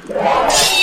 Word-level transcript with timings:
Música 0.00 0.81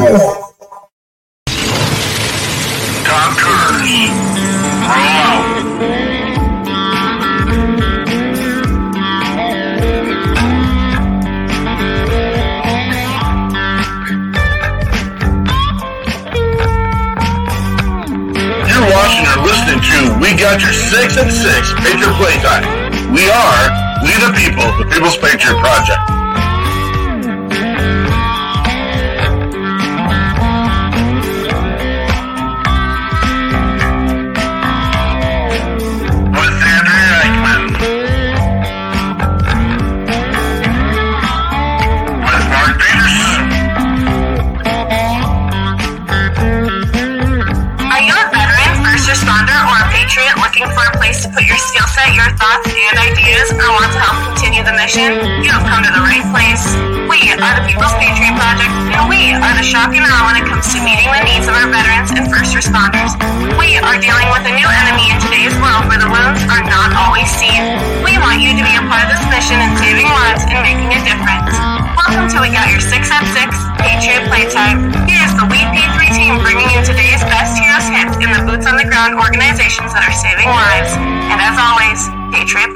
Doctors, 0.00 0.39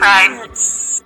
Left. 0.04 1.02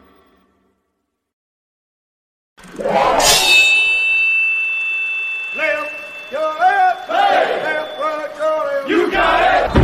You 8.89 9.11
got 9.13 9.41
it. 9.55 9.83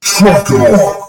Trucker. 0.00 0.99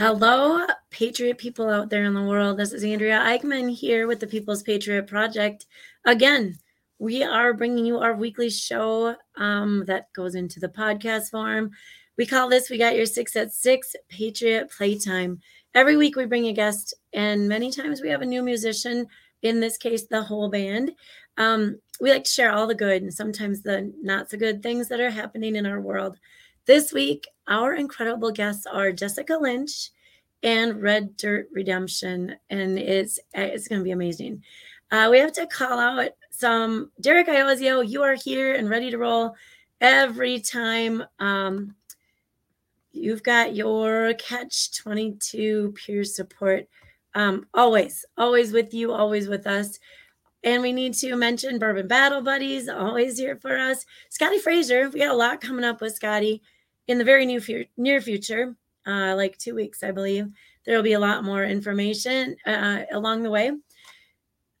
Hello, 0.00 0.64
Patriot 0.88 1.36
people 1.36 1.68
out 1.68 1.90
there 1.90 2.04
in 2.04 2.14
the 2.14 2.22
world. 2.22 2.56
This 2.56 2.72
is 2.72 2.82
Andrea 2.82 3.18
Eichmann 3.18 3.70
here 3.70 4.06
with 4.06 4.18
the 4.18 4.26
People's 4.26 4.62
Patriot 4.62 5.06
Project. 5.06 5.66
Again, 6.06 6.58
we 6.98 7.22
are 7.22 7.52
bringing 7.52 7.84
you 7.84 7.98
our 7.98 8.16
weekly 8.16 8.48
show 8.48 9.14
um, 9.36 9.84
that 9.88 10.10
goes 10.14 10.36
into 10.36 10.58
the 10.58 10.70
podcast 10.70 11.28
form. 11.28 11.72
We 12.16 12.24
call 12.24 12.48
this 12.48 12.70
We 12.70 12.78
Got 12.78 12.96
Your 12.96 13.04
Six 13.04 13.36
at 13.36 13.52
Six 13.52 13.94
Patriot 14.08 14.70
Playtime. 14.70 15.38
Every 15.74 15.98
week 15.98 16.16
we 16.16 16.24
bring 16.24 16.46
a 16.46 16.54
guest, 16.54 16.94
and 17.12 17.46
many 17.46 17.70
times 17.70 18.00
we 18.00 18.08
have 18.08 18.22
a 18.22 18.24
new 18.24 18.42
musician, 18.42 19.06
in 19.42 19.60
this 19.60 19.76
case, 19.76 20.06
the 20.06 20.22
whole 20.22 20.48
band. 20.48 20.92
Um, 21.36 21.78
we 22.00 22.10
like 22.10 22.24
to 22.24 22.30
share 22.30 22.52
all 22.52 22.66
the 22.66 22.74
good 22.74 23.02
and 23.02 23.12
sometimes 23.12 23.60
the 23.60 23.92
not 24.00 24.30
so 24.30 24.38
good 24.38 24.62
things 24.62 24.88
that 24.88 25.00
are 25.00 25.10
happening 25.10 25.56
in 25.56 25.66
our 25.66 25.82
world. 25.82 26.16
This 26.66 26.92
week, 26.92 27.26
our 27.48 27.74
incredible 27.74 28.30
guests 28.30 28.64
are 28.64 28.92
Jessica 28.92 29.36
Lynch 29.36 29.90
and 30.42 30.80
Red 30.82 31.16
Dirt 31.16 31.48
Redemption, 31.52 32.36
and 32.48 32.78
it's 32.78 33.18
it's 33.34 33.68
going 33.68 33.80
to 33.80 33.84
be 33.84 33.90
amazing. 33.90 34.42
Uh, 34.90 35.08
we 35.10 35.18
have 35.18 35.32
to 35.32 35.46
call 35.46 35.78
out 35.78 36.10
some 36.30 36.90
Derek 37.00 37.28
Iozio. 37.28 37.86
You 37.86 38.02
are 38.02 38.14
here 38.14 38.54
and 38.54 38.68
ready 38.68 38.90
to 38.90 38.98
roll 38.98 39.34
every 39.80 40.40
time. 40.40 41.04
Um, 41.18 41.74
you've 42.92 43.22
got 43.22 43.54
your 43.54 44.14
catch 44.14 44.76
22 44.76 45.74
peer 45.76 46.04
support 46.04 46.66
um, 47.14 47.46
always, 47.54 48.04
always 48.16 48.52
with 48.52 48.72
you, 48.72 48.92
always 48.92 49.28
with 49.28 49.46
us. 49.46 49.78
And 50.42 50.62
we 50.62 50.72
need 50.72 50.94
to 50.94 51.16
mention 51.16 51.58
Bourbon 51.58 51.86
Battle 51.86 52.22
Buddies, 52.22 52.68
always 52.68 53.18
here 53.18 53.36
for 53.36 53.58
us. 53.58 53.84
Scotty 54.08 54.38
Fraser, 54.38 54.88
we 54.88 55.00
got 55.00 55.10
a 55.10 55.16
lot 55.16 55.40
coming 55.40 55.64
up 55.64 55.80
with 55.80 55.94
Scotty 55.94 56.40
in 56.86 56.98
the 56.98 57.04
very 57.04 57.38
fu- 57.38 57.66
near 57.76 58.00
future, 58.00 58.56
uh, 58.86 59.14
like 59.16 59.38
two 59.38 59.54
weeks, 59.54 59.82
I 59.82 59.90
believe. 59.90 60.28
There 60.64 60.76
will 60.76 60.82
be 60.82 60.92
a 60.92 61.00
lot 61.00 61.24
more 61.24 61.44
information 61.44 62.36
uh, 62.46 62.82
along 62.92 63.22
the 63.22 63.30
way. 63.30 63.52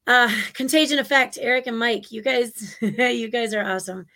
Uh, 0.06 0.30
Contagion 0.52 0.98
Effect, 0.98 1.38
Eric 1.40 1.66
and 1.66 1.78
Mike, 1.78 2.10
you 2.12 2.22
guys, 2.22 2.76
you 2.80 3.28
guys 3.28 3.54
are 3.54 3.64
awesome. 3.64 4.06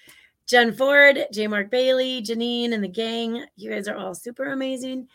Jen 0.46 0.72
Ford, 0.72 1.18
J. 1.32 1.46
Mark 1.46 1.70
Bailey, 1.70 2.22
Janine, 2.22 2.72
and 2.72 2.84
the 2.84 2.88
gang, 2.88 3.46
you 3.56 3.70
guys 3.70 3.88
are 3.88 3.96
all 3.96 4.14
super 4.14 4.52
amazing. 4.52 5.08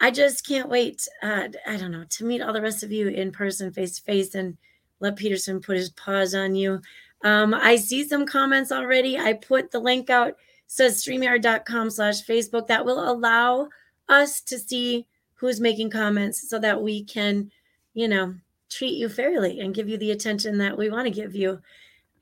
I 0.00 0.10
just 0.10 0.46
can't 0.46 0.68
wait. 0.68 1.08
Uh, 1.22 1.48
I 1.66 1.76
don't 1.76 1.90
know 1.90 2.04
to 2.08 2.24
meet 2.24 2.42
all 2.42 2.52
the 2.52 2.62
rest 2.62 2.82
of 2.82 2.92
you 2.92 3.08
in 3.08 3.32
person, 3.32 3.72
face 3.72 3.96
to 3.96 4.02
face, 4.02 4.34
and 4.34 4.56
let 5.00 5.16
Peterson 5.16 5.60
put 5.60 5.76
his 5.76 5.90
paws 5.90 6.34
on 6.34 6.54
you. 6.54 6.80
Um, 7.24 7.54
I 7.54 7.76
see 7.76 8.06
some 8.06 8.26
comments 8.26 8.70
already. 8.70 9.18
I 9.18 9.32
put 9.32 9.70
the 9.70 9.80
link 9.80 10.10
out 10.10 10.34
says 10.66 11.02
streamyard.com 11.02 11.90
slash 11.90 12.24
Facebook 12.24 12.66
that 12.66 12.84
will 12.84 13.10
allow 13.10 13.68
us 14.08 14.40
to 14.42 14.58
see 14.58 15.06
who's 15.34 15.60
making 15.60 15.90
comments 15.90 16.48
so 16.48 16.58
that 16.58 16.82
we 16.82 17.04
can, 17.04 17.50
you 17.94 18.08
know, 18.08 18.34
treat 18.70 18.94
you 18.94 19.08
fairly 19.08 19.60
and 19.60 19.74
give 19.74 19.88
you 19.88 19.98
the 19.98 20.10
attention 20.10 20.58
that 20.58 20.76
we 20.76 20.90
want 20.90 21.06
to 21.06 21.10
give 21.10 21.34
you. 21.34 21.60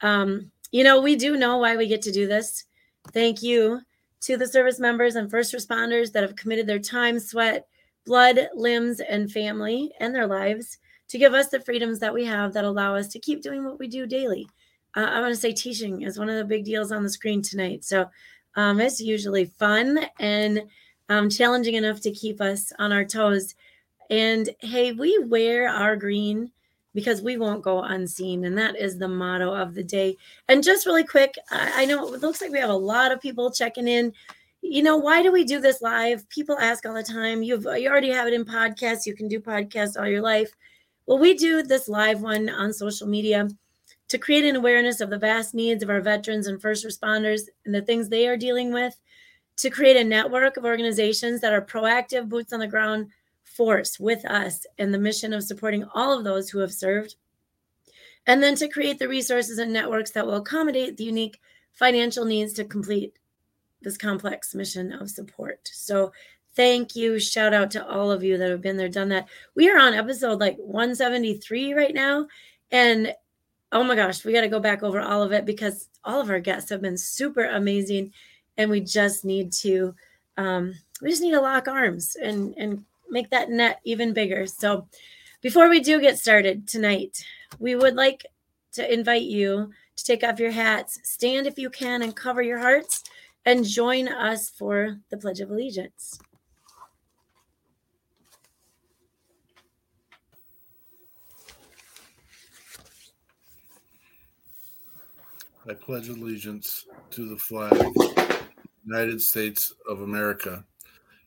Um, 0.00 0.50
you 0.70 0.84
know, 0.84 1.00
we 1.00 1.16
do 1.16 1.36
know 1.36 1.58
why 1.58 1.76
we 1.76 1.86
get 1.86 2.02
to 2.02 2.12
do 2.12 2.26
this. 2.26 2.64
Thank 3.12 3.42
you 3.42 3.80
to 4.22 4.36
the 4.36 4.46
service 4.46 4.78
members 4.78 5.16
and 5.16 5.30
first 5.30 5.54
responders 5.54 6.12
that 6.12 6.22
have 6.22 6.36
committed 6.36 6.66
their 6.66 6.78
time, 6.78 7.18
sweat, 7.18 7.66
blood, 8.06 8.48
limbs, 8.54 9.00
and 9.00 9.30
family 9.30 9.92
and 10.00 10.14
their 10.14 10.26
lives 10.26 10.78
to 11.08 11.18
give 11.18 11.34
us 11.34 11.48
the 11.48 11.60
freedoms 11.60 11.98
that 11.98 12.14
we 12.14 12.24
have 12.24 12.52
that 12.54 12.64
allow 12.64 12.94
us 12.94 13.08
to 13.08 13.18
keep 13.18 13.42
doing 13.42 13.64
what 13.64 13.78
we 13.78 13.86
do 13.86 14.06
daily. 14.06 14.48
Uh, 14.96 15.08
I 15.10 15.20
want 15.20 15.34
to 15.34 15.40
say 15.40 15.52
teaching 15.52 16.02
is 16.02 16.18
one 16.18 16.28
of 16.28 16.36
the 16.36 16.44
big 16.44 16.64
deals 16.64 16.92
on 16.92 17.02
the 17.02 17.10
screen 17.10 17.42
tonight. 17.42 17.84
So 17.84 18.06
um, 18.56 18.80
it's 18.80 19.00
usually 19.00 19.46
fun 19.46 20.06
and 20.18 20.62
um, 21.12 21.28
challenging 21.28 21.74
enough 21.74 22.00
to 22.00 22.10
keep 22.10 22.40
us 22.40 22.72
on 22.78 22.92
our 22.92 23.04
toes. 23.04 23.54
And 24.10 24.50
hey, 24.60 24.92
we 24.92 25.18
wear 25.18 25.68
our 25.68 25.96
green 25.96 26.50
because 26.94 27.22
we 27.22 27.36
won't 27.36 27.62
go 27.62 27.82
unseen. 27.82 28.44
And 28.44 28.56
that 28.58 28.76
is 28.76 28.98
the 28.98 29.08
motto 29.08 29.54
of 29.54 29.74
the 29.74 29.82
day. 29.82 30.16
And 30.48 30.62
just 30.62 30.86
really 30.86 31.04
quick, 31.04 31.34
I, 31.50 31.82
I 31.82 31.84
know 31.84 32.12
it 32.12 32.20
looks 32.20 32.40
like 32.40 32.50
we 32.50 32.58
have 32.58 32.70
a 32.70 32.74
lot 32.74 33.12
of 33.12 33.20
people 33.20 33.50
checking 33.50 33.88
in. 33.88 34.12
You 34.62 34.82
know, 34.82 34.96
why 34.96 35.22
do 35.22 35.32
we 35.32 35.44
do 35.44 35.60
this 35.60 35.82
live? 35.82 36.28
People 36.28 36.58
ask 36.58 36.86
all 36.86 36.94
the 36.94 37.02
time. 37.02 37.42
You've 37.42 37.64
you 37.64 37.88
already 37.88 38.10
have 38.10 38.28
it 38.28 38.34
in 38.34 38.44
podcasts. 38.44 39.06
You 39.06 39.14
can 39.14 39.28
do 39.28 39.40
podcasts 39.40 39.98
all 39.98 40.06
your 40.06 40.22
life. 40.22 40.52
Well, 41.06 41.18
we 41.18 41.34
do 41.34 41.62
this 41.62 41.88
live 41.88 42.22
one 42.22 42.48
on 42.48 42.72
social 42.72 43.08
media 43.08 43.48
to 44.08 44.18
create 44.18 44.44
an 44.44 44.56
awareness 44.56 45.00
of 45.00 45.10
the 45.10 45.18
vast 45.18 45.54
needs 45.54 45.82
of 45.82 45.90
our 45.90 46.00
veterans 46.00 46.46
and 46.46 46.60
first 46.60 46.86
responders 46.86 47.42
and 47.64 47.74
the 47.74 47.82
things 47.82 48.08
they 48.08 48.28
are 48.28 48.36
dealing 48.36 48.72
with, 48.72 48.94
to 49.56 49.70
create 49.70 49.96
a 49.96 50.04
network 50.04 50.56
of 50.56 50.64
organizations 50.64 51.40
that 51.40 51.52
are 51.52 51.62
proactive, 51.62 52.28
boots 52.28 52.52
on 52.52 52.60
the 52.60 52.66
ground 52.66 53.08
force 53.42 54.00
with 54.00 54.24
us 54.24 54.66
and 54.78 54.92
the 54.92 54.98
mission 54.98 55.32
of 55.32 55.44
supporting 55.44 55.84
all 55.94 56.16
of 56.16 56.24
those 56.24 56.50
who 56.50 56.58
have 56.58 56.72
served. 56.72 57.16
And 58.26 58.42
then 58.42 58.54
to 58.56 58.68
create 58.68 58.98
the 58.98 59.08
resources 59.08 59.58
and 59.58 59.72
networks 59.72 60.12
that 60.12 60.26
will 60.26 60.36
accommodate 60.36 60.96
the 60.96 61.04
unique 61.04 61.40
financial 61.72 62.24
needs 62.24 62.52
to 62.54 62.64
complete 62.64 63.18
this 63.82 63.96
complex 63.96 64.54
mission 64.54 64.92
of 64.92 65.10
support. 65.10 65.68
So, 65.72 66.12
thank 66.54 66.94
you. 66.94 67.18
Shout 67.18 67.54
out 67.54 67.70
to 67.72 67.86
all 67.86 68.10
of 68.10 68.22
you 68.22 68.36
that 68.38 68.50
have 68.50 68.60
been 68.60 68.76
there, 68.76 68.88
done 68.88 69.08
that. 69.08 69.28
We 69.54 69.70
are 69.70 69.78
on 69.78 69.94
episode 69.94 70.38
like 70.38 70.56
173 70.58 71.74
right 71.74 71.94
now. 71.94 72.26
And 72.70 73.14
oh 73.72 73.82
my 73.82 73.96
gosh, 73.96 74.24
we 74.24 74.32
got 74.32 74.42
to 74.42 74.48
go 74.48 74.60
back 74.60 74.82
over 74.82 75.00
all 75.00 75.22
of 75.22 75.32
it 75.32 75.44
because 75.44 75.88
all 76.04 76.20
of 76.20 76.30
our 76.30 76.40
guests 76.40 76.70
have 76.70 76.82
been 76.82 76.98
super 76.98 77.44
amazing, 77.44 78.12
and 78.56 78.70
we 78.70 78.80
just 78.80 79.24
need 79.24 79.52
to 79.52 79.94
um, 80.36 80.74
we 81.00 81.10
just 81.10 81.22
need 81.22 81.32
to 81.32 81.40
lock 81.40 81.68
arms 81.68 82.16
and 82.16 82.54
and 82.56 82.84
make 83.10 83.30
that 83.30 83.50
net 83.50 83.80
even 83.84 84.12
bigger. 84.12 84.46
So 84.46 84.86
before 85.40 85.68
we 85.68 85.80
do 85.80 86.00
get 86.00 86.18
started 86.18 86.66
tonight, 86.66 87.24
we 87.58 87.74
would 87.74 87.94
like 87.94 88.24
to 88.72 88.92
invite 88.92 89.22
you 89.22 89.70
to 89.96 90.04
take 90.04 90.24
off 90.24 90.40
your 90.40 90.50
hats, 90.50 90.98
stand 91.02 91.46
if 91.46 91.58
you 91.58 91.68
can, 91.68 92.02
and 92.02 92.16
cover 92.16 92.42
your 92.42 92.58
hearts, 92.58 93.04
and 93.44 93.64
join 93.64 94.08
us 94.08 94.48
for 94.48 94.98
the 95.10 95.16
Pledge 95.16 95.40
of 95.40 95.50
Allegiance. 95.50 96.18
I 105.68 105.74
pledge 105.74 106.08
allegiance 106.08 106.86
to 107.10 107.28
the 107.28 107.36
flag 107.36 107.72
United 108.84 109.20
States 109.20 109.72
of 109.88 110.02
America 110.02 110.64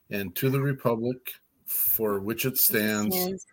and 0.09 0.35
to 0.35 0.49
the 0.49 0.61
republic 0.61 1.33
for 1.65 2.19
which 2.19 2.45
it 2.45 2.57
stands, 2.57 3.15
Stands 3.15 3.45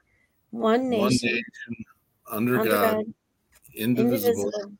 One 0.51 0.91
one 0.91 0.91
nation, 0.91 1.29
nation, 1.31 1.85
under, 2.31 2.59
under 2.61 2.71
God, 2.71 2.97
God, 2.97 3.05
indivisible, 3.75 4.31
indivisible, 4.31 4.73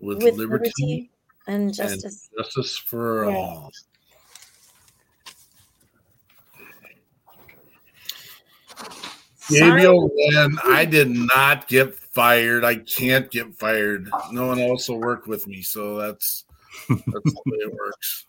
with, 0.00 0.18
with 0.18 0.34
liberty, 0.34 0.72
liberty 0.78 1.10
and 1.46 1.62
and 1.64 1.74
justice. 1.74 2.28
justice 2.36 2.76
for 2.76 3.26
all. 3.26 3.70
Gabriel 9.50 10.10
Lynn, 10.14 10.58
I 10.64 10.86
did 10.86 11.10
not 11.10 11.68
get 11.68 11.94
fired. 11.94 12.64
I 12.64 12.76
can't 12.76 13.30
get 13.30 13.54
fired. 13.54 14.08
No 14.32 14.46
one 14.46 14.58
else 14.58 14.88
will 14.88 15.00
work 15.00 15.26
with 15.26 15.46
me, 15.46 15.60
so 15.60 15.98
that's 15.98 16.44
that's 16.88 17.08
the 17.08 17.42
way 17.46 17.58
it 17.58 17.74
works. 17.74 18.26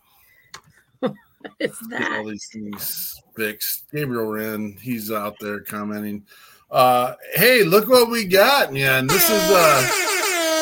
That. 1.88 2.12
all 2.12 2.24
these 2.24 2.48
things 2.52 3.20
fixed. 3.36 3.90
Gabriel 3.92 4.26
Wren, 4.26 4.76
he's 4.80 5.10
out 5.10 5.36
there 5.40 5.60
commenting. 5.60 6.24
Uh, 6.70 7.14
hey, 7.34 7.62
look 7.62 7.88
what 7.88 8.10
we 8.10 8.24
got, 8.24 8.72
man. 8.72 9.06
This 9.06 9.28
is 9.30 9.50
uh 9.50 10.06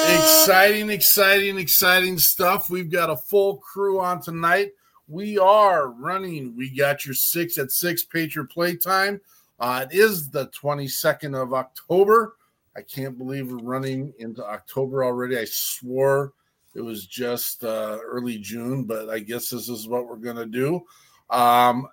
exciting, 0.06 0.90
exciting, 0.90 1.58
exciting 1.58 2.18
stuff. 2.18 2.68
We've 2.68 2.90
got 2.90 3.10
a 3.10 3.16
full 3.16 3.56
crew 3.56 4.00
on 4.00 4.20
tonight. 4.20 4.72
We 5.08 5.38
are 5.38 5.88
running. 5.88 6.54
We 6.56 6.74
got 6.74 7.04
your 7.04 7.14
six 7.14 7.58
at 7.58 7.70
six 7.70 8.04
Patriot 8.04 8.50
playtime. 8.50 9.20
Uh, 9.58 9.86
it 9.90 9.96
is 9.96 10.30
the 10.30 10.48
22nd 10.48 11.40
of 11.40 11.54
October. 11.54 12.36
I 12.76 12.82
can't 12.82 13.16
believe 13.16 13.50
we're 13.50 13.58
running 13.58 14.12
into 14.18 14.44
October 14.44 15.04
already. 15.04 15.38
I 15.38 15.46
swore 15.48 16.32
it 16.74 16.80
was 16.80 17.06
just 17.06 17.64
uh, 17.64 17.98
early 18.04 18.38
June, 18.38 18.84
but 18.84 19.08
I 19.08 19.20
guess 19.20 19.50
this 19.50 19.68
is 19.68 19.88
what 19.88 20.06
we're 20.06 20.16
going 20.16 20.36
to 20.36 20.46
do. 20.46 20.82
Um, 21.30 21.86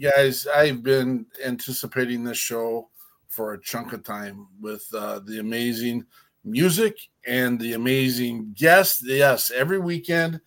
guys, 0.00 0.46
I've 0.46 0.82
been 0.82 1.26
anticipating 1.44 2.24
this 2.24 2.38
show 2.38 2.90
for 3.28 3.54
a 3.54 3.60
chunk 3.60 3.92
of 3.92 4.04
time 4.04 4.46
with 4.60 4.86
uh, 4.94 5.20
the 5.20 5.40
amazing 5.40 6.04
music 6.44 6.96
and 7.26 7.58
the 7.58 7.72
amazing 7.72 8.52
guests. 8.54 9.02
Yes, 9.04 9.50
every 9.50 9.78
weekend 9.78 10.40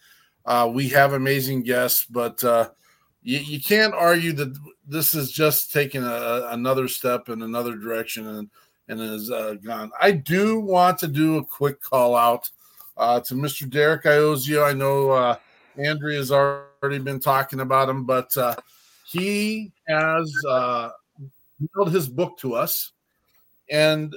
uh, 0.46 0.70
we 0.72 0.88
have 0.90 1.14
amazing 1.14 1.64
guests, 1.64 2.06
but 2.10 2.44
uh, 2.44 2.70
you, 3.22 3.40
you 3.40 3.60
can't 3.60 3.94
argue 3.94 4.32
that 4.34 4.58
this 4.88 5.14
is 5.14 5.32
just 5.32 5.72
taking 5.72 6.04
a, 6.04 6.48
another 6.52 6.88
step 6.88 7.30
in 7.30 7.42
another 7.42 7.76
direction 7.76 8.28
and 8.28 8.50
and 8.88 9.00
is 9.00 9.30
uh, 9.30 9.54
gone. 9.64 9.92
I 10.02 10.12
do 10.12 10.60
want 10.60 10.98
to 11.00 11.08
do 11.08 11.38
a 11.38 11.46
quick 11.46 11.80
call 11.80 12.16
out 12.16 12.50
uh, 13.00 13.20
to 13.22 13.34
Mr. 13.34 13.68
Derek 13.70 14.04
Iozio. 14.04 14.68
I 14.68 14.74
know 14.74 15.12
uh, 15.12 15.36
Andrea 15.78 16.18
has 16.18 16.32
already 16.32 17.00
been 17.00 17.20
talking 17.20 17.62
about 17.62 17.90
him, 17.90 18.06
but 18.06 18.36
uh, 18.38 18.56
he 19.06 19.72
has 19.88 20.32
uh, 20.48 20.90
mailed 21.76 21.92
his 21.92 22.08
book 22.08 22.38
to 22.40 22.54
us, 22.54 22.92
and 23.70 24.16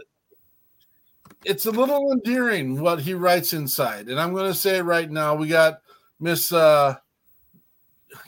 it's 1.44 1.66
a 1.66 1.70
little 1.70 2.12
endearing 2.12 2.80
what 2.80 3.00
he 3.00 3.14
writes 3.14 3.52
inside. 3.52 4.08
And 4.08 4.20
I'm 4.20 4.32
going 4.32 4.50
to 4.50 4.58
say 4.58 4.78
it 4.78 4.82
right 4.82 5.10
now. 5.10 5.34
We 5.34 5.48
got 5.48 5.80
Miss 6.20 6.52
uh, 6.52 6.96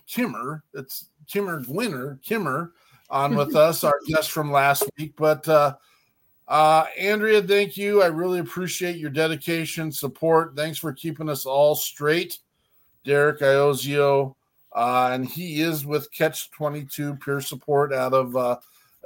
Kimmer. 0.06 0.64
It's 0.74 1.10
Kimmer 1.26 1.60
Gwinner, 1.62 2.22
Kimmer, 2.22 2.72
on 3.10 3.36
with 3.36 3.54
us, 3.56 3.84
our 3.84 3.98
guest 4.06 4.30
from 4.30 4.50
last 4.50 4.84
week. 4.98 5.14
But 5.16 5.46
uh, 5.48 5.76
uh, 6.48 6.86
Andrea, 6.98 7.42
thank 7.42 7.76
you. 7.76 8.02
I 8.02 8.06
really 8.06 8.40
appreciate 8.40 8.96
your 8.96 9.10
dedication, 9.10 9.90
support. 9.90 10.54
Thanks 10.56 10.78
for 10.78 10.92
keeping 10.92 11.28
us 11.28 11.46
all 11.46 11.74
straight. 11.74 12.38
Derek 13.04 13.40
Iozio, 13.40 14.34
uh, 14.72 15.10
and 15.12 15.26
he 15.26 15.60
is 15.60 15.84
with 15.84 16.10
Catch 16.12 16.50
22 16.52 17.16
Peer 17.16 17.40
Support 17.40 17.92
out 17.92 18.14
of 18.14 18.34
uh, 18.34 18.56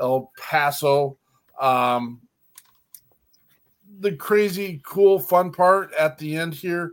El 0.00 0.30
Paso. 0.38 1.18
Um, 1.60 2.20
the 4.00 4.12
crazy, 4.12 4.80
cool, 4.84 5.18
fun 5.18 5.50
part 5.50 5.92
at 5.94 6.16
the 6.18 6.36
end 6.36 6.54
here, 6.54 6.92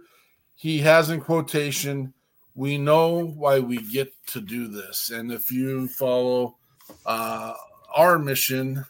he 0.56 0.80
has 0.80 1.10
in 1.10 1.22
quotation, 1.22 2.14
we 2.56 2.78
know 2.78 3.26
why 3.26 3.60
we 3.60 3.78
get 3.92 4.12
to 4.28 4.42
do 4.42 4.68
this. 4.68 5.12
And 5.12 5.32
if 5.32 5.52
you 5.52 5.88
follow 5.88 6.58
uh, 7.06 7.54
our 7.96 8.18
mission, 8.18 8.84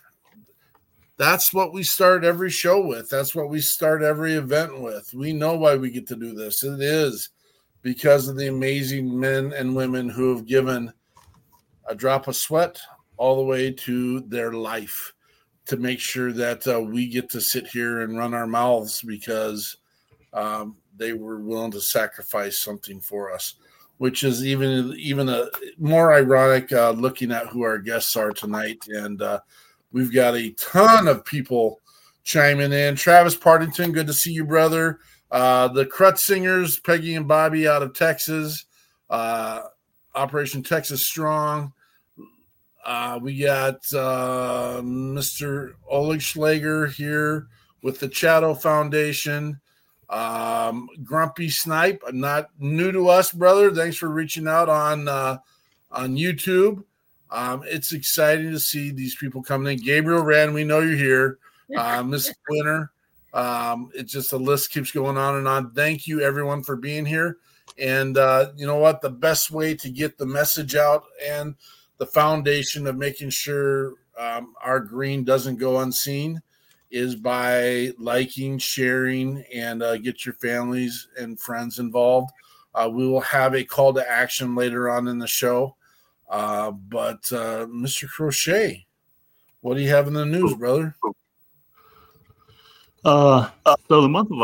that's 1.17 1.53
what 1.53 1.73
we 1.73 1.83
start 1.83 2.23
every 2.23 2.49
show 2.49 2.85
with. 2.85 3.09
That's 3.09 3.33
what 3.33 3.49
we 3.49 3.61
start 3.61 4.01
every 4.01 4.33
event 4.33 4.81
with. 4.81 5.13
We 5.13 5.31
know 5.33 5.55
why 5.55 5.75
we 5.75 5.89
get 5.89 6.07
to 6.07 6.15
do 6.15 6.33
this. 6.33 6.63
It 6.63 6.81
is 6.81 7.29
because 7.81 8.27
of 8.27 8.35
the 8.35 8.47
amazing 8.47 9.17
men 9.17 9.53
and 9.53 9.75
women 9.75 10.09
who 10.09 10.35
have 10.35 10.45
given 10.45 10.91
a 11.87 11.95
drop 11.95 12.27
of 12.27 12.35
sweat 12.35 12.79
all 13.17 13.37
the 13.37 13.43
way 13.43 13.71
to 13.71 14.19
their 14.21 14.51
life 14.53 15.13
to 15.67 15.77
make 15.77 15.99
sure 15.99 16.33
that 16.33 16.67
uh, 16.67 16.81
we 16.81 17.07
get 17.07 17.29
to 17.29 17.39
sit 17.39 17.67
here 17.67 18.01
and 18.01 18.17
run 18.17 18.33
our 18.33 18.47
mouths 18.47 19.01
because 19.01 19.77
um, 20.33 20.75
they 20.97 21.13
were 21.13 21.39
willing 21.39 21.71
to 21.71 21.81
sacrifice 21.81 22.59
something 22.59 22.99
for 22.99 23.31
us. 23.31 23.55
which 23.97 24.23
is 24.23 24.45
even 24.45 24.93
even 24.97 25.29
a 25.29 25.47
more 25.77 26.13
ironic 26.13 26.71
uh, 26.73 26.91
looking 26.91 27.31
at 27.31 27.47
who 27.47 27.63
our 27.63 27.77
guests 27.77 28.15
are 28.15 28.31
tonight. 28.31 28.85
And 28.89 29.21
uh, 29.21 29.39
we've 29.95 30.13
got 30.13 30.35
a 30.35 30.51
ton 30.51 31.07
of 31.07 31.23
people 31.23 31.79
chiming 32.25 32.73
in. 32.73 32.97
Travis 32.97 33.33
Partington, 33.33 33.93
good 33.93 34.07
to 34.07 34.13
see 34.13 34.33
you, 34.33 34.43
brother. 34.43 34.99
Uh, 35.31 35.69
the 35.69 35.85
Crutch 35.85 36.19
Singers, 36.19 36.77
Peggy 36.77 37.15
and 37.15 37.29
Bobby 37.29 37.65
out 37.65 37.81
of 37.81 37.93
Texas. 37.93 38.65
Uh, 39.09 39.61
Operation 40.13 40.61
Texas 40.63 41.07
Strong. 41.07 41.71
Uh, 42.85 43.19
we 43.21 43.39
got 43.39 43.75
uh, 43.93 44.81
Mr. 44.83 45.75
Oleg 45.89 46.21
Schlager 46.21 46.87
here 46.87 47.47
with 47.81 47.97
the 48.01 48.09
Chatto 48.09 48.53
Foundation. 48.53 49.61
Um, 50.09 50.89
Grumpy 51.05 51.49
Snipe, 51.49 52.03
not 52.11 52.49
new 52.59 52.91
to 52.91 53.07
us, 53.07 53.31
brother. 53.31 53.73
Thanks 53.73 53.95
for 53.95 54.09
reaching 54.09 54.47
out 54.47 54.67
on 54.67 55.07
uh, 55.07 55.37
on 55.89 56.17
YouTube. 56.17 56.83
Um, 57.35 57.63
it's 57.65 57.91
exciting 57.91 58.51
to 58.51 58.59
see 58.59 58.91
these 58.91 59.13
people 59.15 59.43
coming 59.43 59.73
in. 59.73 59.83
Gabriel 59.83 60.23
Rand, 60.23 60.53
we 60.53 60.63
know 60.63 60.79
you're 60.79 60.97
here. 60.97 61.37
Uh, 61.75 62.03
Miss 62.03 62.31
Winter. 62.47 62.91
Um, 63.33 63.89
it's 63.95 64.13
just 64.13 64.29
the 64.29 64.37
list 64.37 64.69
keeps 64.69 64.91
going 64.91 65.17
on 65.17 65.37
and 65.37 65.47
on. 65.47 65.71
Thank 65.71 66.05
you, 66.05 66.21
everyone, 66.21 66.61
for 66.61 66.75
being 66.75 67.07
here. 67.07 67.37
And 67.79 68.19
uh, 68.19 68.51
you 68.55 68.67
know 68.67 68.75
what? 68.75 69.01
The 69.01 69.09
best 69.09 69.49
way 69.49 69.73
to 69.73 69.89
get 69.89 70.19
the 70.19 70.27
message 70.27 70.75
out 70.75 71.05
and 71.27 71.55
the 71.97 72.05
foundation 72.05 72.85
of 72.85 72.97
making 72.97 73.31
sure 73.31 73.93
um, 74.15 74.53
our 74.61 74.79
green 74.79 75.23
doesn't 75.23 75.55
go 75.55 75.79
unseen 75.79 76.39
is 76.91 77.15
by 77.15 77.91
liking, 77.97 78.59
sharing, 78.59 79.43
and 79.51 79.81
uh, 79.81 79.97
get 79.97 80.23
your 80.23 80.35
families 80.35 81.07
and 81.19 81.39
friends 81.39 81.79
involved. 81.79 82.31
Uh, 82.75 82.89
we 82.93 83.07
will 83.07 83.21
have 83.21 83.55
a 83.55 83.63
call 83.63 83.91
to 83.91 84.07
action 84.07 84.53
later 84.53 84.87
on 84.87 85.07
in 85.07 85.17
the 85.17 85.25
show. 85.25 85.75
Uh, 86.29 86.71
but 86.71 87.31
uh, 87.31 87.65
Mr. 87.67 88.07
Crochet, 88.07 88.85
what 89.61 89.77
do 89.77 89.83
you 89.83 89.89
have 89.89 90.07
in 90.07 90.13
the 90.13 90.25
news, 90.25 90.53
brother? 90.55 90.95
Uh, 93.03 93.49
so 93.87 94.01
the 94.01 94.09
month 94.09 94.31
of 94.31 94.41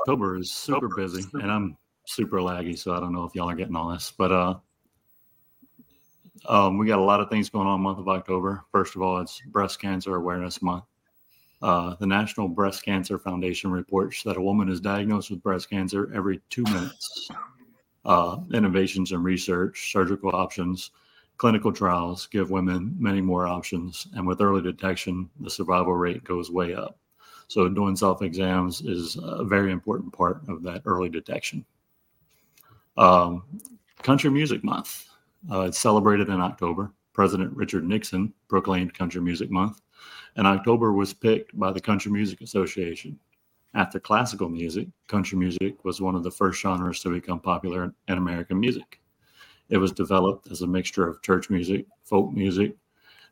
October 0.00 0.36
is 0.36 0.50
super 0.50 0.88
busy, 0.88 1.24
and 1.34 1.50
I'm 1.50 1.76
super 2.06 2.38
laggy, 2.38 2.78
so 2.78 2.94
I 2.94 3.00
don't 3.00 3.12
know 3.12 3.24
if 3.24 3.34
y'all 3.34 3.50
are 3.50 3.54
getting 3.54 3.76
all 3.76 3.92
this, 3.92 4.12
but 4.16 4.32
uh, 4.32 4.54
um, 6.48 6.78
we 6.78 6.86
got 6.86 6.98
a 6.98 7.02
lot 7.02 7.20
of 7.20 7.28
things 7.28 7.50
going 7.50 7.66
on 7.66 7.80
month 7.80 7.98
of 7.98 8.08
October. 8.08 8.64
First 8.72 8.96
of 8.96 9.02
all, 9.02 9.20
it's 9.20 9.40
Breast 9.46 9.80
Cancer 9.80 10.16
Awareness 10.16 10.62
Month. 10.62 10.84
Uh, 11.62 11.94
the 12.00 12.06
National 12.06 12.48
Breast 12.48 12.82
Cancer 12.82 13.18
Foundation 13.18 13.70
reports 13.70 14.22
that 14.22 14.38
a 14.38 14.40
woman 14.40 14.70
is 14.70 14.80
diagnosed 14.80 15.30
with 15.30 15.42
breast 15.42 15.68
cancer 15.68 16.10
every 16.14 16.40
two 16.48 16.62
minutes. 16.64 17.28
Uh, 18.06 18.38
innovations 18.54 19.12
in 19.12 19.22
research, 19.22 19.92
surgical 19.92 20.34
options, 20.34 20.90
clinical 21.40 21.72
trials 21.72 22.26
give 22.26 22.50
women 22.50 22.94
many 22.98 23.22
more 23.22 23.46
options, 23.46 24.06
and 24.14 24.26
with 24.26 24.42
early 24.42 24.60
detection, 24.60 25.30
the 25.40 25.48
survival 25.48 25.94
rate 25.94 26.22
goes 26.22 26.50
way 26.50 26.74
up. 26.74 26.98
So, 27.48 27.66
doing 27.66 27.96
self 27.96 28.20
exams 28.20 28.82
is 28.82 29.16
a 29.22 29.42
very 29.42 29.72
important 29.72 30.12
part 30.12 30.42
of 30.48 30.62
that 30.64 30.82
early 30.84 31.08
detection. 31.08 31.64
Um, 32.98 33.42
Country 34.02 34.28
Music 34.28 34.62
Month. 34.62 35.06
Uh, 35.50 35.62
it's 35.62 35.78
celebrated 35.78 36.28
in 36.28 36.42
October. 36.42 36.92
President 37.14 37.56
Richard 37.56 37.84
Nixon 37.84 38.34
proclaimed 38.48 38.92
Country 38.92 39.22
Music 39.22 39.50
Month, 39.50 39.80
and 40.36 40.46
October 40.46 40.92
was 40.92 41.14
picked 41.14 41.58
by 41.58 41.72
the 41.72 41.80
Country 41.80 42.12
Music 42.12 42.42
Association. 42.42 43.18
After 43.72 43.98
classical 43.98 44.50
music, 44.50 44.88
country 45.06 45.38
music 45.38 45.86
was 45.86 46.02
one 46.02 46.16
of 46.16 46.22
the 46.22 46.30
first 46.30 46.60
genres 46.60 47.00
to 47.00 47.08
become 47.08 47.40
popular 47.40 47.94
in 48.08 48.18
American 48.18 48.60
music. 48.60 48.99
It 49.70 49.78
was 49.78 49.92
developed 49.92 50.50
as 50.50 50.62
a 50.62 50.66
mixture 50.66 51.08
of 51.08 51.22
church 51.22 51.48
music, 51.48 51.86
folk 52.02 52.32
music, 52.32 52.76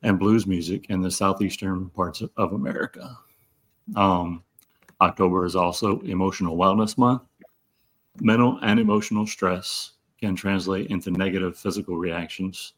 and 0.02 0.18
blues 0.18 0.46
music 0.46 0.86
in 0.88 1.02
the 1.02 1.10
southeastern 1.10 1.90
parts 1.90 2.22
of, 2.36 2.52
America. 2.52 3.18
Um, 3.96 4.44
October 5.00 5.44
is 5.44 5.56
also 5.56 6.00
Emotional 6.00 6.56
Wellness 6.56 6.96
Month. 6.96 7.22
Mental 8.20 8.58
and 8.62 8.78
emotional 8.78 9.26
stress 9.26 9.92
can 10.20 10.36
translate 10.36 10.90
into 10.90 11.10
negative 11.10 11.56
physical 11.56 11.96
reactions, 11.96 12.74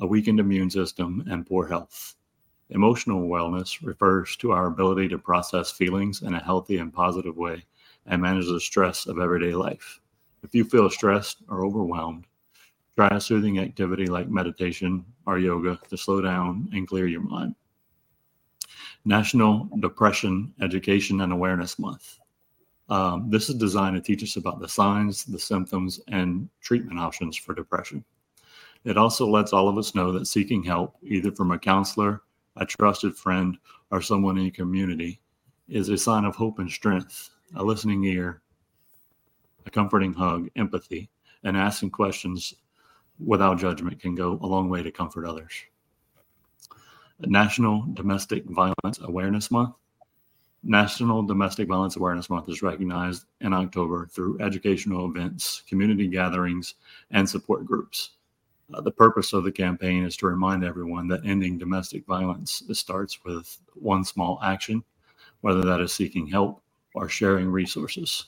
a 0.00 0.06
weakened 0.06 0.40
immune 0.40 0.70
system, 0.70 1.24
and 1.30 1.46
poor 1.46 1.66
health. 1.66 2.16
Emotional 2.70 3.28
wellness 3.28 3.84
refers 3.84 4.36
to 4.36 4.52
our 4.52 4.66
ability 4.66 5.08
to 5.08 5.18
process 5.18 5.70
feelings 5.70 6.22
in 6.22 6.34
a 6.34 6.44
healthy 6.44 6.78
and 6.78 6.92
positive 6.92 7.36
way 7.36 7.64
and 8.06 8.22
manage 8.22 8.46
the 8.46 8.60
stress 8.60 9.06
of 9.06 9.18
everyday 9.18 9.54
life. 9.54 10.00
If 10.42 10.54
you 10.54 10.64
feel 10.64 10.88
stressed 10.88 11.38
or 11.48 11.64
overwhelmed, 11.64 12.26
try 13.00 13.16
a 13.16 13.20
soothing 13.20 13.58
activity 13.58 14.04
like 14.04 14.28
meditation 14.28 15.02
or 15.24 15.38
yoga 15.38 15.80
to 15.88 15.96
slow 15.96 16.20
down 16.20 16.68
and 16.74 16.86
clear 16.86 17.06
your 17.06 17.22
mind. 17.22 17.54
National 19.06 19.70
Depression 19.80 20.52
Education 20.60 21.22
and 21.22 21.32
Awareness 21.32 21.78
Month. 21.78 22.18
Um, 22.90 23.30
this 23.30 23.48
is 23.48 23.54
designed 23.54 23.96
to 23.96 24.02
teach 24.02 24.22
us 24.22 24.36
about 24.36 24.60
the 24.60 24.68
signs, 24.68 25.24
the 25.24 25.38
symptoms, 25.38 25.98
and 26.08 26.46
treatment 26.60 27.00
options 27.00 27.38
for 27.38 27.54
depression. 27.54 28.04
It 28.84 28.98
also 28.98 29.26
lets 29.26 29.54
all 29.54 29.70
of 29.70 29.78
us 29.78 29.94
know 29.94 30.12
that 30.12 30.26
seeking 30.26 30.62
help, 30.62 30.94
either 31.02 31.32
from 31.32 31.52
a 31.52 31.58
counselor, 31.58 32.20
a 32.56 32.66
trusted 32.66 33.16
friend, 33.16 33.56
or 33.90 34.02
someone 34.02 34.36
in 34.36 34.44
your 34.44 34.52
community, 34.52 35.22
is 35.70 35.88
a 35.88 35.96
sign 35.96 36.26
of 36.26 36.36
hope 36.36 36.58
and 36.58 36.70
strength, 36.70 37.30
a 37.56 37.64
listening 37.64 38.04
ear, 38.04 38.42
a 39.64 39.70
comforting 39.70 40.12
hug, 40.12 40.50
empathy, 40.54 41.08
and 41.44 41.56
asking 41.56 41.88
questions 41.88 42.52
without 43.24 43.58
judgment 43.58 44.00
can 44.00 44.14
go 44.14 44.38
a 44.42 44.46
long 44.46 44.68
way 44.68 44.82
to 44.82 44.90
comfort 44.90 45.26
others. 45.26 45.52
National 47.20 47.84
Domestic 47.92 48.44
Violence 48.46 48.98
Awareness 49.02 49.50
Month 49.50 49.74
National 50.62 51.22
Domestic 51.22 51.68
Violence 51.68 51.96
Awareness 51.96 52.28
Month 52.28 52.48
is 52.50 52.60
recognized 52.60 53.24
in 53.40 53.54
October 53.54 54.06
through 54.06 54.38
educational 54.40 55.06
events, 55.06 55.62
community 55.66 56.06
gatherings, 56.06 56.74
and 57.10 57.28
support 57.28 57.64
groups. 57.64 58.10
Uh, 58.72 58.80
the 58.82 58.90
purpose 58.90 59.32
of 59.32 59.42
the 59.42 59.50
campaign 59.50 60.04
is 60.04 60.18
to 60.18 60.26
remind 60.26 60.62
everyone 60.62 61.08
that 61.08 61.24
ending 61.24 61.56
domestic 61.56 62.04
violence 62.06 62.62
starts 62.72 63.24
with 63.24 63.58
one 63.74 64.04
small 64.04 64.38
action, 64.42 64.84
whether 65.40 65.62
that 65.62 65.80
is 65.80 65.94
seeking 65.94 66.26
help 66.26 66.62
or 66.94 67.08
sharing 67.08 67.48
resources. 67.48 68.26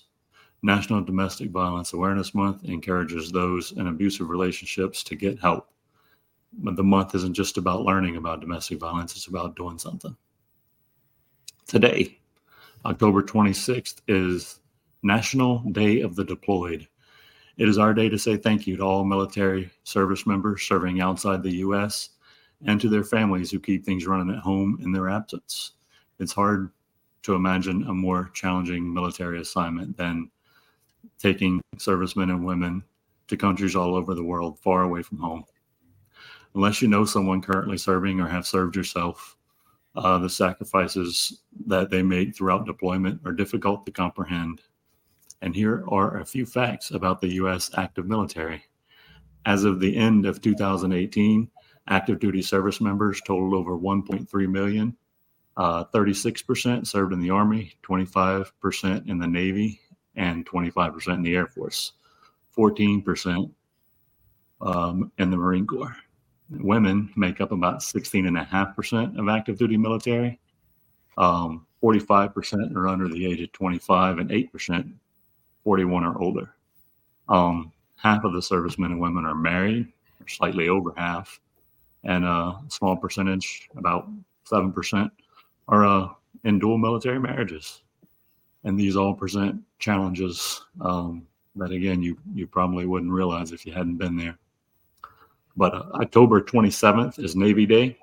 National 0.62 1.02
Domestic 1.02 1.50
Violence 1.50 1.92
Awareness 1.92 2.34
Month 2.34 2.64
encourages 2.64 3.32
those 3.32 3.72
in 3.72 3.88
abusive 3.88 4.28
relationships 4.28 5.02
to 5.04 5.16
get 5.16 5.40
help. 5.40 5.68
But 6.52 6.76
the 6.76 6.84
month 6.84 7.14
isn't 7.14 7.34
just 7.34 7.56
about 7.56 7.82
learning 7.82 8.16
about 8.16 8.40
domestic 8.40 8.78
violence, 8.78 9.16
it's 9.16 9.26
about 9.26 9.56
doing 9.56 9.78
something. 9.78 10.16
Today, 11.66 12.18
October 12.84 13.22
26th 13.22 14.02
is 14.06 14.60
National 15.02 15.60
Day 15.70 16.00
of 16.00 16.14
the 16.14 16.24
Deployed. 16.24 16.86
It 17.56 17.68
is 17.68 17.78
our 17.78 17.92
day 17.92 18.08
to 18.08 18.18
say 18.18 18.36
thank 18.36 18.66
you 18.66 18.76
to 18.76 18.82
all 18.82 19.04
military 19.04 19.70
service 19.84 20.26
members 20.26 20.62
serving 20.62 21.00
outside 21.00 21.42
the 21.42 21.56
U.S. 21.56 22.10
and 22.66 22.80
to 22.80 22.88
their 22.88 23.04
families 23.04 23.50
who 23.50 23.58
keep 23.58 23.84
things 23.84 24.06
running 24.06 24.34
at 24.34 24.42
home 24.42 24.78
in 24.82 24.92
their 24.92 25.08
absence. 25.08 25.72
It's 26.18 26.32
hard 26.32 26.70
to 27.22 27.34
imagine 27.34 27.84
a 27.84 27.94
more 27.94 28.30
challenging 28.32 28.92
military 28.92 29.40
assignment 29.40 29.96
than 29.96 30.30
taking 31.18 31.60
servicemen 31.78 32.30
and 32.30 32.44
women 32.44 32.82
to 33.28 33.36
countries 33.36 33.76
all 33.76 33.94
over 33.94 34.14
the 34.14 34.24
world 34.24 34.58
far 34.58 34.82
away 34.82 35.02
from 35.02 35.18
home. 35.18 35.44
Unless 36.54 36.82
you 36.82 36.88
know 36.88 37.04
someone 37.04 37.40
currently 37.40 37.78
serving 37.78 38.20
or 38.20 38.28
have 38.28 38.46
served 38.46 38.76
yourself, 38.76 39.36
uh, 39.94 40.18
the 40.18 40.28
sacrifices 40.28 41.42
that 41.66 41.90
they 41.90 42.02
made 42.02 42.34
throughout 42.34 42.66
deployment 42.66 43.20
are 43.24 43.32
difficult 43.32 43.86
to 43.86 43.92
comprehend. 43.92 44.60
And 45.40 45.54
here 45.54 45.84
are 45.88 46.18
a 46.18 46.26
few 46.26 46.46
facts 46.46 46.90
about 46.90 47.20
the 47.20 47.34
U.S. 47.34 47.70
active 47.76 48.06
military. 48.06 48.62
As 49.44 49.64
of 49.64 49.80
the 49.80 49.96
end 49.96 50.24
of 50.24 50.40
2018, 50.40 51.50
active 51.88 52.20
duty 52.20 52.42
service 52.42 52.80
members 52.80 53.20
totaled 53.20 53.54
over 53.54 53.76
1.3 53.76 54.50
million. 54.50 54.96
Uh, 55.56 55.84
36% 55.86 56.86
served 56.86 57.12
in 57.12 57.20
the 57.20 57.30
Army, 57.30 57.74
25% 57.82 59.08
in 59.08 59.18
the 59.18 59.26
Navy, 59.26 59.80
and 60.16 60.46
25% 60.46 61.14
in 61.14 61.22
the 61.22 61.34
Air 61.34 61.46
Force, 61.46 61.92
14% 62.56 63.50
um, 64.60 65.12
in 65.18 65.30
the 65.30 65.36
Marine 65.36 65.66
Corps. 65.66 65.96
Women 66.50 67.10
make 67.16 67.40
up 67.40 67.52
about 67.52 67.80
16.5% 67.80 69.18
of 69.18 69.28
active 69.28 69.58
duty 69.58 69.76
military. 69.76 70.38
Um, 71.16 71.66
45% 71.82 72.76
are 72.76 72.88
under 72.88 73.08
the 73.08 73.26
age 73.26 73.40
of 73.40 73.52
25, 73.52 74.18
and 74.18 74.30
8% 74.30 74.92
41 75.64 76.04
or 76.04 76.20
older. 76.20 76.54
Um, 77.28 77.72
half 77.96 78.24
of 78.24 78.32
the 78.32 78.42
servicemen 78.42 78.92
and 78.92 79.00
women 79.00 79.24
are 79.24 79.34
married, 79.34 79.86
or 80.20 80.28
slightly 80.28 80.68
over 80.68 80.92
half, 80.96 81.40
and 82.04 82.24
a 82.24 82.58
small 82.68 82.96
percentage, 82.96 83.68
about 83.76 84.08
7%, 84.50 85.10
are 85.68 85.86
uh, 85.86 86.08
in 86.44 86.58
dual 86.58 86.78
military 86.78 87.20
marriages. 87.20 87.82
And 88.64 88.78
these 88.78 88.96
all 88.96 89.14
present 89.14 89.60
challenges 89.78 90.62
um, 90.80 91.26
that 91.56 91.72
again 91.72 92.02
you 92.02 92.16
you 92.34 92.46
probably 92.46 92.86
wouldn't 92.86 93.12
realize 93.12 93.52
if 93.52 93.66
you 93.66 93.72
hadn't 93.72 93.96
been 93.96 94.16
there. 94.16 94.38
But 95.56 95.74
uh, 95.74 95.84
October 95.94 96.40
27th 96.40 97.18
is 97.18 97.36
Navy 97.36 97.66
Day. 97.66 97.98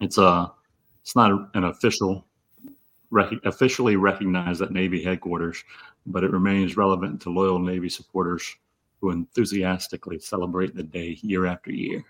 It's 0.00 0.18
a 0.18 0.24
uh, 0.24 0.48
it's 1.02 1.14
not 1.14 1.50
an 1.54 1.64
official 1.64 2.26
rec- 3.10 3.44
officially 3.44 3.96
recognized 3.96 4.62
at 4.62 4.72
Navy 4.72 5.02
headquarters, 5.02 5.62
but 6.06 6.24
it 6.24 6.32
remains 6.32 6.76
relevant 6.76 7.20
to 7.22 7.30
loyal 7.30 7.60
Navy 7.60 7.88
supporters 7.88 8.56
who 9.00 9.10
enthusiastically 9.10 10.18
celebrate 10.18 10.74
the 10.74 10.82
day 10.82 11.18
year 11.22 11.46
after 11.46 11.70
year. 11.70 12.02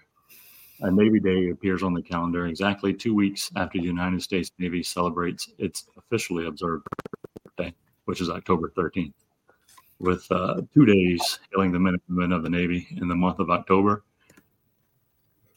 A 0.81 0.91
Navy 0.91 1.21
Day 1.21 1.51
appears 1.51 1.83
on 1.83 1.95
the 1.95 2.03
calendar 2.03 2.47
exactly 2.47 2.95
two 2.95 3.15
weeks 3.15 3.51
after 3.57 3.79
the 3.79 3.85
United 3.85 4.23
States 4.23 4.51
Navy 4.59 4.83
celebrates 4.83 5.51
its 5.59 5.87
officially 5.97 6.47
observed 6.47 6.87
which 8.07 8.21
is 8.21 8.31
October 8.31 8.73
13th, 8.77 9.13
with 10.01 10.27
uh, 10.31 10.63
two 10.73 10.87
days 10.87 11.39
hailing 11.53 11.73
the 11.73 11.79
men 11.79 11.95
and 11.95 12.03
women 12.17 12.33
of 12.33 12.43
the 12.43 12.51
Navy 12.51 12.89
in 13.01 13.07
the 13.07 13.15
month 13.15 13.39
of 13.39 13.51
October. 13.51 14.03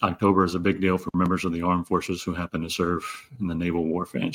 October 0.04 0.44
is 0.44 0.56
a 0.56 0.60
big 0.60 0.80
deal 0.80 0.98
for 0.98 1.10
members 1.14 1.46
of 1.46 1.52
the 1.52 1.62
armed 1.62 1.88
forces 1.88 2.22
who 2.24 2.34
happen 2.34 2.62
to 2.62 2.70
serve 2.70 3.04
in 3.40 3.48
the 3.48 3.56
naval 3.56 3.86
warfare 3.86 4.30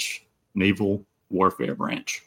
naval 0.55 1.05
warfare 1.31 1.75
branch. 1.75 2.23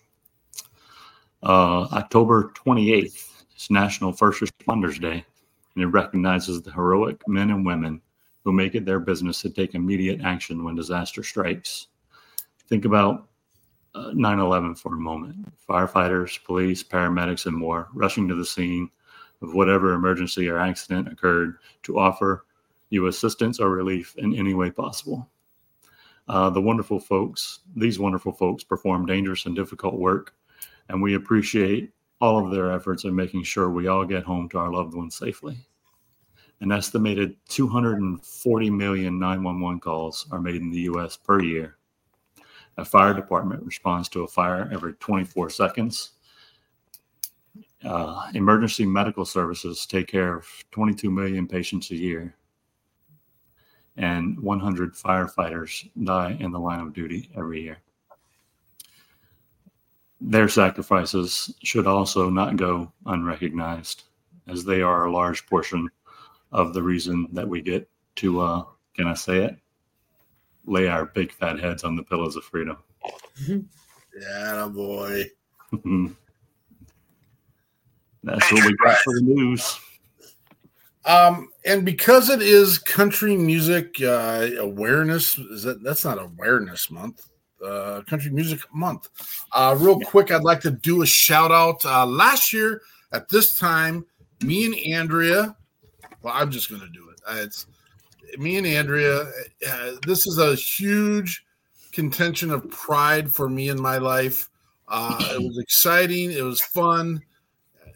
Uh, 1.43 1.83
October 1.93 2.51
28th 2.55 3.45
is 3.55 3.69
National 3.69 4.11
First 4.11 4.41
Responders 4.41 4.99
Day, 4.99 5.23
and 5.75 5.83
it 5.83 5.87
recognizes 5.87 6.61
the 6.61 6.71
heroic 6.71 7.21
men 7.27 7.51
and 7.51 7.65
women 7.65 8.01
who 8.43 8.51
make 8.51 8.75
it 8.75 8.85
their 8.85 8.99
business 8.99 9.41
to 9.41 9.49
take 9.49 9.75
immediate 9.75 10.21
action 10.21 10.63
when 10.63 10.75
disaster 10.75 11.21
strikes. 11.21 11.87
Think 12.67 12.85
about 12.85 13.27
9 14.13 14.39
11 14.39 14.75
for 14.75 14.95
a 14.95 14.99
moment. 14.99 15.35
Firefighters, 15.67 16.43
police, 16.43 16.83
paramedics, 16.83 17.45
and 17.45 17.55
more 17.55 17.89
rushing 17.93 18.27
to 18.27 18.35
the 18.35 18.45
scene 18.45 18.89
of 19.41 19.53
whatever 19.53 19.93
emergency 19.93 20.47
or 20.47 20.57
accident 20.57 21.07
occurred 21.07 21.57
to 21.83 21.99
offer 21.99 22.45
you 22.89 23.07
assistance 23.07 23.59
or 23.59 23.69
relief 23.69 24.15
in 24.17 24.33
any 24.35 24.53
way 24.53 24.71
possible. 24.71 25.29
Uh, 26.27 26.49
the 26.49 26.61
wonderful 26.61 26.99
folks, 26.99 27.59
these 27.75 27.99
wonderful 27.99 28.31
folks, 28.31 28.63
perform 28.63 29.05
dangerous 29.05 29.45
and 29.45 29.55
difficult 29.55 29.95
work, 29.95 30.33
and 30.89 31.01
we 31.01 31.15
appreciate 31.15 31.91
all 32.19 32.43
of 32.43 32.51
their 32.51 32.71
efforts 32.71 33.03
in 33.03 33.15
making 33.15 33.43
sure 33.43 33.69
we 33.69 33.87
all 33.87 34.05
get 34.05 34.23
home 34.23 34.49
to 34.49 34.57
our 34.57 34.71
loved 34.71 34.93
ones 34.93 35.15
safely. 35.15 35.57
An 36.59 36.71
estimated 36.71 37.35
240 37.49 38.69
million 38.71 39.19
911 39.19 39.79
calls 39.79 40.27
are 40.31 40.41
made 40.41 40.55
in 40.55 40.71
the 40.71 40.81
US 40.81 41.15
per 41.15 41.41
year. 41.41 41.76
A 42.77 42.85
fire 42.85 43.13
department 43.13 43.63
responds 43.63 44.07
to 44.09 44.23
a 44.23 44.27
fire 44.27 44.69
every 44.71 44.93
24 44.93 45.49
seconds. 45.49 46.11
Uh, 47.83 48.27
emergency 48.33 48.85
medical 48.85 49.25
services 49.25 49.85
take 49.85 50.07
care 50.07 50.35
of 50.35 50.47
22 50.71 51.09
million 51.09 51.47
patients 51.47 51.89
a 51.91 51.95
year. 51.95 52.35
And 53.97 54.39
100 54.39 54.93
firefighters 54.93 55.89
die 56.03 56.37
in 56.39 56.51
the 56.51 56.59
line 56.59 56.79
of 56.79 56.93
duty 56.93 57.31
every 57.35 57.63
year. 57.63 57.79
Their 60.21 60.49
sacrifices 60.49 61.53
should 61.63 61.87
also 61.87 62.29
not 62.29 62.57
go 62.57 62.91
unrecognized, 63.05 64.03
as 64.47 64.63
they 64.63 64.81
are 64.81 65.05
a 65.05 65.11
large 65.11 65.45
portion 65.47 65.89
of 66.51 66.73
the 66.73 66.81
reason 66.81 67.27
that 67.33 67.47
we 67.47 67.61
get 67.61 67.89
to, 68.17 68.41
uh, 68.41 68.63
can 68.95 69.07
I 69.07 69.13
say 69.13 69.43
it? 69.45 69.57
Lay 70.67 70.87
our 70.87 71.05
big 71.05 71.31
fat 71.31 71.59
heads 71.59 71.83
on 71.83 71.95
the 71.95 72.03
pillows 72.03 72.35
of 72.35 72.43
freedom. 72.43 72.77
Yeah, 73.47 74.69
boy. 74.71 75.23
That's 78.23 78.51
what 78.51 78.65
we 78.65 78.75
got 78.83 78.97
for 78.97 79.13
the 79.15 79.21
news. 79.21 79.79
Um, 81.05 81.49
and 81.65 81.85
because 81.85 82.29
it 82.29 82.41
is 82.41 82.77
country 82.77 83.37
music 83.37 83.95
uh, 84.01 84.49
awareness, 84.59 85.37
is 85.37 85.63
that 85.63 85.81
that's 85.81 86.03
not 86.03 86.21
awareness 86.21 86.91
month, 86.91 87.29
uh, 87.65 88.01
country 88.09 88.29
music 88.29 88.59
month. 88.73 89.07
Uh, 89.53 89.77
real 89.79 90.01
quick, 90.01 90.31
I'd 90.31 90.43
like 90.43 90.59
to 90.61 90.71
do 90.71 91.03
a 91.03 91.05
shout 91.05 91.53
out. 91.53 91.85
Uh, 91.85 92.05
last 92.05 92.51
year 92.51 92.81
at 93.13 93.29
this 93.29 93.57
time, 93.57 94.05
me 94.41 94.65
and 94.65 94.75
Andrea 94.93 95.55
well, 96.21 96.33
I'm 96.35 96.51
just 96.51 96.69
going 96.69 96.81
to 96.81 96.89
do 96.89 97.09
it. 97.09 97.21
Uh, 97.27 97.37
it's 97.39 97.67
me 98.37 98.57
and 98.57 98.67
Andrea. 98.67 99.31
Uh, 99.67 99.91
this 100.05 100.27
is 100.27 100.37
a 100.37 100.55
huge 100.55 101.45
contention 101.91 102.51
of 102.51 102.69
pride 102.69 103.31
for 103.31 103.49
me 103.49 103.69
in 103.69 103.81
my 103.81 103.97
life. 103.97 104.49
Uh, 104.87 105.17
it 105.33 105.41
was 105.41 105.57
exciting. 105.57 106.31
It 106.31 106.43
was 106.43 106.61
fun. 106.61 107.21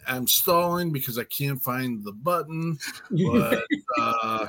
I'm 0.08 0.28
stalling 0.28 0.92
because 0.92 1.18
I 1.18 1.24
can't 1.26 1.62
find 1.62 2.04
the 2.04 2.12
button. 2.12 2.78
But 3.12 3.64
uh, 4.00 4.48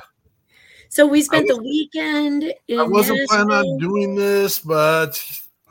so 0.89 1.07
we 1.07 1.21
spent 1.21 1.47
the 1.47 1.57
weekend. 1.57 2.53
I 2.69 2.83
wasn't 2.83 3.27
planning 3.27 3.51
on 3.51 3.77
doing 3.79 4.15
this, 4.15 4.59
but 4.59 5.19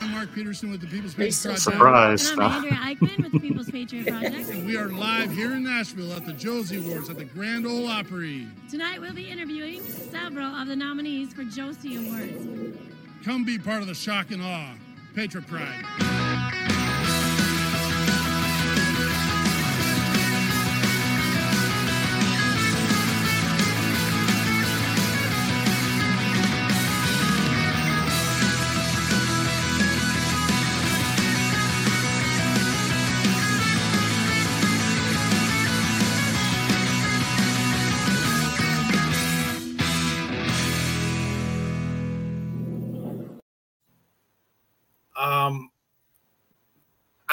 I'm 0.02 0.10
Mark 0.10 0.34
Peterson 0.34 0.72
with 0.72 0.80
the 0.80 0.88
People's 0.88 1.14
Patriot 1.14 1.32
so 1.32 1.50
Project. 1.50 1.62
surprised. 1.62 2.32
And 2.32 2.42
I'm 2.42 2.64
Andrea 2.64 2.72
Eichmann 2.72 3.22
with 3.22 3.32
the 3.32 3.38
People's 3.38 3.70
Patriot 3.70 4.06
Project. 4.08 4.48
And 4.50 4.66
we 4.66 4.76
are 4.76 4.88
live 4.88 5.30
here 5.30 5.52
in 5.52 5.62
Nashville 5.62 6.12
at 6.12 6.26
the 6.26 6.32
Josie 6.32 6.78
Awards 6.84 7.08
at 7.08 7.18
the 7.18 7.24
Grand 7.24 7.66
Ole 7.68 7.86
Opry. 7.86 8.48
Tonight 8.68 9.00
we'll 9.00 9.14
be 9.14 9.30
interviewing 9.30 9.80
several 9.80 10.52
of 10.56 10.66
the 10.66 10.74
nominees 10.74 11.32
for 11.32 11.44
Josie 11.44 12.04
Awards. 12.04 12.76
Come 13.24 13.44
be 13.44 13.60
part 13.60 13.80
of 13.80 13.86
the 13.86 13.94
shock 13.94 14.32
and 14.32 14.42
awe. 14.42 14.74
Patriot 15.14 15.46
Pride. 15.46 16.61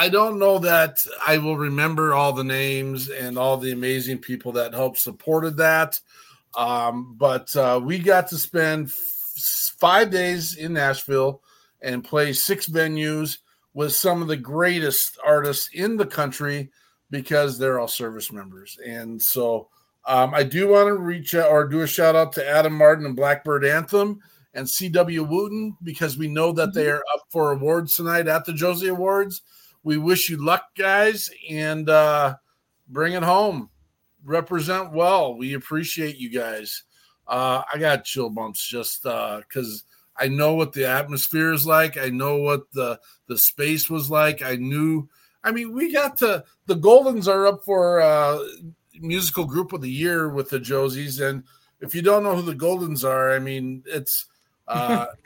I 0.00 0.08
don't 0.08 0.38
know 0.38 0.58
that 0.60 0.96
I 1.26 1.36
will 1.36 1.58
remember 1.58 2.14
all 2.14 2.32
the 2.32 2.42
names 2.42 3.10
and 3.10 3.36
all 3.36 3.58
the 3.58 3.72
amazing 3.72 4.16
people 4.16 4.52
that 4.52 4.72
helped 4.72 4.96
supported 4.98 5.58
that. 5.58 6.00
Um, 6.56 7.16
but 7.18 7.54
uh, 7.54 7.82
we 7.84 7.98
got 7.98 8.26
to 8.28 8.38
spend 8.38 8.86
f- 8.86 8.94
five 9.78 10.10
days 10.10 10.56
in 10.56 10.72
Nashville 10.72 11.42
and 11.82 12.02
play 12.02 12.32
six 12.32 12.66
venues 12.66 13.40
with 13.74 13.92
some 13.92 14.22
of 14.22 14.28
the 14.28 14.38
greatest 14.38 15.18
artists 15.22 15.68
in 15.74 15.98
the 15.98 16.06
country 16.06 16.70
because 17.10 17.58
they're 17.58 17.78
all 17.78 17.86
service 17.86 18.32
members. 18.32 18.78
And 18.82 19.20
so 19.20 19.68
um, 20.06 20.32
I 20.34 20.44
do 20.44 20.68
want 20.68 20.86
to 20.86 20.94
reach 20.94 21.34
out 21.34 21.50
or 21.50 21.68
do 21.68 21.82
a 21.82 21.86
shout 21.86 22.16
out 22.16 22.32
to 22.32 22.48
Adam 22.48 22.72
Martin 22.72 23.04
and 23.04 23.14
Blackbird 23.14 23.66
Anthem 23.66 24.20
and 24.54 24.66
CW 24.66 25.28
Wooten 25.28 25.76
because 25.82 26.16
we 26.16 26.26
know 26.26 26.52
that 26.52 26.72
they 26.72 26.88
are 26.88 27.04
up 27.12 27.24
for 27.28 27.52
awards 27.52 27.96
tonight 27.96 28.28
at 28.28 28.46
the 28.46 28.54
Josie 28.54 28.88
Awards. 28.88 29.42
We 29.82 29.96
wish 29.96 30.28
you 30.28 30.44
luck, 30.44 30.64
guys, 30.76 31.30
and 31.48 31.88
uh, 31.88 32.36
bring 32.88 33.14
it 33.14 33.22
home. 33.22 33.70
Represent 34.24 34.92
well. 34.92 35.36
We 35.36 35.54
appreciate 35.54 36.16
you 36.16 36.30
guys. 36.30 36.84
Uh, 37.26 37.62
I 37.72 37.78
got 37.78 38.04
chill 38.04 38.28
bumps 38.28 38.66
just 38.66 39.04
because 39.04 39.84
uh, 40.18 40.22
I 40.24 40.28
know 40.28 40.54
what 40.54 40.72
the 40.72 40.86
atmosphere 40.86 41.52
is 41.52 41.66
like. 41.66 41.96
I 41.96 42.10
know 42.10 42.36
what 42.38 42.70
the 42.72 43.00
the 43.28 43.38
space 43.38 43.88
was 43.88 44.10
like. 44.10 44.42
I 44.42 44.56
knew. 44.56 45.08
I 45.42 45.52
mean, 45.52 45.72
we 45.72 45.92
got 45.92 46.18
to 46.18 46.44
the 46.66 46.76
Goldens 46.76 47.26
are 47.26 47.46
up 47.46 47.64
for 47.64 48.00
uh, 48.00 48.38
musical 49.00 49.46
group 49.46 49.72
of 49.72 49.80
the 49.80 49.90
year 49.90 50.28
with 50.28 50.50
the 50.50 50.58
Josies, 50.58 51.26
and 51.26 51.44
if 51.80 51.94
you 51.94 52.02
don't 52.02 52.22
know 52.22 52.36
who 52.36 52.42
the 52.42 52.54
Goldens 52.54 53.08
are, 53.08 53.32
I 53.32 53.38
mean, 53.38 53.82
it's 53.86 54.26
uh, 54.68 55.06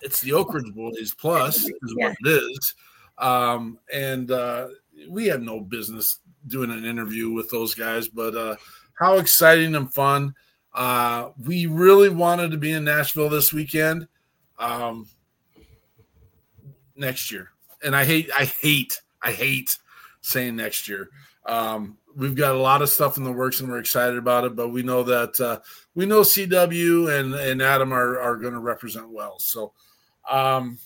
it's 0.00 0.20
the 0.20 0.32
Oak 0.32 0.52
Ridge 0.54 0.72
Boys 0.74 1.14
Plus 1.14 1.56
is 1.64 1.72
Yeah. 1.96 2.08
what 2.08 2.16
it 2.20 2.28
is, 2.28 2.74
um, 3.18 3.78
and 3.92 4.30
uh, 4.30 4.68
we 5.08 5.26
had 5.26 5.42
no 5.42 5.60
business 5.60 6.20
doing 6.46 6.70
an 6.70 6.84
interview 6.84 7.30
with 7.30 7.50
those 7.50 7.74
guys, 7.74 8.08
but 8.08 8.34
uh, 8.34 8.56
how 8.94 9.18
exciting 9.18 9.74
and 9.74 9.92
fun! 9.92 10.34
Uh, 10.74 11.30
we 11.44 11.66
really 11.66 12.08
wanted 12.08 12.50
to 12.50 12.56
be 12.56 12.72
in 12.72 12.84
Nashville 12.84 13.28
this 13.28 13.52
weekend, 13.52 14.06
um, 14.58 15.08
next 16.96 17.30
year, 17.30 17.50
and 17.82 17.94
I 17.96 18.04
hate, 18.04 18.30
I 18.36 18.44
hate, 18.44 19.00
I 19.22 19.32
hate 19.32 19.78
saying 20.20 20.56
next 20.56 20.88
year. 20.88 21.08
Um, 21.46 21.98
we've 22.16 22.34
got 22.34 22.54
a 22.54 22.58
lot 22.58 22.82
of 22.82 22.88
stuff 22.88 23.18
in 23.18 23.24
the 23.24 23.32
works, 23.32 23.60
and 23.60 23.68
we're 23.68 23.78
excited 23.78 24.16
about 24.16 24.44
it. 24.44 24.56
But 24.56 24.70
we 24.70 24.82
know 24.82 25.02
that 25.04 25.40
uh, 25.40 25.60
we 25.94 26.06
know 26.06 26.22
CW 26.22 27.20
and 27.20 27.34
and 27.34 27.62
Adam 27.62 27.92
are 27.92 28.18
are 28.18 28.36
going 28.36 28.54
to 28.54 28.60
represent 28.60 29.10
well. 29.10 29.38
So, 29.38 29.72
um, 30.28 30.78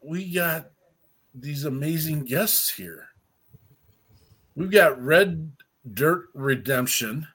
we 0.00 0.32
got 0.32 0.70
these 1.34 1.64
amazing 1.64 2.24
guests 2.24 2.70
here. 2.70 3.08
We've 4.54 4.70
got 4.70 5.02
Red 5.02 5.52
Dirt 5.92 6.28
Redemption, 6.34 7.26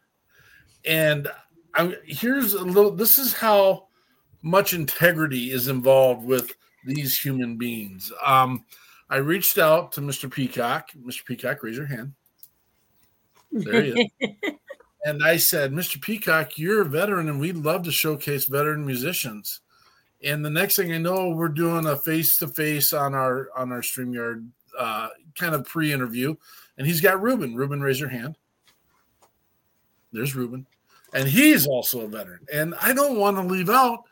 and 0.85 1.27
I, 1.75 1.95
here's 2.05 2.53
a 2.53 2.63
little. 2.63 2.91
This 2.91 3.19
is 3.19 3.33
how 3.33 3.87
much 4.41 4.73
integrity 4.73 5.51
is 5.51 5.67
involved 5.67 6.25
with 6.25 6.53
these 6.85 7.17
human 7.17 7.57
beings. 7.57 8.11
Um, 8.25 8.65
I 9.13 9.17
reached 9.17 9.59
out 9.59 9.91
to 9.91 10.01
Mr. 10.01 10.27
Peacock. 10.27 10.89
Mr. 10.93 11.23
Peacock, 11.23 11.61
raise 11.61 11.77
your 11.77 11.85
hand. 11.85 12.13
There 13.51 13.83
he 13.83 14.09
is. 14.19 14.31
and 15.05 15.23
I 15.23 15.37
said, 15.37 15.71
Mr. 15.71 16.01
Peacock, 16.01 16.57
you're 16.57 16.81
a 16.81 16.85
veteran, 16.85 17.29
and 17.29 17.39
we'd 17.39 17.57
love 17.57 17.83
to 17.83 17.91
showcase 17.91 18.45
veteran 18.45 18.87
musicians. 18.87 19.61
And 20.23 20.43
the 20.43 20.49
next 20.49 20.77
thing 20.77 20.91
I 20.91 20.97
know, 20.97 21.29
we're 21.29 21.49
doing 21.49 21.85
a 21.85 21.95
face 21.95 22.37
to 22.37 22.47
face 22.47 22.91
on 22.91 23.13
our 23.13 23.49
on 23.55 23.71
our 23.71 23.81
Streamyard 23.81 24.47
uh, 24.79 25.09
kind 25.35 25.53
of 25.53 25.63
pre 25.67 25.93
interview, 25.93 26.33
and 26.79 26.87
he's 26.87 26.99
got 26.99 27.21
Ruben. 27.21 27.53
Ruben, 27.53 27.81
raise 27.81 27.99
your 27.99 28.09
hand. 28.09 28.35
There's 30.11 30.33
Ruben, 30.35 30.65
and 31.13 31.27
he's 31.27 31.67
also 31.67 32.01
a 32.01 32.07
veteran. 32.07 32.47
And 32.51 32.73
I 32.81 32.95
don't 32.95 33.19
want 33.19 33.37
to 33.37 33.43
leave 33.43 33.69
out 33.69 34.05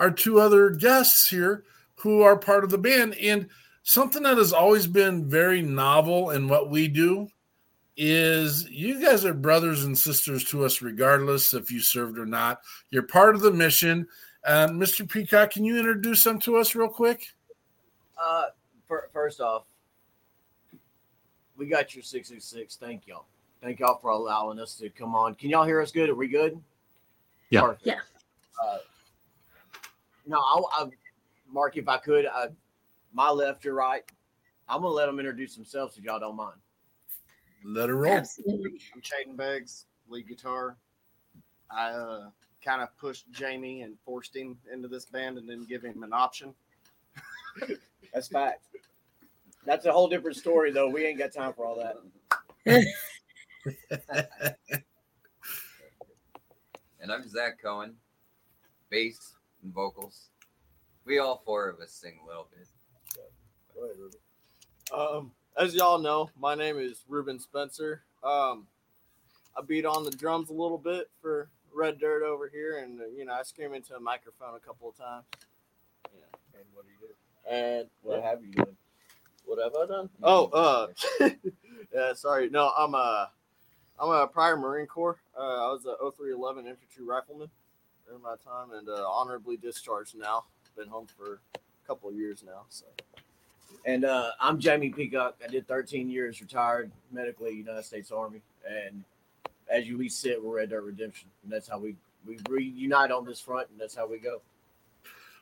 our 0.00 0.10
two 0.10 0.40
other 0.40 0.70
guests 0.70 1.28
here 1.28 1.62
who 1.94 2.22
are 2.22 2.36
part 2.36 2.64
of 2.64 2.70
the 2.70 2.78
band. 2.78 3.14
And 3.14 3.48
something 3.82 4.22
that 4.22 4.38
has 4.38 4.52
always 4.52 4.86
been 4.86 5.28
very 5.28 5.62
novel 5.62 6.30
in 6.30 6.48
what 6.48 6.70
we 6.70 6.88
do 6.88 7.28
is 7.96 8.68
you 8.70 9.00
guys 9.02 9.24
are 9.24 9.34
brothers 9.34 9.84
and 9.84 9.98
sisters 9.98 10.44
to 10.44 10.64
us, 10.64 10.80
regardless 10.80 11.52
if 11.52 11.70
you 11.70 11.80
served 11.80 12.18
or 12.18 12.26
not. 12.26 12.60
You're 12.90 13.02
part 13.02 13.34
of 13.34 13.42
the 13.42 13.50
mission. 13.50 14.06
And 14.44 14.80
Mr. 14.80 15.08
Peacock, 15.08 15.50
can 15.50 15.64
you 15.64 15.78
introduce 15.78 16.24
them 16.24 16.40
to 16.40 16.56
us 16.56 16.74
real 16.74 16.88
quick? 16.88 17.26
Uh, 18.18 18.44
fir- 18.88 19.08
first 19.12 19.40
off, 19.40 19.64
we 21.56 21.66
got 21.66 21.94
your 21.94 22.02
606. 22.02 22.76
Thank 22.76 23.06
y'all. 23.06 23.26
Thank 23.62 23.80
y'all 23.80 23.98
for 23.98 24.10
allowing 24.10 24.58
us 24.58 24.76
to 24.76 24.88
come 24.88 25.14
on. 25.14 25.34
Can 25.34 25.50
y'all 25.50 25.66
hear 25.66 25.82
us 25.82 25.92
good? 25.92 26.08
Are 26.08 26.14
we 26.14 26.28
good? 26.28 26.58
Yeah. 27.50 27.60
Perfect. 27.60 27.86
Yeah. 27.86 27.98
Uh, 28.64 28.78
no, 30.26 30.38
I, 30.38 30.62
I, 30.72 30.88
Mark, 31.52 31.76
if 31.76 31.86
I 31.86 31.98
could, 31.98 32.24
I, 32.26 32.46
my 33.12 33.30
left, 33.30 33.64
your 33.64 33.74
right. 33.74 34.02
I'm 34.68 34.82
gonna 34.82 34.94
let 34.94 35.06
them 35.06 35.18
introduce 35.18 35.54
themselves 35.54 35.96
if 35.98 36.04
y'all 36.04 36.20
don't 36.20 36.36
mind. 36.36 36.60
Let 37.64 37.88
her 37.88 37.96
roll. 37.96 38.12
Absolutely. 38.12 38.80
I'm 38.94 39.00
Chaden 39.00 39.36
Beggs, 39.36 39.86
lead 40.08 40.28
guitar. 40.28 40.76
I 41.70 41.90
uh, 41.90 42.30
kind 42.64 42.82
of 42.82 42.96
pushed 42.96 43.30
Jamie 43.32 43.82
and 43.82 43.96
forced 44.04 44.34
him 44.34 44.58
into 44.72 44.88
this 44.88 45.06
band 45.06 45.38
and 45.38 45.48
then 45.48 45.66
give 45.68 45.82
him 45.82 46.02
an 46.02 46.12
option. 46.12 46.54
That's 48.14 48.28
fact. 48.28 48.66
That's 49.66 49.86
a 49.86 49.92
whole 49.92 50.08
different 50.08 50.36
story, 50.36 50.72
though. 50.72 50.88
We 50.88 51.04
ain't 51.04 51.18
got 51.18 51.32
time 51.32 51.52
for 51.52 51.66
all 51.66 51.94
that. 52.66 52.86
And 57.02 57.10
I'm 57.10 57.26
Zach 57.26 57.60
Cohen, 57.62 57.94
bass 58.90 59.34
and 59.62 59.72
vocals. 59.72 60.28
We 61.06 61.18
all 61.18 61.42
four 61.46 61.70
of 61.70 61.80
us 61.80 61.92
sing 61.92 62.18
a 62.22 62.26
little 62.26 62.46
bit. 62.54 62.66
Go 63.80 63.86
ahead, 63.86 63.96
Ruben. 63.98 64.18
Um, 64.92 65.32
as 65.56 65.74
y'all 65.74 65.98
know, 65.98 66.28
my 66.38 66.54
name 66.54 66.78
is 66.78 67.02
Ruben 67.08 67.38
Spencer. 67.38 68.02
Um, 68.22 68.66
I 69.56 69.62
beat 69.66 69.86
on 69.86 70.04
the 70.04 70.10
drums 70.10 70.50
a 70.50 70.52
little 70.52 70.76
bit 70.76 71.08
for 71.22 71.48
Red 71.72 71.98
Dirt 71.98 72.22
over 72.22 72.50
here, 72.52 72.80
and 72.84 73.00
uh, 73.00 73.04
you 73.16 73.24
know 73.24 73.32
I 73.32 73.42
scream 73.42 73.72
into 73.72 73.96
a 73.96 74.00
microphone 74.00 74.54
a 74.54 74.58
couple 74.58 74.90
of 74.90 74.98
times. 74.98 75.24
Yeah. 76.12 76.58
And 76.58 76.64
what 76.74 76.84
do 76.84 76.90
you 76.90 77.08
do? 77.08 77.50
And 77.50 77.88
what 78.02 78.22
have 78.22 78.44
you 78.44 78.52
done? 78.52 78.76
What 79.46 79.58
have 79.64 79.74
I 79.74 79.86
done? 79.86 80.10
Oh, 80.22 80.46
uh, 80.48 81.28
yeah. 81.94 82.12
Sorry, 82.12 82.50
no, 82.50 82.72
I'm 82.76 82.94
a, 82.94 83.30
I'm 83.98 84.10
a 84.10 84.26
prior 84.26 84.58
Marine 84.58 84.88
Corps. 84.88 85.22
Uh, 85.34 85.68
I 85.68 85.72
was 85.72 85.86
a 85.86 85.96
0311 85.96 86.66
infantry 86.66 87.04
rifleman 87.04 87.48
during 88.06 88.22
my 88.22 88.34
time, 88.44 88.72
and 88.74 88.90
uh, 88.90 89.08
honorably 89.08 89.56
discharged 89.56 90.18
now. 90.18 90.44
Been 90.76 90.88
home 90.88 91.06
for 91.16 91.40
a 91.54 91.86
couple 91.86 92.10
of 92.10 92.14
years 92.14 92.44
now. 92.46 92.66
So 92.68 92.84
And 93.84 94.04
uh, 94.04 94.30
I'm 94.40 94.58
Jamie 94.58 94.90
Peacock. 94.90 95.36
I 95.42 95.48
did 95.48 95.66
13 95.66 96.10
years 96.10 96.40
retired 96.40 96.90
medically, 97.10 97.52
United 97.52 97.84
States 97.84 98.12
Army. 98.12 98.42
And 98.68 99.04
as 99.70 99.86
you 99.88 99.96
we 99.96 100.08
sit, 100.08 100.42
we're 100.42 100.60
at 100.60 100.72
our 100.72 100.82
redemption. 100.82 101.28
And 101.42 101.52
that's 101.52 101.68
how 101.68 101.78
we, 101.78 101.96
we 102.26 102.38
reunite 102.48 103.10
on 103.10 103.24
this 103.24 103.40
front, 103.40 103.68
and 103.70 103.80
that's 103.80 103.94
how 103.94 104.06
we 104.06 104.18
go. 104.18 104.42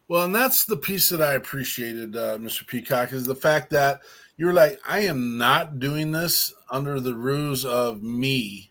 Well, 0.06 0.24
and 0.24 0.34
that's 0.34 0.64
the 0.64 0.76
piece 0.76 1.10
that 1.10 1.20
I 1.20 1.34
appreciated, 1.34 2.16
uh, 2.16 2.38
Mr. 2.38 2.66
Peacock, 2.66 3.12
is 3.12 3.26
the 3.26 3.34
fact 3.34 3.70
that 3.70 4.00
you're 4.38 4.54
like, 4.54 4.80
I 4.88 5.00
am 5.00 5.36
not 5.36 5.78
doing 5.78 6.12
this 6.12 6.54
under 6.70 6.98
the 6.98 7.14
ruse 7.14 7.64
of 7.64 8.02
me. 8.02 8.70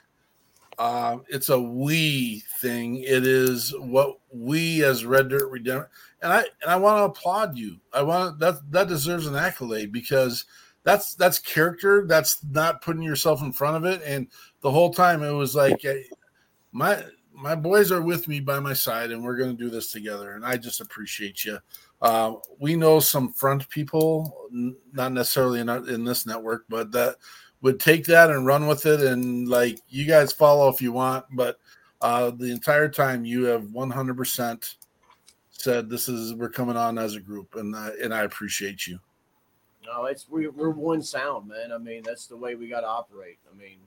Uh, 0.79 1.17
it's 1.27 1.49
a 1.49 1.59
we 1.59 2.43
thing. 2.59 2.97
It 2.97 3.25
is 3.25 3.73
what 3.77 4.17
we 4.31 4.83
as 4.83 5.05
Red 5.05 5.29
Dirt 5.29 5.49
Redemption, 5.49 5.89
and 6.21 6.33
I 6.33 6.39
and 6.61 6.69
I 6.69 6.75
want 6.75 6.97
to 6.99 7.03
applaud 7.03 7.57
you. 7.57 7.77
I 7.93 8.01
want 8.01 8.39
that 8.39 8.55
that 8.71 8.87
deserves 8.87 9.27
an 9.27 9.35
accolade 9.35 9.91
because 9.91 10.45
that's 10.83 11.15
that's 11.15 11.39
character. 11.39 12.05
That's 12.07 12.43
not 12.51 12.81
putting 12.81 13.03
yourself 13.03 13.41
in 13.41 13.51
front 13.51 13.77
of 13.77 13.85
it. 13.85 14.01
And 14.05 14.27
the 14.61 14.71
whole 14.71 14.93
time 14.93 15.23
it 15.23 15.31
was 15.31 15.55
like, 15.55 15.83
my 16.71 17.03
my 17.37 17.53
boys 17.53 17.91
are 17.91 18.01
with 18.01 18.27
me 18.27 18.39
by 18.39 18.59
my 18.59 18.73
side 18.73 19.11
and 19.11 19.23
we're 19.23 19.37
going 19.37 19.55
to 19.55 19.63
do 19.63 19.69
this 19.69 19.91
together 19.91 20.31
and 20.31 20.45
i 20.45 20.57
just 20.57 20.81
appreciate 20.81 21.45
you 21.45 21.57
uh, 22.01 22.33
we 22.59 22.75
know 22.75 22.99
some 22.99 23.31
front 23.33 23.67
people 23.69 24.47
not 24.91 25.11
necessarily 25.11 25.59
in, 25.59 25.69
our, 25.69 25.87
in 25.87 26.03
this 26.03 26.25
network 26.25 26.65
but 26.67 26.91
that 26.91 27.15
would 27.61 27.79
take 27.79 28.05
that 28.05 28.29
and 28.29 28.45
run 28.45 28.67
with 28.67 28.85
it 28.85 29.01
and 29.01 29.47
like 29.47 29.79
you 29.87 30.05
guys 30.05 30.33
follow 30.33 30.67
if 30.67 30.81
you 30.81 30.91
want 30.91 31.25
but 31.31 31.59
uh, 32.01 32.31
the 32.31 32.51
entire 32.51 32.87
time 32.89 33.25
you 33.25 33.45
have 33.45 33.63
100% 33.63 34.75
said 35.57 35.89
this 35.89 36.07
is 36.07 36.33
we're 36.33 36.49
coming 36.49 36.77
on 36.77 36.97
as 36.97 37.15
a 37.15 37.19
group 37.19 37.55
and 37.55 37.75
I, 37.75 37.91
and 38.01 38.13
i 38.13 38.21
appreciate 38.21 38.87
you 38.87 38.99
No, 39.87 40.05
it's 40.05 40.27
we, 40.29 40.47
we're 40.49 40.69
one 40.69 41.01
sound, 41.01 41.47
man. 41.47 41.71
I 41.71 41.77
mean, 41.77 42.03
that's 42.03 42.27
the 42.27 42.35
way 42.35 42.55
we 42.55 42.67
got 42.67 42.81
to 42.81 42.87
operate. 42.87 43.39
I 43.49 43.57
mean, 43.57 43.77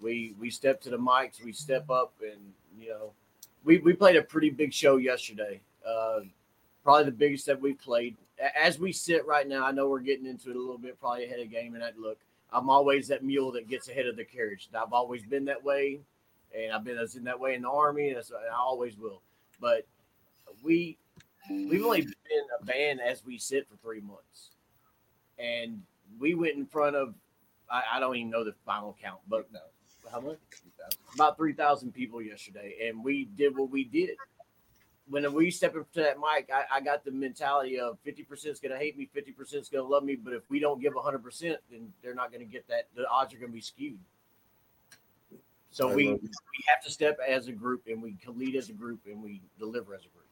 we 0.00 0.34
we 0.38 0.50
step 0.50 0.80
to 0.82 0.90
the 0.90 0.98
mics, 0.98 1.42
we 1.42 1.52
step 1.52 1.88
up, 1.88 2.12
and 2.20 2.52
you 2.78 2.90
know, 2.90 3.12
we 3.64 3.78
we 3.78 3.94
played 3.94 4.16
a 4.16 4.22
pretty 4.22 4.50
big 4.50 4.74
show 4.74 4.98
yesterday. 4.98 5.60
Uh, 5.86 6.20
probably 6.84 7.04
the 7.04 7.12
biggest 7.12 7.46
that 7.46 7.60
we've 7.60 7.80
played. 7.80 8.16
As 8.54 8.78
we 8.78 8.92
sit 8.92 9.24
right 9.26 9.48
now, 9.48 9.64
I 9.64 9.72
know 9.72 9.88
we're 9.88 10.00
getting 10.00 10.26
into 10.26 10.50
it 10.50 10.56
a 10.56 10.58
little 10.58 10.78
bit, 10.78 11.00
probably 11.00 11.24
ahead 11.24 11.40
of 11.40 11.50
game. 11.50 11.74
And 11.74 11.82
that 11.82 11.98
look, 11.98 12.18
I'm 12.52 12.68
always 12.68 13.08
that 13.08 13.24
mule 13.24 13.52
that 13.52 13.68
gets 13.68 13.88
ahead 13.88 14.06
of 14.06 14.16
the 14.16 14.24
carriage. 14.24 14.68
I've 14.74 14.92
always 14.92 15.22
been 15.22 15.46
that 15.46 15.62
way, 15.64 16.00
and 16.54 16.72
I've 16.72 16.84
been 16.84 16.98
as 16.98 17.16
in 17.16 17.24
that 17.24 17.40
way 17.40 17.54
in 17.54 17.62
the 17.62 17.70
army, 17.70 18.10
and 18.10 18.18
I 18.18 18.54
always 18.54 18.98
will. 18.98 19.22
But 19.60 19.86
we 20.62 20.98
we've 21.50 21.84
only 21.84 22.02
been 22.02 22.46
a 22.60 22.64
band 22.64 23.00
as 23.00 23.24
we 23.24 23.38
sit 23.38 23.68
for 23.68 23.76
three 23.76 24.00
months, 24.00 24.50
and 25.38 25.82
we 26.18 26.34
went 26.34 26.56
in 26.56 26.66
front 26.66 26.96
of 26.96 27.14
I, 27.70 27.82
I 27.94 28.00
don't 28.00 28.16
even 28.16 28.30
know 28.30 28.44
the 28.44 28.54
final 28.64 28.96
count, 29.02 29.20
but 29.28 29.48
how 30.10 30.20
much? 30.20 30.38
About 31.14 31.36
three 31.36 31.52
thousand 31.52 31.92
people 31.92 32.20
yesterday, 32.20 32.76
and 32.86 33.04
we 33.04 33.26
did 33.36 33.56
what 33.56 33.70
we 33.70 33.84
did. 33.84 34.10
When 35.08 35.30
we 35.34 35.50
step 35.50 35.76
up 35.76 35.90
to 35.92 36.00
that 36.00 36.16
mic, 36.18 36.48
I, 36.54 36.76
I 36.76 36.80
got 36.80 37.04
the 37.04 37.10
mentality 37.10 37.78
of 37.78 37.98
fifty 38.04 38.22
percent 38.22 38.52
is 38.52 38.60
going 38.60 38.72
to 38.72 38.78
hate 38.78 38.96
me, 38.96 39.08
fifty 39.12 39.32
percent 39.32 39.62
is 39.62 39.68
going 39.68 39.84
to 39.84 39.88
love 39.88 40.04
me, 40.04 40.16
but 40.16 40.32
if 40.32 40.42
we 40.48 40.58
don't 40.58 40.80
give 40.80 40.94
hundred 40.96 41.22
percent, 41.22 41.58
then 41.70 41.92
they're 42.02 42.14
not 42.14 42.30
going 42.30 42.44
to 42.44 42.50
get 42.50 42.66
that. 42.68 42.88
The 42.94 43.08
odds 43.08 43.34
are 43.34 43.38
going 43.38 43.50
to 43.50 43.54
be 43.54 43.60
skewed. 43.60 43.98
So 45.70 45.90
I 45.90 45.94
we 45.94 46.08
we 46.08 46.18
have 46.68 46.84
to 46.84 46.90
step 46.90 47.18
as 47.26 47.48
a 47.48 47.52
group, 47.52 47.82
and 47.86 48.02
we 48.02 48.16
lead 48.26 48.56
as 48.56 48.68
a 48.68 48.74
group, 48.74 49.00
and 49.06 49.22
we 49.22 49.42
deliver 49.58 49.94
as 49.94 50.02
a 50.02 50.08
group. 50.08 50.26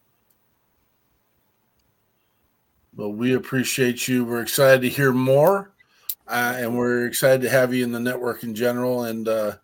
Well, 3.00 3.14
we 3.14 3.32
appreciate 3.32 4.06
you. 4.08 4.26
We're 4.26 4.42
excited 4.42 4.82
to 4.82 4.88
hear 4.90 5.10
more, 5.10 5.72
uh, 6.28 6.56
and 6.58 6.76
we're 6.76 7.06
excited 7.06 7.40
to 7.40 7.48
have 7.48 7.72
you 7.72 7.82
in 7.82 7.92
the 7.92 7.98
network 7.98 8.42
in 8.42 8.54
general. 8.54 9.04
And 9.04 9.26
uh, 9.26 9.56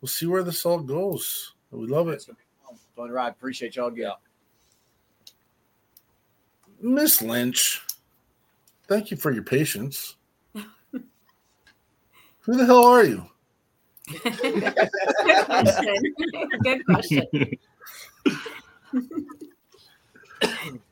we'll 0.00 0.08
see 0.08 0.26
where 0.26 0.44
this 0.44 0.64
all 0.64 0.78
goes. 0.78 1.54
We 1.72 1.88
love 1.88 2.06
it, 2.10 2.12
It's 2.12 2.26
gonna 2.26 2.38
fun. 2.64 2.78
Fun 2.94 3.10
ride. 3.10 3.32
Appreciate 3.32 3.74
y'all 3.74 3.88
again. 3.88 4.12
Miss 6.80 7.20
Lynch. 7.20 7.82
Thank 8.86 9.10
you 9.10 9.16
for 9.16 9.32
your 9.32 9.42
patience. 9.42 10.14
Who 10.92 11.02
the 12.46 12.66
hell 12.66 12.84
are 12.84 13.02
you? 13.02 13.26
Good 14.22 14.76
question. 15.44 16.14
Good 16.62 16.84
question. 16.88 17.26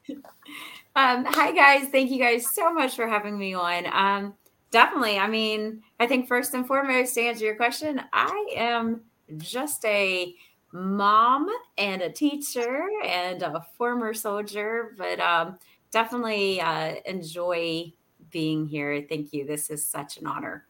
um, 0.96 1.24
hi 1.24 1.52
guys, 1.52 1.88
thank 1.88 2.10
you 2.10 2.18
guys 2.18 2.46
so 2.54 2.72
much 2.72 2.94
for 2.94 3.08
having 3.08 3.38
me 3.38 3.54
on. 3.54 3.86
Um, 3.92 4.34
definitely, 4.70 5.18
I 5.18 5.26
mean, 5.26 5.82
I 5.98 6.06
think 6.06 6.28
first 6.28 6.54
and 6.54 6.66
foremost, 6.66 7.14
to 7.14 7.22
answer 7.22 7.44
your 7.44 7.56
question, 7.56 8.00
I 8.12 8.52
am 8.56 9.00
just 9.38 9.84
a 9.84 10.34
mom 10.72 11.48
and 11.78 12.02
a 12.02 12.10
teacher 12.10 12.88
and 13.04 13.42
a 13.42 13.64
former 13.76 14.14
soldier, 14.14 14.94
but 14.96 15.18
um, 15.20 15.58
definitely 15.90 16.60
uh, 16.60 16.94
enjoy 17.06 17.92
being 18.30 18.66
here. 18.66 19.04
Thank 19.08 19.32
you. 19.32 19.46
This 19.46 19.70
is 19.70 19.84
such 19.84 20.18
an 20.18 20.26
honor. 20.26 20.66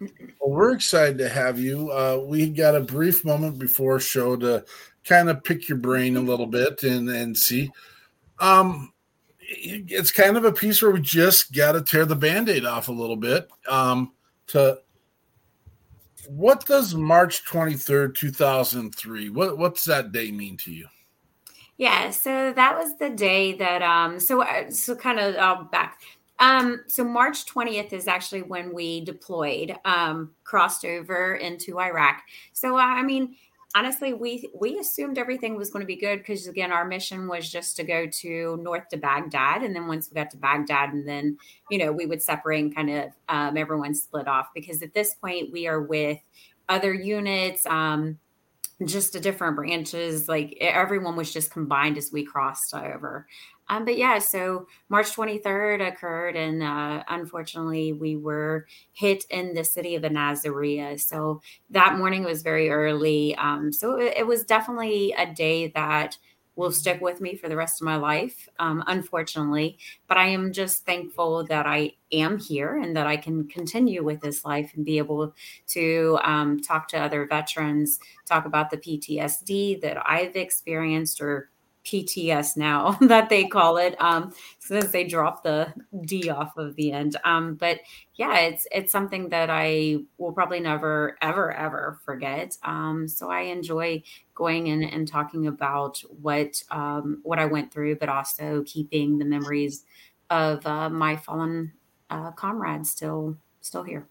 Well, 0.00 0.50
we're 0.50 0.72
excited 0.72 1.18
to 1.18 1.28
have 1.28 1.60
you. 1.60 1.90
Uh, 1.90 2.22
we 2.24 2.48
got 2.50 2.74
a 2.74 2.80
brief 2.80 3.24
moment 3.24 3.58
before 3.58 4.00
show 4.00 4.36
to 4.36 4.64
kind 5.04 5.30
of 5.30 5.44
pick 5.44 5.68
your 5.68 5.78
brain 5.78 6.16
a 6.16 6.20
little 6.20 6.46
bit 6.46 6.82
and 6.82 7.08
and 7.08 7.36
see. 7.36 7.70
Um, 8.42 8.92
it's 9.40 10.10
kind 10.10 10.36
of 10.36 10.44
a 10.44 10.52
piece 10.52 10.82
where 10.82 10.90
we 10.90 11.00
just 11.00 11.54
got 11.54 11.72
to 11.72 11.82
tear 11.82 12.04
the 12.04 12.16
band-aid 12.16 12.64
off 12.64 12.88
a 12.88 12.92
little 12.92 13.16
bit. 13.16 13.48
Um, 13.68 14.12
to 14.48 14.80
what 16.28 16.66
does 16.66 16.94
March 16.94 17.44
twenty 17.44 17.74
third, 17.74 18.14
two 18.14 18.30
thousand 18.30 18.94
three? 18.94 19.30
What 19.30 19.58
what's 19.58 19.84
that 19.84 20.12
day 20.12 20.30
mean 20.30 20.56
to 20.58 20.72
you? 20.72 20.86
Yeah, 21.76 22.10
so 22.10 22.52
that 22.52 22.76
was 22.76 22.96
the 22.98 23.10
day 23.10 23.54
that 23.54 23.82
um 23.82 24.20
so 24.20 24.42
uh, 24.42 24.70
so 24.70 24.94
kind 24.96 25.18
of 25.18 25.34
uh, 25.36 25.64
back 25.64 26.00
um, 26.42 26.80
so 26.88 27.04
March 27.04 27.46
20th 27.46 27.92
is 27.92 28.08
actually 28.08 28.42
when 28.42 28.74
we 28.74 29.04
deployed, 29.04 29.76
um, 29.84 30.32
crossed 30.42 30.84
over 30.84 31.36
into 31.36 31.78
Iraq. 31.78 32.20
So 32.52 32.76
I 32.76 33.02
mean, 33.02 33.36
honestly, 33.74 34.12
we 34.12 34.50
we 34.58 34.78
assumed 34.78 35.18
everything 35.18 35.56
was 35.56 35.70
going 35.70 35.82
to 35.82 35.86
be 35.86 35.96
good 35.96 36.18
because 36.18 36.46
again, 36.46 36.72
our 36.72 36.84
mission 36.84 37.28
was 37.28 37.50
just 37.50 37.76
to 37.76 37.84
go 37.84 38.06
to 38.06 38.58
north 38.62 38.88
to 38.90 38.96
Baghdad, 38.96 39.62
and 39.62 39.74
then 39.74 39.86
once 39.86 40.10
we 40.10 40.14
got 40.14 40.30
to 40.30 40.36
Baghdad, 40.36 40.92
and 40.92 41.06
then 41.06 41.38
you 41.70 41.78
know 41.78 41.92
we 41.92 42.06
would 42.06 42.22
separate 42.22 42.64
and 42.64 42.74
kind 42.74 42.90
of 42.90 43.10
um, 43.28 43.56
everyone 43.56 43.94
split 43.94 44.28
off 44.28 44.48
because 44.54 44.82
at 44.82 44.94
this 44.94 45.14
point 45.14 45.52
we 45.52 45.66
are 45.66 45.80
with 45.80 46.18
other 46.68 46.92
units. 46.92 47.66
Um, 47.66 48.18
just 48.84 49.12
the 49.12 49.20
different 49.20 49.54
branches 49.54 50.28
like 50.28 50.56
everyone 50.60 51.14
was 51.14 51.32
just 51.32 51.52
combined 51.52 51.96
as 51.96 52.10
we 52.10 52.24
crossed 52.24 52.74
over 52.74 53.28
um, 53.68 53.84
but 53.84 53.96
yeah, 53.96 54.18
so 54.18 54.66
March 54.88 55.14
23rd 55.14 55.86
occurred, 55.86 56.36
and 56.36 56.62
uh, 56.62 57.02
unfortunately, 57.08 57.92
we 57.92 58.16
were 58.16 58.66
hit 58.92 59.24
in 59.30 59.54
the 59.54 59.64
city 59.64 59.94
of 59.94 60.02
Nasiriyah. 60.02 61.00
So 61.00 61.40
that 61.70 61.96
morning 61.96 62.24
was 62.24 62.42
very 62.42 62.70
early. 62.70 63.34
Um, 63.36 63.72
so 63.72 63.98
it, 63.98 64.14
it, 64.18 64.26
was 64.26 64.44
definitely 64.44 65.14
a 65.16 65.32
day 65.32 65.68
that 65.68 66.18
will 66.54 66.72
stick 66.72 67.00
with 67.00 67.20
me 67.20 67.34
for 67.34 67.48
the 67.48 67.56
rest 67.56 67.80
of 67.80 67.86
my 67.86 67.96
life, 67.96 68.48
um, 68.58 68.84
unfortunately. 68.86 69.78
But 70.06 70.18
I 70.18 70.28
am 70.28 70.52
just 70.52 70.84
thankful 70.84 71.44
that 71.46 71.66
I 71.66 71.92
am 72.12 72.38
here 72.38 72.76
and 72.76 72.94
that 72.96 73.06
I 73.06 73.16
can 73.16 73.48
continue 73.48 74.04
with 74.04 74.20
this 74.20 74.44
life 74.44 74.72
and 74.74 74.84
be 74.84 74.98
able 74.98 75.34
to 75.68 76.18
um, 76.22 76.60
talk 76.60 76.88
to 76.88 76.98
other 76.98 77.26
veterans, 77.26 77.98
talk 78.26 78.44
about 78.44 78.70
the 78.70 78.76
PTSD 78.76 79.80
that 79.80 79.96
I've 80.06 80.36
experienced 80.36 81.22
or 81.22 81.51
PTS 81.84 82.56
now 82.56 82.92
that 83.00 83.28
they 83.28 83.44
call 83.44 83.76
it, 83.76 84.00
um, 84.00 84.32
since 84.58 84.90
they 84.90 85.04
dropped 85.04 85.44
the 85.44 85.72
D 86.02 86.30
off 86.30 86.56
of 86.56 86.76
the 86.76 86.92
end. 86.92 87.16
Um, 87.24 87.54
but 87.54 87.80
yeah, 88.14 88.38
it's 88.38 88.66
it's 88.70 88.92
something 88.92 89.28
that 89.30 89.50
I 89.50 89.98
will 90.18 90.32
probably 90.32 90.60
never 90.60 91.16
ever 91.20 91.52
ever 91.52 91.98
forget. 92.04 92.56
Um, 92.62 93.08
so 93.08 93.30
I 93.30 93.42
enjoy 93.42 94.02
going 94.34 94.68
in 94.68 94.84
and 94.84 95.06
talking 95.06 95.46
about 95.46 96.02
what 96.08 96.62
um, 96.70 97.20
what 97.22 97.38
I 97.38 97.46
went 97.46 97.72
through, 97.72 97.96
but 97.96 98.08
also 98.08 98.62
keeping 98.66 99.18
the 99.18 99.24
memories 99.24 99.84
of 100.30 100.66
uh, 100.66 100.88
my 100.88 101.16
fallen 101.16 101.72
uh, 102.10 102.30
comrades 102.32 102.90
still 102.90 103.36
still 103.60 103.82
here. 103.82 104.08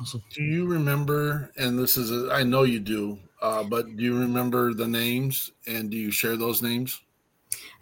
Awesome. 0.00 0.22
Do 0.32 0.42
you 0.42 0.66
remember? 0.66 1.50
And 1.58 1.78
this 1.78 1.98
is, 1.98 2.30
I 2.30 2.42
know 2.42 2.62
you 2.62 2.80
do. 2.80 3.18
Uh, 3.42 3.62
but 3.62 3.96
do 3.96 4.02
you 4.02 4.18
remember 4.18 4.74
the 4.74 4.86
names 4.86 5.52
and 5.66 5.90
do 5.90 5.96
you 5.96 6.10
share 6.10 6.36
those 6.36 6.62
names? 6.62 7.00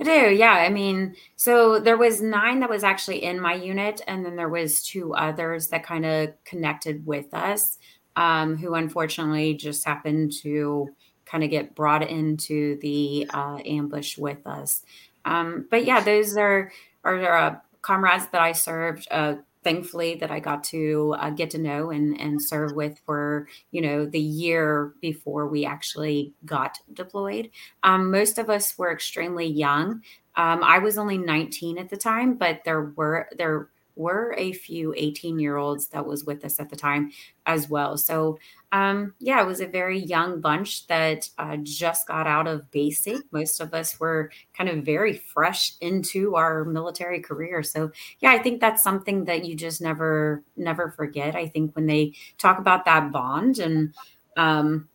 I 0.01 0.05
do, 0.05 0.35
yeah. 0.35 0.53
I 0.53 0.68
mean, 0.68 1.16
so 1.37 1.81
there 1.81 1.97
was 1.97 2.23
nine 2.23 2.61
that 2.61 2.71
was 2.71 2.85
actually 2.85 3.25
in 3.25 3.40
my 3.40 3.55
unit, 3.55 4.01
and 4.07 4.25
then 4.25 4.37
there 4.37 4.49
was 4.49 4.83
two 4.83 5.12
others 5.14 5.68
that 5.68 5.83
kind 5.83 6.07
of 6.07 6.33
connected 6.44 7.05
with 7.05 7.35
us, 7.35 7.79
um, 8.16 8.57
who 8.57 8.75
unfortunately 8.75 9.55
just 9.55 9.85
happened 9.85 10.33
to 10.42 10.88
kind 11.27 11.44
of 11.44 11.51
get 11.51 11.75
brought 11.75 12.09
into 12.09 12.79
the 12.81 13.29
uh, 13.35 13.59
ambush 13.66 14.16
with 14.16 14.47
us. 14.47 14.83
Um, 15.25 15.66
but 15.71 15.85
yeah, 15.85 16.01
those 16.01 16.37
are 16.37 16.73
are 17.05 17.37
uh, 17.37 17.57
comrades 17.83 18.29
that 18.29 18.40
I 18.40 18.53
served. 18.53 19.07
Uh, 19.11 19.35
thankfully 19.64 20.14
that 20.16 20.31
I 20.31 20.40
got 20.40 20.64
to 20.64 21.14
uh, 21.18 21.31
get 21.31 21.51
to 21.51 21.59
know 21.59 21.90
and, 21.90 22.18
and 22.21 22.42
serve 22.42 22.73
with 22.73 23.01
for 23.05 23.49
you 23.71 23.81
know 23.83 24.07
the 24.07 24.21
year 24.21 24.94
before 25.01 25.49
we 25.49 25.64
actually 25.64 26.35
got 26.44 26.79
deployed. 26.92 27.51
Um, 27.83 28.11
most 28.11 28.38
of 28.38 28.51
us 28.51 28.77
were 28.79 28.92
extremely 28.92 29.47
young. 29.47 30.03
Um, 30.37 30.62
I 30.62 30.79
was 30.79 30.99
only 30.99 31.18
19 31.18 31.79
at 31.79 31.88
the 31.88 31.97
time, 31.97 32.35
but 32.35 32.61
there 32.64 32.83
were 32.97 33.29
there 33.37 33.68
were 33.98 34.34
a 34.38 34.52
few 34.52 34.94
18 34.96 35.38
year 35.38 35.56
olds 35.56 35.88
that 35.88 36.06
was 36.06 36.24
with 36.24 36.44
us 36.44 36.61
at 36.61 36.70
the 36.70 36.76
time 36.76 37.11
as 37.46 37.68
well. 37.68 37.96
So, 37.96 38.38
um, 38.72 39.14
yeah, 39.18 39.42
it 39.42 39.46
was 39.46 39.61
a 39.61 39.66
very 39.66 39.98
young 39.98 40.40
bunch 40.40 40.87
that 40.87 41.28
uh, 41.38 41.56
just 41.62 42.06
got 42.06 42.26
out 42.26 42.46
of 42.46 42.70
basic. 42.70 43.16
Most 43.32 43.61
of 43.61 43.74
us 43.74 43.98
were 43.98 44.30
kind 44.56 44.70
of 44.70 44.84
very 44.84 45.14
fresh 45.14 45.72
into 45.80 46.37
our 46.37 46.64
military 46.64 47.20
career. 47.20 47.62
So, 47.62 47.90
yeah, 48.20 48.30
I 48.30 48.38
think 48.38 48.61
that's 48.61 48.82
something 48.82 49.24
that 49.24 49.44
you 49.44 49.54
just 49.54 49.80
never, 49.80 50.44
never 50.56 50.90
forget. 50.90 51.34
I 51.34 51.48
think 51.48 51.74
when 51.74 51.87
they 51.87 52.14
talk 52.38 52.58
about 52.58 52.84
that 52.84 53.11
bond 53.11 53.58
and, 53.58 53.94
um, 54.37 54.88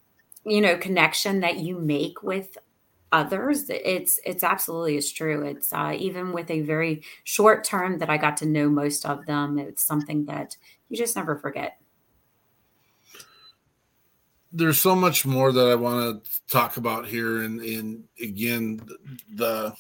you 0.45 0.61
know, 0.61 0.77
connection 0.77 1.41
that 1.41 1.57
you 1.57 1.79
make 1.79 2.23
with 2.23 2.57
others 3.13 3.69
it's 3.69 4.19
it's 4.26 4.43
absolutely 4.43 4.97
it's 4.97 5.12
true. 5.12 5.45
It's 5.45 5.71
uh, 5.71 5.95
even 5.97 6.34
with 6.34 6.49
a 6.49 6.62
very 6.62 7.04
short 7.23 7.63
term 7.63 7.99
that 7.99 8.10
i 8.10 8.17
got 8.17 8.38
to 8.38 8.45
know 8.45 8.67
most 8.67 9.06
of 9.06 9.26
them 9.28 9.60
it's 9.60 9.84
something 9.84 10.26
that 10.26 10.58
you 10.89 10.97
just 10.97 11.15
never 11.15 11.38
forget. 11.38 11.78
There's 14.52 14.80
so 14.80 14.95
much 14.95 15.26
more 15.26 15.52
that 15.52 15.67
i 15.69 15.76
want 15.76 16.23
to 16.23 16.32
talk 16.47 16.78
about 16.78 17.06
here 17.06 17.43
and 17.43 17.62
and 17.62 18.04
again 18.21 18.82
the 19.34 19.73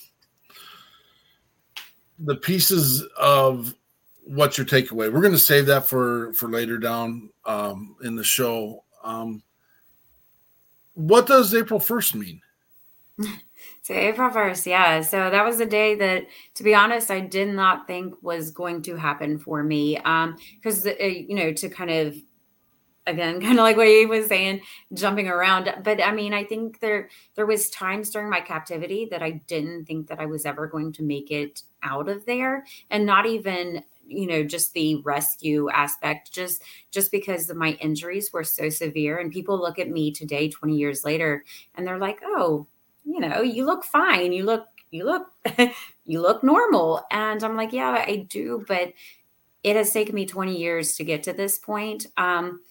the 2.19 2.35
pieces 2.35 3.03
of 3.17 3.73
what's 4.25 4.57
your 4.57 4.65
takeaway 4.65 5.11
we're 5.11 5.21
going 5.21 5.33
to 5.33 5.39
save 5.39 5.65
that 5.65 5.87
for 5.87 6.31
for 6.33 6.49
later 6.49 6.77
down 6.77 7.29
um 7.45 7.95
in 8.03 8.15
the 8.15 8.23
show. 8.23 8.83
Um 9.03 9.43
what 10.95 11.25
does 11.25 11.55
april 11.55 11.79
1st 11.79 12.13
mean 12.13 12.39
so 13.81 13.93
April 13.93 14.29
1st, 14.29 14.65
yeah. 14.65 15.01
So 15.01 15.29
that 15.29 15.45
was 15.45 15.59
a 15.59 15.65
day 15.65 15.95
that, 15.95 16.25
to 16.55 16.63
be 16.63 16.73
honest, 16.73 17.11
I 17.11 17.19
did 17.19 17.49
not 17.49 17.87
think 17.87 18.15
was 18.21 18.51
going 18.51 18.81
to 18.83 18.95
happen 18.95 19.37
for 19.37 19.63
me. 19.63 19.97
Um, 19.97 20.37
because 20.55 20.85
uh, 20.85 20.91
you 20.99 21.35
know, 21.35 21.53
to 21.53 21.69
kind 21.69 21.91
of 21.91 22.15
again, 23.05 23.41
kind 23.41 23.59
of 23.59 23.63
like 23.63 23.77
what 23.77 23.87
he 23.87 24.05
was 24.05 24.27
saying, 24.27 24.61
jumping 24.93 25.27
around. 25.27 25.73
But 25.83 26.01
I 26.01 26.11
mean, 26.11 26.33
I 26.33 26.43
think 26.43 26.79
there 26.79 27.09
there 27.35 27.45
was 27.45 27.69
times 27.69 28.09
during 28.09 28.29
my 28.29 28.41
captivity 28.41 29.07
that 29.11 29.23
I 29.23 29.41
didn't 29.47 29.85
think 29.85 30.07
that 30.07 30.19
I 30.19 30.25
was 30.25 30.45
ever 30.45 30.67
going 30.67 30.93
to 30.93 31.03
make 31.03 31.31
it 31.31 31.63
out 31.83 32.09
of 32.09 32.25
there, 32.25 32.65
and 32.89 33.05
not 33.05 33.25
even 33.25 33.83
you 34.05 34.27
know 34.27 34.43
just 34.43 34.73
the 34.73 34.97
rescue 35.03 35.69
aspect 35.69 36.31
just 36.33 36.61
just 36.91 37.09
because 37.09 37.53
my 37.53 37.71
injuries 37.81 38.31
were 38.33 38.43
so 38.43 38.67
severe 38.67 39.17
and 39.19 39.31
people 39.31 39.57
look 39.57 39.79
at 39.79 39.89
me 39.89 40.11
today 40.11 40.49
20 40.49 40.75
years 40.75 41.05
later 41.05 41.45
and 41.75 41.87
they're 41.87 41.97
like 41.97 42.19
oh 42.25 42.67
you 43.05 43.19
know, 43.19 43.41
you 43.41 43.65
look 43.65 43.83
fine. 43.83 44.33
You 44.33 44.43
look, 44.43 44.67
you 44.91 45.05
look, 45.05 45.27
you 46.05 46.21
look 46.21 46.43
normal. 46.43 47.05
And 47.11 47.43
I'm 47.43 47.55
like, 47.55 47.73
yeah, 47.73 48.03
I 48.07 48.25
do. 48.29 48.63
But 48.67 48.93
it 49.63 49.75
has 49.75 49.91
taken 49.91 50.15
me 50.15 50.25
20 50.25 50.57
years 50.57 50.95
to 50.95 51.03
get 51.03 51.23
to 51.23 51.33
this 51.33 51.57
point. 51.57 52.07
Um, 52.17 52.61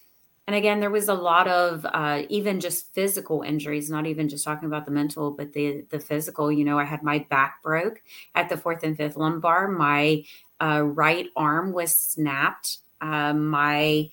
and 0.46 0.56
again, 0.56 0.80
there 0.80 0.90
was 0.90 1.08
a 1.08 1.14
lot 1.14 1.46
of 1.46 1.86
uh, 1.86 2.22
even 2.28 2.60
just 2.60 2.92
physical 2.94 3.42
injuries, 3.42 3.88
not 3.88 4.06
even 4.06 4.28
just 4.28 4.44
talking 4.44 4.66
about 4.66 4.84
the 4.84 4.90
mental, 4.90 5.30
but 5.30 5.52
the 5.52 5.84
the 5.90 6.00
physical. 6.00 6.50
You 6.50 6.64
know, 6.64 6.78
I 6.78 6.84
had 6.84 7.02
my 7.04 7.20
back 7.30 7.62
broke 7.62 8.02
at 8.34 8.48
the 8.48 8.56
fourth 8.56 8.82
and 8.82 8.96
fifth 8.96 9.16
lumbar. 9.16 9.68
My 9.68 10.24
uh, 10.60 10.82
right 10.82 11.28
arm 11.36 11.72
was 11.72 11.94
snapped. 11.94 12.78
Uh, 13.00 13.32
my 13.32 14.10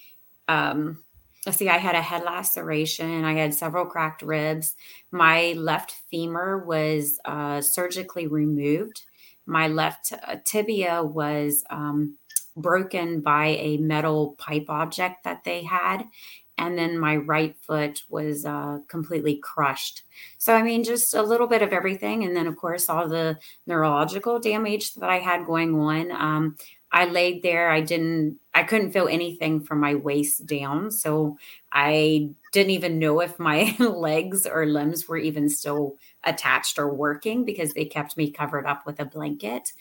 um, 0.48 1.04
see, 1.52 1.70
I 1.70 1.78
had 1.78 1.96
a 1.96 2.02
head 2.02 2.24
laceration. 2.24 3.24
I 3.24 3.34
had 3.34 3.54
several 3.54 3.86
cracked 3.86 4.22
ribs. 4.22 4.76
My 5.12 5.54
left 5.54 5.96
femur 6.12 6.66
was 6.66 7.20
uh, 7.26 7.62
surgically 7.62 8.28
removed. 8.28 9.04
My 9.46 9.68
left 9.68 10.14
uh, 10.28 10.36
tibia 10.44 11.04
was 11.04 11.64
um, 11.70 12.18
broken 12.56 13.22
by 13.22 13.48
a 13.60 13.78
metal 13.78 14.36
pipe 14.38 14.66
object 14.70 15.24
that 15.24 15.44
they 15.44 15.64
had. 15.64 16.04
And 16.58 16.78
then 16.78 17.00
my 17.00 17.16
right 17.16 17.56
foot 17.66 18.04
was 18.10 18.46
uh, 18.46 18.80
completely 18.90 19.38
crushed. 19.38 20.04
So, 20.38 20.54
I 20.54 20.62
mean, 20.62 20.84
just 20.84 21.14
a 21.14 21.24
little 21.24 21.48
bit 21.48 21.62
of 21.62 21.72
everything. 21.72 22.26
And 22.26 22.36
then, 22.36 22.48
of 22.48 22.58
course, 22.58 22.90
all 22.90 23.08
the 23.08 23.40
neurological 23.66 24.40
damage 24.40 24.94
that 24.96 25.10
I 25.10 25.20
had 25.20 25.46
going 25.46 25.74
on. 25.74 26.12
Um, 26.12 26.58
I 26.92 27.06
laid 27.06 27.44
there. 27.44 27.70
I 27.70 27.82
didn't, 27.82 28.40
I 28.54 28.64
couldn't 28.64 28.92
feel 28.92 29.08
anything 29.08 29.62
from 29.62 29.80
my 29.80 29.96
waist 29.96 30.46
down. 30.46 30.92
So 30.92 31.38
I 31.72 32.32
didn't 32.52 32.72
even 32.72 33.00
know 33.00 33.20
if 33.22 33.38
my 33.40 33.76
legs 33.80 34.48
or 34.48 34.66
limbs 34.66 35.08
were 35.08 35.18
even 35.18 35.50
still 35.50 35.96
attached 36.24 36.80
or 36.80 36.94
working 36.94 37.46
because 37.46 37.74
they 37.74 37.86
kept 37.86 38.18
me 38.18 38.32
covered 38.32 38.66
up 38.66 38.86
with 38.86 39.00
a 39.00 39.06
blanket. 39.06 39.72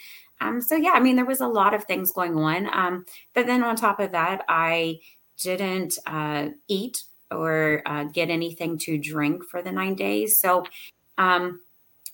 Um, 0.40 0.60
so 0.60 0.76
yeah, 0.76 0.92
I 0.92 1.00
mean, 1.00 1.16
there 1.16 1.24
was 1.24 1.40
a 1.40 1.48
lot 1.48 1.74
of 1.74 1.84
things 1.84 2.12
going 2.12 2.36
on. 2.36 2.68
Um, 2.72 3.04
but 3.34 3.46
then 3.46 3.64
on 3.64 3.76
top 3.76 4.00
of 4.00 4.12
that, 4.12 4.44
I 4.48 5.00
didn't 5.38 5.98
uh, 6.06 6.48
eat 6.68 7.04
or 7.30 7.82
uh, 7.86 8.04
get 8.04 8.30
anything 8.30 8.78
to 8.78 8.98
drink 8.98 9.44
for 9.44 9.62
the 9.62 9.72
nine 9.72 9.94
days. 9.94 10.40
So 10.40 10.64
um, 11.16 11.60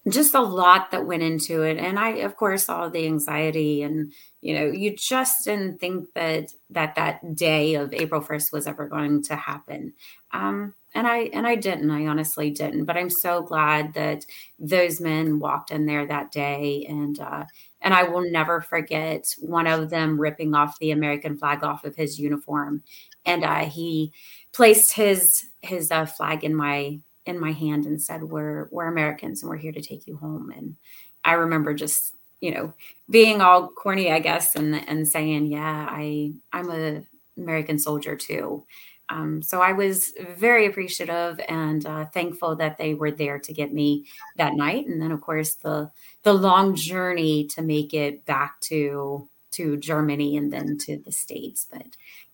just 0.08 0.34
a 0.34 0.40
lot 0.40 0.90
that 0.90 1.06
went 1.06 1.22
into 1.22 1.62
it. 1.62 1.78
And 1.78 1.98
i 1.98 2.10
of 2.18 2.36
course 2.36 2.68
all 2.68 2.90
the 2.90 3.06
anxiety 3.06 3.82
and 3.82 4.12
you 4.42 4.54
know 4.54 4.66
you 4.66 4.94
just 4.94 5.44
didn't 5.44 5.80
think 5.80 6.12
that 6.14 6.52
that 6.70 6.94
that 6.96 7.34
day 7.34 7.74
of 7.74 7.94
april 7.94 8.20
1st 8.20 8.52
was 8.52 8.66
ever 8.66 8.86
going 8.88 9.22
to 9.24 9.36
happen. 9.36 9.94
Um 10.32 10.74
and 10.94 11.06
i 11.06 11.30
and 11.32 11.46
i 11.46 11.54
didn't. 11.56 11.90
I 11.90 12.06
honestly 12.06 12.50
didn't. 12.50 12.84
But 12.84 12.96
i'm 12.96 13.10
so 13.10 13.42
glad 13.42 13.94
that 13.94 14.26
those 14.58 15.00
men 15.00 15.38
walked 15.38 15.70
in 15.70 15.86
there 15.86 16.06
that 16.06 16.32
day. 16.32 16.84
And 16.88 17.18
uh 17.18 17.44
and 17.80 17.94
i 17.94 18.02
will 18.04 18.30
never 18.30 18.60
forget 18.60 19.24
one 19.40 19.66
of 19.66 19.90
them 19.90 20.20
ripping 20.20 20.54
off 20.54 20.78
the 20.78 20.90
american 20.90 21.38
flag 21.38 21.64
off 21.64 21.84
of 21.84 21.96
his 21.96 22.18
uniform. 22.18 22.82
And 23.24 23.42
uh 23.44 23.64
he 23.64 24.12
placed 24.52 24.92
his 24.92 25.46
his 25.62 25.90
uh, 25.90 26.04
flag 26.04 26.44
in 26.44 26.54
my 26.54 27.00
in 27.26 27.38
my 27.38 27.52
hand 27.52 27.86
and 27.86 28.00
said, 28.00 28.22
"We're 28.22 28.68
we're 28.70 28.86
Americans 28.86 29.42
and 29.42 29.50
we're 29.50 29.56
here 29.56 29.72
to 29.72 29.82
take 29.82 30.06
you 30.06 30.16
home." 30.16 30.50
And 30.50 30.76
I 31.24 31.32
remember 31.34 31.74
just 31.74 32.14
you 32.40 32.52
know 32.52 32.72
being 33.10 33.40
all 33.40 33.68
corny, 33.68 34.10
I 34.10 34.20
guess, 34.20 34.54
and 34.56 34.74
and 34.88 35.06
saying, 35.06 35.46
"Yeah, 35.46 35.86
I 35.90 36.32
I'm 36.52 36.70
a 36.70 37.02
American 37.36 37.78
soldier 37.78 38.16
too." 38.16 38.64
Um, 39.10 39.42
so 39.42 39.60
I 39.60 39.72
was 39.72 40.12
very 40.36 40.66
appreciative 40.66 41.38
and 41.48 41.84
uh, 41.84 42.06
thankful 42.06 42.56
that 42.56 42.78
they 42.78 42.94
were 42.94 43.10
there 43.10 43.38
to 43.38 43.52
get 43.52 43.72
me 43.72 44.06
that 44.36 44.54
night, 44.54 44.86
and 44.86 45.00
then 45.00 45.12
of 45.12 45.20
course 45.20 45.54
the 45.54 45.90
the 46.22 46.32
long 46.32 46.74
journey 46.74 47.44
to 47.48 47.62
make 47.62 47.92
it 47.94 48.24
back 48.24 48.60
to 48.62 49.28
to 49.52 49.76
Germany 49.76 50.36
and 50.36 50.52
then 50.52 50.78
to 50.78 50.98
the 50.98 51.12
states. 51.12 51.66
But 51.70 51.86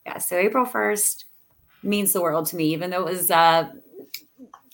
yeah, 0.06 0.18
so 0.18 0.36
April 0.36 0.64
first 0.64 1.26
means 1.82 2.12
the 2.12 2.22
world 2.22 2.46
to 2.46 2.56
me, 2.56 2.72
even 2.72 2.90
though 2.90 3.06
it 3.06 3.12
was 3.12 3.30
uh, 3.30 3.70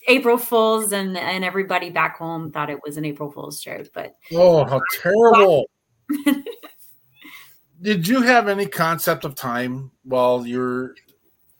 April 0.07 0.37
Fools 0.37 0.91
and 0.93 1.17
and 1.17 1.43
everybody 1.43 1.89
back 1.89 2.17
home 2.17 2.51
thought 2.51 2.69
it 2.69 2.79
was 2.85 2.97
an 2.97 3.05
April 3.05 3.29
Fool's 3.31 3.59
joke. 3.59 3.87
But 3.93 4.15
oh, 4.33 4.65
how 4.65 4.81
terrible! 5.01 5.69
Did 7.81 8.07
you 8.07 8.21
have 8.21 8.47
any 8.47 8.65
concept 8.65 9.23
of 9.25 9.35
time 9.35 9.91
while 10.03 10.47
you're 10.47 10.95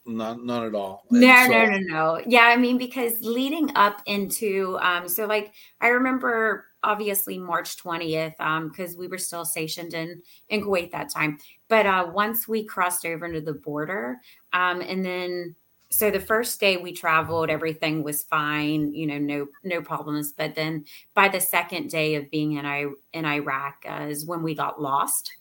Not, 0.04 0.42
none 0.42 0.64
at 0.64 0.74
all? 0.74 1.04
And 1.10 1.20
no, 1.20 1.46
so- 1.46 1.52
no, 1.52 1.64
no, 1.66 1.78
no. 1.78 2.22
Yeah, 2.26 2.44
I 2.46 2.56
mean 2.56 2.78
because 2.78 3.20
leading 3.20 3.70
up 3.76 4.02
into 4.06 4.78
um, 4.80 5.08
so 5.08 5.26
like 5.26 5.52
I 5.80 5.88
remember 5.88 6.64
obviously 6.82 7.36
March 7.38 7.76
twentieth 7.76 8.34
um 8.40 8.68
because 8.68 8.96
we 8.96 9.08
were 9.08 9.18
still 9.18 9.44
stationed 9.44 9.94
in 9.94 10.22
in 10.48 10.62
Kuwait 10.62 10.90
that 10.92 11.12
time. 11.12 11.38
But 11.68 11.84
uh, 11.86 12.10
once 12.12 12.48
we 12.48 12.64
crossed 12.64 13.04
over 13.04 13.26
into 13.26 13.42
the 13.42 13.52
border, 13.52 14.16
um, 14.54 14.80
and 14.80 15.04
then 15.04 15.54
so 15.90 16.10
the 16.10 16.20
first 16.20 16.60
day 16.60 16.76
we 16.76 16.92
traveled 16.92 17.50
everything 17.50 18.02
was 18.02 18.22
fine 18.24 18.92
you 18.92 19.06
know 19.06 19.18
no 19.18 19.46
no 19.64 19.80
problems. 19.80 20.32
But 20.32 20.54
then 20.54 20.84
by 21.14 21.28
the 21.28 21.40
second 21.40 21.90
day 21.90 22.14
of 22.16 22.30
being 22.30 22.52
in 22.52 22.66
I, 22.66 22.86
in 23.12 23.24
iraq 23.24 23.84
uh, 23.88 24.06
is 24.08 24.26
when 24.26 24.42
we 24.42 24.54
got 24.54 24.80
lost. 24.80 25.32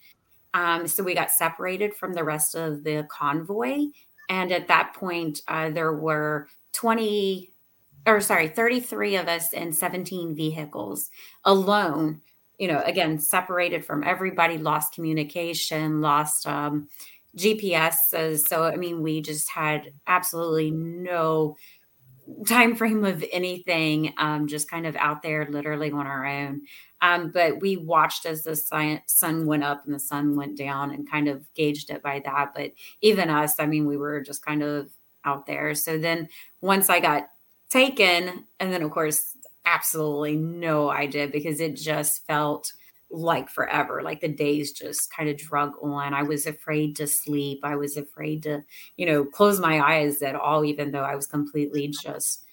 Um, 0.53 0.87
so 0.87 1.03
we 1.03 1.13
got 1.13 1.31
separated 1.31 1.93
from 1.93 2.13
the 2.13 2.23
rest 2.23 2.55
of 2.55 2.83
the 2.83 3.05
convoy. 3.11 3.87
And 4.29 4.51
at 4.51 4.67
that 4.69 4.93
point 4.93 5.41
uh, 5.47 5.69
there 5.69 5.93
were 5.93 6.47
20 6.73 7.51
or 8.05 8.21
sorry 8.21 8.47
33 8.47 9.17
of 9.17 9.27
us 9.27 9.51
in 9.51 9.73
17 9.73 10.35
vehicles 10.35 11.09
alone 11.43 12.21
you 12.57 12.67
know 12.67 12.81
again 12.85 13.19
separated 13.19 13.83
from 13.83 14.03
everybody 14.03 14.57
lost 14.57 14.93
communication 14.93 16.01
lost 16.01 16.47
um, 16.47 16.87
GPS. 17.37 17.95
says 18.07 18.45
So, 18.45 18.63
I 18.63 18.75
mean, 18.75 19.01
we 19.01 19.21
just 19.21 19.49
had 19.49 19.93
absolutely 20.07 20.71
no 20.71 21.55
time 22.45 22.75
frame 22.75 23.05
of 23.05 23.23
anything, 23.31 24.13
um, 24.17 24.47
just 24.47 24.69
kind 24.69 24.85
of 24.85 24.95
out 24.97 25.21
there 25.21 25.47
literally 25.49 25.91
on 25.91 26.05
our 26.05 26.25
own. 26.25 26.61
Um, 27.01 27.31
but 27.31 27.61
we 27.61 27.77
watched 27.77 28.25
as 28.25 28.43
the 28.43 28.55
sun, 28.55 29.01
sun 29.07 29.45
went 29.45 29.63
up 29.63 29.83
and 29.85 29.93
the 29.93 29.99
sun 29.99 30.35
went 30.35 30.57
down 30.57 30.91
and 30.91 31.09
kind 31.09 31.27
of 31.27 31.45
gauged 31.53 31.89
it 31.89 32.01
by 32.01 32.21
that. 32.25 32.53
But 32.55 32.71
even 33.01 33.29
us, 33.29 33.59
I 33.59 33.65
mean, 33.65 33.85
we 33.85 33.97
were 33.97 34.21
just 34.21 34.43
kind 34.43 34.63
of 34.63 34.89
out 35.23 35.45
there. 35.45 35.75
So 35.75 35.97
then 35.97 36.27
once 36.61 36.89
I 36.89 36.99
got 36.99 37.27
taken, 37.69 38.45
and 38.59 38.73
then 38.73 38.81
of 38.81 38.91
course, 38.91 39.35
absolutely 39.65 40.35
no 40.35 40.89
idea 40.89 41.27
because 41.27 41.59
it 41.59 41.75
just 41.75 42.25
felt 42.25 42.71
like 43.09 43.49
forever 43.49 44.01
like 44.03 44.19
the 44.19 44.27
days 44.27 44.71
just 44.71 45.13
kind 45.13 45.29
of 45.29 45.37
drug 45.37 45.71
on. 45.81 46.13
I 46.13 46.23
was 46.23 46.45
afraid 46.45 46.95
to 46.97 47.07
sleep. 47.07 47.61
I 47.63 47.75
was 47.75 47.97
afraid 47.97 48.43
to 48.43 48.63
you 48.97 49.05
know 49.05 49.23
close 49.23 49.59
my 49.59 49.79
eyes 49.79 50.21
at 50.21 50.35
all 50.35 50.65
even 50.65 50.91
though 50.91 51.03
i 51.03 51.15
was 51.15 51.27
completely 51.27 51.87
just 51.87 52.43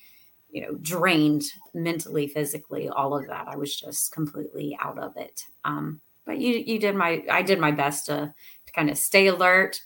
you 0.51 0.63
know 0.63 0.75
drained 0.77 1.43
mentally 1.75 2.29
physically 2.29 2.89
all 2.89 3.17
of 3.17 3.27
that. 3.27 3.49
I 3.49 3.57
was 3.57 3.75
just 3.75 4.13
completely 4.13 4.77
out 4.81 4.99
of 4.99 5.17
it. 5.17 5.43
Um 5.65 6.01
but 6.25 6.39
you 6.39 6.63
you 6.65 6.79
did 6.79 6.95
my 6.95 7.23
i 7.31 7.43
did 7.43 7.59
my 7.59 7.73
best 7.73 8.07
to 8.07 8.33
to 8.67 8.73
kind 8.73 8.91
of 8.91 8.99
stay 8.99 9.27
alert 9.27 9.81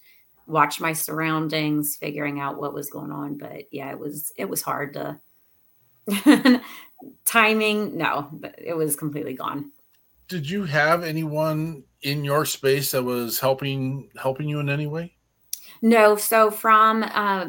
watch 0.46 0.80
my 0.80 0.94
surroundings 0.94 1.96
figuring 1.96 2.40
out 2.40 2.58
what 2.58 2.74
was 2.74 2.90
going 2.90 3.10
on. 3.10 3.38
But 3.38 3.64
yeah 3.72 3.90
it 3.90 3.98
was 3.98 4.32
it 4.36 4.48
was 4.48 4.62
hard 4.62 4.94
to 4.94 5.20
timing 7.24 7.96
no 7.96 8.28
but 8.32 8.54
it 8.58 8.74
was 8.74 8.96
completely 8.96 9.34
gone 9.34 9.70
Did 10.28 10.48
you 10.48 10.64
have 10.64 11.02
anyone 11.02 11.84
in 12.02 12.24
your 12.24 12.44
space 12.44 12.90
that 12.92 13.02
was 13.02 13.40
helping 13.40 14.10
helping 14.20 14.48
you 14.48 14.60
in 14.60 14.68
any 14.68 14.86
way? 14.86 15.14
No, 15.82 16.16
so 16.16 16.50
from 16.50 17.02
uh, 17.02 17.46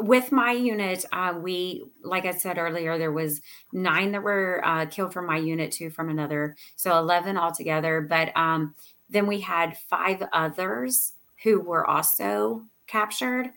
with 0.00 0.32
my 0.32 0.52
unit, 0.52 1.04
uh, 1.12 1.34
we 1.40 1.84
like 2.02 2.24
I 2.24 2.32
said 2.32 2.58
earlier, 2.58 2.98
there 2.98 3.12
was 3.12 3.40
nine 3.72 4.12
that 4.12 4.22
were 4.22 4.62
uh, 4.64 4.86
killed 4.86 5.12
from 5.12 5.26
my 5.26 5.36
unit, 5.36 5.72
two 5.72 5.90
from 5.90 6.08
another, 6.08 6.56
so 6.76 6.98
eleven 6.98 7.36
altogether. 7.36 8.00
But 8.00 8.36
um, 8.36 8.74
then 9.10 9.26
we 9.26 9.40
had 9.40 9.76
five 9.90 10.22
others 10.32 11.12
who 11.42 11.60
were 11.60 11.86
also 11.86 12.62
captured, 12.86 13.50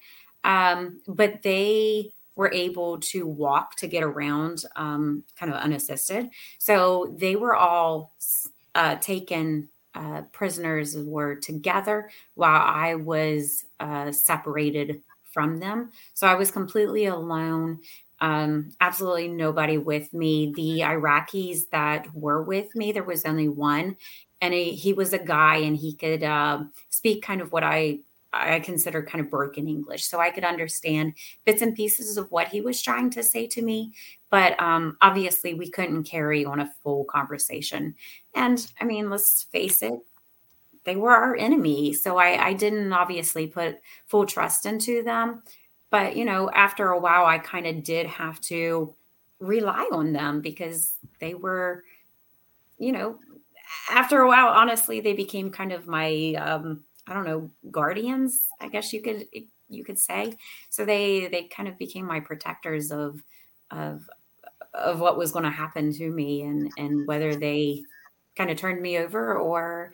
um, 0.43 1.02
but 1.08 1.41
they 1.41 2.12
were 2.39 2.52
able 2.54 2.97
to 2.97 3.28
walk 3.28 3.75
to 3.75 3.86
get 3.86 4.02
around, 4.02 4.63
um, 4.78 5.21
kind 5.38 5.52
of 5.52 5.60
unassisted. 5.60 6.30
So 6.58 7.13
they 7.17 7.36
were 7.36 7.54
all 7.54 8.13
uh, 8.75 8.95
taken 8.95 9.67
uh, 9.93 10.21
prisoners 10.32 10.97
were 10.97 11.36
together 11.36 12.10
while 12.36 12.62
I 12.62 12.95
was 12.95 13.65
uh, 13.82 14.13
separated 14.13 15.02
from 15.34 15.60
them. 15.60 15.91
So 16.13 16.28
I 16.28 16.36
was 16.36 16.49
completely 16.49 17.08
alone. 17.08 17.80
Um, 18.21 18.71
absolutely 18.80 19.28
nobody 19.28 19.78
with 19.78 20.13
me. 20.13 20.54
The 20.56 20.80
Iraqis 20.86 21.69
that 21.71 22.08
were 22.15 22.41
with 22.41 22.73
me, 22.73 22.93
there 22.93 23.04
was 23.04 23.25
only 23.25 23.49
one, 23.49 23.97
and 24.39 24.54
he, 24.54 24.71
he 24.71 24.93
was 24.93 25.12
a 25.12 25.19
guy, 25.19 25.58
and 25.58 25.75
he 25.75 25.93
could 25.93 26.23
uh, 26.23 26.63
speak 26.88 27.21
kind 27.21 27.41
of 27.41 27.52
what 27.52 27.65
I 27.65 27.99
I 28.31 28.59
consider 28.59 29.01
kind 29.01 29.23
of 29.23 29.31
broken 29.31 29.67
English, 29.67 30.05
so 30.05 30.19
I 30.19 30.29
could 30.29 30.43
understand 30.43 31.13
bits 31.45 31.61
and 31.61 31.75
pieces 31.75 32.17
of 32.17 32.31
what 32.31 32.47
he 32.47 32.61
was 32.61 32.81
trying 32.81 33.09
to 33.11 33.23
say 33.23 33.47
to 33.47 33.61
me. 33.61 33.93
But 34.29 34.59
um, 34.61 34.97
obviously, 35.01 35.55
we 35.55 35.69
couldn't 35.69 36.03
carry 36.03 36.45
on 36.45 36.59
a 36.59 36.71
full 36.83 37.05
conversation. 37.05 37.95
And 38.35 38.65
I 38.79 38.85
mean, 38.85 39.09
let's 39.09 39.43
face 39.43 39.82
it, 39.82 39.99
they 40.84 40.95
were 40.95 41.15
our 41.15 41.36
enemy. 41.36 41.93
So 41.93 42.17
I, 42.17 42.47
I 42.47 42.53
didn't 42.53 42.93
obviously 42.93 43.47
put 43.47 43.80
full 44.05 44.25
trust 44.25 44.65
into 44.65 45.03
them. 45.03 45.41
But, 45.89 46.15
you 46.15 46.23
know, 46.23 46.51
after 46.51 46.89
a 46.89 46.99
while, 46.99 47.25
I 47.25 47.39
kind 47.39 47.65
of 47.65 47.84
did 47.84 48.05
have 48.05 48.39
to 48.41 48.93
rely 49.39 49.89
on 49.91 50.13
them 50.13 50.41
because 50.41 50.97
they 51.19 51.34
were, 51.34 51.84
you 52.77 52.91
know, 52.91 53.17
after 53.89 54.21
a 54.21 54.27
while, 54.27 54.47
honestly, 54.47 54.99
they 54.99 55.13
became 55.13 55.49
kind 55.49 55.71
of 55.71 55.88
my, 55.88 56.36
um, 56.36 56.84
I 57.10 57.14
don't 57.14 57.26
know, 57.26 57.49
guardians, 57.72 58.47
I 58.62 58.70
guess 58.70 58.93
you 58.93 59.01
could 59.01 59.26
you 59.68 59.84
could 59.84 59.97
say. 59.97 60.34
So 60.70 60.86
they 60.86 61.28
they 61.28 61.43
kind 61.43 61.68
of 61.68 61.78
became 61.78 62.05
my 62.05 62.20
protectors 62.20 62.91
of 62.91 63.24
of 63.72 64.07
of 64.74 64.99
what 64.99 65.18
was 65.18 65.32
going 65.32 65.45
to 65.45 65.51
happen 65.51 65.91
to 65.93 66.10
me 66.10 66.43
and 66.43 66.72
and 66.78 67.07
whether 67.07 67.36
they 67.36 67.82
kind 68.38 68.51
of 68.51 68.57
turned 68.57 68.82
me 68.82 68.99
over 68.99 69.36
or 69.38 69.93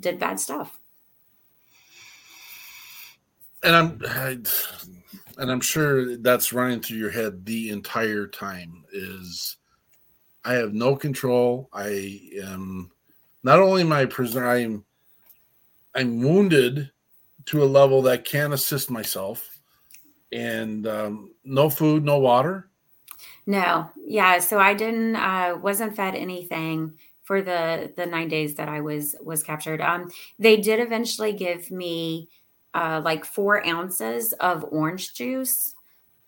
did 0.00 0.18
bad 0.18 0.40
stuff. 0.40 0.78
And 3.62 3.76
I'm 3.76 4.00
I, 4.08 4.38
and 5.38 5.50
I'm 5.50 5.60
sure 5.60 6.16
that's 6.16 6.52
running 6.52 6.80
through 6.80 6.98
your 6.98 7.10
head 7.10 7.46
the 7.46 7.70
entire 7.70 8.26
time 8.26 8.84
is 8.92 9.56
I 10.44 10.54
have 10.54 10.74
no 10.74 10.96
control. 10.96 11.68
I 11.72 12.20
am 12.42 12.90
not 13.44 13.60
only 13.60 13.84
my 13.84 14.04
prisoner, 14.06 14.48
I'm 14.48 14.84
I'm 15.96 16.20
wounded 16.20 16.90
to 17.46 17.62
a 17.62 17.64
level 17.64 18.02
that 18.02 18.24
can't 18.24 18.52
assist 18.52 18.90
myself, 18.90 19.58
and 20.30 20.86
um, 20.86 21.32
no 21.44 21.70
food, 21.70 22.04
no 22.04 22.18
water. 22.18 22.68
No, 23.46 23.90
yeah. 24.04 24.38
So 24.40 24.58
I 24.58 24.74
didn't 24.74 25.16
uh, 25.16 25.56
wasn't 25.60 25.96
fed 25.96 26.14
anything 26.14 26.92
for 27.22 27.40
the 27.42 27.92
the 27.96 28.06
nine 28.06 28.28
days 28.28 28.54
that 28.56 28.68
I 28.68 28.80
was 28.80 29.16
was 29.22 29.42
captured. 29.42 29.80
Um, 29.80 30.10
they 30.38 30.58
did 30.58 30.80
eventually 30.80 31.32
give 31.32 31.70
me 31.70 32.28
uh, 32.74 33.00
like 33.04 33.24
four 33.24 33.66
ounces 33.66 34.32
of 34.34 34.66
orange 34.70 35.14
juice 35.14 35.74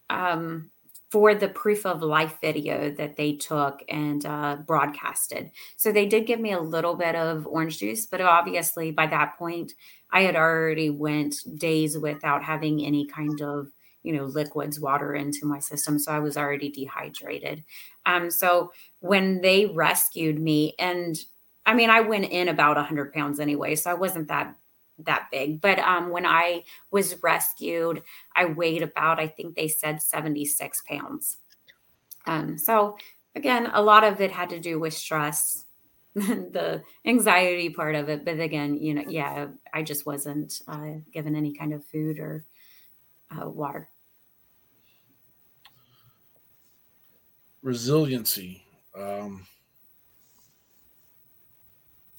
um, 0.09 0.71
for 1.11 1.35
the 1.35 1.49
proof 1.49 1.87
of 1.87 2.03
life 2.03 2.37
video 2.41 2.91
that 2.91 3.17
they 3.17 3.33
took 3.33 3.83
and 3.89 4.27
uh, 4.27 4.57
broadcasted. 4.67 5.51
So 5.77 5.91
they 5.91 6.07
did 6.07 6.27
give 6.27 6.39
me 6.39 6.53
a 6.53 6.61
little 6.61 6.95
bit 6.95 7.15
of 7.15 7.47
orange 7.47 7.79
juice, 7.79 8.07
but 8.07 8.21
obviously 8.21 8.91
by 8.91 9.07
that 9.07 9.39
point, 9.39 9.73
I 10.11 10.23
had 10.23 10.37
already 10.37 10.91
went 10.91 11.37
days 11.59 11.97
without 11.97 12.43
having 12.43 12.85
any 12.85 13.07
kind 13.07 13.41
of 13.41 13.69
you 14.03 14.13
know 14.13 14.25
liquids 14.27 14.79
water 14.79 15.15
into 15.15 15.45
my 15.45 15.59
system 15.59 15.99
so 15.99 16.13
i 16.13 16.21
was 16.21 16.37
already 16.37 16.71
dehydrated 16.71 17.65
um 18.07 18.31
so 18.31 18.73
when 19.01 19.41
they 19.41 19.67
rescued 19.67 20.41
me 20.41 20.73
and 20.79 21.25
i 21.67 21.75
mean 21.75 21.91
i 21.91 22.01
went 22.01 22.25
in 22.25 22.49
about 22.49 22.77
100 22.77 23.13
pounds 23.13 23.41
anyway 23.41 23.75
so 23.75 23.91
i 23.91 23.95
wasn't 23.95 24.29
that 24.29 24.55
that 25.05 25.29
big. 25.31 25.61
But 25.61 25.79
um 25.79 26.11
when 26.11 26.27
i 26.27 26.65
was 26.91 27.23
rescued 27.23 28.03
i 28.37 28.45
weighed 28.45 28.83
about 28.83 29.21
i 29.21 29.27
think 29.29 29.55
they 29.57 29.69
said 29.69 30.03
76 30.03 30.83
pounds. 30.89 31.39
Um 32.27 32.59
so 32.59 32.97
again 33.35 33.71
a 33.73 33.83
lot 33.83 34.05
of 34.05 34.21
it 34.21 34.33
had 34.33 34.51
to 34.51 34.61
do 34.61 34.79
with 34.81 34.95
stress 34.95 35.65
the 36.15 36.83
anxiety 37.07 37.71
part 37.71 37.95
of 37.95 38.09
it. 38.09 38.25
But 38.25 38.41
again 38.41 38.77
you 38.77 38.95
know 38.95 39.05
yeah 39.09 39.49
i 39.73 39.83
just 39.83 40.07
wasn't 40.07 40.61
uh, 40.69 40.95
given 41.13 41.37
any 41.37 41.55
kind 41.55 41.73
of 41.73 41.85
food 41.85 42.19
or 42.19 42.45
uh, 43.31 43.49
water. 43.49 43.89
Resiliency 47.63 48.63
um 48.97 49.47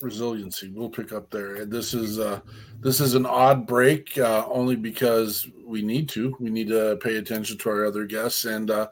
resiliency. 0.02 0.70
We'll 0.70 0.90
pick 0.90 1.12
up 1.12 1.30
there. 1.30 1.66
This 1.66 1.94
is 1.94 2.20
uh 2.20 2.40
this 2.80 3.00
is 3.00 3.16
an 3.16 3.26
odd 3.26 3.68
break 3.68 4.18
uh 4.18 4.46
only 4.48 4.76
because 4.76 5.48
we 5.66 5.82
need 5.82 6.10
to. 6.10 6.36
We 6.40 6.50
need 6.50 6.70
to 6.70 6.98
pay 7.02 7.18
attention 7.18 7.58
to 7.58 7.70
our 7.70 7.86
other 7.86 8.06
guests. 8.06 8.46
And 8.46 8.72
uh 8.72 8.88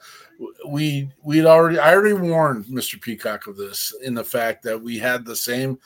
we 0.67 1.09
we'd 1.23 1.45
already 1.45 1.79
i 1.79 1.93
already 1.93 2.13
warned 2.13 2.65
mr 2.65 3.01
peacock 3.01 3.47
of 3.47 3.57
this 3.57 3.91
in 4.03 4.13
the 4.13 4.23
fact 4.23 4.61
that 4.61 4.79
we 4.79 4.99
had 4.99 5.25
the 5.25 5.35
same 5.35 5.79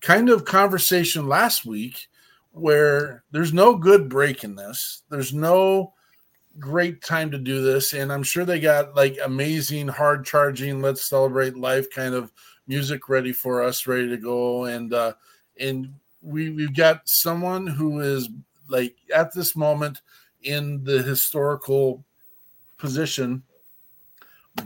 kind 0.00 0.30
of 0.30 0.44
conversation 0.44 1.26
last 1.26 1.66
week 1.66 2.08
where 2.52 3.24
there's 3.30 3.52
no 3.52 3.74
good 3.74 4.08
break 4.08 4.44
in 4.44 4.54
this. 4.54 5.02
There's 5.10 5.32
no 5.32 5.94
great 6.58 7.02
time 7.02 7.30
to 7.30 7.38
do 7.38 7.62
this. 7.62 7.92
And 7.92 8.12
i'm 8.12 8.22
sure 8.22 8.44
they 8.44 8.60
got 8.60 8.94
like 8.96 9.16
amazing 9.24 9.88
hard 9.88 10.24
charging 10.24 10.82
let's 10.82 11.04
celebrate 11.04 11.56
life 11.56 11.88
kind 11.90 12.14
of 12.14 12.32
music 12.68 13.08
ready 13.08 13.32
for 13.32 13.62
us 13.62 13.86
ready 13.86 14.08
to 14.08 14.16
go 14.16 14.64
and 14.66 14.94
uh 14.94 15.12
and 15.58 15.92
we 16.22 16.50
we've 16.50 16.76
got 16.76 17.00
someone 17.06 17.66
who 17.66 18.00
is 18.00 18.28
like 18.68 18.94
at 19.14 19.32
this 19.34 19.56
moment 19.56 20.02
in 20.42 20.84
the 20.84 21.02
historical 21.02 22.04
position 22.76 23.42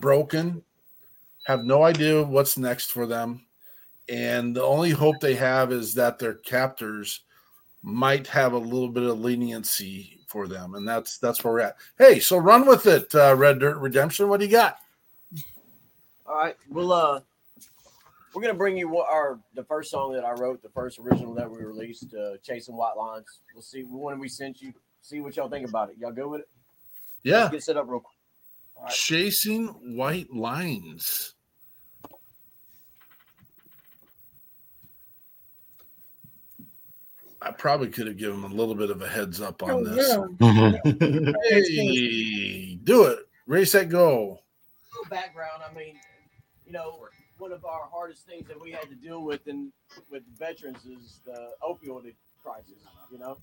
broken 0.01 0.63
have 1.45 1.65
no 1.65 1.85
idea 1.85 2.23
what's 2.23 2.59
next 2.59 2.91
for 2.91 3.07
them 3.07 3.47
and 4.09 4.55
the 4.55 4.63
only 4.63 4.91
hope 4.91 5.21
they 5.21 5.35
have 5.35 5.73
is 5.73 5.95
that 5.95 6.19
their 6.19 6.35
captors 6.35 7.23
might 7.83 8.27
have 8.27 8.53
a 8.53 8.59
little 8.59 8.89
bit 8.89 9.05
of 9.05 9.21
leniency 9.21 10.21
for 10.27 10.49
them, 10.49 10.75
and 10.75 10.87
that's 10.87 11.19
that's 11.19 11.45
where 11.45 11.53
we're 11.53 11.61
at. 11.61 11.77
Hey, 11.99 12.21
so 12.21 12.39
run 12.39 12.67
with 12.67 12.87
it, 12.87 13.15
uh, 13.15 13.35
Red 13.37 13.59
Dirt 13.59 13.77
Redemption. 13.79 14.29
What 14.29 14.41
do 14.41 14.47
you 14.47 14.53
got? 14.53 14.79
All 16.27 16.37
right, 16.37 16.57
we'll 16.71 16.93
uh, 16.93 17.21
we're 18.35 18.43
gonna 18.43 18.55
bring 18.55 18.77
you 18.77 18.99
our 18.99 19.39
the 19.55 19.65
first 19.65 19.91
song 19.91 20.13
that 20.15 20.25
I 20.25 20.33
wrote, 20.33 20.63
the 20.63 20.69
first 20.71 20.99
original 20.99 21.35
that 21.35 21.51
we 21.51 21.63
released, 21.63 22.15
uh, 22.15 22.37
"Chasing 22.43 22.77
White 22.77 22.97
Lines." 22.97 23.27
We'll 23.55 23.63
see 23.63 23.83
when 23.83 24.19
we 24.19 24.29
sent 24.29 24.61
you. 24.63 24.73
See 25.03 25.21
what 25.21 25.37
y'all 25.37 25.49
think 25.49 25.69
about 25.69 25.91
it. 25.91 25.97
Y'all 25.99 26.13
go 26.13 26.29
with 26.29 26.43
it? 26.43 26.49
Yeah. 27.25 27.43
Let's 27.43 27.51
get 27.53 27.63
set 27.65 27.77
up 27.77 27.87
real 27.89 28.01
quick. 28.01 28.17
All 28.77 28.85
right. 28.85 28.93
Chasing 28.93 29.67
white 29.97 30.33
lines. 30.33 31.35
I 37.41 37.51
probably 37.51 37.89
could 37.89 38.07
have 38.07 38.17
given 38.17 38.37
him 38.43 38.53
a 38.53 38.55
little 38.55 38.77
bit 38.77 38.91
of 38.91 39.03
a 39.03 39.09
heads 39.09 39.41
up 39.41 39.63
on 39.65 39.71
Oh, 39.71 39.85
this. 39.85 40.17
yeah. 40.41 41.33
Hey, 41.51 42.75
do 42.85 43.05
it. 43.07 43.19
Race 43.47 43.73
that 43.73 43.89
go. 43.89 44.39
background. 45.11 45.63
I 45.69 45.75
mean, 45.75 45.97
you 46.65 46.73
know, 46.73 47.01
one 47.43 47.51
of 47.51 47.65
our 47.65 47.89
hardest 47.93 48.25
things 48.25 48.47
that 48.47 48.61
we 48.61 48.71
had 48.71 48.89
to 48.89 48.95
deal 48.95 49.25
with 49.25 49.49
in 49.49 49.73
with 50.09 50.23
veterans 50.39 50.85
is 50.85 51.19
the 51.27 51.51
opioid 51.61 52.15
crisis. 52.41 52.79
You 53.11 53.19
know, 53.19 53.37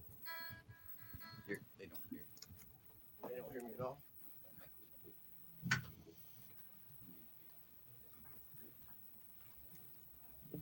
Here, 1.45 1.60
they 1.78 1.86
don't 1.86 2.00
hear. 2.10 2.22
they 3.30 3.36
don't 3.41 3.52
hear 3.52 3.62
me 3.62 3.72
at 3.78 3.86
all. 3.86 4.02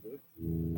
West 0.02 0.77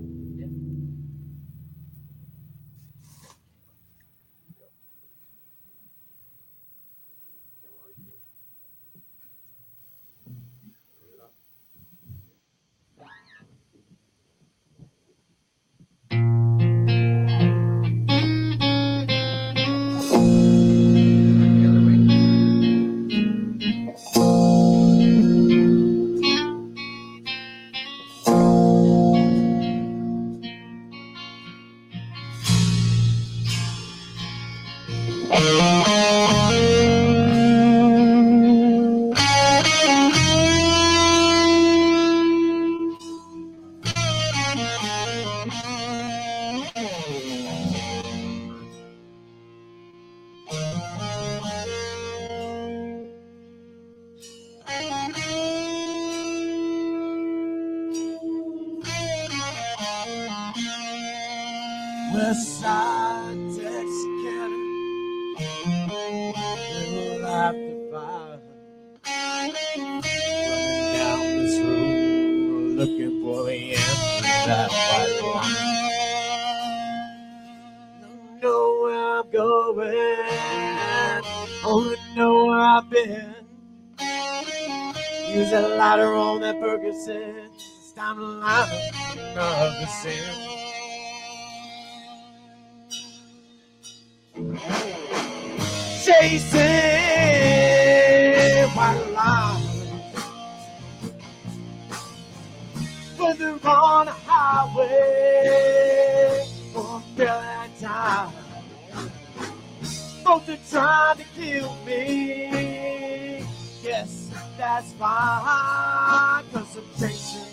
Are 110.31 110.41
trying 110.71 111.17
to 111.17 111.25
kill 111.35 111.75
me. 111.85 113.45
Yes, 113.83 114.31
that's 114.57 114.93
fine, 114.93 116.45
cause 116.53 116.77
I'm 116.77 116.85
chasing, 117.01 117.47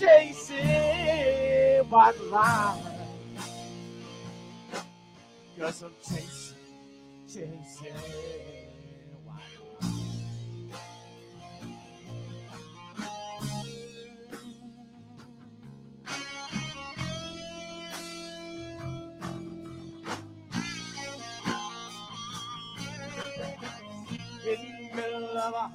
chasing 0.00 1.88
white 1.88 2.20
lines. 2.24 2.84
Cause 5.56 5.82
I'm 5.84 5.92
chasing, 6.02 6.56
chasing. 7.28 8.59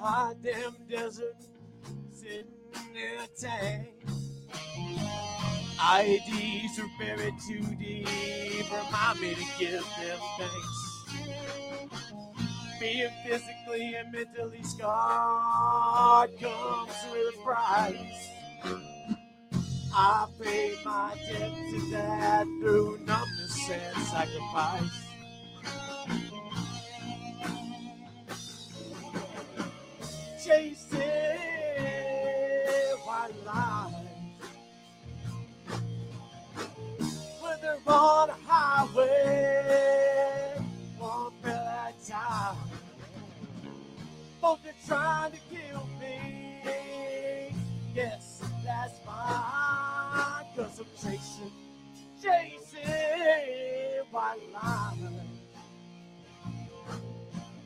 Hot 0.06 0.36
damn 0.44 0.76
desert, 0.88 1.36
sitting 2.12 2.46
in 2.94 3.20
a 3.24 3.28
tank. 3.40 3.90
IEDs 5.80 6.80
are 6.80 6.92
buried 7.00 7.34
too 7.48 7.64
deep. 7.76 8.08
Remind 8.72 9.20
me 9.20 9.34
to 9.34 9.46
give 9.58 9.82
them 9.82 10.20
thanks. 10.38 11.06
Being 12.80 13.10
physically 13.26 13.96
and 13.96 14.12
mentally 14.12 14.62
scarred 14.62 16.40
comes 16.40 16.94
with 17.12 17.34
a 17.34 17.44
price. 17.44 18.30
I 19.92 20.28
paid 20.40 20.78
my 20.86 21.16
debt 21.28 21.52
to 21.72 21.92
that 21.92 22.46
through 22.62 23.00
numbness 23.06 23.70
and 23.72 24.06
sacrifice. 24.06 25.05
Chasing 30.46 31.02
white 33.04 33.34
lies. 33.48 33.94
when 37.42 37.62
they're 37.62 37.80
on 37.88 38.30
a 38.30 38.38
highway, 38.46 39.74
one 41.00 41.32
time. 42.08 42.58
Both 44.40 44.60
are 44.68 44.74
trying 44.86 45.32
to 45.32 45.38
kill 45.50 45.88
me. 46.00 47.56
Yes, 47.96 48.42
that's 48.64 49.00
fine, 49.00 50.46
cause 50.56 50.80
I'm 50.80 50.86
chasing, 50.96 51.52
chasing 52.22 52.82
white 54.12 54.54
lines. 54.54 55.10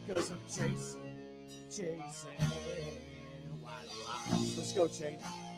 Cause 0.08 0.32
I'm 0.32 0.40
chasing, 0.48 1.09
chasing. 1.80 2.30
Let's 4.58 4.74
go, 4.74 4.88
Chase. 4.88 5.49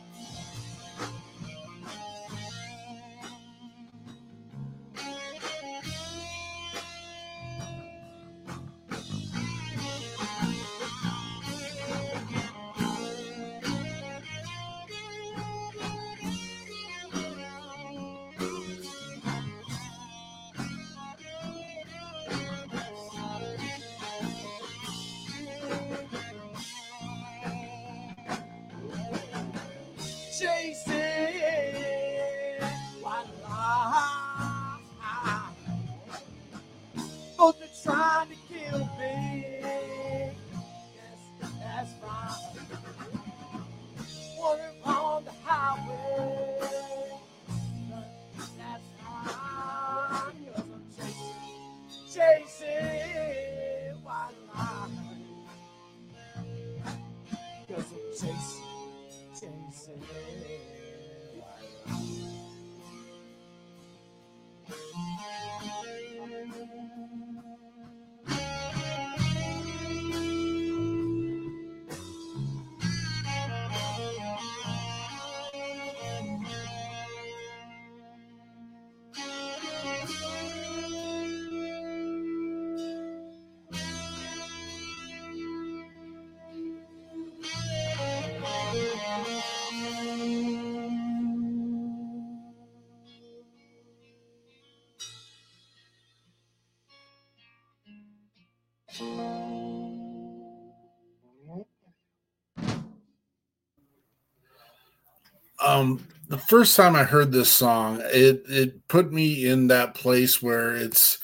Um 105.64 106.06
the 106.28 106.38
first 106.38 106.76
time 106.76 106.96
I 106.96 107.04
heard 107.04 107.30
this 107.30 107.52
song, 107.52 108.00
it 108.04 108.42
it 108.48 108.88
put 108.88 109.12
me 109.12 109.46
in 109.46 109.66
that 109.66 109.94
place 109.94 110.40
where 110.40 110.74
it's 110.74 111.18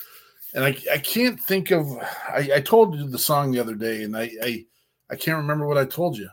and 0.53 0.64
I 0.64 0.76
I 0.93 0.99
can't 0.99 1.41
think 1.41 1.70
of 1.70 1.86
I, 2.28 2.51
I 2.57 2.61
told 2.61 2.95
you 2.95 3.09
the 3.09 3.18
song 3.18 3.51
the 3.51 3.61
other 3.61 3.74
day 3.74 4.03
and 4.03 4.14
I, 4.16 4.30
I 4.43 4.64
I 5.11 5.16
can't 5.16 5.39
remember 5.39 5.66
what 5.66 5.78
I 5.78 5.86
told 5.86 6.18
you. 6.18 6.28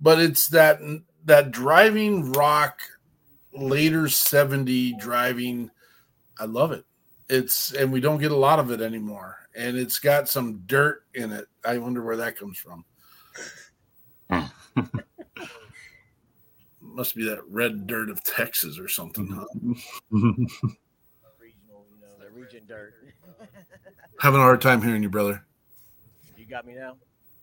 But 0.00 0.20
it's 0.20 0.50
that 0.50 0.80
that 1.24 1.50
driving 1.50 2.32
rock 2.32 2.80
later 3.54 4.08
70 4.08 4.96
driving 4.98 5.70
I 6.38 6.44
love 6.44 6.72
it. 6.72 6.84
It's 7.30 7.72
and 7.72 7.90
we 7.90 8.00
don't 8.00 8.20
get 8.20 8.32
a 8.32 8.36
lot 8.36 8.58
of 8.58 8.70
it 8.70 8.82
anymore. 8.82 9.38
And 9.56 9.78
it's 9.78 9.98
got 9.98 10.28
some 10.28 10.62
dirt 10.66 11.04
in 11.14 11.32
it. 11.32 11.46
I 11.64 11.78
wonder 11.78 12.02
where 12.02 12.16
that 12.18 12.36
comes 12.36 12.58
from. 12.58 12.84
Must 16.92 17.14
be 17.16 17.24
that 17.24 17.40
red 17.48 17.86
dirt 17.86 18.10
of 18.10 18.22
Texas 18.22 18.78
or 18.78 18.88
something. 18.88 19.26
Huh? 19.26 19.44
Regional, 20.10 21.86
you 21.90 22.00
know, 22.00 22.18
the 22.20 22.30
region 22.30 22.62
dirt. 22.68 22.94
Having 24.20 24.40
a 24.40 24.42
hard 24.42 24.60
time 24.60 24.82
hearing 24.82 25.02
you, 25.02 25.08
brother. 25.08 25.44
you 26.36 26.44
got 26.44 26.66
me 26.66 26.74
now? 26.74 26.96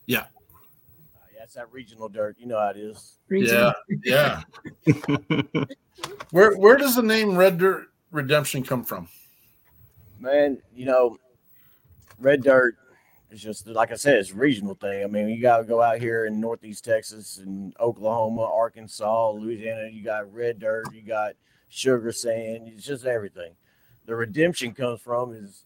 Yeah. 0.06 0.20
Uh, 0.20 0.24
yeah, 1.34 1.42
it's 1.42 1.54
that 1.54 1.70
regional 1.72 2.08
dirt. 2.08 2.36
You 2.38 2.46
know 2.46 2.58
how 2.58 2.68
it 2.68 2.76
is. 2.76 3.16
Yeah, 3.28 3.72
yeah. 4.04 4.42
where 6.30 6.56
where 6.56 6.76
does 6.76 6.96
the 6.96 7.02
name 7.02 7.36
Red 7.36 7.58
Dirt 7.58 7.88
Redemption 8.10 8.62
come 8.62 8.84
from? 8.84 9.08
Man, 10.18 10.58
you 10.74 10.84
know, 10.84 11.16
red 12.18 12.42
dirt 12.42 12.76
is 13.30 13.42
just 13.42 13.66
like 13.66 13.92
I 13.92 13.96
said, 13.96 14.16
it's 14.16 14.32
a 14.32 14.34
regional 14.34 14.74
thing. 14.74 15.04
I 15.04 15.06
mean, 15.06 15.28
you 15.28 15.40
got 15.40 15.58
to 15.58 15.64
go 15.64 15.80
out 15.80 16.00
here 16.00 16.26
in 16.26 16.40
Northeast 16.40 16.84
Texas 16.84 17.38
and 17.38 17.74
Oklahoma, 17.78 18.42
Arkansas, 18.42 19.30
Louisiana. 19.32 19.88
You 19.90 20.02
got 20.02 20.32
red 20.32 20.58
dirt, 20.58 20.92
you 20.92 21.02
got 21.02 21.34
sugar 21.68 22.12
sand. 22.12 22.68
It's 22.68 22.84
just 22.84 23.06
everything. 23.06 23.52
The 24.06 24.16
redemption 24.16 24.74
comes 24.74 25.00
from 25.00 25.32
is, 25.32 25.64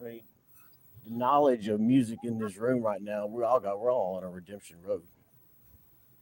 I 0.00 0.04
mean, 0.04 0.22
the 1.04 1.12
knowledge 1.12 1.68
of 1.68 1.80
music 1.80 2.18
in 2.24 2.38
this 2.38 2.56
room 2.56 2.82
right 2.82 3.02
now. 3.02 3.26
We 3.26 3.44
all 3.44 3.60
got 3.60 3.78
we're 3.78 3.92
all 3.92 4.16
on 4.16 4.24
a 4.24 4.30
redemption 4.30 4.76
road. 4.82 5.02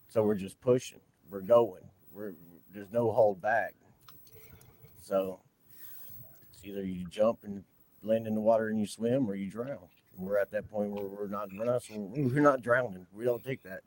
So 0.09 0.22
we're 0.22 0.35
just 0.35 0.61
pushing. 0.61 1.01
We're 1.31 1.41
going. 1.41 1.83
We're 2.12 2.35
there's 2.72 2.93
no 2.93 3.12
hold 3.12 3.41
back. 3.41 3.75
So 5.01 5.41
it's 6.53 6.64
either 6.64 6.85
you 6.85 7.07
jump 7.09 7.41
and 7.45 7.62
land 8.03 8.27
in 8.27 8.35
the 8.35 8.41
water 8.41 8.68
and 8.68 8.79
you 8.79 8.87
swim, 8.87 9.29
or 9.29 9.35
you 9.35 9.51
drown. 9.51 9.89
We're 10.17 10.39
at 10.39 10.51
that 10.53 10.71
point 10.71 10.91
where 10.91 11.05
we're 11.05 11.29
not 11.29 11.49
we're 11.53 11.65
not 11.65 11.83
we're 11.91 12.41
not 12.41 12.62
drowning. 12.62 13.07
We 13.15 13.25
don't 13.25 13.43
take 13.45 13.62
that. 13.65 13.81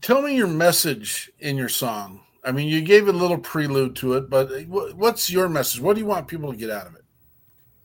Tell 0.00 0.22
me 0.22 0.34
your 0.34 0.48
message 0.48 1.30
in 1.38 1.56
your 1.56 1.68
song. 1.68 2.20
I 2.44 2.50
mean, 2.50 2.68
you 2.68 2.80
gave 2.80 3.08
a 3.08 3.12
little 3.12 3.38
prelude 3.38 3.94
to 3.96 4.14
it, 4.14 4.28
but 4.28 4.66
what's 4.66 5.30
your 5.30 5.48
message? 5.48 5.80
What 5.80 5.94
do 5.94 6.00
you 6.00 6.06
want 6.06 6.26
people 6.26 6.50
to 6.50 6.56
get 6.56 6.70
out 6.70 6.86
of 6.86 6.94
it? 6.96 7.04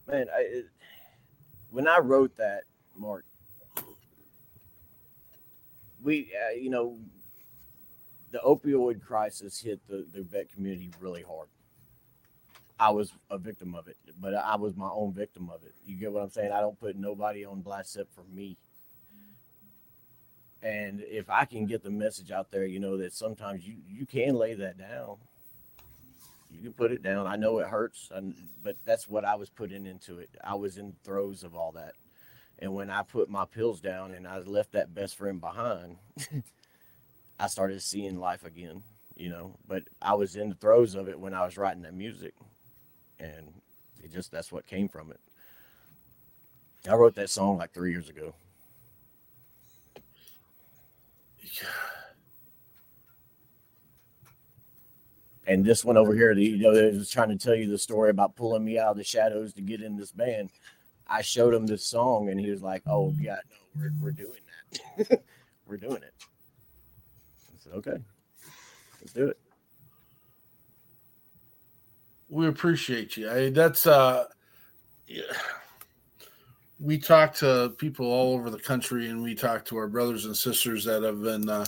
Man, 0.08 0.28
I 0.34 0.40
it, 0.40 0.66
when 1.70 1.88
I 1.88 2.00
wrote 2.00 2.36
that, 2.38 2.64
Mark, 2.98 3.26
we 6.02 6.32
uh, 6.48 6.56
you 6.56 6.70
know 6.70 6.98
the 8.32 8.40
opioid 8.40 9.02
crisis 9.02 9.60
hit 9.60 9.80
the, 9.88 10.06
the 10.14 10.22
vet 10.24 10.52
community 10.54 10.90
really 11.00 11.24
hard. 11.24 11.48
I 12.80 12.92
was 12.92 13.12
a 13.32 13.38
victim 13.38 13.74
of 13.76 13.88
it, 13.88 13.98
but 14.20 14.36
I 14.36 14.56
was 14.56 14.76
my 14.76 14.90
own 14.90 15.14
victim 15.14 15.50
of 15.50 15.64
it. 15.64 15.74
You 15.86 15.96
get 15.96 16.12
what 16.12 16.22
I'm 16.24 16.30
saying? 16.30 16.52
I 16.52 16.62
don't 16.62 16.80
put 16.80 16.96
nobody 16.96 17.44
on 17.44 17.62
blast 17.62 17.96
except 17.96 18.14
for 18.14 18.24
me. 18.32 18.58
And 20.62 21.02
if 21.02 21.30
I 21.30 21.46
can 21.46 21.66
get 21.66 21.84
the 21.84 21.90
message 21.90 22.32
out 22.32 22.52
there, 22.52 22.66
you 22.66 22.80
know 22.80 22.98
that 22.98 23.14
sometimes 23.14 23.68
you 23.68 23.76
you 23.88 24.06
can 24.06 24.36
lay 24.36 24.54
that 24.56 24.78
down. 24.78 25.18
You 26.52 26.62
can 26.62 26.74
put 26.74 26.92
it 26.92 27.04
down. 27.04 27.28
I 27.28 27.36
know 27.36 27.60
it 27.60 27.68
hurts, 27.68 28.10
and, 28.14 28.34
but 28.64 28.78
that's 28.86 29.08
what 29.08 29.26
I 29.26 29.36
was 29.36 29.50
putting 29.50 29.86
into 29.86 30.20
it. 30.20 30.30
I 30.44 30.56
was 30.56 30.78
in 30.78 30.96
throes 31.04 31.44
of 31.44 31.56
all 31.56 31.72
that, 31.74 31.94
and 32.60 32.74
when 32.74 32.90
I 32.90 33.04
put 33.04 33.30
my 33.30 33.46
pills 33.46 33.82
down 33.82 34.14
and 34.14 34.28
I 34.28 34.40
left 34.40 34.72
that 34.74 34.94
best 34.94 35.16
friend 35.18 35.40
behind, 35.40 35.98
I 37.40 37.48
started 37.48 37.82
seeing 37.82 38.20
life 38.20 38.46
again. 38.46 38.84
You 39.16 39.30
know, 39.30 39.56
but 39.68 39.84
I 40.02 40.14
was 40.14 40.36
in 40.36 40.50
the 40.50 40.56
throes 40.56 40.94
of 40.94 41.08
it 41.10 41.20
when 41.20 41.34
I 41.34 41.44
was 41.44 41.58
writing 41.58 41.82
that 41.84 41.96
music, 41.96 42.36
and 43.20 43.54
it 44.04 44.12
just 44.12 44.32
that's 44.32 44.52
what 44.52 44.68
came 44.68 44.88
from 44.88 45.12
it. 45.12 45.20
I 46.90 46.96
wrote 46.96 47.16
that 47.16 47.30
song 47.30 47.58
like 47.58 47.74
three 47.74 47.92
years 47.92 48.10
ago. 48.10 48.34
And 55.48 55.64
this 55.64 55.86
one 55.86 55.96
over 55.96 56.14
here, 56.14 56.36
the, 56.36 56.44
you 56.44 56.58
know, 56.58 56.74
they 56.74 56.96
was 56.98 57.10
trying 57.10 57.30
to 57.30 57.38
tell 57.38 57.56
you 57.56 57.70
the 57.70 57.78
story 57.78 58.10
about 58.10 58.36
pulling 58.36 58.66
me 58.66 58.78
out 58.78 58.92
of 58.92 58.98
the 58.98 59.04
shadows 59.04 59.54
to 59.54 59.62
get 59.62 59.82
in 59.82 59.96
this 59.96 60.12
band. 60.12 60.50
I 61.08 61.22
showed 61.22 61.54
him 61.54 61.66
this 61.66 61.86
song, 61.86 62.30
and 62.30 62.38
he 62.38 62.52
was 62.52 62.62
like, 62.62 62.84
"Oh 62.86 63.16
yeah, 63.18 63.38
no, 63.50 63.82
we're 63.82 63.94
we're 64.02 64.12
doing 64.12 64.42
that. 64.98 65.24
we're 65.68 65.78
doing 65.78 66.04
it." 66.04 66.14
I 67.50 67.60
said, 67.60 67.74
"Okay, 67.76 67.98
let's 69.00 69.14
do 69.14 69.28
it." 69.28 69.40
We 72.30 72.48
appreciate 72.48 73.16
you. 73.16 73.30
I, 73.30 73.50
that's 73.50 73.88
uh, 73.88 74.26
yeah. 75.08 75.22
we 76.80 76.98
talk 76.98 77.34
to 77.36 77.74
people 77.78 78.06
all 78.06 78.34
over 78.34 78.50
the 78.50 78.60
country, 78.60 79.10
and 79.10 79.24
we 79.24 79.34
talk 79.34 79.64
to 79.66 79.78
our 79.78 79.88
brothers 79.88 80.26
and 80.26 80.36
sisters 80.36 80.84
that 80.86 81.04
have 81.04 81.22
been. 81.22 81.50
Uh, 81.50 81.66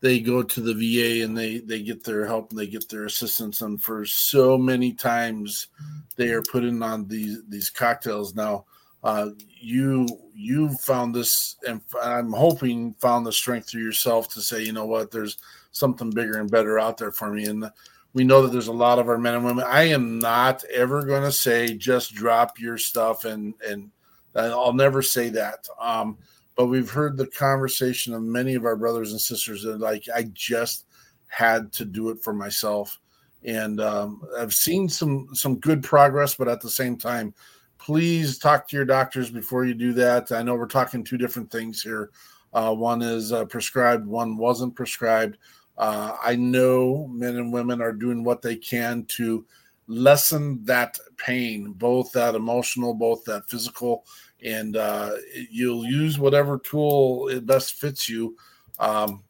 they 0.00 0.20
go 0.20 0.42
to 0.42 0.60
the 0.60 0.74
VA 0.74 1.24
and 1.24 1.36
they 1.36 1.60
they 1.60 1.82
get 1.82 2.04
their 2.04 2.26
help 2.26 2.50
and 2.50 2.58
they 2.58 2.66
get 2.66 2.88
their 2.90 3.06
assistance, 3.06 3.62
and 3.62 3.82
for 3.82 4.04
so 4.04 4.58
many 4.58 4.92
times, 4.92 5.68
they 6.16 6.28
are 6.30 6.42
putting 6.42 6.82
on 6.82 7.08
these 7.08 7.42
these 7.48 7.70
cocktails 7.70 8.34
now. 8.34 8.66
Uh, 9.02 9.30
you 9.58 10.06
you 10.34 10.68
found 10.74 11.14
this, 11.14 11.56
and 11.66 11.80
I'm 12.02 12.32
hoping 12.32 12.92
found 13.00 13.24
the 13.24 13.32
strength 13.32 13.70
through 13.70 13.82
yourself 13.82 14.28
to 14.34 14.42
say, 14.42 14.62
you 14.62 14.72
know 14.72 14.84
what, 14.86 15.10
there's 15.10 15.38
something 15.72 16.10
bigger 16.10 16.38
and 16.38 16.50
better 16.50 16.78
out 16.78 16.98
there 16.98 17.12
for 17.12 17.32
me, 17.32 17.46
and 17.46 17.70
we 18.14 18.24
know 18.24 18.42
that 18.42 18.52
there's 18.52 18.68
a 18.68 18.72
lot 18.72 18.98
of 18.98 19.08
our 19.08 19.18
men 19.18 19.34
and 19.34 19.44
women. 19.44 19.64
I 19.68 19.82
am 19.84 20.18
not 20.20 20.64
ever 20.72 21.04
going 21.04 21.24
to 21.24 21.32
say 21.32 21.74
just 21.74 22.14
drop 22.14 22.58
your 22.58 22.78
stuff 22.78 23.24
and 23.24 23.54
and 23.68 23.90
I'll 24.36 24.72
never 24.72 25.02
say 25.02 25.28
that. 25.30 25.66
Um, 25.80 26.18
but 26.56 26.66
we've 26.66 26.90
heard 26.90 27.16
the 27.16 27.26
conversation 27.26 28.14
of 28.14 28.22
many 28.22 28.54
of 28.54 28.64
our 28.64 28.76
brothers 28.76 29.12
and 29.12 29.20
sisters 29.20 29.62
that 29.62 29.80
like 29.80 30.04
I 30.14 30.24
just 30.32 30.86
had 31.26 31.72
to 31.74 31.84
do 31.84 32.10
it 32.10 32.22
for 32.22 32.32
myself, 32.32 33.00
and 33.44 33.80
um, 33.80 34.22
I've 34.38 34.54
seen 34.54 34.88
some 34.88 35.28
some 35.32 35.58
good 35.58 35.82
progress, 35.82 36.34
but 36.34 36.48
at 36.48 36.60
the 36.60 36.70
same 36.70 36.96
time, 36.96 37.34
please 37.78 38.38
talk 38.38 38.68
to 38.68 38.76
your 38.76 38.84
doctors 38.84 39.30
before 39.30 39.64
you 39.64 39.74
do 39.74 39.92
that. 39.94 40.30
I 40.30 40.42
know 40.42 40.54
we're 40.54 40.66
talking 40.66 41.02
two 41.02 41.18
different 41.18 41.50
things 41.50 41.82
here. 41.82 42.10
Uh, 42.52 42.72
one 42.72 43.02
is 43.02 43.32
uh, 43.32 43.44
prescribed, 43.46 44.06
one 44.06 44.36
wasn't 44.36 44.76
prescribed. 44.76 45.38
Uh, 45.76 46.16
I 46.22 46.36
know 46.36 47.08
men 47.08 47.36
and 47.36 47.52
women 47.52 47.80
are 47.80 47.92
doing 47.92 48.22
what 48.22 48.42
they 48.42 48.56
can 48.56 49.04
to 49.06 49.44
lessen 49.86 50.64
that 50.64 50.98
pain, 51.16 51.72
both 51.72 52.12
that 52.12 52.34
emotional, 52.34 52.94
both 52.94 53.24
that 53.24 53.48
physical, 53.48 54.04
and 54.44 54.76
uh, 54.76 55.12
you'll 55.50 55.84
use 55.84 56.18
whatever 56.18 56.58
tool 56.58 57.28
it 57.28 57.46
best 57.46 57.74
fits 57.74 58.08
you. 58.08 58.36
Um, 58.78 59.22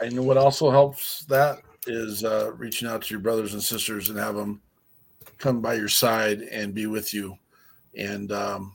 I 0.00 0.08
know 0.08 0.22
what 0.22 0.36
also 0.36 0.70
helps 0.70 1.24
that 1.24 1.58
is 1.86 2.24
uh, 2.24 2.52
reaching 2.56 2.88
out 2.88 3.02
to 3.02 3.14
your 3.14 3.20
brothers 3.20 3.54
and 3.54 3.62
sisters 3.62 4.08
and 4.08 4.18
have 4.18 4.34
them 4.34 4.60
come 5.38 5.60
by 5.60 5.74
your 5.74 5.88
side 5.88 6.42
and 6.42 6.74
be 6.74 6.86
with 6.86 7.14
you 7.14 7.36
and 7.96 8.32
um, 8.32 8.74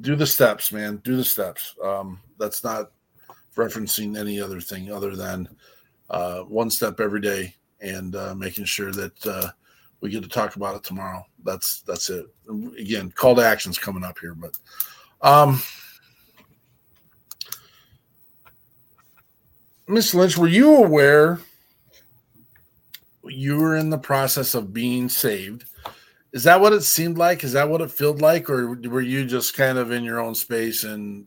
do 0.00 0.16
the 0.16 0.26
steps, 0.26 0.72
man. 0.72 0.98
Do 1.04 1.16
the 1.16 1.24
steps. 1.24 1.74
Um, 1.82 2.20
that's 2.38 2.64
not 2.64 2.90
referencing 3.56 4.16
any 4.16 4.40
other 4.40 4.60
thing 4.60 4.92
other 4.92 5.16
than 5.16 5.48
uh, 6.10 6.40
one 6.42 6.70
step 6.70 7.00
every 7.00 7.20
day 7.20 7.54
and 7.80 8.14
uh, 8.14 8.34
making 8.34 8.64
sure 8.64 8.92
that 8.92 9.26
uh, 9.26 9.50
we 10.00 10.10
get 10.10 10.22
to 10.22 10.28
talk 10.28 10.56
about 10.56 10.76
it 10.76 10.84
tomorrow. 10.84 11.24
That's 11.44 11.80
that's 11.82 12.10
it. 12.10 12.26
Again, 12.78 13.10
call 13.10 13.34
to 13.36 13.44
actions 13.44 13.78
coming 13.78 14.04
up 14.04 14.18
here, 14.18 14.34
but 14.34 14.56
um, 15.22 15.60
Miss 19.88 20.14
Lynch, 20.14 20.36
were 20.36 20.48
you 20.48 20.76
aware 20.76 21.40
you 23.24 23.56
were 23.56 23.76
in 23.76 23.90
the 23.90 23.98
process 23.98 24.54
of 24.54 24.72
being 24.72 25.08
saved? 25.08 25.64
Is 26.32 26.44
that 26.44 26.60
what 26.60 26.72
it 26.72 26.82
seemed 26.82 27.18
like? 27.18 27.44
Is 27.44 27.52
that 27.52 27.68
what 27.68 27.80
it 27.80 27.90
felt 27.90 28.20
like, 28.20 28.50
or 28.50 28.74
were 28.74 29.00
you 29.00 29.24
just 29.24 29.54
kind 29.54 29.78
of 29.78 29.90
in 29.90 30.04
your 30.04 30.20
own 30.20 30.34
space 30.34 30.84
and 30.84 31.26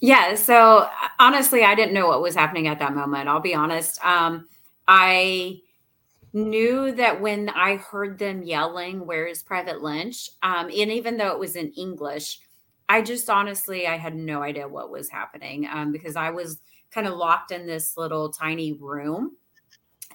yeah 0.00 0.34
so 0.34 0.88
honestly 1.18 1.64
i 1.64 1.74
didn't 1.74 1.94
know 1.94 2.08
what 2.08 2.22
was 2.22 2.34
happening 2.34 2.66
at 2.66 2.78
that 2.78 2.94
moment 2.94 3.28
i'll 3.28 3.40
be 3.40 3.54
honest. 3.54 4.04
Um, 4.04 4.46
i 4.88 5.58
knew 6.32 6.92
that 6.92 7.20
when 7.20 7.48
i 7.50 7.76
heard 7.76 8.18
them 8.18 8.42
yelling 8.42 9.06
where 9.06 9.26
is 9.26 9.42
private 9.42 9.82
lynch? 9.82 10.30
um, 10.42 10.66
and 10.66 10.90
even 10.90 11.16
though 11.16 11.32
it 11.32 11.38
was 11.38 11.56
in 11.56 11.72
english 11.72 12.40
i 12.88 13.02
just 13.02 13.28
honestly 13.28 13.86
i 13.86 13.96
had 13.96 14.14
no 14.14 14.42
idea 14.42 14.66
what 14.66 14.90
was 14.90 15.10
happening 15.10 15.66
um, 15.70 15.92
because 15.92 16.16
i 16.16 16.30
was 16.30 16.60
kind 16.90 17.06
of 17.06 17.14
locked 17.14 17.50
in 17.50 17.66
this 17.66 17.96
little 17.96 18.30
tiny 18.30 18.72
room 18.72 19.36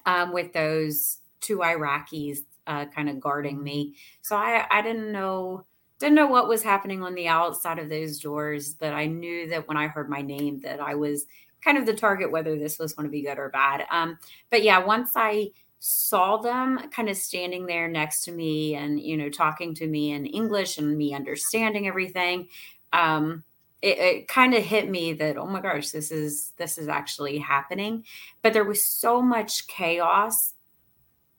um, 0.06 0.32
with 0.32 0.52
those 0.52 1.18
two 1.40 1.58
iraqis 1.58 2.38
uh, 2.68 2.84
kind 2.86 3.08
of 3.08 3.18
guarding 3.18 3.62
me. 3.62 3.96
So 4.22 4.36
I, 4.36 4.66
I 4.70 4.82
didn't 4.82 5.10
know 5.10 5.64
didn't 5.98 6.14
know 6.14 6.26
what 6.26 6.48
was 6.48 6.62
happening 6.62 7.02
on 7.02 7.14
the 7.14 7.28
outside 7.28 7.78
of 7.78 7.88
those 7.88 8.20
doors, 8.20 8.74
but 8.74 8.92
I 8.92 9.06
knew 9.06 9.48
that 9.48 9.66
when 9.66 9.76
I 9.76 9.88
heard 9.88 10.08
my 10.08 10.22
name 10.22 10.60
that 10.60 10.80
I 10.80 10.94
was 10.94 11.26
kind 11.62 11.76
of 11.76 11.86
the 11.86 11.94
target, 11.94 12.30
whether 12.30 12.56
this 12.56 12.78
was 12.78 12.92
going 12.92 13.08
to 13.08 13.10
be 13.10 13.22
good 13.22 13.38
or 13.38 13.48
bad. 13.48 13.84
Um, 13.90 14.18
but 14.50 14.62
yeah, 14.62 14.78
once 14.78 15.12
I 15.16 15.50
saw 15.80 16.36
them 16.38 16.78
kind 16.90 17.08
of 17.08 17.16
standing 17.16 17.66
there 17.66 17.88
next 17.88 18.24
to 18.24 18.32
me 18.32 18.74
and 18.74 19.00
you 19.00 19.16
know 19.16 19.28
talking 19.28 19.74
to 19.76 19.86
me 19.86 20.10
in 20.10 20.26
English 20.26 20.76
and 20.78 20.96
me 20.96 21.14
understanding 21.14 21.86
everything, 21.86 22.48
um, 22.92 23.44
it, 23.82 23.98
it 23.98 24.28
kind 24.28 24.54
of 24.54 24.62
hit 24.62 24.88
me 24.88 25.12
that 25.14 25.36
oh 25.36 25.46
my 25.46 25.60
gosh, 25.60 25.90
this 25.90 26.10
is 26.10 26.52
this 26.58 26.78
is 26.78 26.88
actually 26.88 27.38
happening. 27.38 28.04
But 28.42 28.52
there 28.52 28.64
was 28.64 28.84
so 28.84 29.20
much 29.20 29.66
chaos 29.66 30.54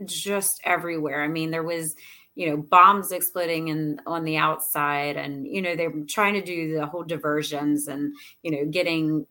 just 0.06 0.62
everywhere. 0.64 1.24
I 1.24 1.28
mean, 1.28 1.52
there 1.52 1.64
was 1.64 1.96
you 2.40 2.50
know 2.50 2.56
bombs 2.56 3.12
exploding 3.12 3.68
in 3.68 4.00
on 4.08 4.24
the 4.24 4.38
outside 4.38 5.18
and 5.18 5.46
you 5.46 5.62
know 5.62 5.76
they're 5.76 5.94
trying 6.08 6.34
to 6.34 6.42
do 6.42 6.74
the 6.74 6.86
whole 6.86 7.04
diversions 7.04 7.90
and 7.90 8.16
you 8.44 8.52
know 8.52 8.66
getting 8.72 9.26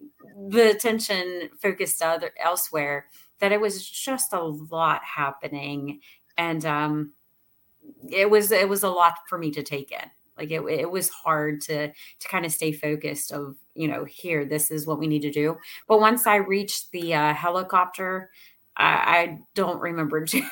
the 0.50 0.70
attention 0.70 1.48
focused 1.58 2.02
other 2.02 2.32
elsewhere 2.38 3.06
that 3.40 3.50
it 3.50 3.60
was 3.60 3.88
just 3.88 4.32
a 4.32 4.42
lot 4.42 5.02
happening. 5.02 6.00
And 6.36 6.64
um 6.66 7.12
it 8.10 8.28
was 8.28 8.52
it 8.52 8.68
was 8.68 8.82
a 8.82 8.90
lot 8.90 9.14
for 9.26 9.38
me 9.38 9.50
to 9.52 9.62
take 9.62 9.90
in. 9.90 10.10
Like 10.36 10.50
it, 10.50 10.60
it 10.68 10.90
was 10.90 11.08
hard 11.08 11.62
to 11.62 11.88
to 11.88 12.28
kind 12.28 12.44
of 12.44 12.52
stay 12.52 12.72
focused 12.72 13.32
of 13.32 13.56
you 13.74 13.88
know 13.88 14.04
here 14.04 14.44
this 14.44 14.70
is 14.70 14.86
what 14.86 14.98
we 14.98 15.06
need 15.06 15.22
to 15.22 15.30
do. 15.30 15.56
But 15.86 16.00
once 16.00 16.26
i 16.26 16.36
reached 16.36 16.90
the 16.92 17.14
uh, 17.14 17.32
helicopter 17.34 18.30
I, 18.78 18.84
I 18.86 19.38
don't 19.54 19.80
remember 19.80 20.24
too, 20.24 20.42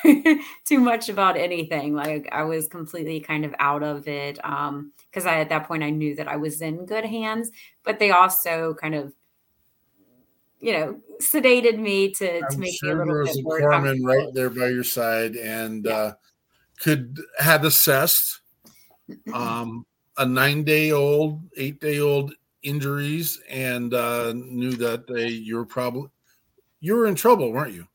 too 0.64 0.80
much 0.80 1.08
about 1.08 1.36
anything. 1.36 1.94
Like 1.94 2.28
I 2.32 2.42
was 2.42 2.66
completely 2.66 3.20
kind 3.20 3.44
of 3.44 3.54
out 3.58 3.82
of 3.82 4.08
it. 4.08 4.38
Um, 4.44 4.92
because 5.10 5.26
I 5.26 5.40
at 5.40 5.48
that 5.48 5.66
point 5.66 5.82
I 5.82 5.90
knew 5.90 6.14
that 6.16 6.28
I 6.28 6.36
was 6.36 6.60
in 6.60 6.84
good 6.84 7.06
hands, 7.06 7.50
but 7.84 7.98
they 7.98 8.10
also 8.10 8.74
kind 8.74 8.94
of 8.94 9.12
you 10.58 10.72
know 10.72 11.00
sedated 11.22 11.78
me 11.78 12.10
to 12.12 12.42
I'm 12.42 12.48
to 12.50 12.58
make 12.58 12.78
sure 12.78 12.88
me 12.88 12.94
a 12.94 12.98
little 12.98 13.14
there 13.14 13.22
was 13.22 13.36
bit 13.36 13.64
a 13.64 13.94
more 13.94 14.08
right 14.10 14.34
there 14.34 14.50
by 14.50 14.68
your 14.68 14.84
side 14.84 15.36
and 15.36 15.86
uh, 15.86 16.14
could 16.80 17.18
had 17.38 17.64
assessed 17.64 18.40
um, 19.32 19.86
a 20.18 20.26
nine 20.26 20.64
day 20.64 20.92
old, 20.92 21.40
eight 21.56 21.80
day 21.80 22.00
old 22.00 22.34
injuries 22.62 23.40
and 23.48 23.94
uh, 23.94 24.32
knew 24.34 24.72
that 24.72 25.06
they 25.06 25.28
you 25.28 25.56
were 25.56 25.66
probably 25.66 26.10
you 26.80 26.94
were 26.94 27.06
in 27.06 27.14
trouble, 27.14 27.52
weren't 27.52 27.72
you? 27.72 27.86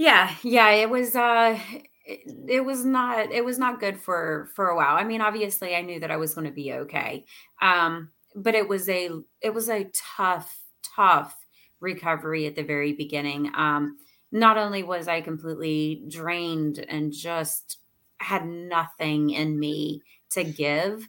Yeah, 0.00 0.34
yeah, 0.42 0.70
it 0.70 0.88
was 0.88 1.14
uh 1.14 1.58
it, 2.06 2.20
it 2.48 2.64
was 2.64 2.86
not 2.86 3.30
it 3.30 3.44
was 3.44 3.58
not 3.58 3.80
good 3.80 3.98
for 3.98 4.48
for 4.56 4.68
a 4.68 4.74
while. 4.76 4.96
I 4.96 5.04
mean, 5.04 5.20
obviously 5.20 5.76
I 5.76 5.82
knew 5.82 6.00
that 6.00 6.10
I 6.10 6.16
was 6.16 6.32
going 6.34 6.46
to 6.46 6.52
be 6.52 6.72
okay. 6.72 7.26
Um 7.60 8.08
but 8.34 8.54
it 8.54 8.66
was 8.66 8.88
a 8.88 9.10
it 9.42 9.52
was 9.52 9.68
a 9.68 9.90
tough 10.16 10.58
tough 10.96 11.36
recovery 11.80 12.46
at 12.46 12.54
the 12.56 12.62
very 12.62 12.94
beginning. 12.94 13.50
Um, 13.54 13.98
not 14.32 14.56
only 14.56 14.82
was 14.82 15.06
I 15.06 15.20
completely 15.20 16.02
drained 16.08 16.78
and 16.88 17.12
just 17.12 17.78
had 18.20 18.46
nothing 18.46 19.30
in 19.30 19.58
me 19.60 20.00
to 20.30 20.44
give, 20.44 21.08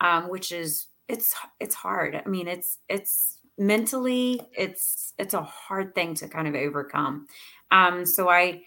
um, 0.00 0.28
which 0.28 0.50
is 0.52 0.86
it's 1.08 1.34
it's 1.60 1.74
hard. 1.74 2.20
I 2.24 2.28
mean, 2.28 2.48
it's 2.48 2.78
it's 2.88 3.38
mentally 3.58 4.40
it's 4.56 5.12
it's 5.18 5.34
a 5.34 5.42
hard 5.42 5.94
thing 5.94 6.14
to 6.14 6.28
kind 6.28 6.48
of 6.48 6.54
overcome. 6.54 7.26
Um, 7.72 8.06
so 8.06 8.28
I 8.28 8.62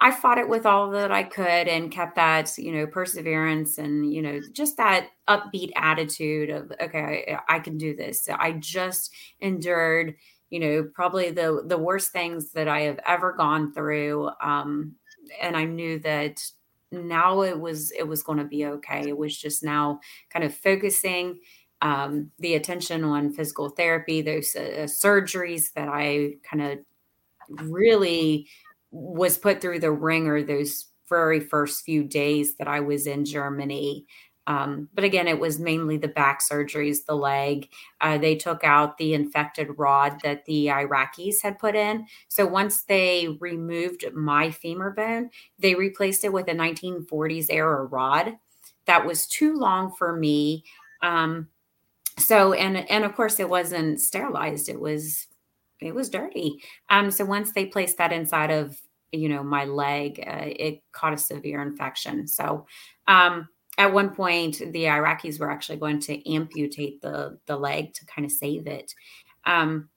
I 0.00 0.10
fought 0.10 0.38
it 0.38 0.48
with 0.48 0.66
all 0.66 0.90
that 0.90 1.12
I 1.12 1.22
could 1.22 1.68
and 1.68 1.92
kept 1.92 2.16
that, 2.16 2.56
you 2.58 2.72
know, 2.72 2.86
perseverance 2.86 3.78
and, 3.78 4.12
you 4.12 4.20
know, 4.20 4.40
just 4.52 4.76
that 4.76 5.08
upbeat 5.28 5.70
attitude 5.76 6.50
of, 6.50 6.72
okay, 6.80 7.36
I, 7.48 7.56
I 7.56 7.58
can 7.60 7.78
do 7.78 7.96
this. 7.96 8.24
So 8.24 8.34
I 8.38 8.52
just 8.52 9.12
endured, 9.38 10.16
you 10.50 10.60
know, 10.60 10.90
probably 10.92 11.30
the 11.30 11.62
the 11.66 11.78
worst 11.78 12.12
things 12.12 12.52
that 12.52 12.68
I 12.68 12.80
have 12.82 12.98
ever 13.06 13.32
gone 13.32 13.72
through. 13.72 14.30
Um, 14.42 14.96
and 15.40 15.56
I 15.56 15.64
knew 15.64 16.00
that 16.00 16.42
now 16.90 17.42
it 17.42 17.58
was 17.58 17.92
it 17.92 18.06
was 18.06 18.22
going 18.22 18.38
to 18.38 18.44
be 18.44 18.66
okay. 18.66 19.08
It 19.08 19.16
was 19.16 19.36
just 19.36 19.62
now 19.62 20.00
kind 20.30 20.44
of 20.44 20.54
focusing 20.54 21.38
um, 21.82 22.30
the 22.38 22.54
attention 22.54 23.04
on 23.04 23.32
physical 23.32 23.70
therapy, 23.70 24.20
those 24.20 24.54
uh, 24.54 24.86
surgeries 24.86 25.72
that 25.74 25.88
I 25.88 26.34
kind 26.42 26.62
of 26.62 26.78
really 27.50 28.48
was 28.90 29.38
put 29.38 29.60
through 29.60 29.80
the 29.80 29.92
ringer 29.92 30.42
those 30.42 30.86
very 31.08 31.40
first 31.40 31.84
few 31.84 32.04
days 32.04 32.56
that 32.56 32.68
I 32.68 32.80
was 32.80 33.06
in 33.06 33.24
Germany. 33.24 34.06
Um, 34.46 34.88
but 34.94 35.04
again, 35.04 35.28
it 35.28 35.38
was 35.38 35.60
mainly 35.60 35.96
the 35.96 36.08
back 36.08 36.40
surgeries, 36.40 37.04
the 37.06 37.14
leg. 37.14 37.68
Uh, 38.00 38.18
they 38.18 38.34
took 38.34 38.64
out 38.64 38.98
the 38.98 39.14
infected 39.14 39.68
rod 39.76 40.20
that 40.22 40.44
the 40.46 40.66
Iraqis 40.66 41.42
had 41.42 41.58
put 41.58 41.76
in. 41.76 42.06
So 42.28 42.46
once 42.46 42.82
they 42.82 43.36
removed 43.40 44.04
my 44.12 44.50
femur 44.50 44.90
bone, 44.90 45.30
they 45.58 45.74
replaced 45.74 46.24
it 46.24 46.32
with 46.32 46.48
a 46.48 46.54
1940s 46.54 47.46
era 47.50 47.84
rod 47.84 48.38
that 48.86 49.06
was 49.06 49.26
too 49.26 49.54
long 49.54 49.92
for 49.96 50.16
me. 50.16 50.64
Um, 51.02 51.48
so 52.18 52.52
and 52.52 52.76
and 52.90 53.04
of 53.04 53.14
course 53.14 53.38
it 53.40 53.48
wasn't 53.48 54.00
sterilized. 54.00 54.68
It 54.68 54.80
was 54.80 55.28
it 55.80 55.94
was 55.94 56.10
dirty. 56.10 56.62
Um, 56.88 57.10
so 57.10 57.24
once 57.24 57.52
they 57.52 57.66
placed 57.66 57.98
that 57.98 58.12
inside 58.12 58.50
of 58.50 58.76
you 59.12 59.28
know 59.28 59.42
my 59.42 59.64
leg, 59.64 60.22
uh, 60.26 60.46
it 60.46 60.82
caught 60.92 61.14
a 61.14 61.18
severe 61.18 61.62
infection. 61.62 62.26
So 62.28 62.66
um, 63.08 63.48
at 63.78 63.92
one 63.92 64.14
point, 64.14 64.58
the 64.58 64.84
Iraqis 64.84 65.40
were 65.40 65.50
actually 65.50 65.78
going 65.78 66.00
to 66.00 66.32
amputate 66.32 67.00
the 67.00 67.38
the 67.46 67.56
leg 67.56 67.94
to 67.94 68.06
kind 68.06 68.24
of 68.24 68.32
save 68.32 68.66
it. 68.66 68.94
Um, 69.44 69.88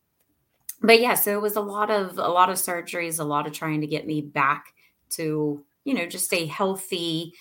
but 0.81 0.99
yeah, 0.99 1.15
so 1.15 1.31
it 1.31 1.41
was 1.41 1.55
a 1.55 1.61
lot 1.61 1.89
of 1.89 2.17
a 2.17 2.27
lot 2.27 2.49
of 2.49 2.57
surgeries, 2.57 3.19
a 3.19 3.23
lot 3.23 3.47
of 3.47 3.53
trying 3.53 3.81
to 3.81 3.87
get 3.87 4.07
me 4.07 4.21
back 4.21 4.65
to 5.11 5.63
you 5.83 5.93
know 5.93 6.05
just 6.05 6.33
a 6.33 6.45
healthy 6.45 7.33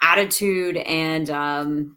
attitude 0.00 0.76
and 0.76 1.30
um, 1.30 1.96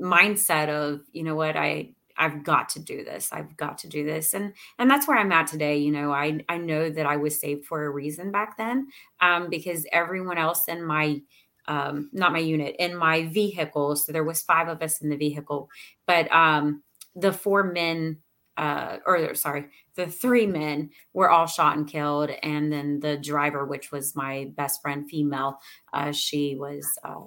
mindset 0.00 0.68
of 0.68 1.00
you 1.12 1.22
know 1.22 1.34
what 1.34 1.56
I 1.56 1.90
I've 2.20 2.44
got 2.44 2.68
to 2.70 2.80
do 2.80 3.02
this. 3.02 3.30
I've 3.32 3.56
got 3.56 3.78
to 3.78 3.88
do 3.88 4.04
this. 4.04 4.34
And 4.34 4.52
and 4.78 4.90
that's 4.90 5.08
where 5.08 5.18
I'm 5.18 5.32
at 5.32 5.48
today. 5.48 5.78
You 5.78 5.90
know, 5.90 6.12
I 6.12 6.40
I 6.48 6.58
know 6.58 6.90
that 6.90 7.06
I 7.06 7.16
was 7.16 7.40
saved 7.40 7.64
for 7.66 7.84
a 7.84 7.90
reason 7.90 8.30
back 8.30 8.56
then. 8.58 8.88
Um, 9.20 9.50
because 9.50 9.86
everyone 9.92 10.38
else 10.38 10.68
in 10.68 10.84
my 10.84 11.20
um, 11.66 12.10
not 12.12 12.32
my 12.32 12.38
unit, 12.38 12.76
in 12.78 12.96
my 12.96 13.26
vehicle. 13.26 13.96
So 13.96 14.12
there 14.12 14.24
was 14.24 14.42
five 14.42 14.68
of 14.68 14.82
us 14.82 15.00
in 15.00 15.08
the 15.08 15.16
vehicle, 15.16 15.68
but 16.06 16.30
um 16.32 16.82
the 17.16 17.32
four 17.32 17.64
men 17.64 18.18
uh, 18.56 18.98
or 19.06 19.34
sorry, 19.34 19.66
the 19.94 20.06
three 20.06 20.46
men 20.46 20.90
were 21.14 21.30
all 21.30 21.46
shot 21.46 21.78
and 21.78 21.88
killed, 21.88 22.28
and 22.42 22.70
then 22.70 23.00
the 23.00 23.16
driver, 23.16 23.64
which 23.64 23.90
was 23.90 24.14
my 24.14 24.50
best 24.54 24.82
friend, 24.82 25.08
female, 25.08 25.58
uh, 25.94 26.12
she 26.12 26.56
was 26.56 26.86
uh, 27.02 27.20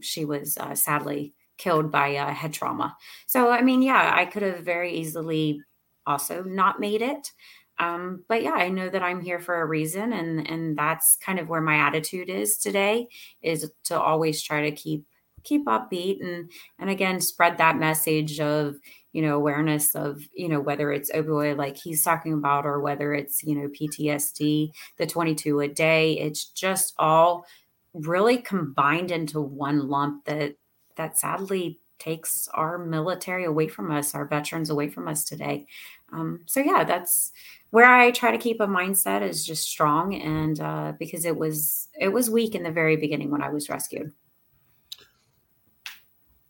she 0.00 0.24
was 0.24 0.58
uh, 0.58 0.74
sadly 0.74 1.32
killed 1.58 1.90
by 1.92 2.16
uh, 2.16 2.32
head 2.32 2.52
trauma. 2.52 2.96
So, 3.26 3.50
I 3.50 3.62
mean, 3.62 3.82
yeah, 3.82 4.12
I 4.14 4.24
could 4.24 4.42
have 4.42 4.60
very 4.60 4.94
easily 4.94 5.60
also 6.06 6.42
not 6.42 6.80
made 6.80 7.02
it. 7.02 7.32
Um, 7.80 8.24
but 8.28 8.42
yeah, 8.42 8.52
I 8.52 8.70
know 8.70 8.88
that 8.88 9.02
I'm 9.02 9.20
here 9.20 9.38
for 9.38 9.60
a 9.60 9.66
reason, 9.66 10.12
and 10.12 10.48
and 10.48 10.76
that's 10.76 11.16
kind 11.24 11.38
of 11.38 11.48
where 11.48 11.60
my 11.60 11.76
attitude 11.76 12.28
is 12.28 12.56
today. 12.56 13.08
Is 13.40 13.70
to 13.84 14.00
always 14.00 14.42
try 14.42 14.62
to 14.62 14.72
keep 14.74 15.04
keep 15.44 15.64
upbeat 15.66 16.20
and 16.20 16.50
and 16.78 16.90
again 16.90 17.20
spread 17.20 17.58
that 17.58 17.78
message 17.78 18.40
of 18.40 18.74
you 19.12 19.22
know 19.22 19.36
awareness 19.36 19.94
of 19.94 20.20
you 20.34 20.48
know 20.48 20.60
whether 20.60 20.92
it's 20.92 21.12
opioid 21.12 21.56
like 21.56 21.76
he's 21.76 22.02
talking 22.02 22.32
about 22.32 22.66
or 22.66 22.80
whether 22.80 23.14
it's 23.14 23.42
you 23.44 23.54
know 23.54 23.68
PTSD, 23.68 24.70
the 24.96 25.06
22 25.06 25.60
a 25.60 25.68
day. 25.68 26.18
It's 26.18 26.46
just 26.46 26.94
all 26.98 27.46
really 27.94 28.38
combined 28.38 29.10
into 29.10 29.40
one 29.40 29.88
lump 29.88 30.24
that 30.26 30.54
that 30.98 31.18
sadly 31.18 31.80
takes 31.98 32.48
our 32.54 32.78
military 32.78 33.44
away 33.44 33.68
from 33.68 33.90
us, 33.90 34.14
our 34.14 34.24
veterans 34.24 34.70
away 34.70 34.88
from 34.88 35.08
us 35.08 35.24
today. 35.24 35.66
Um, 36.12 36.40
so 36.46 36.60
yeah, 36.60 36.84
that's 36.84 37.32
where 37.70 37.86
I 37.86 38.10
try 38.10 38.30
to 38.30 38.38
keep 38.38 38.60
a 38.60 38.66
mindset 38.66 39.22
is 39.22 39.44
just 39.44 39.68
strong, 39.68 40.14
and 40.14 40.60
uh, 40.60 40.92
because 40.98 41.24
it 41.24 41.36
was 41.36 41.88
it 41.98 42.08
was 42.08 42.30
weak 42.30 42.54
in 42.54 42.62
the 42.62 42.70
very 42.70 42.96
beginning 42.96 43.30
when 43.30 43.42
I 43.42 43.50
was 43.50 43.68
rescued. 43.68 44.12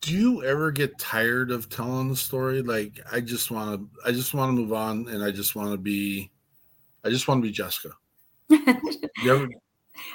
Do 0.00 0.14
you 0.14 0.44
ever 0.44 0.70
get 0.70 0.98
tired 0.98 1.50
of 1.50 1.68
telling 1.68 2.08
the 2.08 2.16
story? 2.16 2.62
Like, 2.62 3.00
I 3.12 3.20
just 3.20 3.50
want 3.50 3.80
to, 3.80 4.08
I 4.08 4.12
just 4.12 4.32
want 4.32 4.48
to 4.50 4.52
move 4.52 4.72
on, 4.72 5.08
and 5.08 5.22
I 5.22 5.30
just 5.32 5.56
want 5.56 5.72
to 5.72 5.76
be, 5.76 6.30
I 7.04 7.10
just 7.10 7.26
want 7.26 7.42
to 7.42 7.46
be 7.46 7.52
Jessica. 7.52 7.90
you 8.48 8.64
ever, 9.26 9.48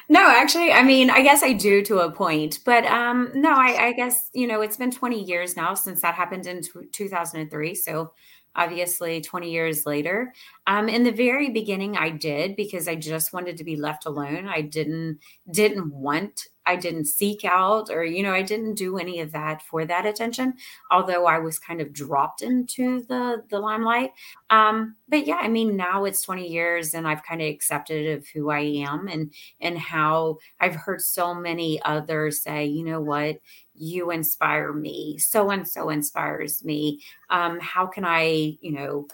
no, 0.09 0.27
actually, 0.27 0.71
I 0.71 0.83
mean, 0.83 1.09
I 1.09 1.21
guess 1.21 1.43
I 1.43 1.53
do 1.53 1.81
to 1.83 1.99
a 1.99 2.11
point, 2.11 2.59
but 2.65 2.85
um, 2.85 3.31
no, 3.33 3.51
I, 3.51 3.87
I 3.87 3.93
guess 3.93 4.29
you 4.33 4.47
know 4.47 4.61
it's 4.61 4.77
been 4.77 4.91
20 4.91 5.23
years 5.23 5.55
now 5.55 5.73
since 5.73 6.01
that 6.01 6.15
happened 6.15 6.45
in 6.47 6.61
t- 6.61 6.71
2003. 6.91 7.75
So 7.75 8.11
obviously 8.55 9.21
20 9.21 9.51
years 9.51 9.85
later 9.85 10.33
um, 10.67 10.87
in 10.87 11.03
the 11.03 11.11
very 11.11 11.49
beginning 11.49 11.97
i 11.97 12.09
did 12.09 12.55
because 12.55 12.87
i 12.87 12.95
just 12.95 13.33
wanted 13.33 13.57
to 13.57 13.63
be 13.63 13.75
left 13.75 14.05
alone 14.05 14.47
i 14.47 14.61
didn't 14.61 15.17
didn't 15.51 15.91
want 15.91 16.47
I 16.65 16.75
didn't 16.75 17.05
seek 17.05 17.43
out 17.45 17.89
or, 17.89 18.03
you 18.03 18.23
know, 18.23 18.33
I 18.33 18.41
didn't 18.41 18.75
do 18.75 18.97
any 18.97 19.19
of 19.19 19.31
that 19.33 19.61
for 19.61 19.85
that 19.85 20.05
attention, 20.05 20.53
although 20.91 21.25
I 21.25 21.39
was 21.39 21.59
kind 21.59 21.81
of 21.81 21.93
dropped 21.93 22.41
into 22.41 23.03
the, 23.03 23.43
the 23.49 23.59
limelight. 23.59 24.11
Um, 24.49 24.95
but 25.09 25.27
yeah, 25.27 25.39
I 25.41 25.47
mean, 25.47 25.75
now 25.75 26.05
it's 26.05 26.21
20 26.21 26.47
years 26.47 26.93
and 26.93 27.07
I've 27.07 27.23
kind 27.23 27.41
of 27.41 27.47
accepted 27.47 28.17
of 28.17 28.27
who 28.27 28.49
I 28.49 28.59
am 28.59 29.07
and, 29.07 29.33
and 29.59 29.77
how 29.77 30.37
I've 30.59 30.75
heard 30.75 31.01
so 31.01 31.33
many 31.33 31.81
others 31.83 32.41
say, 32.41 32.65
you 32.65 32.83
know 32.83 33.01
what, 33.01 33.39
you 33.75 34.11
inspire 34.11 34.73
me. 34.73 35.17
So 35.17 35.49
and 35.49 35.67
so 35.67 35.89
inspires 35.89 36.63
me. 36.63 37.01
Um, 37.29 37.59
how 37.59 37.87
can 37.87 38.05
I, 38.05 38.57
you 38.61 38.71
know, 38.71 39.07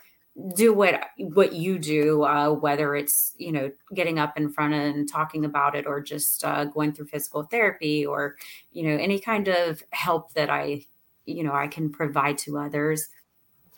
do 0.55 0.73
what 0.73 1.01
what 1.17 1.53
you 1.53 1.77
do 1.77 2.23
uh, 2.23 2.49
whether 2.49 2.95
it's 2.95 3.33
you 3.37 3.51
know 3.51 3.71
getting 3.93 4.19
up 4.19 4.37
in 4.37 4.49
front 4.49 4.73
and 4.73 5.09
talking 5.09 5.43
about 5.43 5.75
it 5.75 5.85
or 5.85 5.99
just 6.01 6.43
uh, 6.43 6.65
going 6.65 6.93
through 6.93 7.07
physical 7.07 7.43
therapy 7.43 8.05
or 8.05 8.35
you 8.71 8.83
know 8.83 8.95
any 9.01 9.19
kind 9.19 9.47
of 9.47 9.83
help 9.91 10.33
that 10.33 10.49
i 10.49 10.85
you 11.25 11.43
know 11.43 11.53
i 11.53 11.67
can 11.67 11.89
provide 11.89 12.37
to 12.37 12.57
others. 12.57 13.07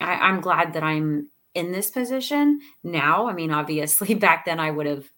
I, 0.00 0.14
i'm 0.14 0.40
glad 0.40 0.74
that 0.74 0.82
i'm 0.82 1.28
in 1.54 1.70
this 1.70 1.90
position 1.90 2.60
now. 2.82 3.28
I 3.28 3.34
mean 3.34 3.50
obviously 3.50 4.14
back 4.26 4.44
then 4.44 4.60
i 4.60 4.70
would 4.70 4.86
have 4.86 5.10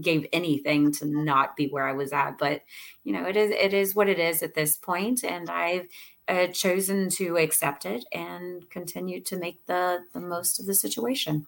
gave 0.00 0.26
anything 0.32 0.90
to 0.90 1.04
not 1.04 1.56
be 1.56 1.68
where 1.68 1.86
i 1.86 1.92
was 1.92 2.12
at 2.12 2.38
but 2.38 2.62
you 3.04 3.12
know 3.12 3.26
it 3.26 3.36
is 3.36 3.50
it 3.50 3.74
is 3.74 3.94
what 3.94 4.08
it 4.08 4.18
is 4.18 4.42
at 4.42 4.54
this 4.54 4.76
point 4.76 5.22
and 5.22 5.50
i've 5.50 5.86
uh, 6.28 6.46
chosen 6.48 7.08
to 7.10 7.36
accept 7.36 7.84
it 7.84 8.04
and 8.12 8.68
continue 8.70 9.20
to 9.20 9.36
make 9.36 9.64
the 9.66 10.00
the 10.12 10.20
most 10.20 10.60
of 10.60 10.66
the 10.66 10.74
situation. 10.74 11.46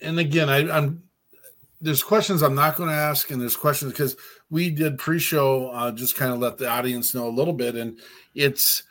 And 0.00 0.18
again, 0.18 0.48
I, 0.48 0.70
I'm 0.70 1.02
there's 1.80 2.02
questions 2.02 2.42
I'm 2.42 2.54
not 2.54 2.76
going 2.76 2.90
to 2.90 2.94
ask, 2.94 3.30
and 3.30 3.40
there's 3.40 3.56
questions 3.56 3.92
because 3.92 4.16
we 4.50 4.70
did 4.70 4.98
pre-show, 4.98 5.70
uh, 5.70 5.90
just 5.92 6.16
kind 6.16 6.32
of 6.32 6.38
let 6.38 6.58
the 6.58 6.68
audience 6.68 7.14
know 7.14 7.26
a 7.26 7.30
little 7.30 7.54
bit, 7.54 7.74
and 7.74 7.98
it's 8.34 8.82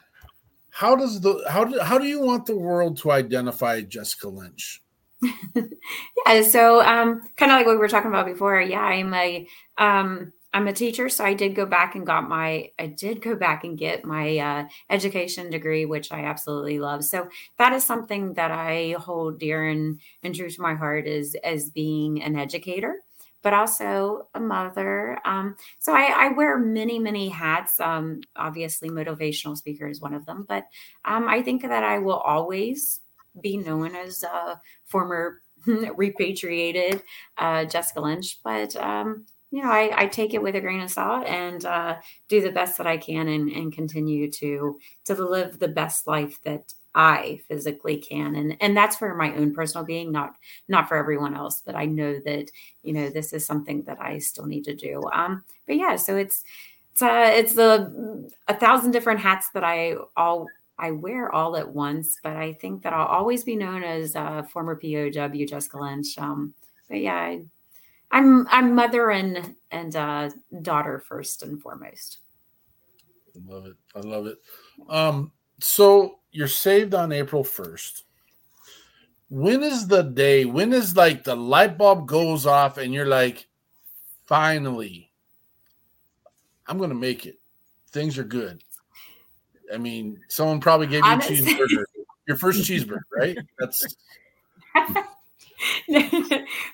how 0.71 0.95
does 0.95 1.21
the 1.21 1.43
how 1.49 1.63
do 1.63 1.79
how 1.79 1.97
do 1.97 2.05
you 2.05 2.21
want 2.21 2.45
the 2.45 2.57
world 2.57 2.97
to 2.99 3.11
identify 3.11 3.81
Jessica 3.81 4.29
Lynch? 4.29 4.81
yeah, 5.55 6.41
so 6.41 6.81
um, 6.81 7.21
kind 7.35 7.51
of 7.51 7.57
like 7.57 7.65
what 7.65 7.73
we 7.73 7.79
were 7.79 7.89
talking 7.89 8.09
about 8.09 8.25
before. 8.25 8.61
Yeah, 8.61 8.81
I'm 8.81 9.13
a 9.13 9.47
um, 9.77 10.31
I'm 10.51 10.67
a 10.67 10.73
teacher, 10.73 11.09
so 11.09 11.23
I 11.23 11.35
did 11.35 11.53
go 11.53 11.65
back 11.67 11.93
and 11.93 12.05
got 12.05 12.27
my 12.27 12.71
I 12.79 12.87
did 12.87 13.21
go 13.21 13.35
back 13.35 13.63
and 13.63 13.77
get 13.77 14.03
my 14.03 14.37
uh, 14.39 14.67
education 14.89 15.49
degree, 15.51 15.85
which 15.85 16.11
I 16.11 16.21
absolutely 16.25 16.79
love. 16.79 17.03
So 17.03 17.29
that 17.57 17.73
is 17.73 17.85
something 17.85 18.33
that 18.33 18.51
I 18.51 18.95
hold 18.99 19.39
dear 19.39 19.67
and, 19.69 19.99
and 20.23 20.33
true 20.33 20.49
to 20.49 20.61
my 20.61 20.73
heart 20.73 21.07
is 21.07 21.35
as 21.43 21.69
being 21.69 22.21
an 22.23 22.35
educator. 22.35 23.03
but 23.41 23.53
also 23.53 24.27
a 24.33 24.39
mother. 24.39 25.19
Um, 25.23 25.55
so 25.79 25.93
I, 25.93 26.25
I, 26.25 26.27
wear 26.33 26.57
many, 26.57 26.99
many 26.99 27.29
hats. 27.29 27.79
Um, 27.79 28.21
obviously, 28.35 28.89
motivational 28.89 29.55
speaker 29.55 29.87
is 29.87 30.01
one 30.01 30.13
of 30.13 30.25
them, 30.25 30.45
but 30.47 30.65
um, 31.05 31.27
I 31.27 31.41
think 31.41 31.61
that 31.61 31.83
I 31.83 31.99
will 31.99 32.17
always 32.19 32.99
be 33.41 33.57
known 33.57 33.95
as 33.95 34.23
a 34.23 34.59
former 34.85 35.41
repatriated 35.65 37.01
uh, 37.37 37.65
Jessica 37.65 38.01
Lynch. 38.01 38.39
But 38.43 38.75
um, 38.75 39.25
you 39.51 39.63
know, 39.63 39.71
I, 39.71 39.91
I, 39.95 40.07
take 40.07 40.33
it 40.33 40.43
with 40.43 40.55
a 40.55 40.61
grain 40.61 40.81
of 40.81 40.91
salt 40.91 41.25
and 41.25 41.65
uh, 41.65 41.97
do 42.27 42.39
the 42.41 42.51
best 42.51 42.77
that 42.77 42.85
I 42.85 42.97
can 42.97 43.27
and, 43.27 43.49
and 43.49 43.73
continue 43.73 44.29
to 44.31 44.79
to 45.05 45.13
live 45.15 45.57
the 45.57 45.67
best 45.67 46.05
life 46.05 46.39
that 46.43 46.71
I 46.93 47.41
physically 47.47 47.97
can. 47.97 48.35
And 48.35 48.57
and 48.61 48.77
that's 48.77 48.97
for 48.97 49.13
my 49.15 49.33
own 49.35 49.53
personal 49.53 49.85
being, 49.85 50.11
not 50.11 50.35
not 50.67 50.87
for 50.87 50.97
everyone 50.97 51.35
else. 51.35 51.61
But 51.65 51.75
I 51.75 51.85
know 51.85 52.19
that, 52.25 52.51
you 52.83 52.93
know, 52.93 53.09
this 53.09 53.33
is 53.33 53.45
something 53.45 53.83
that 53.83 53.99
I 54.01 54.19
still 54.19 54.45
need 54.45 54.65
to 54.65 54.75
do. 54.75 55.03
Um, 55.13 55.43
but 55.65 55.77
yeah, 55.77 55.95
so 55.95 56.15
it's 56.15 56.43
it's 56.91 57.01
uh 57.01 57.31
it's 57.33 57.53
the 57.53 58.29
a 58.47 58.53
thousand 58.53 58.91
different 58.91 59.19
hats 59.19 59.49
that 59.53 59.63
I 59.63 59.95
all 60.15 60.47
I 60.77 60.91
wear 60.91 61.33
all 61.33 61.57
at 61.57 61.67
once, 61.67 62.19
but 62.23 62.35
I 62.35 62.53
think 62.53 62.83
that 62.83 62.93
I'll 62.93 63.07
always 63.07 63.43
be 63.43 63.55
known 63.55 63.83
as 63.83 64.15
a 64.15 64.47
former 64.51 64.75
POW 64.75 65.45
Jessica 65.45 65.77
Lynch. 65.77 66.17
Um, 66.17 66.53
but 66.87 66.99
yeah, 66.99 67.15
I, 67.15 67.41
I'm 68.11 68.47
I'm 68.47 68.75
mother 68.75 69.11
and 69.11 69.55
and 69.71 69.95
uh, 69.95 70.29
daughter 70.61 70.99
first 70.99 71.43
and 71.43 71.61
foremost. 71.61 72.19
I 73.35 73.53
love 73.53 73.65
it. 73.65 73.75
I 73.95 73.99
love 73.99 74.25
it. 74.25 74.37
Um, 74.89 75.31
so 75.59 76.19
you're 76.31 76.47
saved 76.47 76.93
on 76.93 77.11
April 77.11 77.43
1st. 77.43 78.03
When 79.29 79.61
is 79.63 79.87
the 79.87 80.01
day? 80.01 80.45
When 80.45 80.73
is 80.73 80.95
like 80.95 81.23
the 81.23 81.35
light 81.35 81.77
bulb 81.77 82.07
goes 82.07 82.45
off 82.45 82.77
and 82.77 82.93
you're 82.93 83.05
like, 83.05 83.47
finally, 84.25 85.11
I'm 86.65 86.79
gonna 86.79 86.95
make 86.95 87.25
it. 87.25 87.39
Things 87.91 88.17
are 88.17 88.23
good. 88.23 88.63
I 89.71 89.77
mean, 89.77 90.19
someone 90.29 90.59
probably 90.59 90.87
gave 90.87 91.05
you 91.05 91.11
a 91.11 91.17
cheeseburger. 91.17 91.83
Your 92.27 92.37
first 92.37 92.61
cheeseburger, 92.61 93.01
right? 93.15 93.37
That's 93.59 93.95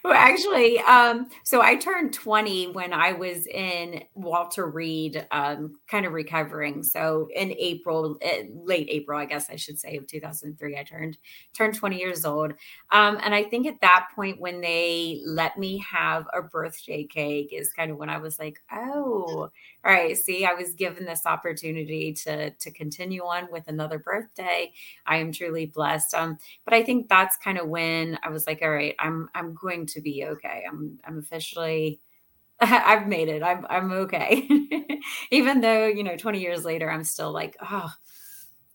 well, 0.04 0.14
actually, 0.14 0.80
um, 0.80 1.28
so 1.44 1.62
I 1.62 1.76
turned 1.76 2.14
20 2.14 2.68
when 2.72 2.94
I 2.94 3.14
was 3.14 3.48
in 3.48 4.04
Walter 4.14 4.68
Reed, 4.68 5.26
um, 5.32 5.76
kind 5.88 6.06
of 6.06 6.14
recovering. 6.14 6.84
So 6.84 7.28
in 7.36 7.54
April, 7.58 8.18
eh, 8.22 8.44
late 8.54 8.88
April, 8.92 9.20
I 9.20 9.26
guess 9.26 9.50
I 9.50 9.56
should 9.56 9.80
say, 9.80 9.98
of 9.98 10.08
2003, 10.08 10.78
I 10.78 10.84
turned 10.84 11.18
turned 11.54 11.76
20 11.76 11.98
years 11.98 12.26
old. 12.26 12.54
Um, 12.92 13.18
and 13.24 13.34
I 13.34 13.44
think 13.44 13.68
at 13.68 13.82
that 13.82 14.08
point, 14.16 14.40
when 14.40 14.62
they 14.62 15.22
let 15.26 15.58
me 15.58 15.84
have 15.90 16.28
a 16.34 16.42
birthday 16.42 17.04
cake, 17.06 17.50
is 17.52 17.72
kind 17.74 17.92
of 17.92 17.98
when 17.98 18.10
I 18.10 18.18
was 18.18 18.38
like, 18.40 18.60
oh, 18.72 19.50
all 19.84 19.92
right, 19.92 20.18
see, 20.18 20.46
I 20.46 20.54
was 20.54 20.74
given 20.74 21.06
this 21.06 21.26
opportunity 21.26 22.14
to 22.26 22.52
to 22.52 22.72
continue 22.72 23.24
on 23.24 23.48
with 23.52 23.68
another 23.68 24.00
birthday. 24.00 24.72
I 25.06 25.18
am 25.18 25.32
truly 25.32 25.66
blessed. 25.68 26.14
Um, 26.14 26.38
but 26.64 26.74
I 26.74 26.84
think 26.84 27.08
that's 27.08 27.38
kind 27.38 27.58
of 27.58 27.68
when 27.68 28.18
I 28.24 28.30
was 28.30 28.48
like, 28.48 28.60
all 28.62 28.70
right, 28.70 28.75
I'm 29.00 29.30
I'm 29.36 29.54
going 29.54 29.86
to 29.88 30.02
be 30.02 30.26
okay. 30.26 30.64
I'm 30.70 31.00
I'm 31.06 31.20
officially 31.20 32.02
I've 32.62 33.08
made 33.08 33.30
it. 33.30 33.44
I'm 33.44 33.66
I'm 33.70 33.92
okay. 33.94 34.48
Even 35.32 35.62
though, 35.62 35.88
you 35.88 36.04
know, 36.04 36.18
20 36.18 36.42
years 36.42 36.66
later, 36.66 36.90
I'm 36.90 37.04
still 37.04 37.32
like, 37.32 37.58
oh, 37.62 37.92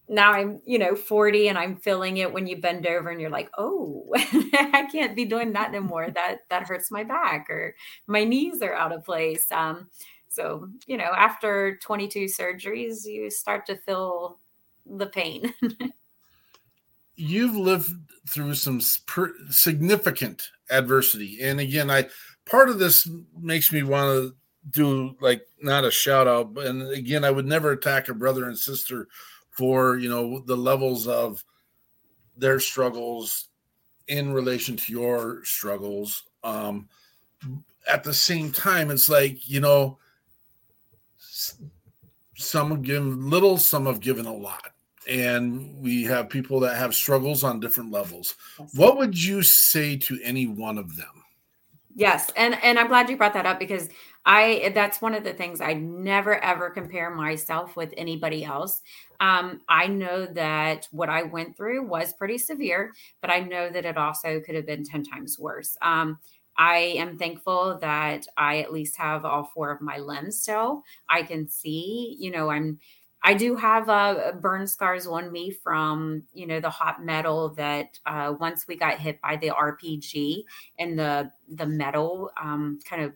now 0.08 0.32
I'm, 0.32 0.60
you 0.66 0.78
know, 0.78 0.96
40 0.96 1.48
and 1.48 1.56
I'm 1.58 1.76
feeling 1.76 2.16
it 2.16 2.32
when 2.32 2.46
you 2.46 2.56
bend 2.60 2.86
over 2.86 3.10
and 3.10 3.20
you're 3.20 3.30
like, 3.30 3.50
oh, 3.56 4.08
I 4.16 4.88
can't 4.90 5.14
be 5.14 5.24
doing 5.24 5.52
that 5.52 5.68
anymore. 5.68 6.10
That 6.10 6.38
that 6.50 6.64
hurts 6.66 6.90
my 6.90 7.04
back 7.04 7.48
or 7.48 7.74
my 8.06 8.24
knees 8.24 8.60
are 8.62 8.74
out 8.74 8.92
of 8.92 9.04
place. 9.04 9.50
Um, 9.52 9.88
so, 10.28 10.68
you 10.86 10.96
know, 10.96 11.12
after 11.16 11.76
22 11.78 12.26
surgeries, 12.26 13.04
you 13.06 13.30
start 13.30 13.66
to 13.66 13.76
feel 13.76 14.38
the 14.86 15.06
pain. 15.06 15.54
You've 17.20 17.56
lived 17.56 17.92
through 18.28 18.54
some 18.54 18.80
significant 18.80 20.48
adversity. 20.70 21.38
And 21.42 21.60
again 21.60 21.90
i 21.90 22.06
part 22.46 22.68
of 22.68 22.78
this 22.78 23.08
makes 23.38 23.72
me 23.72 23.82
want 23.82 24.06
to 24.06 24.34
do 24.70 25.16
like 25.20 25.42
not 25.62 25.84
a 25.84 25.90
shout 25.90 26.28
out 26.28 26.52
but 26.52 26.66
and 26.66 26.82
again 26.90 27.24
i 27.24 27.30
would 27.30 27.46
never 27.46 27.72
attack 27.72 28.08
a 28.08 28.14
brother 28.14 28.44
and 28.44 28.58
sister 28.58 29.08
for 29.50 29.96
you 29.96 30.08
know 30.08 30.40
the 30.40 30.56
levels 30.56 31.08
of 31.08 31.42
their 32.36 32.60
struggles 32.60 33.48
in 34.08 34.32
relation 34.32 34.76
to 34.76 34.92
your 34.92 35.44
struggles. 35.44 36.24
Um 36.42 36.88
at 37.88 38.04
the 38.04 38.14
same 38.14 38.52
time 38.52 38.90
it's 38.90 39.08
like 39.08 39.48
you 39.48 39.60
know 39.60 39.98
some 42.36 42.70
have 42.70 42.82
given 42.82 43.30
little 43.30 43.56
some 43.56 43.86
have 43.86 44.00
given 44.00 44.26
a 44.26 44.34
lot 44.34 44.72
and 45.08 45.76
we 45.80 46.04
have 46.04 46.28
people 46.28 46.60
that 46.60 46.76
have 46.76 46.94
struggles 46.94 47.44
on 47.44 47.60
different 47.60 47.90
levels. 47.90 48.34
Yes. 48.58 48.74
What 48.74 48.98
would 48.98 49.20
you 49.22 49.42
say 49.42 49.96
to 49.96 50.20
any 50.22 50.46
one 50.46 50.78
of 50.78 50.96
them? 50.96 51.24
Yes, 51.94 52.30
and 52.36 52.56
and 52.62 52.78
I'm 52.78 52.88
glad 52.88 53.10
you 53.10 53.16
brought 53.16 53.34
that 53.34 53.46
up 53.46 53.58
because 53.58 53.88
I 54.24 54.70
that's 54.74 55.02
one 55.02 55.14
of 55.14 55.24
the 55.24 55.32
things 55.32 55.60
I 55.60 55.74
never 55.74 56.42
ever 56.42 56.70
compare 56.70 57.10
myself 57.10 57.74
with 57.76 57.92
anybody 57.96 58.44
else. 58.44 58.80
Um, 59.18 59.60
I 59.68 59.88
know 59.88 60.26
that 60.26 60.86
what 60.92 61.08
I 61.08 61.24
went 61.24 61.56
through 61.56 61.86
was 61.86 62.12
pretty 62.12 62.38
severe, 62.38 62.92
but 63.20 63.30
I 63.30 63.40
know 63.40 63.70
that 63.70 63.84
it 63.84 63.96
also 63.96 64.40
could 64.40 64.54
have 64.54 64.66
been 64.66 64.84
ten 64.84 65.02
times 65.02 65.38
worse. 65.38 65.76
Um, 65.82 66.18
I 66.56 66.76
am 66.98 67.16
thankful 67.16 67.78
that 67.80 68.26
I 68.36 68.58
at 68.58 68.72
least 68.72 68.96
have 68.96 69.24
all 69.24 69.50
four 69.54 69.70
of 69.70 69.80
my 69.80 69.98
limbs 69.98 70.42
still. 70.42 70.82
I 71.08 71.22
can 71.22 71.48
see, 71.48 72.16
you 72.18 72.30
know, 72.30 72.50
I'm 72.50 72.78
I 73.22 73.34
do 73.34 73.54
have 73.56 73.88
uh, 73.88 74.32
burn 74.40 74.66
scars 74.66 75.06
on 75.06 75.30
me 75.30 75.50
from 75.50 76.24
you 76.32 76.46
know 76.46 76.60
the 76.60 76.70
hot 76.70 77.04
metal 77.04 77.50
that 77.54 77.98
uh, 78.06 78.34
once 78.38 78.66
we 78.66 78.76
got 78.76 78.98
hit 78.98 79.20
by 79.20 79.36
the 79.36 79.50
RPG 79.50 80.44
and 80.78 80.98
the 80.98 81.30
the 81.48 81.66
metal 81.66 82.30
um, 82.40 82.78
kind 82.84 83.02
of 83.02 83.12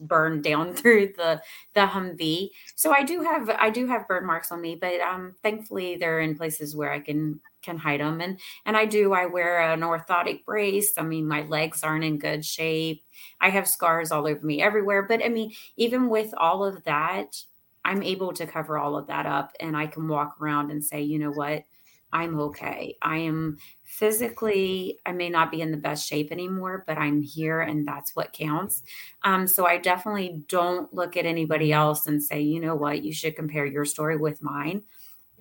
burned 0.00 0.42
down 0.42 0.72
through 0.74 1.12
the 1.16 1.40
the 1.74 1.80
Humvee. 1.80 2.50
So 2.74 2.92
I 2.92 3.02
do 3.02 3.22
have 3.22 3.48
I 3.50 3.70
do 3.70 3.86
have 3.86 4.08
burn 4.08 4.26
marks 4.26 4.50
on 4.52 4.60
me, 4.60 4.74
but 4.74 5.00
um, 5.00 5.34
thankfully 5.42 5.96
they're 5.96 6.20
in 6.20 6.36
places 6.36 6.74
where 6.76 6.92
I 6.92 7.00
can 7.00 7.40
can 7.62 7.78
hide 7.78 8.00
them. 8.00 8.20
And 8.20 8.38
and 8.66 8.76
I 8.76 8.84
do 8.86 9.12
I 9.12 9.26
wear 9.26 9.60
an 9.60 9.80
orthotic 9.80 10.44
brace. 10.44 10.92
I 10.98 11.02
mean 11.02 11.26
my 11.28 11.42
legs 11.42 11.82
aren't 11.82 12.04
in 12.04 12.18
good 12.18 12.44
shape. 12.44 13.04
I 13.40 13.50
have 13.50 13.68
scars 13.68 14.10
all 14.12 14.26
over 14.26 14.44
me 14.44 14.62
everywhere. 14.62 15.02
But 15.02 15.24
I 15.24 15.28
mean 15.28 15.52
even 15.76 16.08
with 16.08 16.34
all 16.36 16.64
of 16.64 16.84
that, 16.84 17.36
I'm 17.84 18.02
able 18.02 18.32
to 18.32 18.46
cover 18.46 18.78
all 18.78 18.96
of 18.96 19.06
that 19.08 19.26
up 19.26 19.52
and 19.60 19.76
I 19.76 19.86
can 19.86 20.08
walk 20.08 20.36
around 20.40 20.70
and 20.70 20.82
say, 20.82 21.02
you 21.02 21.18
know 21.18 21.30
what? 21.30 21.64
I'm 22.12 22.38
okay. 22.38 22.96
I 23.02 23.18
am 23.18 23.58
physically, 23.82 25.00
I 25.04 25.10
may 25.10 25.28
not 25.28 25.50
be 25.50 25.60
in 25.60 25.72
the 25.72 25.76
best 25.76 26.08
shape 26.08 26.30
anymore, 26.30 26.84
but 26.86 26.96
I'm 26.96 27.20
here 27.20 27.60
and 27.60 27.86
that's 27.86 28.14
what 28.14 28.32
counts. 28.32 28.84
Um, 29.24 29.48
so 29.48 29.66
I 29.66 29.78
definitely 29.78 30.44
don't 30.48 30.94
look 30.94 31.16
at 31.16 31.26
anybody 31.26 31.72
else 31.72 32.06
and 32.06 32.22
say, 32.22 32.40
you 32.40 32.60
know 32.60 32.76
what, 32.76 33.02
you 33.02 33.12
should 33.12 33.34
compare 33.34 33.66
your 33.66 33.84
story 33.84 34.16
with 34.16 34.42
mine. 34.42 34.82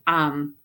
Um, 0.07 0.55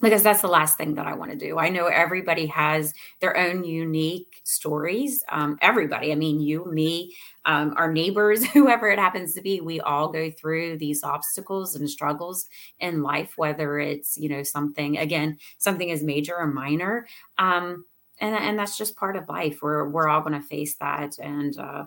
because 0.00 0.22
that's 0.22 0.42
the 0.42 0.48
last 0.48 0.76
thing 0.76 0.94
that 0.94 1.06
I 1.06 1.14
want 1.14 1.32
to 1.32 1.36
do. 1.36 1.58
I 1.58 1.68
know 1.68 1.86
everybody 1.86 2.46
has 2.46 2.94
their 3.20 3.36
own 3.36 3.64
unique 3.64 4.40
stories. 4.44 5.24
Um, 5.28 5.58
everybody, 5.60 6.12
I 6.12 6.14
mean, 6.14 6.40
you, 6.40 6.64
me, 6.66 7.14
um, 7.44 7.74
our 7.76 7.92
neighbors, 7.92 8.44
whoever 8.52 8.88
it 8.88 8.98
happens 8.98 9.34
to 9.34 9.40
be, 9.40 9.60
we 9.60 9.80
all 9.80 10.08
go 10.08 10.30
through 10.30 10.78
these 10.78 11.02
obstacles 11.02 11.74
and 11.74 11.90
struggles 11.90 12.48
in 12.78 13.02
life, 13.02 13.32
whether 13.36 13.78
it's, 13.78 14.16
you 14.16 14.28
know, 14.28 14.42
something, 14.42 14.98
again, 14.98 15.38
something 15.58 15.88
is 15.88 16.02
major 16.02 16.36
or 16.36 16.46
minor. 16.46 17.06
Um, 17.38 17.84
and, 18.20 18.34
and 18.34 18.58
that's 18.58 18.78
just 18.78 18.96
part 18.96 19.16
of 19.16 19.28
life. 19.28 19.62
We're, 19.62 19.88
we're 19.88 20.08
all 20.08 20.20
going 20.20 20.40
to 20.40 20.46
face 20.46 20.76
that. 20.76 21.18
And 21.18 21.58
uh, 21.58 21.86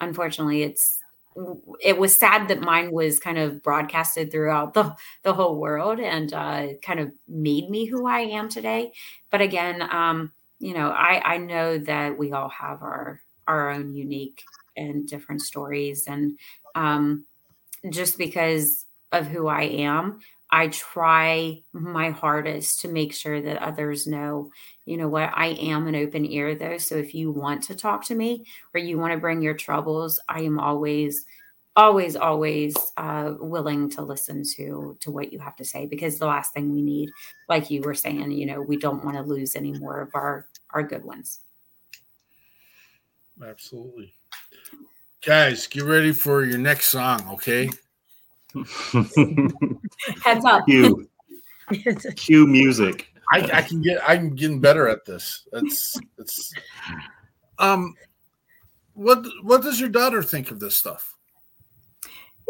unfortunately, 0.00 0.62
it's, 0.62 1.01
it 1.80 1.98
was 1.98 2.16
sad 2.16 2.48
that 2.48 2.60
mine 2.60 2.92
was 2.92 3.18
kind 3.18 3.38
of 3.38 3.62
broadcasted 3.62 4.30
throughout 4.30 4.74
the, 4.74 4.94
the 5.22 5.32
whole 5.32 5.56
world 5.56 5.98
and 6.00 6.32
uh, 6.32 6.68
kind 6.82 7.00
of 7.00 7.12
made 7.28 7.70
me 7.70 7.86
who 7.86 8.06
I 8.06 8.20
am 8.20 8.48
today. 8.48 8.92
But 9.30 9.40
again, 9.40 9.82
um, 9.82 10.32
you 10.58 10.74
know, 10.74 10.90
I, 10.90 11.34
I 11.34 11.38
know 11.38 11.78
that 11.78 12.16
we 12.16 12.32
all 12.32 12.48
have 12.48 12.82
our 12.82 13.20
our 13.48 13.70
own 13.70 13.94
unique 13.94 14.44
and 14.76 15.08
different 15.08 15.42
stories, 15.42 16.06
and 16.06 16.38
um, 16.74 17.24
just 17.90 18.16
because 18.16 18.86
of 19.10 19.26
who 19.26 19.48
I 19.48 19.62
am, 19.62 20.20
I 20.52 20.68
try 20.68 21.62
my 21.72 22.10
hardest 22.10 22.82
to 22.82 22.88
make 22.88 23.14
sure 23.14 23.40
that 23.40 23.56
others 23.56 24.06
know, 24.06 24.50
you 24.84 24.96
know 24.96 25.08
what, 25.08 25.30
I 25.34 25.48
am 25.48 25.88
an 25.88 25.96
open 25.96 26.24
ear 26.26 26.54
though. 26.54 26.78
So 26.78 26.96
if 26.96 27.14
you 27.14 27.32
want 27.32 27.64
to 27.64 27.74
talk 27.74 28.04
to 28.06 28.14
me 28.14 28.44
or 28.74 28.78
you 28.78 28.98
want 28.98 29.12
to 29.12 29.18
bring 29.18 29.42
your 29.42 29.54
troubles, 29.54 30.20
I 30.28 30.42
am 30.42 30.60
always 30.60 31.24
always 31.74 32.16
always 32.16 32.76
uh, 32.98 33.32
willing 33.40 33.88
to 33.88 34.02
listen 34.02 34.44
to 34.56 34.94
to 35.00 35.10
what 35.10 35.32
you 35.32 35.38
have 35.38 35.56
to 35.56 35.64
say 35.64 35.86
because 35.86 36.18
the 36.18 36.26
last 36.26 36.52
thing 36.52 36.70
we 36.70 36.82
need 36.82 37.08
like 37.48 37.70
you 37.70 37.80
were 37.80 37.94
saying 37.94 38.30
you 38.30 38.44
know 38.44 38.60
we 38.60 38.76
don't 38.76 39.02
want 39.02 39.16
to 39.16 39.22
lose 39.22 39.56
any 39.56 39.72
more 39.72 40.02
of 40.02 40.10
our 40.12 40.46
our 40.74 40.82
good 40.82 41.02
ones 41.02 41.40
absolutely 43.42 44.12
Guys, 45.24 45.68
get 45.68 45.84
ready 45.84 46.10
for 46.10 46.44
your 46.44 46.58
next 46.58 46.90
song, 46.90 47.24
okay? 47.30 47.70
Heads 50.22 50.44
up. 50.44 50.66
Cue. 50.66 51.08
Cue 52.16 52.46
music. 52.46 53.08
I, 53.32 53.50
I 53.54 53.62
can 53.62 53.80
get 53.80 53.98
I'm 54.06 54.34
getting 54.34 54.60
better 54.60 54.88
at 54.88 55.04
this. 55.04 55.46
It's 55.52 55.98
it's 56.18 56.52
um 57.58 57.94
what 58.94 59.24
what 59.42 59.62
does 59.62 59.80
your 59.80 59.88
daughter 59.88 60.22
think 60.22 60.50
of 60.50 60.60
this 60.60 60.76
stuff? 60.76 61.11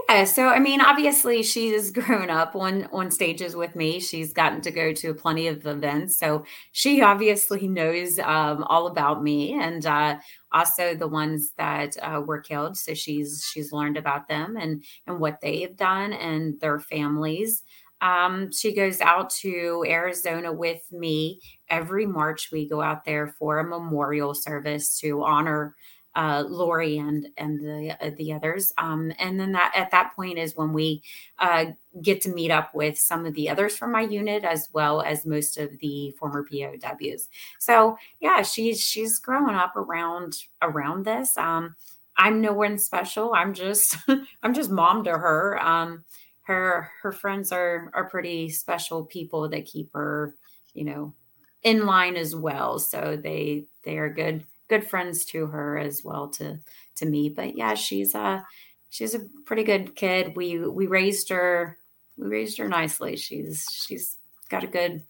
Yeah, 0.08 0.24
so 0.24 0.48
I 0.48 0.58
mean, 0.58 0.80
obviously 0.80 1.42
she's 1.42 1.90
grown 1.92 2.28
up 2.30 2.54
on 2.54 2.84
on 2.92 3.10
stages 3.10 3.56
with 3.56 3.74
me. 3.74 4.00
She's 4.00 4.32
gotten 4.32 4.60
to 4.62 4.70
go 4.70 4.92
to 4.92 5.14
plenty 5.14 5.48
of 5.48 5.66
events, 5.66 6.18
so 6.18 6.44
she 6.72 7.02
obviously 7.02 7.66
knows 7.68 8.18
um, 8.18 8.64
all 8.64 8.86
about 8.86 9.22
me 9.22 9.52
and 9.54 9.84
uh, 9.86 10.18
also 10.52 10.94
the 10.94 11.08
ones 11.08 11.52
that 11.56 11.96
uh, 12.02 12.20
were 12.24 12.40
killed. 12.40 12.76
So 12.76 12.94
she's 12.94 13.48
she's 13.52 13.72
learned 13.72 13.96
about 13.96 14.28
them 14.28 14.56
and 14.56 14.82
and 15.06 15.18
what 15.20 15.40
they've 15.40 15.76
done 15.76 16.12
and 16.12 16.60
their 16.60 16.78
families. 16.80 17.62
Um, 18.00 18.50
she 18.50 18.74
goes 18.74 19.00
out 19.00 19.30
to 19.42 19.84
Arizona 19.86 20.52
with 20.52 20.82
me 20.90 21.40
every 21.70 22.04
March. 22.04 22.50
We 22.50 22.68
go 22.68 22.82
out 22.82 23.04
there 23.04 23.28
for 23.38 23.60
a 23.60 23.64
memorial 23.64 24.34
service 24.34 24.98
to 25.00 25.22
honor 25.22 25.76
uh, 26.14 26.44
Lori 26.46 26.98
and 26.98 27.28
and 27.36 27.60
the 27.60 27.96
uh, 28.00 28.10
the 28.16 28.32
others. 28.32 28.72
Um, 28.78 29.12
and 29.18 29.38
then 29.38 29.52
that 29.52 29.72
at 29.74 29.90
that 29.90 30.14
point 30.14 30.38
is 30.38 30.56
when 30.56 30.72
we 30.72 31.02
uh, 31.38 31.66
get 32.02 32.20
to 32.22 32.32
meet 32.32 32.50
up 32.50 32.74
with 32.74 32.98
some 32.98 33.26
of 33.26 33.34
the 33.34 33.48
others 33.48 33.76
from 33.76 33.92
my 33.92 34.02
unit 34.02 34.44
as 34.44 34.68
well 34.72 35.02
as 35.02 35.26
most 35.26 35.58
of 35.58 35.70
the 35.80 36.10
former 36.18 36.44
POWs. 36.44 37.28
So 37.58 37.96
yeah, 38.20 38.42
she's 38.42 38.80
she's 38.80 39.18
growing 39.18 39.54
up 39.54 39.76
around 39.76 40.34
around 40.60 41.04
this. 41.04 41.36
Um, 41.36 41.76
I'm 42.16 42.40
no 42.40 42.52
one 42.52 42.78
special. 42.78 43.32
I'm 43.34 43.54
just 43.54 43.96
I'm 44.42 44.54
just 44.54 44.70
mom 44.70 45.04
to 45.04 45.12
her. 45.12 45.58
Um, 45.62 46.04
her 46.42 46.90
her 47.02 47.12
friends 47.12 47.52
are 47.52 47.90
are 47.94 48.08
pretty 48.08 48.50
special 48.50 49.04
people 49.04 49.48
that 49.48 49.64
keep 49.64 49.92
her, 49.94 50.34
you 50.74 50.84
know, 50.84 51.14
in 51.62 51.86
line 51.86 52.16
as 52.16 52.34
well. 52.34 52.78
So 52.78 53.18
they 53.22 53.64
they 53.84 53.98
are 53.98 54.12
good 54.12 54.44
good 54.72 54.88
friends 54.88 55.26
to 55.26 55.44
her 55.44 55.76
as 55.76 56.02
well 56.02 56.28
to 56.28 56.58
to 56.96 57.04
me. 57.04 57.28
But 57.28 57.58
yeah, 57.58 57.74
she's 57.74 58.14
a 58.14 58.42
she's 58.88 59.14
a 59.14 59.20
pretty 59.44 59.64
good 59.64 59.94
kid. 59.94 60.34
We 60.34 60.58
we 60.66 60.86
raised 60.86 61.28
her 61.28 61.78
we 62.16 62.28
raised 62.28 62.56
her 62.56 62.68
nicely. 62.68 63.16
She's 63.16 63.66
she's 63.70 64.16
got 64.48 64.64
a 64.64 64.66
good 64.66 65.04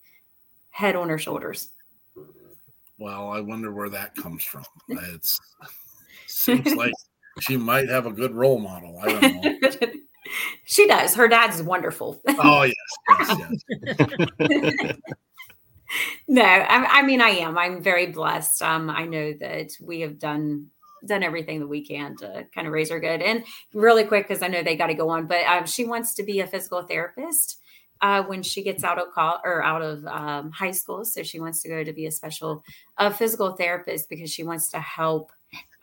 head 0.70 0.96
on 0.96 1.08
her 1.08 1.18
shoulders. 1.18 1.68
Well, 2.98 3.30
I 3.30 3.40
wonder 3.40 3.72
where 3.72 3.90
that 3.90 4.16
comes 4.16 4.42
from. 4.42 4.64
It's 5.14 5.38
seems 6.26 6.74
like 6.74 6.94
she 7.40 7.56
might 7.56 7.88
have 7.88 8.06
a 8.06 8.12
good 8.12 8.32
role 8.34 8.58
model. 8.58 8.98
I 9.00 9.12
don't 9.12 9.44
know. 9.44 9.88
she 10.64 10.88
does. 10.88 11.14
Her 11.14 11.28
dad's 11.28 11.62
wonderful. 11.62 12.20
Oh 12.26 12.62
yes, 12.64 13.38
yes, 13.38 13.62
yes. 14.40 14.96
no, 16.28 16.42
I, 16.42 17.00
I, 17.00 17.02
mean 17.02 17.20
I 17.20 17.30
am. 17.30 17.58
I'm 17.58 17.82
very 17.82 18.06
blessed. 18.06 18.62
Um, 18.62 18.90
I 18.90 19.04
know 19.04 19.32
that 19.34 19.72
we 19.80 20.00
have 20.00 20.18
done 20.18 20.68
done 21.04 21.24
everything 21.24 21.58
that 21.58 21.66
we 21.66 21.84
can 21.84 22.16
to 22.16 22.46
kind 22.54 22.66
of 22.66 22.72
raise 22.72 22.88
her 22.88 23.00
good. 23.00 23.22
And 23.22 23.44
really 23.74 24.04
quick, 24.04 24.28
because 24.28 24.40
I 24.40 24.46
know 24.46 24.62
they 24.62 24.76
got 24.76 24.86
to 24.86 24.94
go 24.94 25.08
on, 25.08 25.26
but 25.26 25.44
um, 25.46 25.66
she 25.66 25.84
wants 25.84 26.14
to 26.14 26.22
be 26.22 26.40
a 26.40 26.46
physical 26.46 26.82
therapist. 26.82 27.58
Uh, 28.00 28.20
when 28.24 28.42
she 28.42 28.64
gets 28.64 28.82
out 28.82 28.98
of 28.98 29.12
call 29.12 29.40
or 29.44 29.62
out 29.62 29.80
of 29.80 30.04
um, 30.06 30.50
high 30.50 30.72
school, 30.72 31.04
so 31.04 31.22
she 31.22 31.38
wants 31.38 31.62
to 31.62 31.68
go 31.68 31.84
to 31.84 31.92
be 31.92 32.06
a 32.06 32.10
special 32.10 32.64
uh, 32.98 33.10
physical 33.10 33.52
therapist 33.52 34.08
because 34.08 34.28
she 34.28 34.42
wants 34.42 34.70
to 34.70 34.80
help 34.80 35.30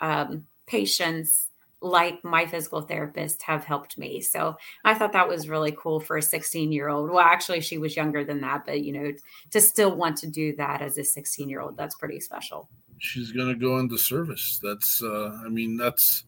um, 0.02 0.46
patients 0.68 1.49
like 1.82 2.24
my 2.24 2.46
physical 2.46 2.82
therapist 2.82 3.42
have 3.44 3.64
helped 3.64 3.98
me. 3.98 4.20
So 4.22 4.58
I 4.84 4.94
thought 4.94 5.14
that 5.14 5.28
was 5.28 5.48
really 5.48 5.72
cool 5.72 6.00
for 6.00 6.18
a 6.18 6.22
16 6.22 6.72
year 6.72 6.90
old. 6.90 7.10
Well, 7.10 7.20
actually, 7.20 7.62
she 7.62 7.78
was 7.78 7.96
younger 7.96 8.24
than 8.24 8.42
that, 8.42 8.66
but 8.66 8.82
you 8.84 8.94
know, 8.94 9.14
to 9.52 9.62
still 9.62 9.96
want 9.96 10.18
to 10.18 10.28
do 10.28 10.56
that 10.58 10.82
as 10.82 10.98
a 10.98 11.04
16 11.04 11.48
year 11.48 11.62
old, 11.62 11.78
that's 11.78 11.96
pretty 11.96 12.20
special. 12.20 12.70
She's 12.98 13.32
going 13.32 13.48
to 13.48 13.56
go 13.56 13.80
into 13.80 13.98
service. 13.98 14.60
That's, 14.62 15.02
uh, 15.02 15.40
I 15.46 15.48
mean, 15.48 15.78
that's, 15.78 16.26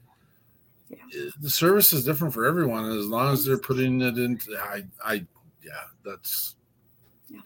yeah. 0.90 1.30
the 1.42 1.50
service 1.50 1.92
is 1.92 2.06
different 2.06 2.34
for 2.34 2.46
everyone. 2.46 2.90
As 2.98 3.08
long 3.08 3.34
as 3.34 3.44
they're 3.44 3.58
putting 3.58 4.02
it 4.02 4.18
into, 4.18 4.58
I, 4.58 4.84
I, 5.04 5.14
yeah, 5.62 5.84
that's, 6.06 6.56
yeah. 7.30 7.42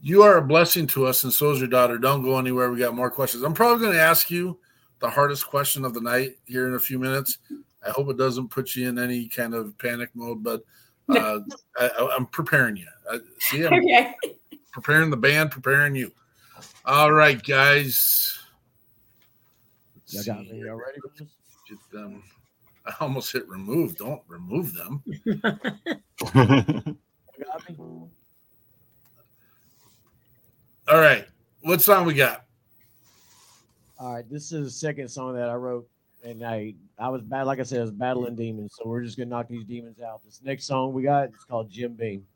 you 0.00 0.22
are 0.22 0.38
a 0.38 0.42
blessing 0.42 0.86
to 0.88 1.06
us, 1.06 1.22
and 1.24 1.32
so 1.32 1.50
is 1.50 1.58
your 1.58 1.68
daughter. 1.68 1.98
Don't 1.98 2.22
go 2.22 2.38
anywhere. 2.38 2.70
We 2.70 2.78
got 2.78 2.94
more 2.94 3.10
questions. 3.10 3.42
I'm 3.42 3.52
probably 3.52 3.84
going 3.84 3.96
to 3.96 4.02
ask 4.02 4.30
you 4.30 4.58
the 5.00 5.10
hardest 5.10 5.46
question 5.46 5.84
of 5.84 5.94
the 5.94 6.00
night 6.00 6.36
here 6.46 6.68
in 6.68 6.74
a 6.74 6.80
few 6.80 6.98
minutes. 6.98 7.38
I 7.86 7.90
hope 7.90 8.08
it 8.08 8.16
doesn't 8.16 8.48
put 8.48 8.74
you 8.74 8.88
in 8.88 8.98
any 8.98 9.28
kind 9.28 9.54
of 9.54 9.76
panic 9.78 10.10
mode, 10.14 10.42
but 10.42 10.62
uh, 11.08 11.40
I, 11.78 12.16
am 12.16 12.26
preparing 12.26 12.76
you. 12.76 12.86
I, 13.10 13.18
see, 13.38 13.64
I'm 13.64 13.74
okay. 13.74 14.14
preparing 14.72 15.10
the 15.10 15.16
band, 15.16 15.50
preparing 15.50 15.94
you. 15.94 16.10
All 16.84 17.12
right, 17.12 17.40
guys. 17.42 18.38
you 20.08 20.24
got 20.24 20.40
me. 20.40 20.62
Y'all 20.64 20.76
ready 20.76 21.00
for 21.00 21.10
this? 21.18 21.28
Get 21.68 21.78
them. 21.92 22.22
I 22.86 22.94
almost 23.00 23.32
hit 23.32 23.48
remove. 23.48 23.96
Don't 23.96 24.22
remove 24.28 24.72
them. 24.72 25.02
All 30.88 30.98
right. 30.98 31.26
What 31.62 31.82
song 31.82 32.06
we 32.06 32.14
got? 32.14 32.45
All 33.98 34.12
right, 34.14 34.30
this 34.30 34.52
is 34.52 34.64
the 34.64 34.70
second 34.70 35.08
song 35.08 35.34
that 35.36 35.48
I 35.48 35.54
wrote, 35.54 35.88
and 36.22 36.44
I 36.44 36.74
I 36.98 37.08
was 37.08 37.22
bad, 37.22 37.44
like 37.44 37.60
I 37.60 37.62
said, 37.62 37.78
I 37.78 37.82
was 37.82 37.90
battling 37.92 38.36
demons. 38.36 38.74
So 38.76 38.86
we're 38.86 39.02
just 39.02 39.16
gonna 39.16 39.30
knock 39.30 39.48
these 39.48 39.64
demons 39.64 40.00
out. 40.00 40.22
This 40.22 40.42
next 40.42 40.64
song 40.64 40.92
we 40.92 41.02
got 41.02 41.30
it's 41.30 41.44
called 41.44 41.70
Jim 41.70 41.94
Beam. 41.94 42.26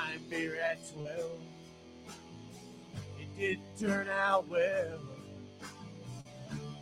buying 0.00 0.22
beer 0.28 0.56
at 0.56 0.78
12. 0.94 1.18
It 3.18 3.38
didn't 3.38 3.78
turn 3.78 4.08
out 4.08 4.48
well. 4.48 5.00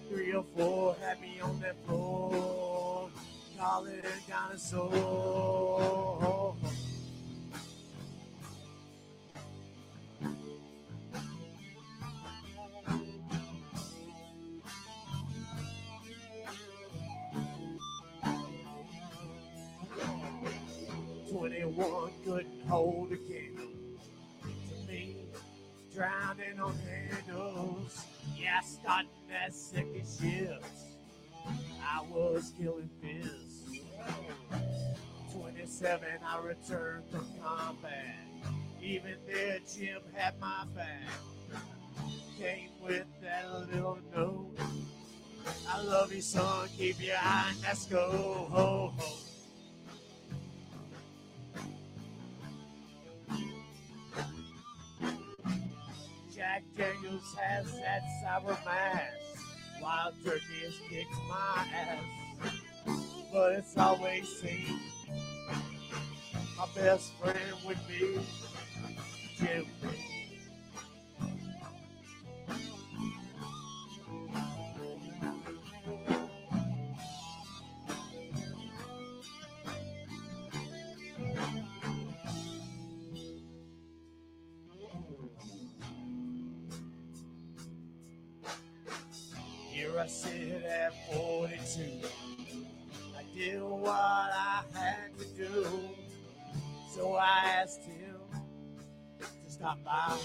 Three 0.08 0.32
or 0.32 0.44
four 0.56 0.96
had 1.02 1.20
me 1.20 1.38
on 1.42 1.60
that 1.60 1.76
floor. 1.86 3.10
Call 3.58 3.86
it 3.86 4.04
a 4.04 4.30
dinosaur. 4.30 5.68
Twenty-one 21.78 22.10
couldn't 22.24 22.68
hold 22.68 23.12
a 23.12 23.16
candle 23.16 23.68
to 24.42 24.88
me, 24.88 25.16
drowning 25.94 26.58
on 26.60 26.74
handles. 26.76 28.04
Yeah, 28.36 28.58
starting 28.62 29.08
that 29.28 29.54
second 29.54 30.04
shift. 30.20 30.64
I 31.80 32.02
was 32.10 32.52
killing 32.60 32.90
fizz. 33.00 33.80
27, 35.32 36.08
I 36.26 36.40
returned 36.40 37.04
from 37.12 37.26
combat. 37.40 38.26
Even 38.82 39.14
there, 39.28 39.60
Jim 39.72 40.02
had 40.14 40.34
my 40.40 40.64
back. 40.74 41.08
Came 42.40 42.70
with 42.82 43.06
that 43.22 43.52
little 43.52 43.98
note. 44.16 44.58
I 45.68 45.80
love 45.82 46.12
you, 46.12 46.22
son. 46.22 46.68
Keep 46.76 47.00
your 47.00 47.16
eye. 47.20 47.54
Let's 47.62 47.86
go. 47.86 48.48
Ho, 48.50 48.92
ho. 48.96 49.27
Jack 56.48 56.62
Daniels 56.78 57.34
has 57.38 57.78
that 57.80 58.00
sour 58.22 58.56
mash. 58.64 59.02
Wild 59.82 60.14
turkey 60.24 60.64
has 60.64 60.74
kicked 60.88 61.14
my 61.28 61.66
ass. 61.74 62.96
But 63.30 63.52
it's 63.52 63.76
always 63.76 64.26
seen. 64.40 64.80
my 66.56 66.66
best 66.74 67.12
friend 67.18 67.36
would 67.66 67.76
be 67.86 68.18
Jim. 69.38 69.66
Sit 90.08 90.64
at 90.64 90.92
42. 91.12 91.82
I 93.16 93.22
did 93.36 93.62
what 93.62 93.90
I 93.90 94.62
had 94.72 95.18
to 95.18 95.24
do. 95.36 95.66
So 96.94 97.14
I 97.14 97.42
asked 97.60 97.82
him 97.82 98.16
to 99.20 99.52
stop 99.52 99.78
by. 99.84 100.16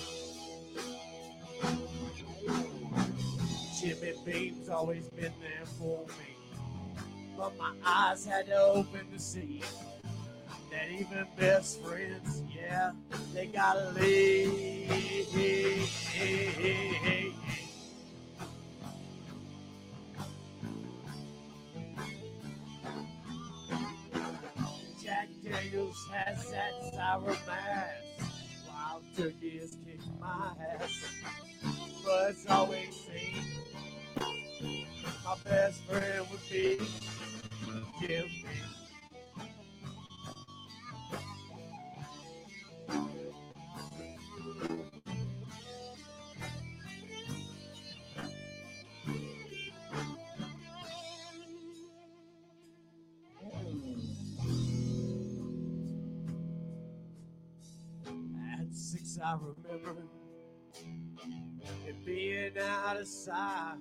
Jimmy 3.80 4.14
Beam's 4.26 4.70
always 4.70 5.08
been 5.10 5.34
there 5.42 5.66
for 5.78 6.06
me. 6.08 6.96
But 7.38 7.58
my 7.58 7.74
eyes 7.86 8.26
had 8.26 8.46
to 8.46 8.62
open 8.62 9.12
to 9.12 9.20
see 9.20 9.62
that 10.72 10.90
even 10.90 11.28
best 11.38 11.82
friends, 11.82 12.42
yeah, 12.56 12.92
they 13.34 13.48
gotta 13.48 13.92
leave. 14.00 14.84
Daniels 25.64 26.08
has 26.12 26.52
that 26.52 26.74
sour 26.94 27.36
mash. 27.48 28.30
Wild 28.68 29.04
has 29.16 29.78
kicked 29.86 30.20
my 30.20 30.52
ass. 30.80 31.06
But 32.06 32.32
it's 32.32 32.46
always 32.50 32.96
seemed 32.96 33.46
my 35.26 35.36
best 35.46 35.82
friend 35.86 36.26
would 36.32 36.50
be 36.50 36.80
Jim. 38.02 38.30
Six, 59.14 59.24
I 59.24 59.34
remember 59.34 60.08
it 61.88 62.06
being 62.06 62.58
out 62.58 62.98
of 62.98 63.08
sight. 63.08 63.78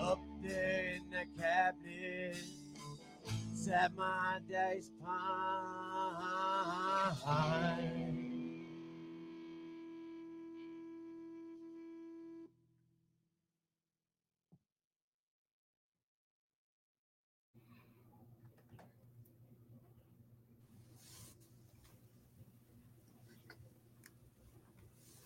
Up 0.00 0.20
there 0.42 0.94
in 0.96 1.02
the 1.10 1.26
cabinet, 1.40 2.36
sat 3.54 3.94
my 3.96 4.40
days 4.48 4.90
pine. 5.04 5.30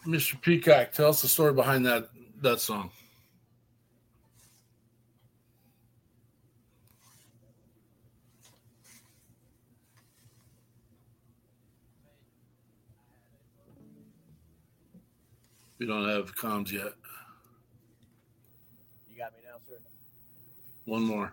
Mr. 0.06 0.40
Peacock, 0.40 0.92
tell 0.92 1.08
us 1.08 1.22
the 1.22 1.28
story 1.28 1.52
behind 1.52 1.86
that 1.86 2.08
that 2.42 2.60
song. 2.60 2.90
We 15.78 15.86
don't 15.86 16.08
have 16.08 16.34
comms 16.34 16.70
yet. 16.70 16.92
You 19.10 19.18
got 19.18 19.32
me 19.32 19.38
now, 19.44 19.58
sir. 19.66 19.78
One 20.84 21.02
more. 21.02 21.32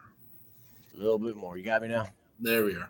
A 0.94 0.98
little 0.98 1.20
bit 1.20 1.36
more. 1.36 1.58
You 1.58 1.64
got 1.64 1.82
me 1.82 1.90
now. 1.90 2.08
There 2.40 2.66
we 2.66 2.76
are. 2.76 2.90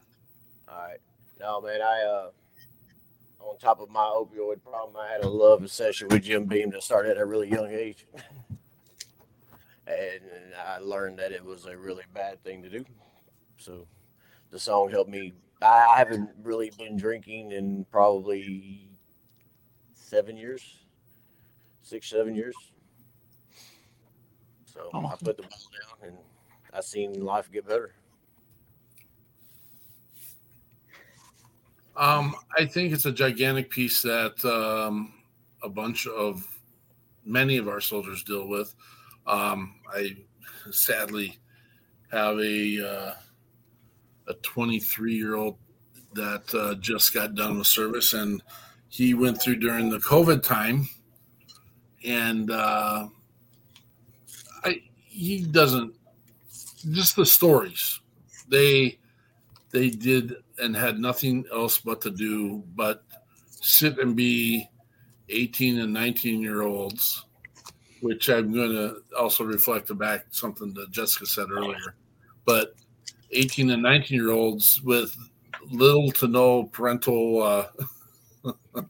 All 0.67 0.77
right. 0.77 0.99
No, 1.39 1.61
man, 1.61 1.81
I 1.81 2.01
uh 2.03 2.29
on 3.51 3.57
top 3.57 3.81
of 3.81 3.89
my 3.89 3.99
opioid 3.99 4.63
problem, 4.63 4.95
I 4.95 5.11
had 5.11 5.23
a 5.23 5.29
love 5.29 5.61
obsession 5.61 6.07
with 6.07 6.23
Jim 6.23 6.45
Beam 6.45 6.69
that 6.69 6.83
started 6.83 7.11
at 7.11 7.17
a 7.17 7.25
really 7.25 7.49
young 7.49 7.69
age. 7.69 8.07
and 9.87 10.21
I 10.65 10.79
learned 10.79 11.19
that 11.19 11.33
it 11.33 11.43
was 11.43 11.65
a 11.65 11.77
really 11.77 12.03
bad 12.13 12.41
thing 12.43 12.63
to 12.63 12.69
do. 12.69 12.85
So 13.57 13.85
the 14.51 14.59
song 14.59 14.89
helped 14.89 15.09
me. 15.09 15.33
I 15.61 15.65
I 15.93 15.97
haven't 15.97 16.29
really 16.41 16.71
been 16.77 16.95
drinking 16.97 17.51
in 17.51 17.85
probably 17.91 18.87
seven 19.93 20.37
years, 20.37 20.63
six, 21.81 22.09
seven 22.09 22.33
years. 22.35 22.55
So 24.65 24.89
I 24.93 25.15
put 25.21 25.35
the 25.35 25.43
ball 25.43 25.69
down 25.99 26.09
and 26.09 26.17
I 26.73 26.79
seen 26.79 27.19
life 27.21 27.51
get 27.51 27.67
better. 27.67 27.93
Um, 31.95 32.35
I 32.57 32.65
think 32.65 32.93
it's 32.93 33.05
a 33.05 33.11
gigantic 33.11 33.69
piece 33.69 34.01
that 34.01 34.43
um, 34.45 35.13
a 35.63 35.69
bunch 35.69 36.07
of 36.07 36.47
many 37.25 37.57
of 37.57 37.67
our 37.67 37.81
soldiers 37.81 38.23
deal 38.23 38.47
with. 38.47 38.73
Um, 39.27 39.75
I 39.93 40.15
sadly 40.71 41.37
have 42.11 42.39
a 42.39 42.87
uh, 42.87 43.13
a 44.27 44.33
23 44.41 45.13
year 45.13 45.35
old 45.35 45.57
that 46.13 46.53
uh, 46.53 46.75
just 46.75 47.13
got 47.13 47.35
done 47.35 47.57
with 47.57 47.67
service, 47.67 48.13
and 48.13 48.41
he 48.89 49.13
went 49.13 49.41
through 49.41 49.57
during 49.57 49.89
the 49.89 49.99
COVID 49.99 50.43
time, 50.43 50.87
and 52.05 52.51
uh, 52.51 53.07
I 54.63 54.81
he 55.05 55.43
doesn't 55.43 55.93
just 56.89 57.15
the 57.15 57.25
stories 57.25 57.99
they 58.49 58.97
they 59.71 59.89
did 59.89 60.35
and 60.59 60.75
had 60.75 60.99
nothing 60.99 61.45
else 61.51 61.77
but 61.77 62.01
to 62.01 62.11
do 62.11 62.63
but 62.75 63.03
sit 63.49 63.99
and 63.99 64.15
be 64.15 64.67
18 65.29 65.79
and 65.79 65.93
19 65.93 66.41
year 66.41 66.61
olds 66.61 67.25
which 68.01 68.29
i'm 68.29 68.53
going 68.53 68.71
to 68.71 69.01
also 69.17 69.43
reflect 69.43 69.95
back 69.97 70.25
something 70.31 70.73
that 70.73 70.91
jessica 70.91 71.25
said 71.25 71.51
earlier. 71.51 71.95
But 72.45 72.75
18 73.31 73.69
and 73.69 73.83
19 73.83 74.17
year 74.17 74.31
olds 74.31 74.81
with 74.83 75.15
little 75.69 76.11
to 76.13 76.27
no 76.27 76.63
parental 76.65 77.41
uh, 77.43 77.67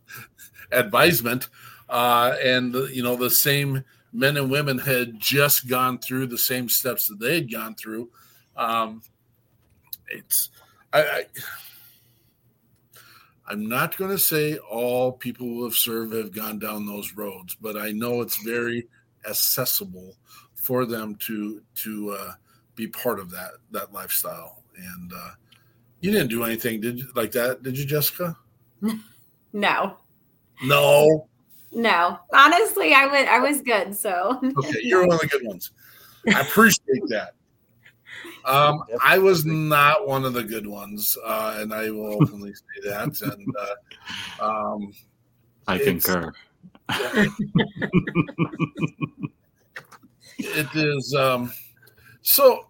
advisement 0.72 1.50
uh, 1.90 2.36
and 2.42 2.74
you 2.92 3.04
know 3.04 3.16
the 3.16 3.30
same 3.30 3.84
men 4.14 4.38
and 4.38 4.50
women 4.50 4.78
had 4.78 5.20
just 5.20 5.68
gone 5.68 5.98
through 6.00 6.28
the 6.28 6.38
same 6.38 6.70
steps 6.70 7.08
that 7.08 7.20
they 7.20 7.36
had 7.36 7.52
gone 7.52 7.76
through 7.76 8.10
um, 8.56 9.02
it's 10.08 10.50
I, 10.94 11.02
I 11.02 11.26
I'm 13.48 13.68
not 13.68 13.98
going 13.98 14.12
to 14.12 14.18
say 14.20 14.58
all 14.58 15.12
people 15.12 15.46
who 15.46 15.64
have 15.66 15.74
served 15.74 16.14
have 16.14 16.32
gone 16.32 16.58
down 16.60 16.86
those 16.86 17.14
roads, 17.14 17.56
but 17.60 17.76
I 17.76 17.92
know 17.92 18.22
it's 18.22 18.42
very 18.44 18.88
accessible 19.28 20.16
for 20.56 20.86
them 20.86 21.16
to 21.16 21.62
to 21.76 22.12
uh, 22.12 22.32
be 22.76 22.88
part 22.88 23.20
of 23.20 23.30
that 23.32 23.52
that 23.72 23.92
lifestyle. 23.92 24.64
And 24.78 25.12
uh, 25.14 25.32
you 26.00 26.12
didn't 26.12 26.30
do 26.30 26.44
anything, 26.44 26.80
did 26.82 27.00
you, 27.00 27.08
like 27.16 27.32
that? 27.34 27.62
Did 27.64 27.78
you, 27.78 27.86
Jessica? 27.86 28.38
No, 29.54 29.98
No. 30.64 31.28
no. 31.74 32.18
Honestly, 32.34 32.94
I 32.94 33.06
would. 33.06 33.28
I 33.28 33.40
was 33.40 33.60
good. 33.62 33.94
So 33.94 34.40
Okay, 34.58 34.80
you're 34.82 35.06
one 35.06 35.16
of 35.16 35.20
the 35.20 35.28
good 35.28 35.46
ones. 35.46 35.72
I 36.34 36.40
appreciate 36.40 37.04
that. 37.10 37.34
Um, 38.46 38.84
I 39.04 39.18
was 39.18 39.46
not 39.46 40.08
one 40.08 40.26
of 40.26 40.34
the 40.34 40.44
good 40.44 40.68
ones, 40.68 41.18
uh, 41.26 41.58
and 41.60 41.74
I 41.74 41.90
will 41.92 42.22
openly 42.22 42.54
say 42.54 42.90
that. 42.90 43.22
And 43.22 43.56
uh, 44.40 44.74
um, 44.74 44.94
I 45.68 45.76
It's- 45.76 46.06
concur. 46.06 46.32
it 50.38 50.68
is 50.76 51.16
um 51.18 51.54
so 52.22 52.66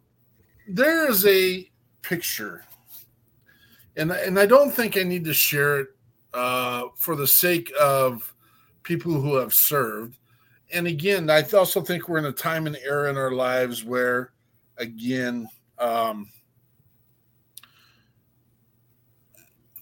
there 0.67 1.09
is 1.09 1.25
a 1.25 1.67
picture 2.03 2.63
and 3.97 4.11
and 4.11 4.37
i 4.37 4.45
don't 4.45 4.69
think 4.69 4.95
i 4.95 5.01
need 5.01 5.23
to 5.23 5.33
share 5.33 5.79
it 5.79 5.87
uh 6.35 6.83
for 6.97 7.15
the 7.15 7.25
sake 7.25 7.71
of 7.79 8.31
people 8.83 9.13
who 9.13 9.35
have 9.35 9.53
served. 9.53 10.17
And 10.73 10.87
again, 10.87 11.29
I 11.29 11.43
also 11.53 11.81
think 11.81 12.07
we're 12.07 12.17
in 12.17 12.25
a 12.25 12.31
time 12.31 12.67
and 12.67 12.77
era 12.77 13.09
in 13.09 13.17
our 13.17 13.31
lives 13.31 13.83
where, 13.83 14.31
again, 14.77 15.47
um, 15.81 16.29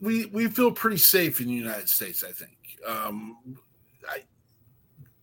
we 0.02 0.26
we 0.28 0.48
feel 0.48 0.72
pretty 0.72 0.98
safe 0.98 1.42
in 1.42 1.48
the 1.48 1.54
United 1.54 1.90
States. 1.90 2.24
I 2.24 2.32
think. 2.32 2.58
Um, 2.88 3.38
I, 4.10 4.24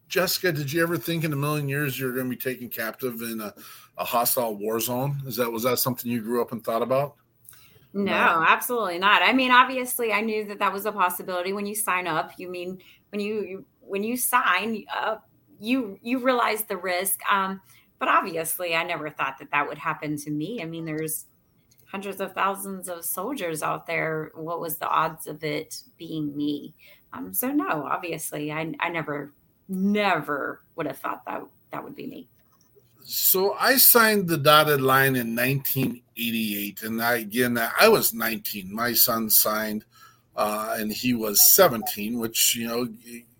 Jessica, 0.08 0.52
did 0.52 0.70
you 0.72 0.82
ever 0.82 0.96
think 0.96 1.24
in 1.24 1.32
a 1.32 1.36
million 1.36 1.68
years 1.68 1.98
you're 1.98 2.12
going 2.12 2.26
to 2.26 2.30
be 2.30 2.36
taken 2.36 2.68
captive 2.68 3.22
in 3.22 3.40
a, 3.40 3.54
a 3.98 4.04
hostile 4.04 4.56
war 4.56 4.78
zone? 4.78 5.20
Is 5.26 5.36
that 5.36 5.50
was 5.50 5.62
that 5.64 5.78
something 5.78 6.10
you 6.10 6.20
grew 6.20 6.42
up 6.42 6.52
and 6.52 6.62
thought 6.62 6.82
about? 6.82 7.16
No, 7.92 8.44
absolutely 8.46 8.98
not. 8.98 9.22
I 9.22 9.32
mean, 9.32 9.50
obviously, 9.50 10.12
I 10.12 10.20
knew 10.20 10.44
that 10.46 10.58
that 10.58 10.70
was 10.70 10.84
a 10.84 10.92
possibility 10.92 11.54
when 11.54 11.64
you 11.64 11.74
sign 11.74 12.06
up. 12.06 12.32
You 12.36 12.50
mean 12.50 12.78
when 13.10 13.20
you, 13.20 13.42
you 13.42 13.64
when 13.80 14.02
you 14.02 14.18
sign 14.18 14.84
up, 14.94 15.28
you 15.58 15.98
you 16.02 16.18
realize 16.18 16.64
the 16.64 16.76
risk. 16.76 17.20
Um, 17.30 17.62
but 17.98 18.08
obviously, 18.08 18.74
I 18.74 18.84
never 18.84 19.10
thought 19.10 19.38
that 19.38 19.50
that 19.52 19.66
would 19.66 19.78
happen 19.78 20.16
to 20.18 20.30
me. 20.30 20.60
I 20.62 20.66
mean, 20.66 20.84
there's 20.84 21.26
hundreds 21.86 22.20
of 22.20 22.34
thousands 22.34 22.88
of 22.88 23.04
soldiers 23.04 23.62
out 23.62 23.86
there. 23.86 24.32
What 24.34 24.60
was 24.60 24.76
the 24.76 24.88
odds 24.88 25.26
of 25.26 25.42
it 25.44 25.82
being 25.96 26.36
me? 26.36 26.74
Um, 27.12 27.32
so 27.32 27.48
no, 27.48 27.84
obviously, 27.84 28.52
I 28.52 28.74
I 28.80 28.90
never 28.90 29.32
never 29.68 30.62
would 30.76 30.86
have 30.86 30.98
thought 30.98 31.24
that 31.26 31.42
that 31.72 31.82
would 31.82 31.96
be 31.96 32.06
me. 32.06 32.28
So 33.08 33.54
I 33.58 33.76
signed 33.76 34.28
the 34.28 34.36
dotted 34.36 34.80
line 34.80 35.14
in 35.14 35.36
1988, 35.36 36.82
and 36.82 37.00
I, 37.00 37.18
again, 37.18 37.56
I 37.56 37.88
was 37.88 38.12
19. 38.12 38.74
My 38.74 38.92
son 38.94 39.30
signed, 39.30 39.84
uh, 40.34 40.74
and 40.78 40.92
he 40.92 41.14
was 41.14 41.54
17, 41.54 42.18
which 42.18 42.56
you 42.56 42.66
know 42.66 42.88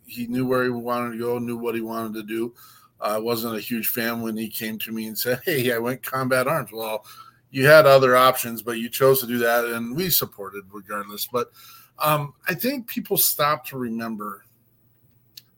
he 0.07 0.28
knew 0.28 0.47
where 0.47 0.65
he 0.65 0.70
wanted 0.70 1.12
to 1.12 1.19
go, 1.19 1.39
knew 1.39 1.57
what 1.57 1.74
he 1.74 1.81
wanted 1.81 2.15
to 2.15 2.23
do. 2.23 2.55
I 3.01 3.18
wasn't 3.18 3.56
a 3.56 3.60
huge 3.60 3.89
fan 3.89 4.23
when 4.23 4.36
he 4.36 4.48
came 4.48 4.78
to 4.81 4.93
me 4.93 5.06
and 5.06 5.18
said, 5.18 5.40
"Hey, 5.44 5.73
I 5.73 5.78
went 5.78 6.02
combat 6.02 6.47
arms." 6.47 6.70
Well, 6.73 7.05
you 7.51 7.66
had 7.66 7.86
other 7.86 8.16
options, 8.16 8.62
but 8.62 8.78
you 8.78 8.89
chose 8.89 9.20
to 9.20 9.27
do 9.27 9.39
that, 9.39 9.64
and 9.64 9.97
we 9.97 10.10
supported 10.10 10.64
regardless. 10.73 11.28
But 11.31 11.51
um, 11.98 12.35
I 12.48 12.55
think 12.55 12.86
people 12.86 13.16
stop 13.16 13.66
to 13.66 13.78
remember 13.78 14.44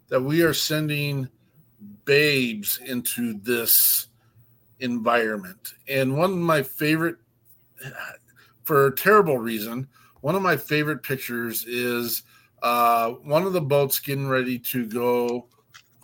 that 0.09 0.21
we 0.21 0.43
are 0.43 0.55
sending 0.55 1.29
babes 2.05 2.81
into 2.85 3.39
this 3.41 4.09
environment. 4.81 5.75
And 5.89 6.17
one 6.17 6.31
of 6.31 6.39
my 6.39 6.63
favorite, 6.63 7.17
for 8.65 8.87
a 8.87 8.97
terrible 8.97 9.39
reason, 9.39 9.89
one 10.21 10.35
of 10.35 10.43
my 10.43 10.57
favorite 10.57 11.03
pictures 11.03 11.65
is 11.67 12.23
uh, 12.63 13.11
one 13.11 13.45
of 13.45 13.53
the 13.53 13.61
boats 13.61 13.99
getting 13.99 14.29
ready 14.29 14.59
to 14.59 14.87
go 14.87 15.47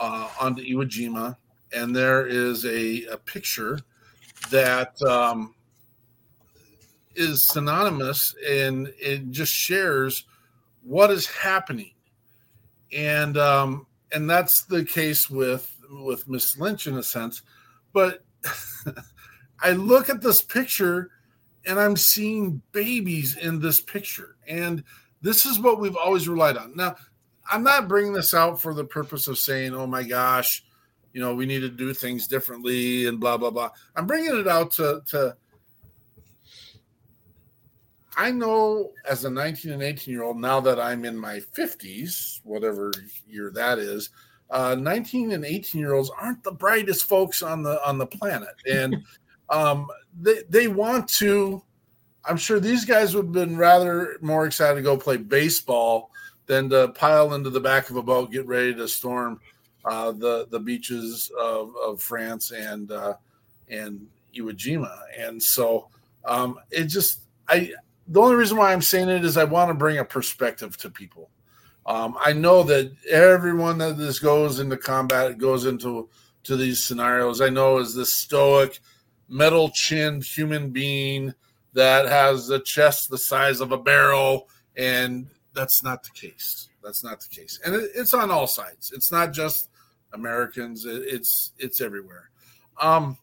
uh, 0.04 0.28
onto 0.40 0.62
Iwo 0.62 0.84
Jima, 0.84 1.36
and 1.72 1.94
there 1.94 2.26
is 2.26 2.64
a, 2.66 3.04
a 3.06 3.16
picture 3.16 3.78
that 4.50 5.00
um, 5.02 5.54
is 7.14 7.46
synonymous 7.48 8.34
and 8.48 8.92
it 8.98 9.30
just 9.30 9.52
shares 9.52 10.26
what 10.82 11.10
is 11.10 11.26
happening. 11.26 11.92
And 12.92 13.36
um, 13.38 13.86
and 14.12 14.28
that's 14.28 14.64
the 14.64 14.84
case 14.84 15.30
with 15.30 15.70
with 15.90 16.28
Miss 16.28 16.58
Lynch 16.58 16.86
in 16.86 16.96
a 16.96 17.02
sense. 17.02 17.42
But 17.92 18.24
I 19.60 19.72
look 19.72 20.08
at 20.10 20.20
this 20.20 20.42
picture 20.42 21.10
and 21.66 21.80
I'm 21.80 21.96
seeing 21.96 22.60
babies 22.72 23.36
in 23.36 23.58
this 23.58 23.80
picture. 23.80 24.36
And 24.46 24.84
this 25.22 25.46
is 25.46 25.58
what 25.58 25.80
we've 25.80 25.96
always 25.96 26.28
relied 26.28 26.58
on. 26.58 26.76
Now, 26.76 26.96
I'm 27.50 27.62
not 27.62 27.88
bringing 27.88 28.12
this 28.12 28.34
out 28.34 28.60
for 28.60 28.74
the 28.74 28.84
purpose 28.84 29.28
of 29.28 29.38
saying, 29.38 29.74
oh 29.74 29.86
my 29.86 30.02
gosh, 30.02 30.64
you 31.12 31.20
know, 31.20 31.34
we 31.34 31.46
need 31.46 31.60
to 31.60 31.68
do 31.68 31.92
things 31.94 32.26
differently 32.26 33.06
and 33.06 33.20
blah, 33.20 33.36
blah, 33.36 33.50
blah. 33.50 33.70
I'm 33.94 34.06
bringing 34.06 34.38
it 34.38 34.48
out 34.48 34.72
to, 34.72 35.02
to 35.08 35.36
I 38.16 38.30
know 38.30 38.92
as 39.08 39.24
a 39.24 39.30
19 39.30 39.72
and 39.72 39.82
18 39.82 40.12
year 40.12 40.22
old, 40.22 40.38
now 40.38 40.60
that 40.60 40.80
I'm 40.80 41.04
in 41.04 41.16
my 41.16 41.40
50s, 41.56 42.40
whatever 42.44 42.92
year 43.26 43.50
that 43.54 43.78
is, 43.78 44.10
uh, 44.50 44.74
19 44.74 45.32
and 45.32 45.44
18 45.44 45.80
year 45.80 45.94
olds 45.94 46.10
aren't 46.18 46.42
the 46.44 46.52
brightest 46.52 47.04
folks 47.04 47.42
on 47.42 47.62
the 47.62 47.84
on 47.86 47.98
the 47.98 48.06
planet, 48.06 48.54
and 48.70 49.02
um, 49.48 49.86
they 50.20 50.42
they 50.48 50.68
want 50.68 51.08
to. 51.14 51.62
I'm 52.26 52.36
sure 52.36 52.58
these 52.58 52.84
guys 52.84 53.14
would 53.14 53.26
have 53.26 53.32
been 53.32 53.56
rather 53.56 54.16
more 54.22 54.46
excited 54.46 54.76
to 54.76 54.82
go 54.82 54.96
play 54.96 55.18
baseball 55.18 56.10
than 56.46 56.68
to 56.70 56.88
pile 56.88 57.34
into 57.34 57.50
the 57.50 57.60
back 57.60 57.90
of 57.90 57.96
a 57.96 58.02
boat, 58.02 58.30
get 58.30 58.46
ready 58.46 58.74
to 58.74 58.88
storm 58.88 59.40
uh, 59.84 60.12
the 60.12 60.46
the 60.50 60.60
beaches 60.60 61.30
of, 61.38 61.74
of 61.76 62.00
France 62.00 62.50
and 62.50 62.90
uh, 62.92 63.14
and 63.68 64.06
Iwo 64.34 64.52
Jima. 64.52 64.96
And 65.18 65.42
so 65.42 65.88
um, 66.24 66.58
it 66.70 66.84
just 66.84 67.20
I 67.48 67.72
the 68.08 68.20
only 68.20 68.36
reason 68.36 68.56
why 68.56 68.72
I'm 68.72 68.82
saying 68.82 69.08
it 69.08 69.24
is 69.24 69.36
I 69.36 69.44
want 69.44 69.68
to 69.68 69.74
bring 69.74 69.98
a 69.98 70.04
perspective 70.04 70.76
to 70.78 70.90
people. 70.90 71.30
Um, 71.86 72.16
I 72.18 72.32
know 72.32 72.62
that 72.64 72.92
everyone 73.10 73.78
that 73.78 73.98
this 73.98 74.18
goes 74.18 74.58
into 74.58 74.76
combat 74.76 75.38
goes 75.38 75.66
into 75.66 76.08
to 76.44 76.56
these 76.56 76.82
scenarios. 76.82 77.40
I 77.40 77.50
know 77.50 77.78
is 77.78 77.94
this 77.94 78.14
stoic, 78.14 78.80
metal 79.28 79.70
chinned 79.70 80.24
human 80.24 80.70
being 80.70 81.34
that 81.72 82.06
has 82.06 82.50
a 82.50 82.60
chest 82.60 83.10
the 83.10 83.18
size 83.18 83.60
of 83.60 83.72
a 83.72 83.78
barrel, 83.78 84.48
and 84.76 85.26
that's 85.54 85.82
not 85.82 86.02
the 86.02 86.10
case. 86.10 86.68
That's 86.82 87.02
not 87.02 87.20
the 87.20 87.28
case, 87.28 87.60
and 87.64 87.74
it, 87.74 87.90
it's 87.94 88.14
on 88.14 88.30
all 88.30 88.46
sides. 88.46 88.92
It's 88.94 89.10
not 89.10 89.32
just 89.32 89.70
Americans. 90.12 90.84
It, 90.84 91.02
it's 91.06 91.52
it's 91.58 91.80
everywhere. 91.80 92.30
Um, 92.80 93.16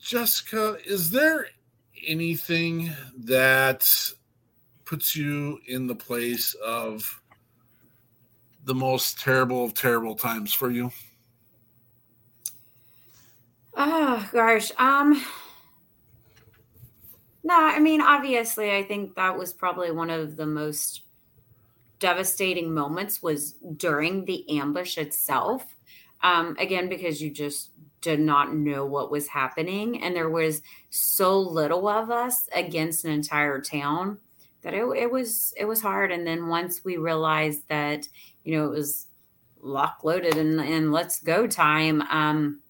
Jessica, 0.00 0.76
is 0.84 1.10
there 1.10 1.46
anything 2.06 2.90
that 3.16 3.88
puts 4.84 5.16
you 5.16 5.58
in 5.66 5.86
the 5.86 5.94
place 5.94 6.54
of 6.64 7.22
the 8.64 8.74
most 8.74 9.18
terrible 9.20 9.64
of 9.64 9.74
terrible 9.74 10.14
times 10.14 10.52
for 10.52 10.70
you? 10.70 10.90
Oh 13.76 14.28
gosh. 14.32 14.70
Um 14.78 15.24
no, 17.44 17.54
I 17.54 17.78
mean 17.78 18.00
obviously 18.00 18.74
I 18.74 18.82
think 18.82 19.14
that 19.14 19.38
was 19.38 19.52
probably 19.52 19.90
one 19.90 20.10
of 20.10 20.36
the 20.36 20.46
most 20.46 21.02
devastating 22.00 22.74
moments 22.74 23.22
was 23.22 23.52
during 23.76 24.24
the 24.24 24.58
ambush 24.58 24.98
itself. 24.98 25.76
Um 26.22 26.56
again 26.58 26.88
because 26.88 27.20
you 27.20 27.30
just 27.30 27.70
did 28.00 28.20
not 28.20 28.54
know 28.54 28.84
what 28.84 29.10
was 29.10 29.28
happening 29.28 30.02
and 30.02 30.14
there 30.14 30.28
was 30.28 30.60
so 30.90 31.38
little 31.40 31.88
of 31.88 32.10
us 32.10 32.48
against 32.54 33.04
an 33.06 33.10
entire 33.10 33.60
town 33.60 34.18
that 34.60 34.74
it, 34.74 34.84
it 34.96 35.10
was 35.10 35.54
it 35.56 35.64
was 35.64 35.80
hard 35.80 36.12
and 36.12 36.26
then 36.26 36.48
once 36.48 36.84
we 36.84 36.98
realized 36.98 37.66
that 37.68 38.06
you 38.44 38.54
know 38.54 38.66
it 38.66 38.70
was 38.70 39.06
lock 39.62 40.04
loaded 40.04 40.36
and, 40.36 40.60
and 40.60 40.92
let's 40.92 41.20
go 41.20 41.46
time 41.46 42.02
um 42.10 42.60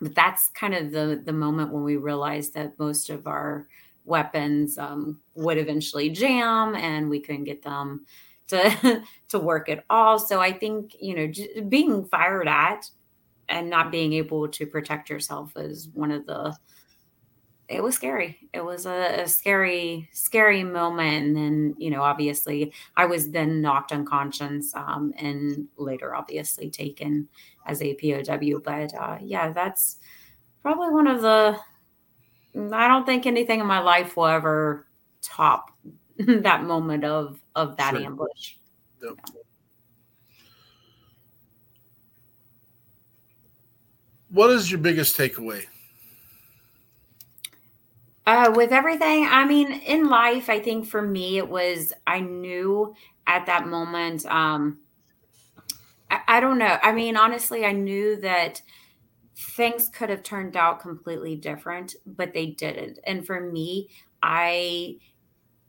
but 0.00 0.14
that's 0.14 0.48
kind 0.48 0.74
of 0.74 0.90
the 0.90 1.22
the 1.24 1.32
moment 1.32 1.72
when 1.72 1.82
we 1.82 1.96
realized 1.96 2.52
that 2.52 2.78
most 2.78 3.08
of 3.08 3.26
our 3.26 3.66
weapons 4.04 4.78
um, 4.78 5.20
would 5.34 5.58
eventually 5.58 6.10
jam 6.10 6.74
and 6.74 7.08
we 7.08 7.20
couldn't 7.20 7.44
get 7.44 7.62
them 7.62 8.04
to 8.48 9.02
to 9.28 9.38
work 9.38 9.68
at 9.68 9.84
all. 9.90 10.18
So 10.18 10.40
i 10.40 10.52
think 10.52 10.96
you 11.00 11.14
know 11.16 11.62
being 11.68 12.04
fired 12.04 12.48
at 12.48 12.88
and 13.48 13.68
not 13.68 13.90
being 13.90 14.14
able 14.14 14.48
to 14.48 14.66
protect 14.66 15.10
yourself 15.10 15.52
is 15.56 15.88
one 15.92 16.10
of 16.10 16.26
the 16.26 16.56
it 17.66 17.82
was 17.82 17.94
scary. 17.94 18.36
It 18.52 18.62
was 18.62 18.84
a, 18.84 19.22
a, 19.22 19.26
scary 19.26 20.08
scary 20.12 20.62
moment. 20.62 21.26
And 21.26 21.36
then 21.36 21.74
you 21.78 21.90
know 21.90 22.02
obviously 22.02 22.72
i 22.96 23.06
was 23.06 23.30
then 23.30 23.60
knocked 23.60 23.92
unconscious 23.92 24.74
um, 24.74 25.12
and 25.16 25.66
later 25.76 26.14
obviously 26.14 26.70
taken 26.70 27.28
as 27.66 27.80
a 27.80 27.94
pow 27.94 28.60
but 28.62 28.94
uh, 28.94 29.18
yeah 29.22 29.50
that's 29.50 29.98
probably 30.62 30.90
one 30.90 31.06
of 31.06 31.22
the 31.22 31.58
i 32.72 32.88
don't 32.88 33.06
think 33.06 33.26
anything 33.26 33.60
in 33.60 33.66
my 33.66 33.80
life 33.80 34.16
will 34.16 34.26
ever 34.26 34.86
top 35.22 35.70
that 36.18 36.64
moment 36.64 37.04
of 37.04 37.40
of 37.54 37.76
that 37.76 37.94
sure. 37.94 38.04
ambush 38.04 38.54
yep. 39.02 39.14
yeah. 39.34 39.40
what 44.34 44.50
is 44.50 44.70
your 44.70 44.80
biggest 44.80 45.16
takeaway? 45.16 45.64
Uh, 48.26 48.52
with 48.54 48.72
everything, 48.72 49.28
I 49.30 49.44
mean, 49.44 49.70
in 49.70 50.08
life, 50.08 50.50
I 50.50 50.58
think 50.58 50.86
for 50.86 51.00
me, 51.00 51.38
it 51.38 51.48
was 51.48 51.92
I 52.06 52.20
knew 52.20 52.94
at 53.26 53.46
that 53.46 53.68
moment. 53.68 54.26
Um, 54.26 54.80
I, 56.10 56.20
I 56.26 56.40
don't 56.40 56.58
know. 56.58 56.78
I 56.82 56.92
mean, 56.92 57.16
honestly, 57.16 57.64
I 57.64 57.72
knew 57.72 58.16
that 58.22 58.60
things 59.36 59.88
could 59.88 60.10
have 60.10 60.22
turned 60.22 60.56
out 60.56 60.80
completely 60.80 61.36
different, 61.36 61.94
but 62.06 62.32
they 62.32 62.46
didn't. 62.46 62.98
And 63.06 63.26
for 63.26 63.40
me, 63.40 63.90
I 64.22 64.98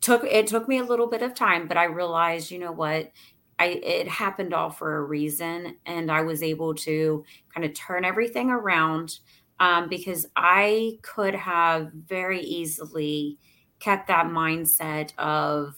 took 0.02 0.24
it 0.24 0.48
took 0.48 0.68
me 0.68 0.80
a 0.80 0.84
little 0.84 1.08
bit 1.08 1.22
of 1.22 1.34
time, 1.34 1.68
but 1.68 1.78
I 1.78 1.86
realized, 1.86 2.52
you 2.52 2.60
know 2.60 2.72
what, 2.72 3.12
I 3.60 3.66
it 3.68 4.08
happened 4.08 4.54
all 4.54 4.70
for 4.70 4.98
a 4.98 5.04
reason, 5.04 5.78
and 5.86 6.12
I 6.12 6.22
was 6.22 6.44
able 6.44 6.76
to 6.76 7.24
kind 7.54 7.66
of 7.66 7.74
turn 7.74 8.06
everything 8.06 8.50
around 8.50 9.20
um, 9.60 9.90
because 9.90 10.28
I 10.36 11.00
could 11.02 11.36
have 11.36 11.92
very 11.94 12.42
easily 12.42 13.40
kept 13.80 14.08
that 14.08 14.28
mindset 14.28 15.18
of 15.18 15.76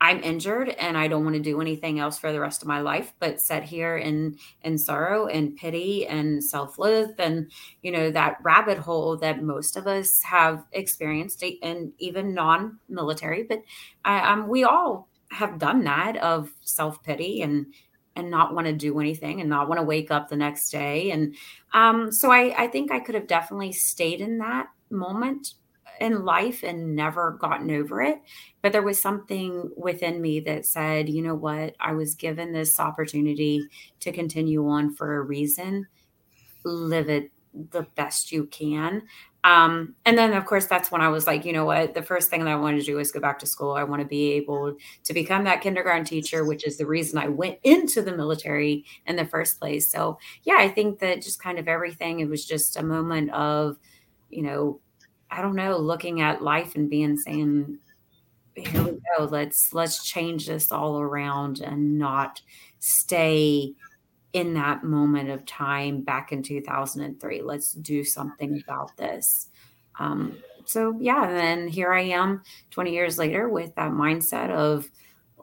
I'm 0.00 0.22
injured 0.22 0.68
and 0.70 0.96
I 0.96 1.08
don't 1.08 1.24
want 1.24 1.36
to 1.36 1.42
do 1.42 1.60
anything 1.60 1.98
else 1.98 2.18
for 2.18 2.32
the 2.32 2.40
rest 2.40 2.62
of 2.62 2.68
my 2.68 2.80
life 2.80 3.12
but 3.18 3.40
sit 3.40 3.64
here 3.64 3.96
in 3.96 4.36
in 4.62 4.78
sorrow 4.78 5.26
and 5.26 5.56
pity 5.56 6.06
and 6.06 6.42
self-loathe 6.42 7.18
and 7.18 7.50
you 7.82 7.90
know 7.90 8.10
that 8.10 8.38
rabbit 8.42 8.78
hole 8.78 9.16
that 9.18 9.42
most 9.42 9.76
of 9.76 9.86
us 9.86 10.22
have 10.22 10.64
experienced 10.72 11.44
and 11.62 11.92
even 11.98 12.34
non-military 12.34 13.42
but 13.42 13.62
I, 14.04 14.32
um, 14.32 14.48
we 14.48 14.64
all 14.64 15.08
have 15.30 15.58
done 15.58 15.84
that 15.84 16.16
of 16.18 16.50
self-pity 16.62 17.42
and 17.42 17.66
and 18.16 18.30
not 18.30 18.54
want 18.54 18.66
to 18.66 18.72
do 18.72 18.98
anything 18.98 19.40
and 19.40 19.48
not 19.48 19.68
want 19.68 19.78
to 19.78 19.84
wake 19.84 20.10
up 20.10 20.28
the 20.28 20.36
next 20.36 20.70
day 20.70 21.10
and 21.10 21.34
um, 21.72 22.10
so 22.10 22.30
I, 22.30 22.64
I 22.64 22.66
think 22.68 22.90
I 22.90 23.00
could 23.00 23.14
have 23.14 23.26
definitely 23.26 23.72
stayed 23.72 24.20
in 24.20 24.38
that 24.38 24.68
moment 24.90 25.54
in 26.00 26.24
life 26.24 26.62
and 26.62 26.94
never 26.94 27.38
gotten 27.40 27.70
over 27.70 28.02
it. 28.02 28.20
But 28.62 28.72
there 28.72 28.82
was 28.82 29.00
something 29.00 29.70
within 29.76 30.20
me 30.20 30.40
that 30.40 30.66
said, 30.66 31.08
you 31.08 31.22
know 31.22 31.34
what? 31.34 31.74
I 31.80 31.92
was 31.92 32.14
given 32.14 32.52
this 32.52 32.78
opportunity 32.80 33.68
to 34.00 34.12
continue 34.12 34.68
on 34.68 34.94
for 34.94 35.16
a 35.16 35.22
reason. 35.22 35.86
Live 36.64 37.08
it 37.08 37.30
the 37.70 37.86
best 37.96 38.30
you 38.30 38.44
can. 38.46 39.02
Um, 39.44 39.94
and 40.04 40.18
then, 40.18 40.32
of 40.34 40.44
course, 40.44 40.66
that's 40.66 40.90
when 40.90 41.00
I 41.00 41.08
was 41.08 41.26
like, 41.26 41.44
you 41.44 41.52
know 41.52 41.64
what? 41.64 41.94
The 41.94 42.02
first 42.02 42.28
thing 42.28 42.44
that 42.44 42.50
I 42.50 42.56
wanted 42.56 42.80
to 42.80 42.86
do 42.86 42.98
is 42.98 43.12
go 43.12 43.20
back 43.20 43.38
to 43.38 43.46
school. 43.46 43.72
I 43.72 43.84
want 43.84 44.02
to 44.02 44.08
be 44.08 44.32
able 44.32 44.76
to 45.04 45.14
become 45.14 45.44
that 45.44 45.60
kindergarten 45.60 46.04
teacher, 46.04 46.44
which 46.44 46.66
is 46.66 46.76
the 46.76 46.86
reason 46.86 47.18
I 47.18 47.28
went 47.28 47.58
into 47.62 48.02
the 48.02 48.16
military 48.16 48.84
in 49.06 49.16
the 49.16 49.24
first 49.24 49.58
place. 49.58 49.90
So, 49.90 50.18
yeah, 50.42 50.56
I 50.58 50.68
think 50.68 50.98
that 50.98 51.22
just 51.22 51.42
kind 51.42 51.58
of 51.58 51.68
everything, 51.68 52.20
it 52.20 52.28
was 52.28 52.44
just 52.44 52.76
a 52.76 52.82
moment 52.82 53.30
of, 53.30 53.78
you 54.28 54.42
know, 54.42 54.80
I 55.30 55.42
don't 55.42 55.56
know, 55.56 55.76
looking 55.76 56.20
at 56.20 56.42
life 56.42 56.74
and 56.74 56.88
being 56.88 57.16
saying, 57.16 57.78
here 58.56 58.82
we 58.82 58.98
go, 59.16 59.24
let's 59.24 59.72
let's 59.72 60.04
change 60.04 60.46
this 60.46 60.72
all 60.72 60.98
around 60.98 61.60
and 61.60 61.98
not 61.98 62.40
stay 62.80 63.72
in 64.32 64.54
that 64.54 64.84
moment 64.84 65.30
of 65.30 65.46
time 65.46 66.02
back 66.02 66.32
in 66.32 66.42
2003. 66.42 67.42
Let's 67.42 67.72
do 67.72 68.04
something 68.04 68.62
about 68.64 68.96
this. 68.96 69.48
Um, 69.98 70.38
so 70.64 70.96
yeah, 71.00 71.26
and 71.26 71.36
then 71.36 71.68
here 71.68 71.92
I 71.92 72.02
am 72.02 72.42
20 72.70 72.92
years 72.92 73.18
later 73.18 73.48
with 73.48 73.74
that 73.76 73.92
mindset 73.92 74.50
of 74.50 74.88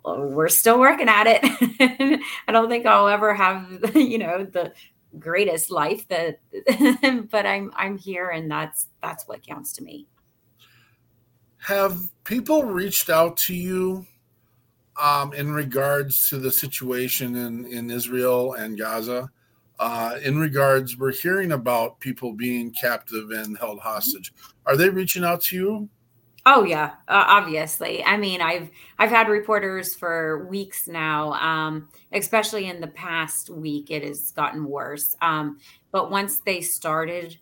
oh, 0.06 0.28
we're 0.28 0.50
still 0.50 0.80
working 0.80 1.10
at 1.10 1.26
it. 1.28 2.20
I 2.48 2.52
don't 2.52 2.70
think 2.70 2.86
I'll 2.86 3.08
ever 3.08 3.34
have, 3.34 3.92
you 3.96 4.20
know, 4.20 4.46
the 4.46 4.72
greatest 5.20 5.72
life 5.72 6.08
that 6.08 6.40
but 7.32 7.46
i'm 7.46 7.72
i'm 7.76 7.98
here 7.98 8.30
and 8.30 8.50
that's 8.50 8.88
that's 9.02 9.28
what 9.28 9.46
counts 9.46 9.74
to 9.74 9.84
me. 9.84 10.08
Have 11.60 12.00
people 12.24 12.64
reached 12.64 13.10
out 13.10 13.38
to 13.38 13.56
you 13.56 14.06
um, 15.02 15.34
in 15.34 15.52
regards 15.52 16.30
to 16.30 16.38
the 16.38 16.52
situation 16.52 17.36
in 17.36 17.66
in 17.66 17.90
israel 17.92 18.54
and 18.54 18.78
gaza? 18.78 19.30
Uh, 19.78 20.18
in 20.24 20.38
regards 20.38 20.98
we're 20.98 21.12
hearing 21.12 21.52
about 21.52 22.00
people 22.00 22.32
being 22.32 22.72
captive 22.72 23.32
and 23.32 23.58
held 23.58 23.80
hostage. 23.80 24.34
Are 24.66 24.78
they 24.78 24.90
reaching 24.90 25.26
out 25.26 25.42
to 25.42 25.56
you 25.56 25.90
Oh 26.48 26.64
yeah, 26.64 26.92
uh, 27.08 27.24
obviously. 27.28 28.04
I 28.04 28.18
mean, 28.18 28.40
I've 28.40 28.70
I've 29.00 29.10
had 29.10 29.30
reporters 29.30 29.96
for 29.96 30.46
weeks 30.48 30.88
now. 30.88 31.34
Um, 31.34 31.90
especially 32.12 32.68
in 32.68 32.82
the 32.82 32.88
past 32.88 33.50
week, 33.50 33.90
it 33.90 34.04
has 34.04 34.32
gotten 34.32 34.66
worse. 34.66 35.16
Um, 35.22 35.58
but 35.92 36.12
once 36.12 36.40
they 36.40 36.62
started 36.62 37.38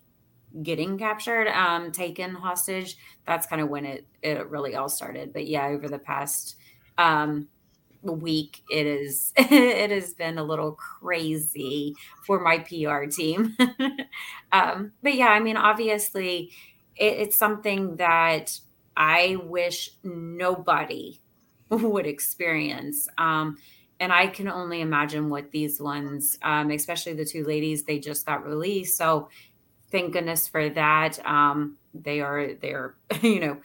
getting 0.62 0.98
captured, 0.98 1.48
um, 1.48 1.92
taken 1.92 2.34
hostage, 2.34 2.96
that's 3.26 3.46
kind 3.46 3.62
of 3.62 3.68
when 3.70 3.86
it 3.86 4.06
it 4.22 4.48
really 4.50 4.76
all 4.76 4.88
started. 4.90 5.32
But 5.32 5.46
yeah, 5.48 5.66
over 5.66 5.88
the 5.88 5.98
past 6.00 6.56
um, 6.98 7.48
week, 8.02 8.62
it 8.70 8.86
is 8.86 9.32
it 9.38 9.90
has 9.90 10.14
been 10.14 10.38
a 10.38 10.44
little 10.44 10.72
crazy 10.72 11.94
for 12.26 12.40
my 12.40 12.58
PR 12.60 13.06
team. 13.06 13.56
um, 14.52 14.92
but 15.02 15.14
yeah, 15.14 15.28
I 15.28 15.40
mean, 15.40 15.56
obviously, 15.56 16.52
it, 16.96 17.14
it's 17.20 17.36
something 17.36 17.96
that 17.96 18.58
I 18.96 19.36
wish 19.42 19.90
nobody 20.02 21.20
would 21.68 22.06
experience. 22.06 23.08
Um, 23.18 23.58
and 24.00 24.12
I 24.12 24.26
can 24.26 24.48
only 24.48 24.80
imagine 24.80 25.30
what 25.30 25.50
these 25.50 25.80
ones, 25.80 26.38
um, 26.42 26.70
especially 26.70 27.14
the 27.14 27.24
two 27.24 27.44
ladies, 27.44 27.84
they 27.84 27.98
just 27.98 28.26
got 28.26 28.44
released. 28.44 28.96
So 28.96 29.28
thank 29.90 30.12
goodness 30.12 30.48
for 30.48 30.68
that. 30.70 31.24
Um, 31.24 31.78
they 31.94 32.20
are 32.20 32.54
they're 32.54 32.96
you 33.22 33.40
know 33.40 33.60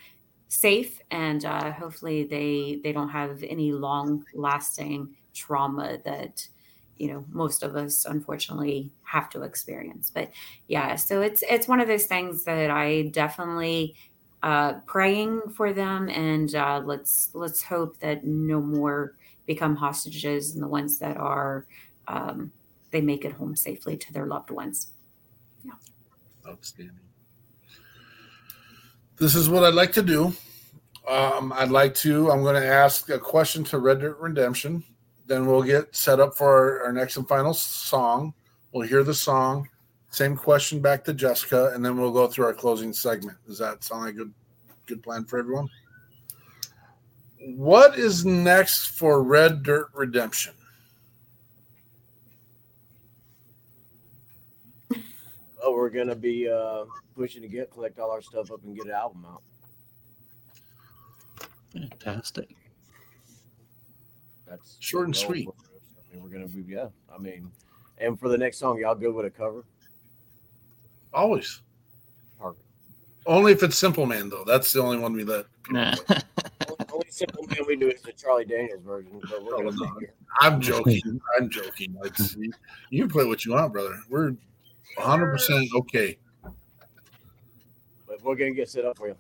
safe, 0.47 0.99
and 1.11 1.43
uh, 1.45 1.72
hopefully 1.72 2.23
they 2.23 2.80
they 2.84 2.91
don't 2.91 3.10
have 3.10 3.43
any 3.43 3.72
long 3.72 4.26
lasting 4.34 5.15
trauma 5.34 5.97
that 6.06 6.47
you 6.97 7.11
know 7.11 7.26
most 7.30 7.64
of 7.64 7.76
us 7.76 8.06
unfortunately 8.06 8.91
have 9.03 9.30
to 9.30 9.43
experience 9.43 10.11
but 10.14 10.30
yeah 10.68 10.95
so 10.95 11.22
it's 11.22 11.43
it's 11.49 11.68
one 11.68 11.80
of 11.80 11.88
those 11.88 12.06
things 12.06 12.43
that 12.43 12.69
i 12.69 13.03
definitely 13.03 13.95
uh, 14.41 14.74
praying 14.86 15.41
for 15.56 15.74
them, 15.74 16.10
and 16.10 16.53
uh, 16.56 16.82
let's 16.86 17.30
let's 17.34 17.61
hope 17.61 17.99
that 17.99 18.26
no 18.26 18.61
more 18.61 19.16
become 19.45 19.76
hostages, 19.76 20.53
and 20.53 20.64
the 20.64 20.68
ones 20.68 20.99
that 20.99 21.18
are, 21.18 21.66
um, 22.07 22.52
they 22.91 23.02
make 23.02 23.26
it 23.26 23.34
home 23.34 23.56
safely 23.56 23.98
to 23.98 24.14
their 24.14 24.26
loved 24.26 24.52
ones. 24.52 24.94
Yeah, 25.66 25.74
outstanding. 26.48 26.95
This 29.18 29.36
is 29.36 29.49
what 29.49 29.64
I'd 29.66 29.74
like 29.74 29.91
to 29.94 30.03
do. 30.03 30.34
Um, 31.07 31.52
I'd 31.53 31.72
like 31.72 31.94
to. 31.95 32.32
I'm 32.32 32.44
going 32.44 32.61
to 32.61 32.68
ask 32.68 33.10
a 33.10 33.20
question 33.20 33.64
to 33.66 33.80
Red 33.80 33.99
Dirt 33.99 34.18
Redemption. 34.20 34.84
Then 35.28 35.45
we'll 35.45 35.64
get 35.64 35.95
set 35.95 36.20
up 36.20 36.36
for 36.36 36.48
our, 36.48 36.86
our 36.86 36.94
next 36.94 37.18
and 37.18 37.28
final 37.28 37.53
song. 37.53 38.34
We'll 38.72 38.88
hear 38.88 39.03
the 39.03 39.14
song 39.14 39.68
same 40.11 40.36
question 40.36 40.80
back 40.81 41.03
to 41.06 41.14
Jessica, 41.14 41.72
and 41.73 41.86
then 41.86 41.98
we'll 41.98 42.11
go 42.11 42.27
through 42.27 42.45
our 42.45 42.53
closing 42.53 42.94
segment. 42.94 43.38
Does 43.45 43.60
that 43.60 43.84
sound 43.84 44.02
like 44.02 44.15
a 44.15 44.18
good, 44.18 44.34
good 44.88 45.03
plan 45.03 45.26
for 45.26 45.38
everyone? 45.40 45.69
What 47.40 47.98
is 47.98 48.26
next 48.26 48.88
for 48.98 49.23
Red 49.23 49.64
Dirt 49.64 49.90
Redemption? 49.94 50.53
Oh, 55.61 55.73
we're 55.73 55.90
gonna 55.90 56.15
be 56.15 56.49
uh, 56.49 56.86
pushing 57.15 57.41
to 57.41 57.48
get 57.48 57.72
collect 57.72 57.99
all 57.99 58.11
our 58.11 58.22
stuff 58.22 58.52
up 58.52 58.64
and 58.64 58.76
get 58.76 58.86
an 58.86 58.91
album 58.91 59.26
out. 59.26 59.44
Fantastic. 61.72 62.56
That's 64.48 64.77
short 64.80 65.06
and 65.06 65.15
sweet. 65.15 65.48
I 65.48 66.15
mean, 66.15 66.23
we're 66.23 66.30
gonna 66.30 66.48
be 66.48 66.64
yeah. 66.68 66.88
I 67.14 67.19
mean, 67.19 67.52
and 67.99 68.19
for 68.19 68.30
the 68.30 68.38
next 68.38 68.57
song, 68.57 68.80
y'all 68.80 68.95
good 68.95 69.14
with 69.14 69.26
a 69.26 69.30
cover? 69.30 69.64
Always. 71.14 71.61
Only 73.26 73.52
if 73.52 73.61
it's 73.61 73.77
Simple 73.77 74.07
Man, 74.07 74.27
though. 74.30 74.44
That's 74.44 74.73
the 74.73 74.81
only 74.81 74.98
one 74.98 75.14
we 75.14 75.23
let. 75.23 75.45
Nah. 75.69 75.94
only 76.91 77.06
Simple 77.10 77.45
Man 77.48 77.60
we 77.68 77.76
do 77.76 77.90
is 77.90 78.02
the 78.02 78.11
Charlie 78.14 78.44
Daniels 78.44 78.81
version. 78.81 79.22
But 79.30 79.44
we're 79.44 79.52
gonna 79.52 79.77
oh, 79.80 79.99
I'm 80.40 80.60
joking. 80.60 81.22
I'm 81.38 81.48
joking. 81.48 81.95
It's, 82.03 82.36
you 82.90 83.03
can 83.03 83.10
play 83.11 83.26
what 83.26 83.45
you 83.45 83.52
want, 83.52 83.72
brother. 83.72 83.99
We're 84.10 84.31
100 84.95 85.31
percent 85.31 85.69
okay. 85.76 86.18
But 88.07 88.23
we're 88.23 88.36
gonna 88.36 88.52
get 88.52 88.68
set 88.68 88.86
up 88.86 88.98
for 88.98 89.10
you. 89.10 89.15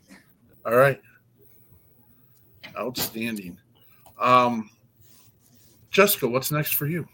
All 0.65 0.75
right. 0.75 0.99
Outstanding. 2.75 3.59
Um, 4.19 4.71
Jessica, 5.91 6.27
what's 6.27 6.51
next 6.51 6.73
for 6.73 6.87
you? 6.87 7.07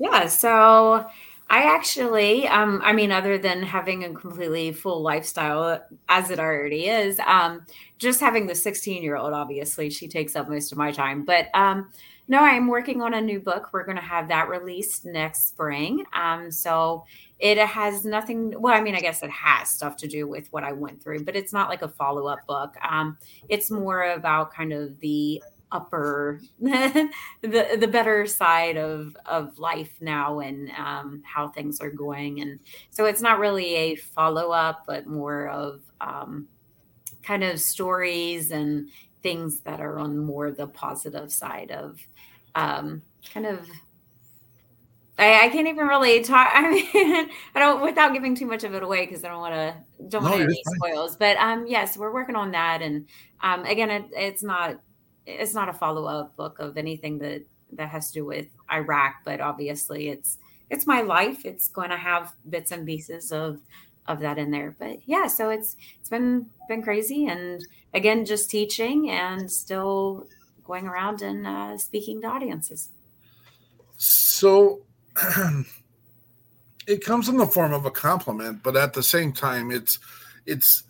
Yeah, 0.00 0.26
so 0.26 1.06
I 1.50 1.62
actually, 1.74 2.46
um, 2.46 2.82
I 2.84 2.92
mean, 2.92 3.10
other 3.10 3.38
than 3.38 3.62
having 3.62 4.04
a 4.04 4.12
completely 4.12 4.70
full 4.72 5.00
lifestyle 5.00 5.82
as 6.08 6.30
it 6.30 6.38
already 6.38 6.88
is, 6.88 7.18
um, 7.20 7.64
just 7.96 8.20
having 8.20 8.46
the 8.46 8.54
16 8.54 9.02
year 9.02 9.16
old, 9.16 9.32
obviously, 9.32 9.88
she 9.88 10.08
takes 10.08 10.36
up 10.36 10.48
most 10.48 10.72
of 10.72 10.78
my 10.78 10.92
time. 10.92 11.24
But 11.24 11.46
um, 11.54 11.90
no, 12.28 12.40
I'm 12.40 12.68
working 12.68 13.00
on 13.00 13.14
a 13.14 13.20
new 13.20 13.40
book. 13.40 13.70
We're 13.72 13.86
going 13.86 13.96
to 13.96 14.02
have 14.02 14.28
that 14.28 14.50
released 14.50 15.06
next 15.06 15.48
spring. 15.48 16.04
Um, 16.12 16.50
so 16.50 17.04
it 17.38 17.56
has 17.56 18.04
nothing, 18.04 18.54
well, 18.60 18.74
I 18.74 18.82
mean, 18.82 18.94
I 18.94 19.00
guess 19.00 19.22
it 19.22 19.30
has 19.30 19.70
stuff 19.70 19.96
to 19.98 20.06
do 20.06 20.28
with 20.28 20.48
what 20.52 20.64
I 20.64 20.72
went 20.72 21.02
through, 21.02 21.24
but 21.24 21.34
it's 21.34 21.54
not 21.54 21.70
like 21.70 21.80
a 21.80 21.88
follow 21.88 22.26
up 22.26 22.46
book. 22.46 22.74
Um, 22.86 23.16
it's 23.48 23.70
more 23.70 24.10
about 24.12 24.52
kind 24.52 24.74
of 24.74 25.00
the 25.00 25.42
upper 25.70 26.40
the 26.60 27.10
the 27.42 27.88
better 27.88 28.26
side 28.26 28.76
of 28.76 29.16
of 29.26 29.58
life 29.58 29.94
now 30.00 30.40
and 30.40 30.70
um, 30.70 31.22
how 31.24 31.48
things 31.48 31.80
are 31.80 31.90
going 31.90 32.40
and 32.40 32.58
so 32.90 33.04
it's 33.04 33.20
not 33.20 33.38
really 33.38 33.74
a 33.74 33.96
follow-up 33.96 34.84
but 34.86 35.06
more 35.06 35.48
of 35.48 35.80
um, 36.00 36.48
kind 37.22 37.44
of 37.44 37.60
stories 37.60 38.50
and 38.50 38.88
things 39.22 39.60
that 39.60 39.80
are 39.80 39.98
on 39.98 40.16
more 40.18 40.50
the 40.50 40.66
positive 40.66 41.30
side 41.30 41.70
of 41.70 41.98
um, 42.54 43.02
kind 43.32 43.46
of 43.46 43.68
I, 45.18 45.46
I 45.46 45.48
can't 45.48 45.66
even 45.66 45.86
really 45.86 46.22
talk. 46.22 46.48
I 46.54 46.70
mean, 46.70 47.30
I 47.54 47.58
don't 47.58 47.82
without 47.82 48.12
giving 48.12 48.34
too 48.34 48.46
much 48.46 48.64
of 48.64 48.74
it 48.74 48.82
away 48.82 49.04
because 49.04 49.24
I 49.24 49.28
don't 49.28 49.40
want 49.40 49.54
to 49.54 49.74
don't 50.08 50.22
want 50.22 50.40
any 50.40 50.62
spoils. 50.76 51.16
But 51.16 51.36
um, 51.38 51.66
yes, 51.66 51.96
we're 51.96 52.12
working 52.12 52.36
on 52.36 52.52
that, 52.52 52.82
and 52.82 53.06
um, 53.42 53.64
again, 53.64 53.90
it, 53.90 54.04
it's 54.12 54.42
not 54.42 54.80
it's 55.28 55.54
not 55.54 55.68
a 55.68 55.72
follow 55.72 56.06
up 56.06 56.34
book 56.36 56.58
of 56.58 56.76
anything 56.76 57.18
that 57.18 57.42
that 57.72 57.90
has 57.90 58.08
to 58.08 58.20
do 58.20 58.24
with 58.24 58.46
Iraq, 58.72 59.16
but 59.24 59.40
obviously 59.40 60.08
it's 60.08 60.38
it's 60.70 60.86
my 60.86 61.02
life. 61.02 61.44
It's 61.44 61.68
going 61.68 61.90
to 61.90 61.96
have 61.96 62.34
bits 62.48 62.72
and 62.72 62.86
pieces 62.86 63.30
of 63.30 63.60
of 64.06 64.20
that 64.20 64.38
in 64.38 64.50
there. 64.50 64.74
But 64.78 65.00
yeah, 65.06 65.26
so 65.26 65.50
it's 65.50 65.76
it's 66.00 66.08
been 66.08 66.46
been 66.68 66.82
crazy, 66.82 67.26
and 67.26 67.62
again, 67.92 68.24
just 68.24 68.50
teaching 68.50 69.10
and 69.10 69.50
still 69.50 70.26
going 70.64 70.86
around 70.86 71.22
and 71.22 71.46
uh, 71.46 71.78
speaking 71.78 72.20
to 72.22 72.26
audiences. 72.26 72.90
So 73.98 74.80
it 76.86 77.04
comes 77.04 77.28
in 77.28 77.36
the 77.36 77.46
form 77.46 77.72
of 77.72 77.84
a 77.84 77.90
compliment, 77.90 78.62
but 78.62 78.76
at 78.76 78.94
the 78.94 79.02
same 79.02 79.32
time, 79.32 79.70
it's 79.70 79.98
it's 80.46 80.84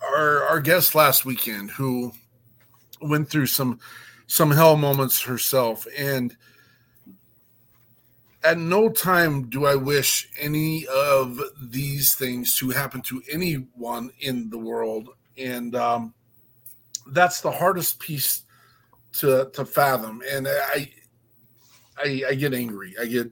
our 0.00 0.44
our 0.44 0.60
guest 0.60 0.94
last 0.94 1.24
weekend 1.24 1.72
who 1.72 2.12
went 3.00 3.28
through 3.28 3.46
some 3.46 3.80
some 4.26 4.50
hell 4.52 4.76
moments 4.76 5.22
herself, 5.22 5.86
and 5.96 6.36
at 8.42 8.58
no 8.58 8.88
time 8.88 9.48
do 9.48 9.66
I 9.66 9.74
wish 9.74 10.30
any 10.38 10.86
of 10.86 11.40
these 11.60 12.14
things 12.14 12.56
to 12.58 12.70
happen 12.70 13.02
to 13.02 13.22
anyone 13.30 14.10
in 14.20 14.50
the 14.50 14.58
world, 14.58 15.10
and 15.36 15.74
um, 15.74 16.14
that's 17.08 17.40
the 17.40 17.50
hardest 17.50 17.98
piece 17.98 18.42
to 19.14 19.50
to 19.52 19.64
fathom. 19.64 20.22
And 20.30 20.46
I 20.48 20.90
I, 21.98 22.22
I 22.28 22.34
get 22.34 22.54
angry. 22.54 22.94
I 23.00 23.06
get 23.06 23.30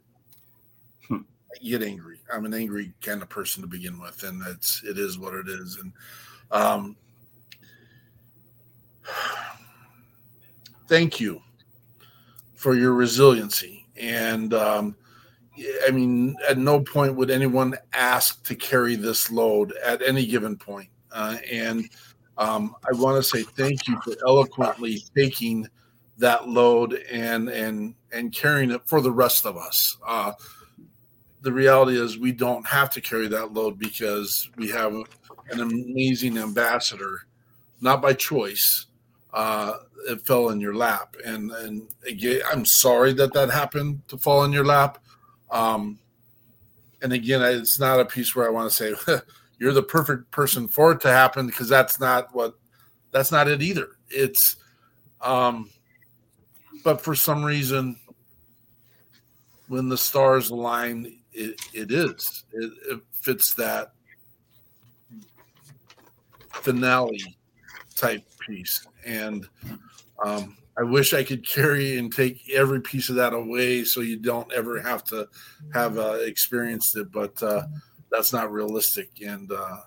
I 1.10 1.18
get 1.62 1.82
angry. 1.82 2.18
I'm 2.32 2.44
an 2.44 2.54
angry 2.54 2.92
kind 3.00 3.22
of 3.22 3.28
person 3.28 3.62
to 3.62 3.68
begin 3.68 4.00
with, 4.00 4.22
and 4.22 4.42
it's 4.46 4.82
it 4.84 4.98
is 4.98 5.18
what 5.18 5.34
it 5.34 5.48
is. 5.48 5.78
And 5.80 5.92
um, 6.50 6.96
thank 10.88 11.20
you 11.20 11.40
for 12.54 12.74
your 12.74 12.94
resiliency. 12.94 13.86
And 13.96 14.52
um, 14.54 14.96
I 15.86 15.90
mean, 15.90 16.36
at 16.48 16.58
no 16.58 16.80
point 16.80 17.14
would 17.14 17.30
anyone 17.30 17.76
ask 17.92 18.44
to 18.46 18.54
carry 18.54 18.96
this 18.96 19.30
load 19.30 19.72
at 19.84 20.02
any 20.02 20.26
given 20.26 20.56
point. 20.56 20.88
Uh, 21.12 21.36
and 21.50 21.88
um, 22.36 22.74
I 22.84 22.96
want 22.96 23.16
to 23.16 23.22
say 23.22 23.42
thank 23.42 23.86
you 23.88 24.00
for 24.02 24.14
eloquently 24.26 25.02
taking 25.16 25.66
that 26.18 26.48
load 26.48 26.94
and 27.10 27.48
and 27.48 27.94
and 28.12 28.32
carrying 28.32 28.70
it 28.70 28.82
for 28.86 29.00
the 29.00 29.10
rest 29.10 29.46
of 29.46 29.56
us. 29.56 29.96
Uh, 30.06 30.32
the 31.42 31.52
reality 31.52 32.00
is 32.00 32.18
we 32.18 32.32
don't 32.32 32.66
have 32.66 32.90
to 32.90 33.00
carry 33.00 33.28
that 33.28 33.52
load 33.52 33.78
because 33.78 34.50
we 34.56 34.68
have 34.68 34.92
an 35.50 35.60
amazing 35.60 36.36
ambassador, 36.38 37.20
not 37.80 38.02
by 38.02 38.12
choice. 38.12 38.86
Uh, 39.32 39.74
it 40.08 40.24
fell 40.26 40.50
in 40.50 40.60
your 40.60 40.74
lap, 40.74 41.16
and 41.24 41.50
and 41.50 41.88
again, 42.06 42.40
I'm 42.50 42.64
sorry 42.64 43.12
that 43.14 43.34
that 43.34 43.50
happened 43.50 44.02
to 44.08 44.16
fall 44.16 44.44
in 44.44 44.52
your 44.52 44.64
lap. 44.64 44.98
Um, 45.50 45.98
and 47.02 47.12
again, 47.12 47.42
it's 47.42 47.78
not 47.78 48.00
a 48.00 48.04
piece 48.04 48.34
where 48.34 48.46
I 48.46 48.50
want 48.50 48.70
to 48.70 48.76
say 48.76 49.18
you're 49.58 49.72
the 49.72 49.82
perfect 49.82 50.30
person 50.30 50.68
for 50.68 50.92
it 50.92 51.00
to 51.02 51.10
happen 51.10 51.46
because 51.46 51.68
that's 51.68 52.00
not 52.00 52.34
what 52.34 52.54
that's 53.10 53.32
not 53.32 53.48
it 53.48 53.62
either. 53.62 53.88
It's 54.08 54.56
um, 55.20 55.70
but 56.84 57.00
for 57.00 57.14
some 57.14 57.44
reason, 57.44 57.96
when 59.68 59.88
the 59.88 59.98
stars 59.98 60.50
align, 60.50 61.18
it, 61.32 61.60
it 61.74 61.90
is. 61.90 62.44
It, 62.52 62.72
it 62.90 63.00
fits 63.12 63.54
that 63.54 63.92
finale 66.52 67.36
type 67.94 68.24
piece. 68.46 68.86
And 69.06 69.48
um, 70.24 70.56
I 70.78 70.82
wish 70.82 71.12
I 71.12 71.24
could 71.24 71.46
carry 71.46 71.98
and 71.98 72.12
take 72.12 72.48
every 72.50 72.80
piece 72.80 73.08
of 73.08 73.16
that 73.16 73.32
away 73.32 73.84
so 73.84 74.00
you 74.00 74.16
don't 74.16 74.52
ever 74.52 74.80
have 74.80 75.02
to 75.04 75.28
have 75.74 75.98
uh, 75.98 76.18
experienced 76.20 76.96
it, 76.96 77.10
but 77.10 77.42
uh, 77.42 77.64
that's 78.10 78.32
not 78.32 78.52
realistic. 78.52 79.10
And 79.24 79.50
uh, 79.50 79.78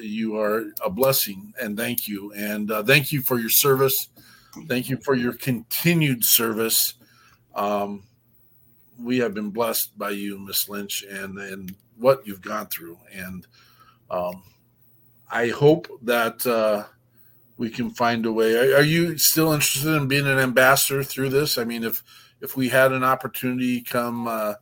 you 0.00 0.38
are 0.38 0.66
a 0.84 0.90
blessing, 0.90 1.54
and 1.60 1.76
thank 1.76 2.06
you. 2.06 2.32
And 2.34 2.70
uh, 2.70 2.82
thank 2.82 3.10
you 3.10 3.22
for 3.22 3.38
your 3.38 3.50
service. 3.50 4.08
Thank 4.66 4.88
you 4.88 4.98
for 4.98 5.14
your 5.14 5.32
continued 5.32 6.24
service. 6.24 6.94
Um, 7.54 8.04
we 9.00 9.18
have 9.18 9.34
been 9.34 9.50
blessed 9.50 9.96
by 9.96 10.10
you, 10.10 10.38
Miss 10.38 10.68
Lynch, 10.68 11.04
and 11.04 11.38
and 11.38 11.74
what 11.96 12.26
you've 12.26 12.42
gone 12.42 12.66
through. 12.66 12.98
And 13.12 13.46
um, 14.10 14.42
I 15.30 15.48
hope 15.48 15.88
that 16.02 16.46
uh, 16.46 16.84
we 17.58 17.68
can 17.68 17.90
find 17.90 18.24
a 18.24 18.32
way. 18.32 18.54
Are, 18.54 18.76
are 18.76 18.82
you 18.82 19.18
still 19.18 19.52
interested 19.52 19.92
in 19.94 20.08
being 20.08 20.26
an 20.26 20.38
ambassador 20.38 21.02
through 21.02 21.30
this? 21.30 21.58
I 21.58 21.64
mean, 21.64 21.84
if 21.84 22.02
if 22.40 22.56
we 22.56 22.68
had 22.68 22.92
an 22.92 23.04
opportunity 23.04 23.82
come 23.82 24.28
uh, 24.28 24.54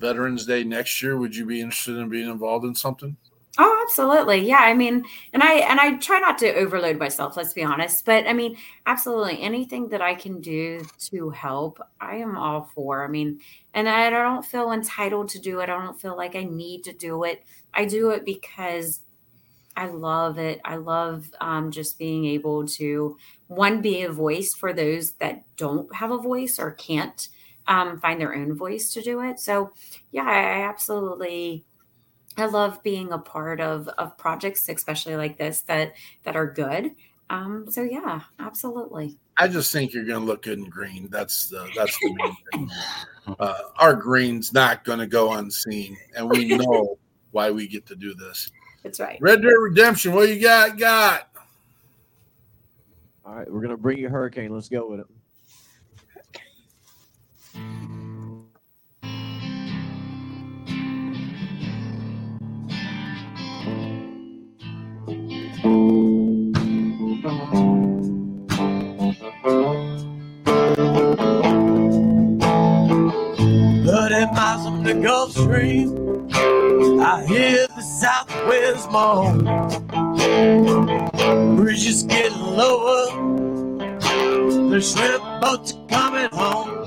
Veterans 0.00 0.46
Day 0.46 0.64
next 0.64 1.02
year, 1.02 1.16
would 1.16 1.36
you 1.36 1.46
be 1.46 1.60
interested 1.60 1.98
in 1.98 2.08
being 2.08 2.28
involved 2.28 2.64
in 2.64 2.74
something? 2.74 3.16
Oh, 3.58 3.84
absolutely. 3.86 4.38
Yeah. 4.48 4.60
I 4.60 4.72
mean, 4.72 5.04
and 5.34 5.42
I 5.42 5.56
and 5.56 5.78
I 5.78 5.96
try 5.96 6.20
not 6.20 6.38
to 6.38 6.54
overload 6.54 6.98
myself, 6.98 7.36
let's 7.36 7.52
be 7.52 7.62
honest. 7.62 8.06
But 8.06 8.26
I 8.26 8.32
mean, 8.32 8.56
absolutely 8.86 9.42
anything 9.42 9.90
that 9.90 10.00
I 10.00 10.14
can 10.14 10.40
do 10.40 10.80
to 11.10 11.28
help, 11.28 11.78
I 12.00 12.16
am 12.16 12.34
all 12.34 12.70
for. 12.74 13.04
I 13.04 13.08
mean, 13.08 13.40
and 13.74 13.86
I 13.90 14.08
don't 14.08 14.44
feel 14.44 14.72
entitled 14.72 15.28
to 15.30 15.38
do 15.38 15.60
it. 15.60 15.64
I 15.64 15.66
don't 15.66 16.00
feel 16.00 16.16
like 16.16 16.34
I 16.34 16.44
need 16.44 16.84
to 16.84 16.94
do 16.94 17.24
it. 17.24 17.44
I 17.74 17.84
do 17.84 18.10
it 18.10 18.24
because 18.24 19.00
I 19.76 19.86
love 19.86 20.38
it. 20.38 20.60
I 20.64 20.76
love 20.76 21.30
um, 21.40 21.70
just 21.70 21.98
being 21.98 22.26
able 22.26 22.66
to 22.68 23.16
one 23.48 23.80
be 23.80 24.02
a 24.02 24.12
voice 24.12 24.54
for 24.54 24.72
those 24.72 25.12
that 25.12 25.42
don't 25.56 25.94
have 25.94 26.10
a 26.10 26.18
voice 26.18 26.58
or 26.58 26.72
can't 26.72 27.28
um, 27.66 28.00
find 28.00 28.20
their 28.20 28.34
own 28.34 28.54
voice 28.54 28.92
to 28.94 29.02
do 29.02 29.20
it. 29.20 29.40
So, 29.40 29.72
yeah, 30.10 30.24
I 30.24 30.68
absolutely 30.68 31.64
I 32.36 32.46
love 32.46 32.82
being 32.82 33.12
a 33.12 33.18
part 33.18 33.60
of 33.60 33.88
of 33.98 34.16
projects, 34.16 34.68
especially 34.68 35.16
like 35.16 35.36
this 35.36 35.60
that 35.62 35.94
that 36.24 36.36
are 36.36 36.46
good. 36.46 36.92
Um, 37.30 37.66
so 37.70 37.82
yeah, 37.82 38.20
absolutely. 38.38 39.16
I 39.38 39.48
just 39.48 39.72
think 39.72 39.94
you're 39.94 40.04
going 40.04 40.20
to 40.20 40.26
look 40.26 40.42
good 40.42 40.58
in 40.58 40.68
green. 40.68 41.08
That's 41.10 41.48
the 41.48 41.68
that's 41.74 41.98
the 41.98 42.14
main 42.14 42.36
thing. 42.52 42.70
Uh, 43.38 43.58
our 43.76 43.94
green's 43.94 44.52
not 44.52 44.84
going 44.84 44.98
to 44.98 45.06
go 45.06 45.32
unseen, 45.32 45.96
and 46.16 46.28
we 46.28 46.44
know 46.56 46.98
why 47.30 47.50
we 47.50 47.66
get 47.66 47.86
to 47.86 47.96
do 47.96 48.14
this. 48.14 48.50
That's 48.82 48.98
right. 48.98 49.18
Red 49.20 49.42
Dead 49.42 49.48
Redemption. 49.48 50.12
What 50.12 50.28
you 50.28 50.40
got? 50.40 50.76
Got 50.76 51.28
All 53.24 53.34
right, 53.34 53.50
we're 53.50 53.60
gonna 53.60 53.76
bring 53.76 53.98
you 53.98 54.08
Hurricane. 54.08 54.52
Let's 54.52 54.68
go 54.68 54.88
with 54.88 55.00
it. 55.00 55.06
Thirty 73.86 74.26
miles 74.32 74.66
from 74.66 74.82
the 74.82 74.94
Gulf 74.94 75.32
Stream, 75.32 76.28
I 77.04 77.26
hear 77.26 77.66
the 77.66 77.82
Southwest 77.82 78.88
moan. 78.92 79.44
Bridges 81.56 82.04
getting 82.04 82.40
lower, 82.40 83.06
the 84.70 84.80
shrimp 84.80 85.24
boats 85.40 85.74
are 85.74 85.86
coming 85.88 86.28
home. 86.30 86.86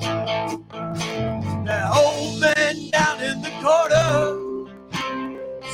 That 1.65 1.91
old 1.93 2.39
man 2.39 2.89
down 2.91 3.21
in 3.23 3.41
the 3.41 3.51
corner 3.61 4.39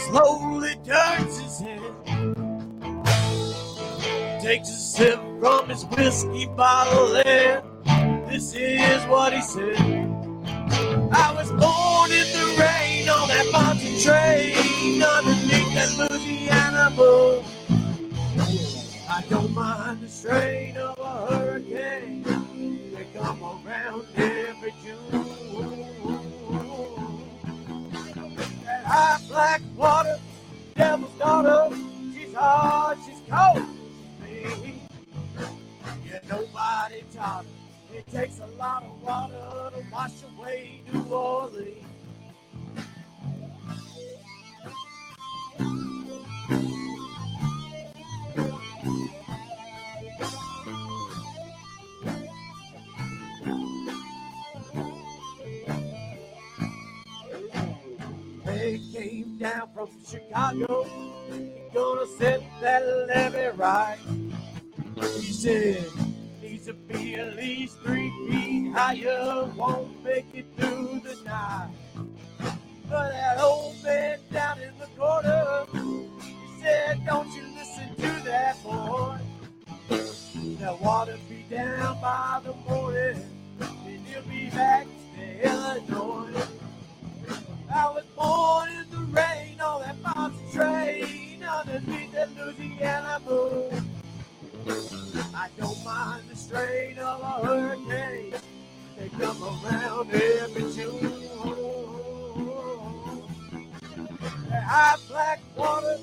slowly 0.10 0.76
turns 0.86 1.40
his 1.40 1.60
head, 1.60 1.94
takes 4.42 4.70
a 4.70 4.74
sip 4.74 5.20
from 5.40 5.70
his 5.70 5.86
whiskey 5.86 6.48
bottle, 6.48 7.16
and 7.18 7.64
this 8.28 8.56
is 8.56 9.06
what 9.06 9.34
he 9.34 9.42
said. 9.42 9.78
I 11.14 11.32
was 11.38 11.52
born 11.52 12.12
in 12.12 12.26
the 12.34 12.56
rain 12.60 12.81
on 13.42 13.52
that 13.52 13.78
Pontchartrain 13.78 15.04
underneath 15.04 15.74
that 15.74 15.98
Louisiana 15.98 16.90
moon. 16.96 17.44
I 19.10 19.24
don't 19.30 19.54
mind 19.54 20.02
the 20.02 20.10
strain 20.10 20.78
of 20.78 20.98
a 21.00 21.28
hurricane. 21.28 22.24
They 22.94 23.08
come 23.14 23.42
around 23.42 24.06
every 24.16 24.74
June. 24.84 25.26
That 28.66 28.86
high 28.86 29.20
black 29.28 29.62
water, 29.76 30.20
devil's 30.76 31.12
daughter. 31.18 31.76
She's 32.14 32.34
hard, 32.34 32.98
she's 33.06 33.22
cold. 33.30 33.66
Me. 34.24 34.82
It 37.94 38.08
takes 38.12 38.40
a 38.40 38.48
lot 38.58 38.84
of 38.84 39.04
water 39.04 39.76
to 39.76 39.84
wash 39.92 40.12
away 40.38 40.82
New 40.92 41.04
Orleans. 41.04 41.81
They 58.46 58.80
came 58.94 59.38
down 59.38 59.70
from 59.74 59.90
Chicago. 60.08 60.86
Gonna 61.74 62.06
set 62.18 62.42
that 62.62 62.84
levee 63.08 63.58
right. 63.58 63.98
He 64.96 65.32
said, 65.32 65.86
needs 66.42 66.66
to 66.66 66.74
be 66.74 67.16
at 67.16 67.36
least 67.36 67.78
three 67.84 68.12
feet 68.28 68.72
higher. 68.74 69.46
Won't 69.56 70.04
make 70.04 70.26
it 70.34 70.46
through 70.58 71.02
the 71.04 71.18
night. 71.24 71.70
But 72.92 73.10
that 73.12 73.40
old 73.40 73.82
man 73.86 74.20
down 74.34 74.60
in 74.60 74.78
the 74.78 74.88
corner, 74.98 75.66
he 75.72 76.62
said, 76.62 77.06
don't 77.06 77.34
you 77.34 77.44
listen 77.56 77.96
to 77.96 78.26
that 78.26 78.62
boy. 78.64 79.18
That 80.60 80.82
water 80.82 81.18
be 81.30 81.46
down 81.50 82.02
by 82.02 82.42
the 82.44 82.54
morning, 82.70 83.24
and 83.62 84.08
he'll 84.08 84.22
be 84.24 84.50
back 84.50 84.88
to 85.16 85.50
Illinois. 85.50 86.46
I 87.74 87.90
was 87.92 88.04
born 88.18 88.70
in 88.70 88.86
the 88.92 89.06
rain 89.14 89.62
on 89.62 89.82
that 89.84 90.04
Pontchartrain 90.04 91.44
underneath 91.44 92.12
the 92.12 92.28
Louisiana 92.38 93.22
moon. 93.26 93.90
I 95.34 95.48
don't 95.58 95.86
mind 95.86 96.24
the 96.30 96.36
strain 96.36 96.98
of 97.00 97.22
a 97.22 97.48
hurricane. 97.48 98.34
They 98.98 99.10
come 99.18 99.42
around 99.42 100.12
every 100.14 100.74
June. 100.74 101.61
High 104.22 104.98
black 105.08 105.40
water, 105.58 105.98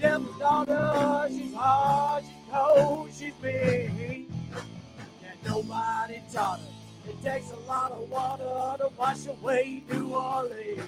devil's 0.00 0.38
daughter, 0.38 1.26
she's 1.28 1.54
hard, 1.54 2.24
she's 2.24 2.52
cold, 2.52 3.08
she's 3.16 3.32
mean. 3.42 4.32
And 4.54 5.38
nobody 5.44 6.22
taught 6.32 6.60
her. 6.60 7.10
It 7.10 7.22
takes 7.22 7.50
a 7.50 7.56
lot 7.68 7.92
of 7.92 8.10
water 8.10 8.44
to 8.78 8.90
wash 8.98 9.26
away 9.26 9.82
New 9.90 10.14
Orleans. 10.14 10.80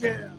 Yeah. 0.00 0.31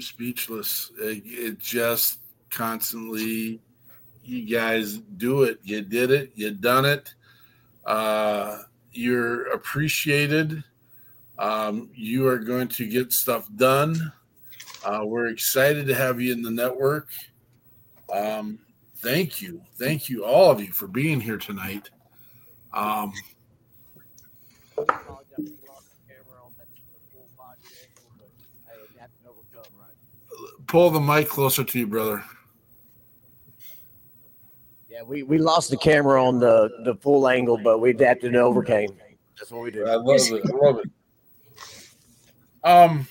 Speechless. 0.00 0.90
It, 0.98 1.22
it 1.24 1.58
just 1.58 2.18
constantly, 2.50 3.60
you 4.24 4.42
guys 4.42 4.98
do 5.16 5.44
it. 5.44 5.58
You 5.62 5.82
did 5.82 6.10
it. 6.10 6.32
You 6.34 6.52
done 6.52 6.84
it. 6.84 7.14
Uh, 7.84 8.62
you're 8.92 9.50
appreciated. 9.52 10.62
Um, 11.38 11.90
you 11.94 12.26
are 12.26 12.38
going 12.38 12.68
to 12.68 12.86
get 12.86 13.12
stuff 13.12 13.48
done. 13.56 14.12
Uh, 14.84 15.02
we're 15.04 15.28
excited 15.28 15.86
to 15.86 15.94
have 15.94 16.20
you 16.20 16.32
in 16.32 16.42
the 16.42 16.50
network. 16.50 17.08
Um, 18.12 18.58
thank 18.96 19.40
you. 19.40 19.62
Thank 19.78 20.08
you, 20.08 20.24
all 20.24 20.50
of 20.50 20.60
you, 20.60 20.72
for 20.72 20.86
being 20.86 21.20
here 21.20 21.38
tonight. 21.38 21.90
Um, 22.72 23.12
pull 30.70 30.88
the 30.88 31.00
mic 31.00 31.28
closer 31.28 31.64
to 31.64 31.78
you, 31.80 31.86
brother. 31.86 32.24
Yeah, 34.88 35.02
we, 35.02 35.24
we 35.24 35.38
lost 35.38 35.68
the 35.70 35.76
camera 35.76 36.24
on 36.24 36.38
the, 36.38 36.70
the 36.84 36.94
full 36.94 37.28
angle, 37.28 37.58
but 37.58 37.80
we 37.80 37.90
adapted 37.90 38.34
and 38.34 38.36
overcame. 38.36 38.90
That's 39.36 39.50
what 39.50 39.62
we 39.62 39.72
did. 39.72 39.88
I 39.88 39.96
love 39.96 40.20
it. 40.20 40.42
I 40.44 40.66
love 40.66 40.80
it. 40.80 40.90
Um. 42.62 43.08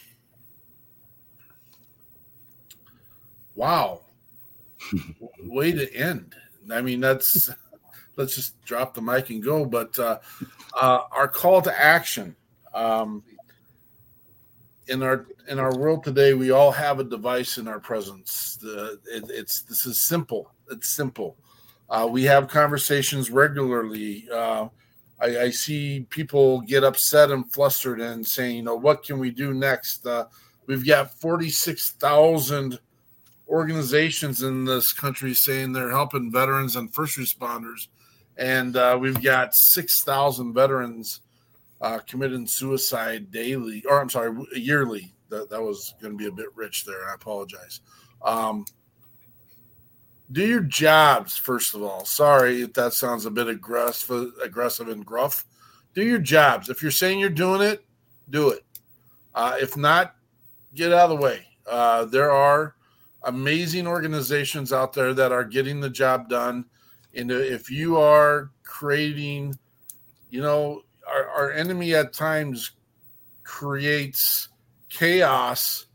Wow. 3.56 4.02
Way 5.44 5.72
to 5.74 5.94
end. 5.94 6.36
I 6.72 6.82
mean, 6.82 7.02
that's 7.02 7.50
let's 8.16 8.36
just 8.36 8.64
drop 8.64 8.94
the 8.94 9.02
mic 9.02 9.32
and 9.32 9.44
go. 9.44 9.66
But 9.66 9.98
uh, 9.98 10.20
uh, 10.80 11.02
our 11.12 11.28
call 11.28 11.62
to 11.64 11.78
action. 11.78 12.36
Um, 12.74 13.24
in 14.90 15.04
our 15.04 15.28
in 15.48 15.60
our 15.60 15.76
world 15.78 16.04
today, 16.04 16.34
we 16.34 16.52
all 16.52 16.72
have 16.72 17.00
a 17.00 17.04
device 17.04 17.58
in 17.58 17.68
our 17.68 17.80
presence. 17.80 18.58
The, 18.62 19.00
it, 19.06 19.26
it's 19.30 19.62
this 19.62 19.86
is 19.86 20.00
simple. 20.00 20.52
It's 20.70 20.90
simple. 20.90 21.38
Uh, 21.90 22.08
we 22.10 22.24
have 22.24 22.48
conversations 22.48 23.32
regularly. 23.32 24.28
Uh, 24.32 24.68
I, 25.22 25.40
I, 25.40 25.50
see 25.50 26.06
people 26.10 26.62
get 26.62 26.84
upset 26.84 27.32
and 27.32 27.52
flustered 27.52 28.00
and 28.00 28.26
saying, 28.26 28.58
you 28.58 28.62
know, 28.62 28.76
what 28.76 29.04
can 29.04 29.18
we 29.18 29.32
do 29.32 29.54
next? 29.54 30.06
Uh, 30.06 30.26
we've 30.68 30.86
got 30.86 31.12
46,000 31.20 32.80
organizations 33.50 34.44
in 34.44 34.66
this 34.66 34.94
country 34.94 35.34
saying 35.34 35.74
they're 35.74 35.90
helping 35.90 36.32
veterans 36.32 36.76
and 36.76 36.94
first 36.94 37.18
responders. 37.18 37.88
And 38.38 38.78
uh, 38.78 38.98
we've 39.02 39.22
got 39.22 39.56
6,000 39.56 40.54
veterans 40.54 41.22
uh, 41.82 42.00
committing 42.08 42.46
suicide 42.46 43.32
daily, 43.32 43.84
or 43.88 44.02
I'm 44.02 44.10
sorry, 44.10 44.36
yearly. 44.54 45.14
That, 45.30 45.50
that 45.52 45.62
was 45.62 45.94
going 46.02 46.14
to 46.14 46.18
be 46.18 46.26
a 46.26 46.32
bit 46.32 46.48
rich 46.56 46.86
there. 46.86 47.10
I 47.10 47.14
apologize. 47.14 47.82
Um, 48.24 48.66
do 50.32 50.46
your 50.46 50.62
jobs 50.62 51.38
first 51.38 51.76
of 51.76 51.84
all. 51.84 52.06
Sorry 52.06 52.64
if 52.64 52.74
that 52.74 52.94
sounds 52.94 53.26
a 53.26 53.32
bit 53.32 53.48
aggressive, 53.48 54.32
aggressive 54.44 54.90
and 54.90 55.06
gruff. 55.06 55.46
Do 55.94 56.04
your 56.04 56.20
jobs. 56.20 56.70
If 56.70 56.82
you're 56.82 56.92
saying 56.92 57.20
you're 57.20 57.30
doing 57.30 57.62
it, 57.62 57.84
do 58.30 58.50
it. 58.50 58.64
Uh, 59.34 59.56
if 59.60 59.78
not, 59.78 60.16
get 60.76 60.92
out 60.92 61.10
of 61.12 61.18
the 61.18 61.24
way. 61.24 61.46
Uh, 61.70 62.06
there 62.06 62.32
are 62.32 62.76
amazing 63.24 63.88
organizations 63.88 64.72
out 64.72 64.94
there 64.94 65.14
that 65.14 65.32
are 65.32 65.44
getting 65.44 65.80
the 65.80 65.90
job 65.90 66.30
done. 66.30 66.66
And 67.16 67.32
if 67.32 67.70
you 67.70 67.98
are 67.98 68.52
creating, 68.64 69.58
you 70.30 70.42
know, 70.42 70.84
our, 71.12 71.28
our 71.30 71.52
enemy 71.52 71.96
at 71.96 72.14
times 72.14 72.72
creates 73.44 74.50
chaos 74.90 75.86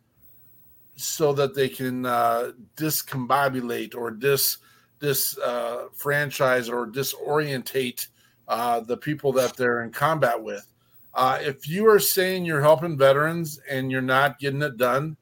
so 0.97 1.33
that 1.33 1.55
they 1.55 1.69
can 1.69 2.07
uh, 2.07 2.53
discombobulate 2.77 3.95
or 3.95 4.11
dis 4.11 4.59
this 5.01 5.37
uh, 5.39 5.89
franchise 5.93 6.69
or 6.69 6.87
disorientate 6.87 8.07
uh, 8.49 8.81
the 8.81 8.97
people 8.97 9.33
that 9.33 9.57
they're 9.57 9.83
in 9.83 9.91
combat 9.91 10.43
with. 10.43 10.67
Uh, 11.15 11.39
if 11.41 11.69
you 11.69 11.87
are 11.87 12.01
saying 12.01 12.45
you're 12.45 12.61
helping 12.61 12.97
veterans 12.97 13.61
and 13.69 13.91
you're 13.91 14.01
not 14.01 14.39
getting 14.39 14.63
it 14.63 14.77
done, 14.77 15.17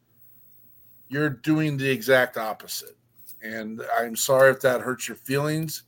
you're 1.08 1.28
doing 1.28 1.76
the 1.76 1.88
exact 1.88 2.36
opposite. 2.36 2.96
And 3.42 3.82
I'm 3.98 4.16
sorry 4.16 4.50
if 4.50 4.60
that 4.60 4.80
hurts 4.80 5.08
your 5.08 5.16
feelings. 5.16 5.82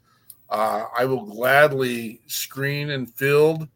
Uh, 0.50 0.84
I 0.96 1.04
will 1.04 1.24
gladly 1.24 2.20
screen 2.26 2.90
and 2.90 3.12
field 3.14 3.68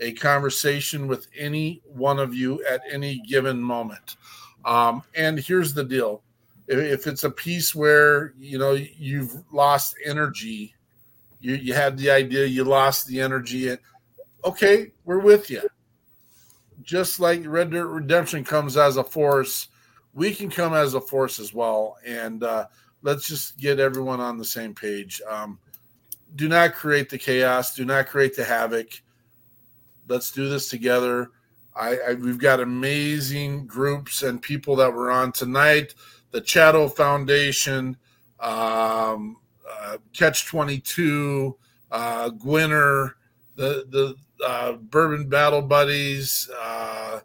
a 0.00 0.12
conversation 0.12 1.06
with 1.06 1.28
any 1.36 1.82
one 1.84 2.18
of 2.18 2.34
you 2.34 2.64
at 2.66 2.80
any 2.90 3.20
given 3.20 3.60
moment. 3.60 4.16
Um, 4.64 5.02
and 5.14 5.38
here's 5.38 5.74
the 5.74 5.84
deal. 5.84 6.22
If 6.68 7.06
it's 7.06 7.24
a 7.24 7.30
piece 7.30 7.74
where 7.74 8.34
you 8.38 8.58
know 8.58 8.72
you've 8.72 9.44
lost 9.52 9.94
energy 10.04 10.74
you, 11.38 11.54
you 11.54 11.74
had 11.74 11.96
the 11.96 12.10
idea 12.10 12.44
you 12.44 12.64
lost 12.64 13.06
the 13.06 13.20
energy 13.20 13.76
okay 14.44 14.90
we're 15.04 15.20
with 15.20 15.48
you 15.48 15.62
just 16.82 17.20
like 17.20 17.42
red 17.46 17.70
dirt 17.70 17.86
redemption 17.86 18.42
comes 18.42 18.76
as 18.76 18.96
a 18.96 19.04
force 19.04 19.68
we 20.16 20.34
can 20.34 20.48
come 20.48 20.72
as 20.72 20.94
a 20.94 21.00
force 21.00 21.38
as 21.38 21.52
well. 21.52 21.98
And 22.04 22.42
uh, 22.42 22.66
let's 23.02 23.28
just 23.28 23.58
get 23.58 23.78
everyone 23.78 24.18
on 24.18 24.38
the 24.38 24.44
same 24.44 24.74
page. 24.74 25.20
Um, 25.30 25.58
do 26.34 26.48
not 26.48 26.74
create 26.74 27.08
the 27.08 27.16
chaos 27.16 27.74
do 27.74 27.84
not 27.84 28.08
create 28.08 28.34
the 28.34 28.44
havoc 28.44 29.00
let's 30.08 30.30
do 30.30 30.48
this 30.48 30.68
together 30.68 31.30
I, 31.74 31.98
I 32.08 32.14
we've 32.14 32.38
got 32.38 32.60
amazing 32.60 33.66
groups 33.66 34.22
and 34.22 34.40
people 34.40 34.76
that 34.76 34.92
were 34.92 35.10
on 35.10 35.32
tonight 35.32 35.94
the 36.36 36.42
Chatto 36.42 36.88
Foundation, 36.88 37.96
um, 38.40 39.38
uh, 39.66 39.96
Catch 40.12 40.46
22, 40.46 41.56
uh, 41.90 42.28
Gwinner, 42.30 43.12
the, 43.54 43.86
the 43.88 44.14
uh, 44.46 44.72
Bourbon 44.72 45.30
Battle 45.30 45.62
Buddies, 45.62 46.50
uh, 46.60 47.20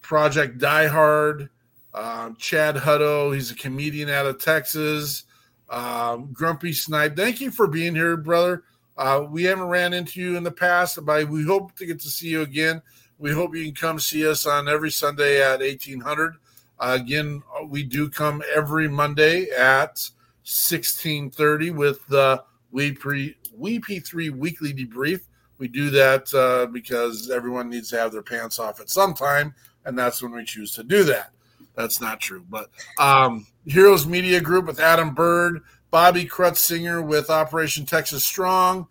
Project 0.00 0.56
Die 0.56 0.86
Hard, 0.86 1.50
uh, 1.92 2.30
Chad 2.38 2.76
Hutto, 2.76 3.34
he's 3.34 3.50
a 3.50 3.54
comedian 3.54 4.08
out 4.08 4.24
of 4.24 4.42
Texas, 4.42 5.24
um, 5.68 6.30
Grumpy 6.32 6.72
Snipe. 6.72 7.16
Thank 7.16 7.42
you 7.42 7.50
for 7.50 7.66
being 7.66 7.94
here, 7.94 8.16
brother. 8.16 8.64
Uh, 9.00 9.26
we 9.30 9.44
haven't 9.44 9.64
ran 9.64 9.94
into 9.94 10.20
you 10.20 10.36
in 10.36 10.42
the 10.42 10.50
past, 10.50 11.02
but 11.06 11.26
we 11.26 11.42
hope 11.42 11.74
to 11.74 11.86
get 11.86 11.98
to 11.98 12.08
see 12.08 12.28
you 12.28 12.42
again. 12.42 12.82
We 13.18 13.32
hope 13.32 13.56
you 13.56 13.64
can 13.64 13.74
come 13.74 13.98
see 13.98 14.28
us 14.28 14.44
on 14.44 14.68
every 14.68 14.90
Sunday 14.90 15.40
at 15.40 15.60
1800. 15.60 16.34
Uh, 16.78 16.98
again, 17.00 17.42
we 17.64 17.82
do 17.82 18.10
come 18.10 18.42
every 18.54 18.88
Monday 18.88 19.48
at 19.58 20.06
1630 20.44 21.70
with 21.70 22.06
the 22.08 22.44
pre 22.68 23.36
WeP3 23.58 24.36
weekly 24.36 24.74
debrief. 24.74 25.22
We 25.56 25.68
do 25.68 25.88
that 25.88 26.34
uh, 26.34 26.66
because 26.66 27.30
everyone 27.30 27.70
needs 27.70 27.88
to 27.90 27.98
have 27.98 28.12
their 28.12 28.22
pants 28.22 28.58
off 28.58 28.80
at 28.80 28.90
some 28.90 29.14
time, 29.14 29.54
and 29.86 29.98
that's 29.98 30.22
when 30.22 30.32
we 30.32 30.44
choose 30.44 30.74
to 30.74 30.82
do 30.82 31.04
that. 31.04 31.30
That's 31.74 32.02
not 32.02 32.20
true, 32.20 32.44
but 32.50 32.68
um, 32.98 33.46
Heroes 33.64 34.06
Media 34.06 34.42
Group 34.42 34.66
with 34.66 34.78
Adam 34.78 35.14
Bird, 35.14 35.62
Bobby 35.90 36.24
Krutzinger 36.24 37.04
with 37.04 37.30
Operation 37.30 37.84
Texas 37.84 38.24
Strong. 38.24 38.86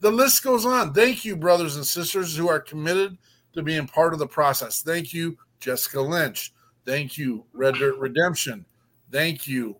The 0.00 0.10
list 0.10 0.44
goes 0.44 0.64
on. 0.64 0.92
Thank 0.92 1.24
you, 1.24 1.36
brothers 1.36 1.76
and 1.76 1.84
sisters 1.84 2.36
who 2.36 2.48
are 2.48 2.60
committed 2.60 3.18
to 3.54 3.62
being 3.62 3.86
part 3.86 4.12
of 4.12 4.18
the 4.18 4.26
process. 4.26 4.82
Thank 4.82 5.12
you, 5.12 5.36
Jessica 5.60 6.00
Lynch. 6.00 6.52
Thank 6.84 7.16
you, 7.16 7.44
Red 7.52 7.76
Dirt 7.76 7.98
Redemption. 7.98 8.64
Thank 9.10 9.46
you, 9.46 9.76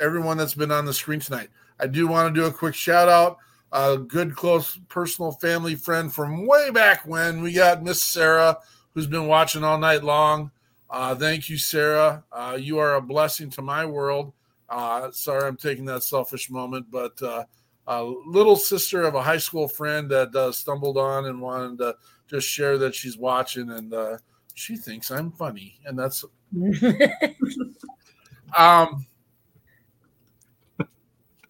everyone 0.00 0.36
that's 0.36 0.54
been 0.54 0.72
on 0.72 0.84
the 0.84 0.94
screen 0.94 1.20
tonight. 1.20 1.50
I 1.78 1.86
do 1.86 2.06
want 2.06 2.34
to 2.34 2.40
do 2.40 2.46
a 2.46 2.52
quick 2.52 2.74
shout 2.74 3.08
out. 3.08 3.38
A 3.72 3.98
good, 3.98 4.34
close, 4.34 4.78
personal 4.88 5.32
family 5.32 5.74
friend 5.74 6.12
from 6.12 6.46
way 6.46 6.70
back 6.70 7.06
when. 7.06 7.42
We 7.42 7.52
got 7.52 7.82
Miss 7.82 8.02
Sarah, 8.02 8.58
who's 8.94 9.06
been 9.06 9.26
watching 9.26 9.64
all 9.64 9.76
night 9.76 10.02
long. 10.02 10.50
Uh, 10.88 11.14
thank 11.14 11.48
you, 11.50 11.58
Sarah. 11.58 12.24
Uh, 12.32 12.56
you 12.58 12.78
are 12.78 12.94
a 12.94 13.02
blessing 13.02 13.50
to 13.50 13.62
my 13.62 13.84
world. 13.84 14.32
Uh, 14.68 15.10
sorry, 15.10 15.46
I'm 15.46 15.56
taking 15.56 15.84
that 15.86 16.02
selfish 16.02 16.50
moment, 16.50 16.86
but 16.90 17.20
uh, 17.22 17.44
a 17.86 18.02
little 18.02 18.56
sister 18.56 19.02
of 19.02 19.14
a 19.14 19.22
high 19.22 19.38
school 19.38 19.68
friend 19.68 20.10
that 20.10 20.34
uh, 20.34 20.50
stumbled 20.52 20.98
on 20.98 21.26
and 21.26 21.40
wanted 21.40 21.78
to 21.78 21.96
just 22.28 22.48
share 22.48 22.78
that 22.78 22.94
she's 22.94 23.16
watching, 23.16 23.70
and 23.70 23.94
uh, 23.94 24.18
she 24.54 24.76
thinks 24.76 25.10
I'm 25.10 25.30
funny, 25.30 25.78
and 25.84 25.98
that's 25.98 26.24
um, 28.56 29.06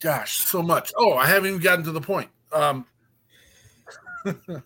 gosh, 0.01 0.39
so 0.39 0.63
much. 0.63 0.93
Oh, 0.97 1.15
I 1.15 1.27
haven't 1.27 1.49
even 1.49 1.61
gotten 1.61 1.85
to 1.85 1.93
the 1.93 2.01
point. 2.01 2.31
Um, 2.53 2.87
it 4.25 4.63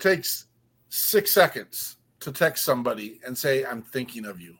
takes 0.00 0.46
six 0.88 1.32
seconds 1.32 1.96
to 2.20 2.32
text 2.32 2.64
somebody 2.64 3.20
and 3.24 3.36
say, 3.36 3.64
I'm 3.64 3.82
thinking 3.82 4.24
of 4.24 4.40
you, 4.40 4.56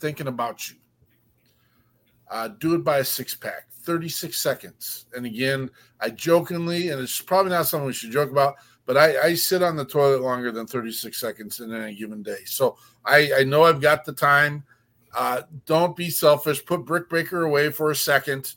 thinking 0.00 0.28
about 0.28 0.70
you. 0.70 0.76
Uh, 2.30 2.48
do 2.48 2.74
it 2.74 2.84
by 2.84 2.98
a 2.98 3.04
six 3.04 3.34
pack, 3.34 3.66
36 3.82 4.36
seconds. 4.36 5.06
And 5.14 5.26
again, 5.26 5.70
I 6.00 6.10
jokingly, 6.10 6.88
and 6.88 7.00
it's 7.00 7.20
probably 7.20 7.52
not 7.52 7.66
something 7.66 7.86
we 7.86 7.92
should 7.92 8.10
joke 8.10 8.30
about, 8.30 8.54
but 8.86 8.96
I, 8.96 9.20
I 9.20 9.34
sit 9.34 9.62
on 9.62 9.76
the 9.76 9.84
toilet 9.84 10.22
longer 10.22 10.52
than 10.52 10.66
36 10.66 11.18
seconds 11.18 11.60
in 11.60 11.72
any 11.72 11.94
given 11.94 12.22
day. 12.22 12.44
So 12.44 12.76
I, 13.04 13.30
I 13.38 13.44
know 13.44 13.64
I've 13.64 13.80
got 13.80 14.04
the 14.04 14.12
time. 14.12 14.64
Uh, 15.16 15.42
don't 15.66 15.96
be 15.96 16.10
selfish. 16.10 16.64
Put 16.64 16.84
Brick 16.84 17.08
Breaker 17.08 17.44
away 17.44 17.70
for 17.70 17.90
a 17.90 17.96
second 17.96 18.54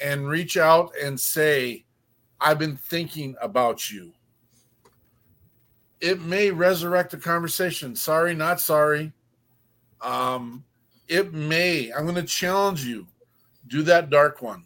and 0.00 0.28
reach 0.28 0.56
out 0.56 0.92
and 1.02 1.18
say, 1.18 1.84
I've 2.40 2.58
been 2.58 2.76
thinking 2.76 3.36
about 3.40 3.90
you. 3.90 4.12
It 6.00 6.20
may 6.20 6.50
resurrect 6.50 7.14
a 7.14 7.16
conversation. 7.16 7.96
Sorry, 7.96 8.34
not 8.34 8.60
sorry. 8.60 9.12
Um, 10.02 10.64
it 11.08 11.32
may. 11.32 11.90
I'm 11.92 12.04
going 12.04 12.14
to 12.16 12.22
challenge 12.22 12.84
you. 12.84 13.06
Do 13.68 13.82
that 13.82 14.10
dark 14.10 14.42
one. 14.42 14.64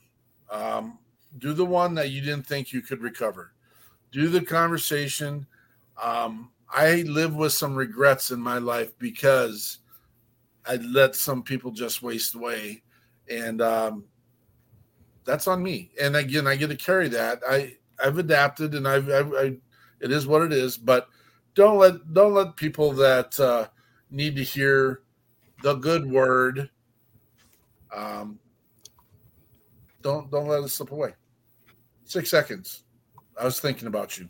Um, 0.51 0.99
do 1.39 1.53
the 1.53 1.65
one 1.65 1.95
that 1.95 2.11
you 2.11 2.21
didn't 2.21 2.47
think 2.47 2.73
you 2.73 2.81
could 2.81 3.03
recover. 3.03 3.53
Do 4.13 4.29
the 4.29 4.41
conversation. 4.41 5.47
Um, 6.03 6.51
I 6.71 7.03
live 7.03 7.35
with 7.35 7.53
some 7.53 7.75
regrets 7.75 8.31
in 8.31 8.41
my 8.41 8.59
life 8.59 8.93
because 8.99 9.79
I 10.67 10.77
let 10.77 11.15
some 11.17 11.43
people 11.43 11.71
just 11.71 12.03
waste 12.03 12.35
away, 12.35 12.83
and 13.31 13.63
um, 13.63 14.05
that's 15.25 15.49
on 15.49 15.63
me. 15.63 15.91
And 16.01 16.17
again, 16.17 16.47
I 16.47 16.57
get 16.57 16.69
to 16.69 16.77
carry 16.77 17.09
that. 17.09 17.41
I 17.49 17.77
I've 18.03 18.19
adapted, 18.19 18.75
and 18.75 18.87
I've, 18.87 19.09
I've 19.11 19.33
I, 19.33 19.57
it 20.01 20.13
is 20.13 20.27
what 20.27 20.43
it 20.43 20.53
is. 20.53 20.77
But 20.77 21.09
don't 21.55 21.79
let 21.79 22.13
don't 22.13 22.35
let 22.35 22.57
people 22.57 22.93
that 22.93 23.39
uh, 23.41 23.69
need 24.11 24.37
to 24.37 24.45
hear 24.45 25.03
the 25.63 25.75
good 25.75 26.11
word. 26.11 26.71
Um, 27.95 28.39
don't 30.03 30.31
don't 30.31 30.47
let 30.47 30.63
it 30.63 30.69
slip 30.69 30.93
away. 30.93 31.15
Six 32.05 32.31
seconds. 32.31 32.85
I 33.41 33.45
was 33.45 33.61
thinking 33.61 33.87
about 33.87 34.19
you 34.19 34.29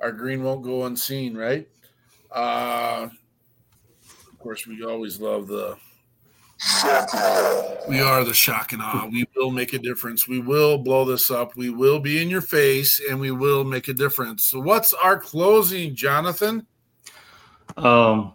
our 0.00 0.12
green 0.12 0.42
won't 0.42 0.62
go 0.62 0.86
unseen, 0.86 1.36
right? 1.36 1.68
Uh, 2.30 3.08
of 4.30 4.38
course, 4.38 4.66
we 4.66 4.82
always 4.84 5.20
love 5.20 5.46
the. 5.46 5.76
We 7.88 8.00
are 8.00 8.22
the 8.22 8.34
shock 8.34 8.72
and 8.72 8.82
awe. 8.82 9.08
We 9.10 9.24
will 9.34 9.50
make 9.50 9.72
a 9.72 9.78
difference. 9.78 10.28
We 10.28 10.40
will 10.40 10.76
blow 10.76 11.06
this 11.06 11.30
up. 11.30 11.56
We 11.56 11.70
will 11.70 12.00
be 12.00 12.20
in 12.20 12.28
your 12.28 12.42
face, 12.42 13.00
and 13.08 13.18
we 13.18 13.30
will 13.30 13.64
make 13.64 13.88
a 13.88 13.94
difference. 13.94 14.46
So, 14.46 14.60
what's 14.60 14.92
our 14.92 15.18
closing, 15.18 15.94
Jonathan? 15.94 16.66
Um, 17.78 18.34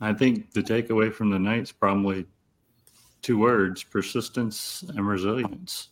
I 0.00 0.12
think 0.12 0.52
the 0.52 0.62
takeaway 0.62 1.12
from 1.12 1.30
the 1.30 1.38
night's 1.38 1.72
probably 1.72 2.26
two 3.22 3.38
words: 3.38 3.82
persistence 3.82 4.84
and 4.88 5.06
resilience. 5.06 5.88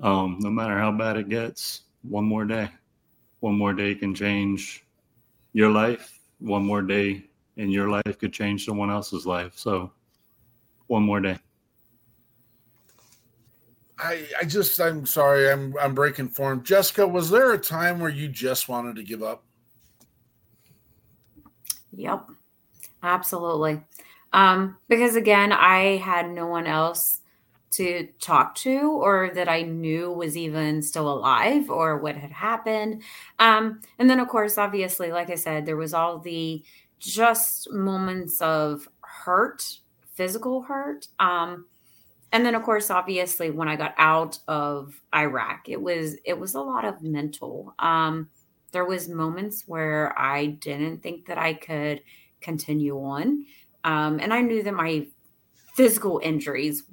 Um, 0.00 0.38
no 0.40 0.50
matter 0.50 0.78
how 0.78 0.90
bad 0.90 1.16
it 1.16 1.28
gets, 1.28 1.82
one 2.02 2.24
more 2.24 2.44
day 2.44 2.68
one 3.42 3.58
more 3.58 3.74
day 3.74 3.94
can 3.94 4.14
change 4.14 4.84
your 5.52 5.68
life. 5.68 6.20
One 6.38 6.64
more 6.64 6.80
day 6.80 7.24
in 7.56 7.70
your 7.70 7.88
life 7.88 8.18
could 8.18 8.32
change 8.32 8.64
someone 8.64 8.88
else's 8.88 9.26
life. 9.26 9.58
So, 9.58 9.92
one 10.86 11.02
more 11.02 11.20
day. 11.20 11.38
I, 13.98 14.26
I 14.40 14.44
just 14.44 14.80
I'm 14.80 15.06
sorry 15.06 15.50
I'm 15.50 15.74
I'm 15.80 15.94
breaking 15.94 16.28
form. 16.28 16.62
Jessica, 16.62 17.06
was 17.06 17.30
there 17.30 17.52
a 17.52 17.58
time 17.58 17.98
where 17.98 18.10
you 18.10 18.28
just 18.28 18.68
wanted 18.68 18.96
to 18.96 19.02
give 19.02 19.24
up? 19.24 19.44
Yep, 21.94 22.30
absolutely. 23.02 23.80
Um, 24.32 24.78
because 24.88 25.16
again, 25.16 25.52
I 25.52 25.96
had 25.96 26.30
no 26.30 26.46
one 26.46 26.66
else 26.66 27.20
to 27.72 28.08
talk 28.20 28.54
to 28.54 28.92
or 28.92 29.30
that 29.34 29.48
I 29.48 29.62
knew 29.62 30.10
was 30.12 30.36
even 30.36 30.82
still 30.82 31.10
alive 31.10 31.70
or 31.70 31.98
what 31.98 32.16
had 32.16 32.30
happened. 32.32 33.02
Um, 33.38 33.80
and 33.98 34.08
then, 34.10 34.20
of 34.20 34.28
course, 34.28 34.58
obviously, 34.58 35.10
like 35.10 35.30
I 35.30 35.36
said, 35.36 35.64
there 35.64 35.76
was 35.76 35.94
all 35.94 36.18
the 36.18 36.62
just 36.98 37.70
moments 37.72 38.40
of 38.40 38.88
hurt, 39.00 39.64
physical 40.14 40.62
hurt. 40.62 41.08
Um, 41.18 41.66
and 42.32 42.44
then 42.46 42.54
of 42.54 42.62
course 42.62 42.90
obviously 42.90 43.50
when 43.50 43.68
i 43.68 43.76
got 43.76 43.94
out 43.98 44.38
of 44.48 45.00
iraq 45.14 45.68
it 45.68 45.80
was 45.80 46.16
it 46.24 46.38
was 46.38 46.54
a 46.54 46.60
lot 46.60 46.84
of 46.84 47.02
mental 47.02 47.74
um 47.78 48.28
there 48.72 48.84
was 48.84 49.08
moments 49.08 49.64
where 49.66 50.18
i 50.18 50.46
didn't 50.46 51.02
think 51.02 51.26
that 51.26 51.38
i 51.38 51.52
could 51.52 52.02
continue 52.42 52.98
on. 52.98 53.46
Um 53.84 54.20
and 54.20 54.32
i 54.32 54.40
knew 54.40 54.62
that 54.62 54.74
my 54.74 55.06
physical 55.74 56.20
injuries 56.22 56.84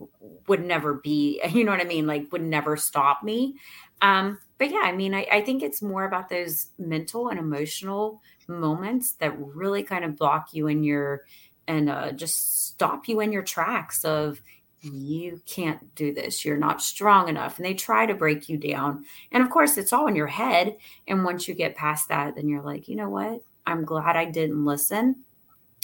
would 0.48 0.64
never 0.64 0.94
be 0.96 1.42
you 1.52 1.64
know 1.64 1.72
what 1.72 1.82
i 1.82 1.86
mean? 1.86 2.08
Like 2.08 2.32
would 2.32 2.44
never 2.44 2.78
stop 2.78 3.24
me. 3.24 3.56
Um 4.02 4.40
but 4.58 4.72
yeah 4.72 4.82
i 4.84 4.92
mean 4.92 5.14
I, 5.14 5.28
I 5.32 5.42
think 5.42 5.64
it's 5.64 5.82
more 5.82 6.06
about 6.06 6.30
those 6.30 6.68
mental 6.78 7.30
and 7.30 7.40
emotional 7.40 8.22
moments 8.48 9.14
that 9.14 9.38
really 9.38 9.84
kind 9.84 10.04
of 10.04 10.18
block 10.18 10.54
you 10.54 10.68
in 10.68 10.84
your 10.84 11.24
and 11.70 11.90
uh, 11.90 12.12
just 12.12 12.68
stop 12.68 13.08
you 13.08 13.20
in 13.20 13.32
your 13.32 13.44
tracks 13.44 14.04
of 14.04 14.42
you 14.82 15.42
can't 15.46 15.94
do 15.94 16.14
this. 16.14 16.44
You're 16.44 16.58
not 16.58 16.82
strong 16.82 17.28
enough. 17.30 17.58
And 17.58 17.66
they 17.66 17.74
try 17.74 18.06
to 18.06 18.14
break 18.14 18.50
you 18.50 18.58
down. 18.58 19.06
And 19.32 19.44
of 19.44 19.50
course 19.50 19.78
it's 19.78 19.94
all 19.94 20.08
in 20.08 20.16
your 20.16 20.28
head. 20.28 20.78
And 21.08 21.24
once 21.24 21.48
you 21.48 21.54
get 21.54 21.76
past 21.76 22.10
that 22.10 22.36
then 22.36 22.50
you're 22.50 22.64
like 22.64 22.88
you 22.88 22.96
know 22.96 23.10
what? 23.10 23.42
I'm 23.66 23.86
glad 23.86 24.16
i 24.16 24.26
didn't 24.26 24.66
listen 24.66 25.24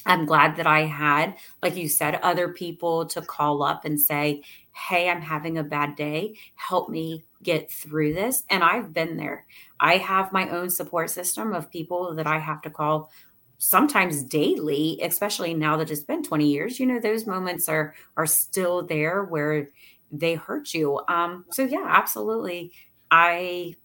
i'm 0.06 0.26
glad 0.26 0.56
that 0.56 0.68
i 0.68 0.82
had 0.82 1.36
like 1.64 1.76
you 1.76 1.88
said 1.88 2.16
other 2.16 2.50
people 2.50 3.06
to 3.06 3.22
call 3.22 3.64
up 3.64 3.86
and 3.86 4.00
say 4.00 4.42
hey 4.74 5.10
i'm 5.10 5.22
having 5.22 5.58
a 5.58 5.64
bad 5.64 5.96
day. 5.96 6.36
Help 6.56 6.90
me 6.90 7.24
get 7.44 7.72
through 7.72 8.14
this. 8.14 8.44
And 8.50 8.64
i've 8.64 8.94
been 8.94 9.18
there. 9.18 9.46
I 9.80 9.98
have 9.98 10.32
my 10.34 10.50
own 10.50 10.70
support 10.70 11.10
system 11.10 11.54
of 11.54 11.72
people 11.72 12.14
that 12.16 12.28
i 12.28 12.40
have 12.40 12.62
to 12.64 12.70
call 12.70 13.10
sometimes 13.58 14.22
daily 14.24 15.00
especially 15.02 15.54
now 15.54 15.78
that 15.78 15.90
it's 15.90 16.02
been 16.02 16.24
20 16.24 16.48
years. 16.48 16.80
You 16.80 16.88
know 16.88 17.00
those 17.00 17.26
moments 17.26 17.70
are 17.70 17.96
are 18.18 18.26
still 18.26 18.86
there 18.86 19.24
where 19.24 19.70
they 20.12 20.36
hurt 20.36 20.74
you. 20.74 21.00
Um 21.08 21.46
so 21.52 21.64
yeah 21.64 21.86
absolutely. 21.88 22.74
I 23.12 23.76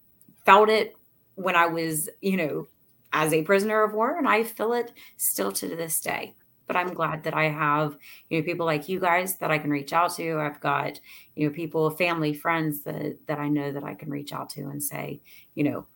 felt 0.46 0.68
it 0.68 0.94
when 1.36 1.56
i 1.56 1.66
was 1.66 2.08
you 2.20 2.36
know 2.36 2.66
as 3.12 3.32
a 3.32 3.42
prisoner 3.42 3.82
of 3.82 3.92
war 3.92 4.16
and 4.18 4.28
i 4.28 4.42
feel 4.42 4.72
it 4.72 4.92
still 5.16 5.52
to 5.52 5.68
this 5.68 6.00
day 6.00 6.34
but 6.66 6.76
i'm 6.76 6.94
glad 6.94 7.22
that 7.24 7.34
i 7.34 7.44
have 7.44 7.96
you 8.28 8.38
know 8.38 8.44
people 8.44 8.66
like 8.66 8.88
you 8.88 9.00
guys 9.00 9.36
that 9.38 9.50
i 9.50 9.58
can 9.58 9.70
reach 9.70 9.92
out 9.92 10.14
to 10.14 10.38
i've 10.38 10.60
got 10.60 11.00
you 11.34 11.46
know 11.48 11.54
people 11.54 11.90
family 11.90 12.32
friends 12.32 12.82
that 12.82 13.16
that 13.26 13.38
i 13.38 13.48
know 13.48 13.72
that 13.72 13.84
i 13.84 13.94
can 13.94 14.10
reach 14.10 14.32
out 14.32 14.48
to 14.50 14.62
and 14.62 14.82
say 14.82 15.20
you 15.54 15.64
know 15.64 15.86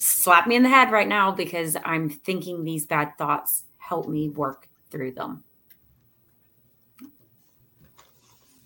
slap 0.00 0.46
me 0.46 0.56
in 0.56 0.62
the 0.62 0.68
head 0.68 0.90
right 0.90 1.06
now 1.06 1.30
because 1.30 1.76
I'm 1.84 2.08
thinking 2.08 2.64
these 2.64 2.86
bad 2.86 3.16
thoughts. 3.16 3.64
Help 3.78 4.08
me 4.08 4.28
work 4.30 4.68
through 4.90 5.12
them. 5.12 5.44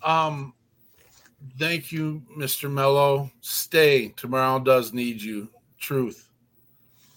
Um, 0.01 0.53
thank 1.59 1.91
you, 1.91 2.23
Mr. 2.37 2.71
Mello. 2.71 3.29
Stay. 3.41 4.09
Tomorrow 4.09 4.59
does 4.59 4.93
need 4.93 5.21
you. 5.21 5.49
Truth. 5.79 6.29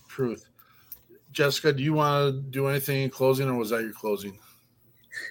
Truth. 0.09 0.48
Jessica, 1.39 1.73
do 1.73 1.85
you 1.85 1.93
want 1.93 2.35
to 2.35 2.41
do 2.51 2.67
anything 2.67 3.03
in 3.03 3.11
closing, 3.11 3.49
or 3.49 3.55
was 3.55 3.71
that 3.71 3.83
your 3.83 3.93
closing? 3.93 4.37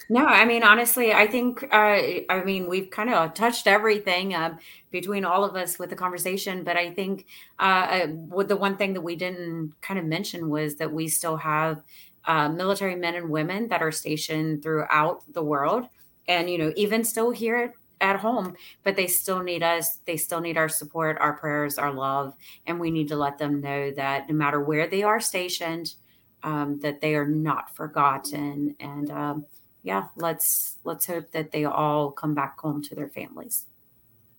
No, 0.07 0.25
I 0.25 0.45
mean 0.45 0.63
honestly, 0.63 1.11
I 1.11 1.27
think 1.27 1.63
uh, 1.63 1.99
I 2.29 2.43
mean 2.45 2.69
we've 2.69 2.89
kind 2.89 3.09
of 3.09 3.33
touched 3.33 3.67
everything 3.67 4.33
um, 4.33 4.57
between 4.89 5.25
all 5.25 5.43
of 5.43 5.57
us 5.57 5.77
with 5.77 5.89
the 5.89 5.97
conversation, 5.97 6.63
but 6.63 6.77
I 6.77 6.91
think 6.93 7.25
uh, 7.59 8.05
uh 8.31 8.43
the 8.43 8.55
one 8.55 8.77
thing 8.77 8.93
that 8.93 9.01
we 9.01 9.17
didn't 9.17 9.73
kind 9.81 9.99
of 9.99 10.05
mention 10.05 10.47
was 10.47 10.77
that 10.77 10.93
we 10.93 11.09
still 11.09 11.35
have 11.35 11.81
uh, 12.23 12.47
military 12.47 12.95
men 12.95 13.15
and 13.15 13.29
women 13.29 13.67
that 13.67 13.81
are 13.81 13.91
stationed 13.91 14.63
throughout 14.63 15.23
the 15.33 15.43
world, 15.43 15.89
and 16.29 16.49
you 16.49 16.57
know 16.57 16.71
even 16.77 17.03
still 17.03 17.31
here 17.31 17.73
at, 17.99 18.19
home, 18.19 18.55
but 18.83 18.95
they 18.95 19.07
still 19.07 19.41
need 19.41 19.63
us. 19.63 19.97
They 20.05 20.17
still 20.17 20.41
need 20.41 20.57
our 20.57 20.69
support, 20.69 21.17
our 21.19 21.33
prayers, 21.33 21.77
our 21.77 21.91
love, 21.91 22.35
and 22.65 22.79
we 22.79 22.91
need 22.91 23.07
to 23.09 23.15
let 23.15 23.37
them 23.37 23.61
know 23.61 23.91
that 23.91 24.29
no 24.29 24.35
matter 24.35 24.61
where 24.61 24.87
they 24.87 25.03
are 25.03 25.19
stationed, 25.19 25.95
um, 26.43 26.79
that 26.81 27.01
they 27.01 27.15
are 27.15 27.27
not 27.27 27.75
forgotten 27.75 28.75
and. 28.79 29.11
Um, 29.11 29.45
yeah, 29.87 30.07
let's 30.17 30.75
let's 30.83 31.05
hope 31.05 31.31
that 31.31 31.51
they 31.53 31.63
all 31.63 32.11
come 32.11 32.33
back 32.33 32.59
home 32.59 32.83
to 32.83 32.93
their 32.93 33.07
families. 33.07 33.67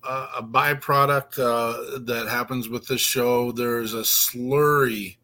Uh, 0.05 0.29
a 0.37 0.43
byproduct 0.43 1.39
uh, 1.39 1.99
that 2.01 2.29
happens 2.29 2.69
with 2.69 2.87
this 2.87 3.01
show, 3.01 3.51
there's 3.51 3.95
a 3.95 4.03
slurry 4.03 5.17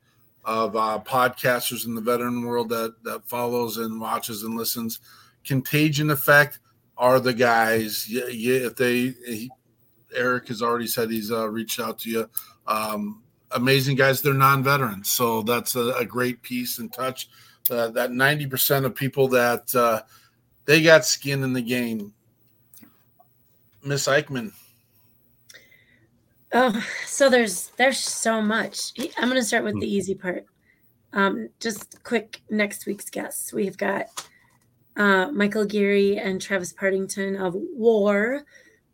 of 0.46 0.76
uh, 0.76 0.98
podcasters 1.04 1.84
in 1.84 1.94
the 1.94 2.00
veteran 2.00 2.42
world 2.42 2.70
that 2.70 2.94
that 3.04 3.22
follows 3.26 3.76
and 3.76 4.00
watches 4.00 4.42
and 4.44 4.56
listens. 4.56 4.98
Contagion 5.44 6.10
effect 6.10 6.58
are 6.96 7.20
the 7.20 7.34
guys. 7.34 8.08
Yeah, 8.08 8.26
yeah 8.26 8.66
if 8.66 8.76
they, 8.76 9.14
he, 9.26 9.50
Eric 10.14 10.48
has 10.48 10.62
already 10.62 10.86
said 10.86 11.10
he's 11.10 11.32
uh, 11.32 11.48
reached 11.48 11.80
out 11.80 11.98
to 12.00 12.10
you. 12.10 12.30
Um, 12.66 13.22
amazing 13.50 13.96
guys. 13.96 14.22
They're 14.22 14.34
non-veterans, 14.34 15.10
so 15.10 15.42
that's 15.42 15.74
a, 15.74 15.92
a 15.94 16.04
great 16.04 16.42
piece 16.42 16.78
and 16.78 16.92
touch 16.92 17.28
uh, 17.70 17.88
that 17.88 18.10
90% 18.10 18.84
of 18.84 18.94
people 18.94 19.28
that 19.28 19.74
uh, 19.74 20.02
they 20.64 20.82
got 20.82 21.04
skin 21.04 21.42
in 21.42 21.52
the 21.52 21.62
game. 21.62 22.12
Miss 23.82 24.06
Eichmann. 24.06 24.52
Oh, 26.52 26.86
so 27.04 27.28
there's 27.28 27.68
there's 27.76 27.98
so 27.98 28.40
much. 28.40 28.92
I'm 29.18 29.28
going 29.28 29.40
to 29.40 29.44
start 29.44 29.64
with 29.64 29.80
the 29.80 29.92
easy 29.92 30.14
part. 30.14 30.46
Um, 31.12 31.48
just 31.60 32.02
quick 32.04 32.40
next 32.48 32.86
week's 32.86 33.10
guests. 33.10 33.52
We've 33.52 33.76
got 33.76 34.06
uh, 34.96 35.30
Michael 35.32 35.64
Geary 35.64 36.18
and 36.18 36.40
Travis 36.40 36.72
Partington 36.72 37.36
of 37.36 37.54
War. 37.54 38.44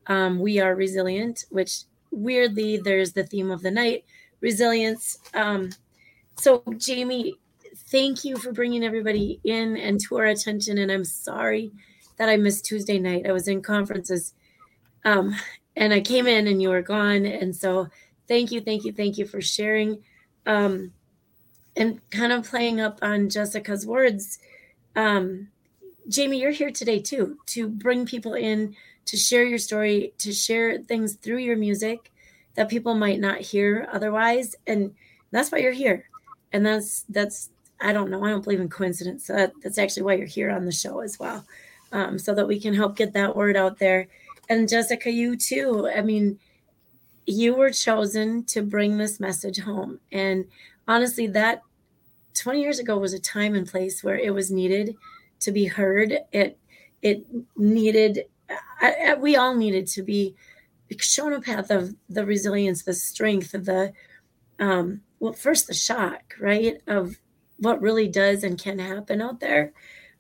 Um, 0.07 0.39
we 0.39 0.59
are 0.61 0.75
resilient, 0.75 1.45
which 1.51 1.83
weirdly 2.11 2.79
there's 2.79 3.13
the 3.13 3.25
theme 3.25 3.51
of 3.51 3.63
the 3.63 3.71
night, 3.71 4.05
resilience. 4.41 5.19
Um, 5.35 5.71
so 6.37 6.63
Jamie, 6.77 7.35
thank 7.91 8.25
you 8.25 8.37
for 8.37 8.53
bringing 8.53 8.85
everybody 8.85 9.41
in 9.45 9.77
and 9.77 10.01
to 10.01 10.19
our 10.19 10.27
attention. 10.27 10.79
And 10.79 10.91
I'm 10.91 11.05
sorry 11.05 11.73
that 12.17 12.29
I 12.29 12.37
missed 12.37 12.65
Tuesday 12.65 12.99
night. 12.99 13.27
I 13.27 13.33
was 13.33 13.49
in 13.49 13.63
conferences 13.63 14.35
um, 15.05 15.35
and 15.77 15.93
I 15.93 16.01
came 16.01 16.27
in 16.27 16.47
and 16.47 16.61
you 16.61 16.71
were 16.71 16.83
gone. 16.83 17.25
And 17.27 17.55
so 17.55 17.89
thank 18.27 18.53
you, 18.53 18.61
thank 18.61 18.85
you, 18.85 18.93
thank 18.93 19.19
you 19.19 19.27
for 19.27 19.41
sharing 19.41 20.03
um, 20.47 20.93
and 21.77 22.01
kind 22.11 22.33
of 22.33 22.49
playing 22.49 22.81
up 22.81 22.99
on 23.03 23.29
Jessica's 23.29 23.87
words. 23.87 24.39
Um, 24.97 25.49
Jamie, 26.09 26.41
you're 26.41 26.51
here 26.51 26.71
today 26.71 27.01
too 27.01 27.39
to 27.47 27.69
bring 27.69 28.07
people 28.07 28.35
in 28.35 28.75
to 29.07 29.17
share 29.17 29.45
your 29.45 29.59
story, 29.59 30.13
to 30.19 30.33
share 30.33 30.79
things 30.79 31.15
through 31.15 31.39
your 31.39 31.57
music 31.57 32.13
that 32.55 32.69
people 32.69 32.95
might 32.95 33.21
not 33.21 33.41
hear 33.41 33.89
otherwise. 33.93 34.55
And 34.67 34.95
that's 35.31 35.51
why 35.51 35.59
you're 35.59 35.73
here. 35.73 36.09
And 36.53 36.65
that's 36.65 37.05
that's 37.09 37.51
I 37.81 37.93
don't 37.93 38.11
know. 38.11 38.25
I 38.25 38.31
don't 38.31 38.45
believe 38.45 38.61
in 38.61 38.69
coincidence. 38.69 39.27
So 39.27 39.35
that, 39.35 39.53
that's 39.63 39.79
actually 39.79 40.03
why 40.03 40.15
you're 40.15 40.27
here 40.27 40.51
on 40.51 40.67
the 40.67 40.73
show 40.73 41.01
as 41.01 41.19
well, 41.19 41.45
um, 41.93 42.19
so 42.19 42.35
that 42.35 42.47
we 42.47 42.61
can 42.61 42.75
help 42.75 42.97
get 42.97 43.15
that 43.15 43.35
word 43.35 43.57
out 43.57 43.79
there. 43.79 44.07
And 44.49 44.69
Jessica, 44.69 45.11
you 45.11 45.37
too. 45.37 45.89
I 45.89 46.03
mean, 46.03 46.39
you 47.27 47.55
were 47.55 47.71
chosen 47.71 48.45
to 48.45 48.63
bring 48.63 48.99
this 48.99 49.21
message 49.21 49.61
home. 49.61 50.01
And 50.13 50.47
honestly, 50.89 51.27
that 51.29 51.63
20 52.35 52.61
years 52.61 52.79
ago 52.79 52.99
was 52.99 53.13
a 53.15 53.19
time 53.19 53.55
and 53.55 53.67
place 53.67 54.03
where 54.05 54.19
it 54.19 54.35
was 54.35 54.51
needed 54.51 54.97
to 55.41 55.53
be 55.53 55.67
heard. 55.67 56.19
It 56.33 56.59
it 57.03 57.25
needed. 57.57 58.25
I, 58.81 58.95
I, 59.09 59.15
we 59.15 59.37
all 59.37 59.55
needed 59.55 59.87
to 59.89 60.03
be 60.03 60.35
shown 60.99 61.33
a 61.33 61.41
path 61.41 61.71
of 61.71 61.95
the 62.09 62.25
resilience, 62.27 62.83
the 62.83 62.95
strength, 62.95 63.55
of 63.55 63.65
the 63.65 63.93
um, 64.59 65.01
well, 65.19 65.33
first 65.33 65.67
the 65.67 65.75
shock, 65.75 66.35
right, 66.41 66.81
of 66.87 67.17
what 67.59 67.81
really 67.81 68.09
does 68.09 68.43
and 68.43 68.59
can 68.59 68.79
happen 68.79 69.21
out 69.21 69.41
there. 69.41 69.73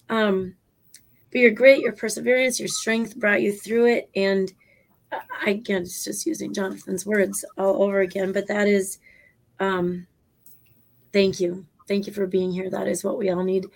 Um, 0.09 0.55
but 1.31 1.41
you're 1.41 1.51
great. 1.51 1.81
Your 1.81 1.93
perseverance, 1.93 2.59
your 2.59 2.69
strength 2.69 3.17
brought 3.17 3.43
you 3.43 3.53
through 3.53 3.87
it. 3.87 4.11
And 4.15 4.53
I 5.45 5.51
again, 5.51 5.83
it's 5.83 6.05
just 6.05 6.27
using 6.27 6.53
Jonathan's 6.53 7.07
words 7.07 7.45
all 7.57 7.83
over 7.83 8.01
again. 8.01 8.33
But 8.33 8.49
that 8.49 8.69
is, 8.69 8.99
um, 9.59 10.07
thank 11.13 11.41
you, 11.41 11.67
thank 11.89 12.07
you 12.07 12.13
for 12.13 12.27
being 12.27 12.53
here. 12.53 12.71
That 12.71 12.89
is 12.89 13.05
what 13.05 13.19
we 13.19 13.31
all 13.31 13.45
need. 13.45 13.67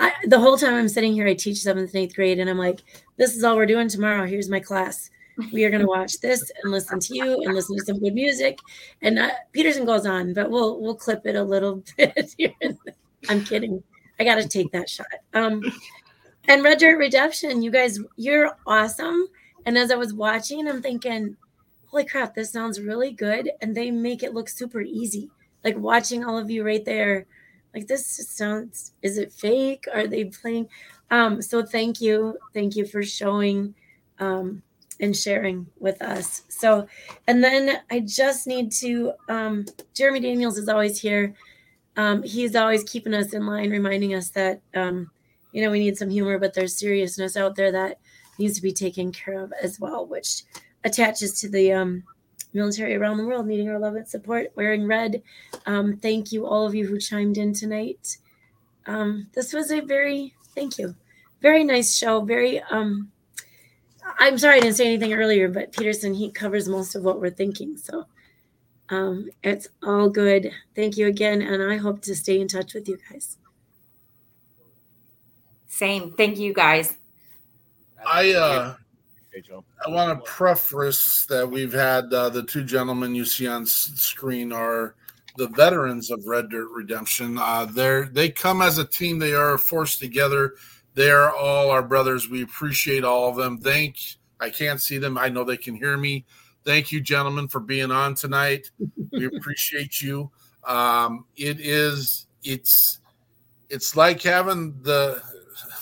I, 0.00 0.12
the 0.24 0.40
whole 0.40 0.56
time 0.56 0.74
I'm 0.74 0.88
sitting 0.88 1.12
here, 1.12 1.28
I 1.28 1.34
teach 1.34 1.58
seventh 1.58 1.94
and 1.94 2.02
eighth 2.02 2.16
grade, 2.16 2.38
and 2.40 2.50
I'm 2.50 2.58
like, 2.58 2.80
this 3.18 3.36
is 3.36 3.44
all 3.44 3.54
we're 3.56 3.66
doing 3.66 3.88
tomorrow. 3.88 4.26
Here's 4.26 4.48
my 4.48 4.60
class. 4.60 5.10
We 5.52 5.64
are 5.64 5.70
going 5.70 5.82
to 5.82 5.86
watch 5.86 6.20
this 6.20 6.50
and 6.62 6.72
listen 6.72 6.98
to 7.00 7.14
you 7.14 7.42
and 7.44 7.54
listen 7.54 7.76
to 7.76 7.84
some 7.84 8.00
good 8.00 8.14
music. 8.14 8.58
And 9.02 9.18
uh, 9.18 9.30
Peterson 9.52 9.84
goes 9.86 10.04
on, 10.06 10.34
but 10.34 10.50
we'll 10.50 10.80
we'll 10.80 10.96
clip 10.96 11.26
it 11.26 11.36
a 11.36 11.42
little 11.42 11.84
bit 11.96 12.34
here. 12.36 12.52
I'm 13.28 13.44
kidding. 13.44 13.82
I 14.18 14.24
got 14.24 14.34
to 14.36 14.48
take 14.48 14.72
that 14.72 14.90
shot. 14.90 15.06
Um, 15.34 15.62
And 16.48 16.64
Red 16.64 16.78
Dirt 16.78 16.98
Redemption, 16.98 17.62
you 17.62 17.70
guys, 17.70 17.98
you're 18.16 18.56
awesome. 18.66 19.28
And 19.66 19.78
as 19.78 19.90
I 19.90 19.96
was 19.96 20.12
watching, 20.14 20.66
I'm 20.66 20.82
thinking, 20.82 21.36
holy 21.86 22.04
crap, 22.04 22.34
this 22.34 22.50
sounds 22.50 22.80
really 22.80 23.12
good. 23.12 23.50
And 23.60 23.76
they 23.76 23.90
make 23.90 24.22
it 24.22 24.34
look 24.34 24.48
super 24.48 24.80
easy. 24.80 25.30
Like 25.64 25.76
watching 25.76 26.24
all 26.24 26.38
of 26.38 26.50
you 26.50 26.64
right 26.64 26.84
there, 26.84 27.26
like 27.74 27.86
this 27.86 28.06
sounds, 28.28 28.92
is 29.02 29.18
it 29.18 29.32
fake? 29.32 29.86
Are 29.92 30.06
they 30.06 30.24
playing? 30.24 30.68
Um, 31.10 31.42
so 31.42 31.64
thank 31.64 32.00
you. 32.00 32.38
Thank 32.54 32.76
you 32.76 32.84
for 32.84 33.02
showing 33.02 33.74
um, 34.18 34.62
and 35.00 35.16
sharing 35.16 35.66
with 35.78 36.00
us. 36.02 36.42
So, 36.48 36.86
and 37.26 37.42
then 37.42 37.80
I 37.90 38.00
just 38.00 38.46
need 38.46 38.72
to, 38.72 39.12
um, 39.28 39.66
Jeremy 39.94 40.20
Daniels 40.20 40.58
is 40.58 40.68
always 40.68 41.00
here. 41.00 41.34
Um, 41.96 42.22
he's 42.22 42.54
always 42.54 42.84
keeping 42.84 43.14
us 43.14 43.32
in 43.32 43.46
line, 43.46 43.70
reminding 43.70 44.14
us 44.14 44.30
that, 44.30 44.60
um, 44.74 45.10
you 45.52 45.62
know, 45.62 45.70
we 45.70 45.80
need 45.80 45.96
some 45.96 46.10
humor, 46.10 46.38
but 46.38 46.54
there's 46.54 46.78
seriousness 46.78 47.36
out 47.36 47.56
there 47.56 47.72
that 47.72 47.98
needs 48.38 48.54
to 48.56 48.62
be 48.62 48.72
taken 48.72 49.10
care 49.10 49.42
of 49.42 49.52
as 49.62 49.80
well, 49.80 50.06
which 50.06 50.44
attaches 50.84 51.40
to 51.40 51.48
the 51.48 51.72
um, 51.72 52.04
military 52.52 52.94
around 52.96 53.16
the 53.16 53.26
world 53.26 53.46
needing 53.46 53.68
our 53.68 53.78
love 53.78 53.94
and 53.94 54.08
support, 54.08 54.52
wearing 54.54 54.86
red. 54.86 55.22
Um, 55.66 55.96
thank 55.96 56.32
you, 56.32 56.46
all 56.46 56.66
of 56.66 56.74
you 56.74 56.86
who 56.86 56.98
chimed 56.98 57.38
in 57.38 57.54
tonight. 57.54 58.18
Um, 58.86 59.28
this 59.34 59.52
was 59.52 59.70
a 59.70 59.80
very, 59.80 60.34
thank 60.54 60.78
you, 60.78 60.94
very 61.40 61.64
nice 61.64 61.96
show. 61.96 62.22
Very, 62.22 62.60
um, 62.70 63.10
I'm 64.18 64.38
sorry 64.38 64.56
I 64.56 64.60
didn't 64.60 64.76
say 64.76 64.86
anything 64.86 65.12
earlier, 65.12 65.48
but 65.48 65.72
Peterson, 65.72 66.14
he 66.14 66.30
covers 66.30 66.68
most 66.68 66.94
of 66.94 67.02
what 67.02 67.20
we're 67.20 67.30
thinking. 67.30 67.76
So 67.76 68.06
um, 68.88 69.30
it's 69.42 69.68
all 69.82 70.08
good. 70.08 70.50
Thank 70.74 70.96
you 70.96 71.06
again. 71.06 71.42
And 71.42 71.62
I 71.62 71.76
hope 71.76 72.02
to 72.02 72.14
stay 72.14 72.40
in 72.40 72.48
touch 72.48 72.74
with 72.74 72.88
you 72.88 72.98
guys. 73.10 73.36
Same. 75.68 76.12
Thank 76.12 76.38
you 76.38 76.52
guys. 76.52 76.96
I 78.04 78.32
uh, 78.32 78.74
I 79.86 79.90
want 79.90 80.18
to 80.18 80.30
preface 80.30 81.24
that 81.26 81.48
we've 81.48 81.72
had 81.72 82.12
uh, 82.12 82.28
the 82.30 82.42
two 82.42 82.64
gentlemen 82.64 83.14
you 83.14 83.24
see 83.24 83.46
on 83.46 83.64
screen 83.64 84.52
are 84.52 84.94
the 85.36 85.48
veterans 85.48 86.10
of 86.10 86.26
Red 86.26 86.50
Dirt 86.50 86.68
Redemption. 86.72 87.38
Uh, 87.38 87.66
they're 87.66 88.06
they 88.06 88.30
come 88.30 88.60
as 88.60 88.78
a 88.78 88.84
team. 88.84 89.18
They 89.18 89.32
are 89.32 89.56
forced 89.58 90.00
together. 90.00 90.54
They 90.94 91.10
are 91.10 91.34
all 91.34 91.70
our 91.70 91.82
brothers. 91.82 92.28
We 92.28 92.42
appreciate 92.42 93.04
all 93.04 93.28
of 93.28 93.36
them. 93.36 93.58
Thank. 93.58 93.96
I 94.40 94.50
can't 94.50 94.80
see 94.80 94.98
them. 94.98 95.16
I 95.16 95.28
know 95.28 95.44
they 95.44 95.56
can 95.56 95.74
hear 95.74 95.96
me. 95.96 96.24
Thank 96.64 96.92
you, 96.92 97.00
gentlemen, 97.00 97.48
for 97.48 97.60
being 97.60 97.90
on 97.90 98.14
tonight. 98.14 98.70
We 99.12 99.26
appreciate 99.36 100.00
you. 100.00 100.30
Um, 100.66 101.24
it 101.36 101.60
is. 101.60 102.26
It's. 102.42 102.98
It's 103.68 103.96
like 103.96 104.20
having 104.22 104.82
the. 104.82 105.22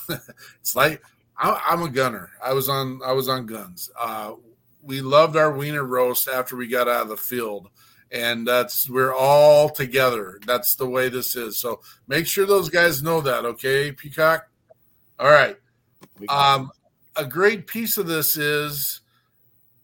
it's 0.61 0.77
like 0.77 1.03
I, 1.39 1.61
I'm 1.69 1.83
a 1.83 1.89
gunner. 1.89 2.31
I 2.43 2.53
was 2.53 2.69
on. 2.69 3.01
I 3.05 3.13
was 3.13 3.29
on 3.29 3.47
guns. 3.47 3.91
Uh, 3.99 4.35
we 4.83 5.01
loved 5.01 5.37
our 5.37 5.53
wiener 5.53 5.85
roast 5.85 6.29
after 6.29 6.57
we 6.57 6.67
got 6.67 6.89
out 6.89 7.03
of 7.03 7.09
the 7.09 7.17
field, 7.17 7.69
and 8.11 8.47
that's 8.47 8.89
we're 8.91 9.15
all 9.15 9.69
together. 9.69 10.41
That's 10.47 10.75
the 10.75 10.89
way 10.89 11.09
this 11.09 11.37
is. 11.37 11.61
So 11.61 11.81
make 12.09 12.27
sure 12.27 12.47
those 12.47 12.69
guys 12.69 13.03
know 13.03 13.21
that. 13.21 13.45
Okay, 13.45 13.93
Peacock. 13.93 14.49
All 15.19 15.31
right. 15.31 15.57
Um, 16.29 16.71
a 17.17 17.25
great 17.25 17.67
piece 17.67 17.99
of 17.99 18.07
this 18.07 18.37
is 18.37 19.01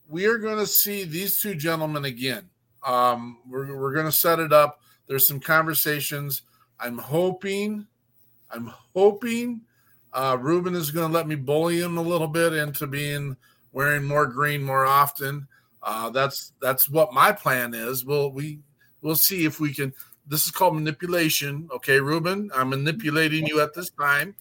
we 0.09 0.27
are 0.27 0.39
going 0.39 0.59
to 0.59 0.67
see 0.67 1.05
these 1.05 1.41
two 1.41 1.55
gentlemen 1.55 2.05
again. 2.05 2.49
Um, 2.85 3.39
we're 3.49 3.79
we're 3.79 3.95
going 3.95 4.07
to 4.07 4.13
set 4.13 4.41
it 4.41 4.53
up. 4.53 4.81
There's 5.07 5.29
some 5.29 5.41
conversations. 5.41 6.43
I'm 6.81 6.99
hoping. 6.99 7.87
I'm 8.51 8.73
hoping 8.95 9.63
uh, 10.15 10.39
Ruben 10.41 10.75
is 10.75 10.91
going 10.91 11.09
to 11.11 11.13
let 11.13 11.29
me 11.29 11.35
bully 11.35 11.81
him 11.81 11.99
a 11.99 12.03
little 12.03 12.29
bit 12.29 12.53
into 12.53 12.87
being 12.87 13.37
wearing 13.73 14.05
more 14.05 14.27
green 14.27 14.63
more 14.63 14.87
often. 14.87 15.49
Uh, 15.83 16.09
that's 16.11 16.53
that's 16.63 16.89
what 16.89 17.13
my 17.13 17.33
plan 17.33 17.75
is. 17.75 18.05
We'll 18.05 18.31
we 18.31 18.61
we'll 19.03 19.17
see 19.17 19.45
if 19.45 19.61
we 19.61 19.75
can. 19.75 19.93
This 20.27 20.47
is 20.47 20.51
called 20.51 20.75
manipulation. 20.75 21.69
Okay, 21.75 22.01
Ruben, 22.01 22.51
I'm 22.55 22.71
manipulating 22.71 23.47
you 23.47 23.61
at 23.61 23.75
this 23.75 23.91
time. 23.91 24.35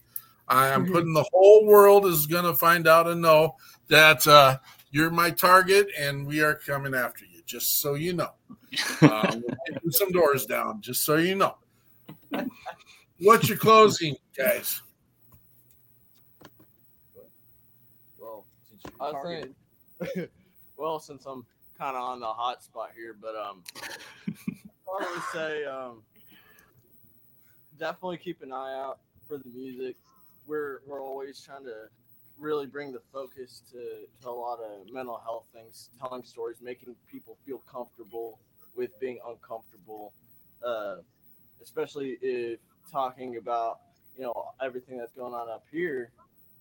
I 0.48 0.70
am 0.70 0.86
putting 0.86 1.14
the 1.14 1.26
whole 1.34 1.66
world 1.66 2.06
is 2.06 2.28
going 2.28 2.46
to 2.46 2.54
find 2.54 2.88
out 2.88 3.08
and 3.08 3.22
know 3.22 3.56
that 3.88 4.26
uh, 4.28 4.58
you're 4.92 5.10
my 5.10 5.32
target, 5.32 5.88
and 5.98 6.26
we 6.26 6.42
are 6.42 6.56
coming 6.56 6.94
after 6.94 7.26
you. 7.26 7.42
Just 7.46 7.82
so 7.82 7.96
you 7.96 8.14
know, 8.14 8.32
uh, 9.02 9.36
we're 9.84 9.92
some 9.92 10.12
doors 10.12 10.46
down. 10.46 10.82
Just 10.82 11.04
so 11.04 11.18
you 11.18 11.36
know. 11.36 11.56
What's 13.20 13.48
your 13.48 13.58
closing, 13.58 14.16
guys? 14.36 14.82
Well, 18.20 18.46
you're 19.12 20.28
well, 20.78 21.00
since 21.00 21.26
I'm 21.26 21.46
kind 21.78 21.96
of 21.96 22.04
on 22.04 22.20
the 22.20 22.28
hot 22.28 22.64
spot 22.64 22.92
here, 22.96 23.16
but 23.20 23.36
um, 23.36 23.64
I 25.00 25.12
would 25.14 25.24
say 25.34 25.66
um, 25.66 26.02
definitely 27.80 28.18
keep 28.18 28.42
an 28.42 28.52
eye 28.52 28.74
out 28.74 29.00
for 29.28 29.38
the 29.38 29.50
music. 29.50 29.96
We're 30.48 30.80
we're 30.86 31.02
always 31.02 31.42
trying 31.42 31.66
to 31.66 31.90
really 32.40 32.66
bring 32.66 32.92
the 32.92 33.02
focus 33.12 33.62
to, 33.72 33.80
to 34.22 34.30
a 34.30 34.32
lot 34.32 34.60
of 34.60 34.92
mental 34.92 35.20
health 35.24 35.46
things, 35.54 35.90
telling 36.00 36.24
stories, 36.24 36.58
making 36.62 36.96
people 37.12 37.38
feel 37.46 37.62
comfortable 37.72 38.40
with 38.76 39.00
being 39.00 39.20
uncomfortable, 39.28 40.14
uh, 40.66 40.96
especially 41.62 42.18
if 42.22 42.60
talking 42.92 43.38
about 43.38 43.80
you 44.18 44.24
know 44.24 44.50
everything 44.62 44.98
that's 44.98 45.14
going 45.14 45.34
on 45.34 45.50
up 45.50 45.64
here 45.72 46.12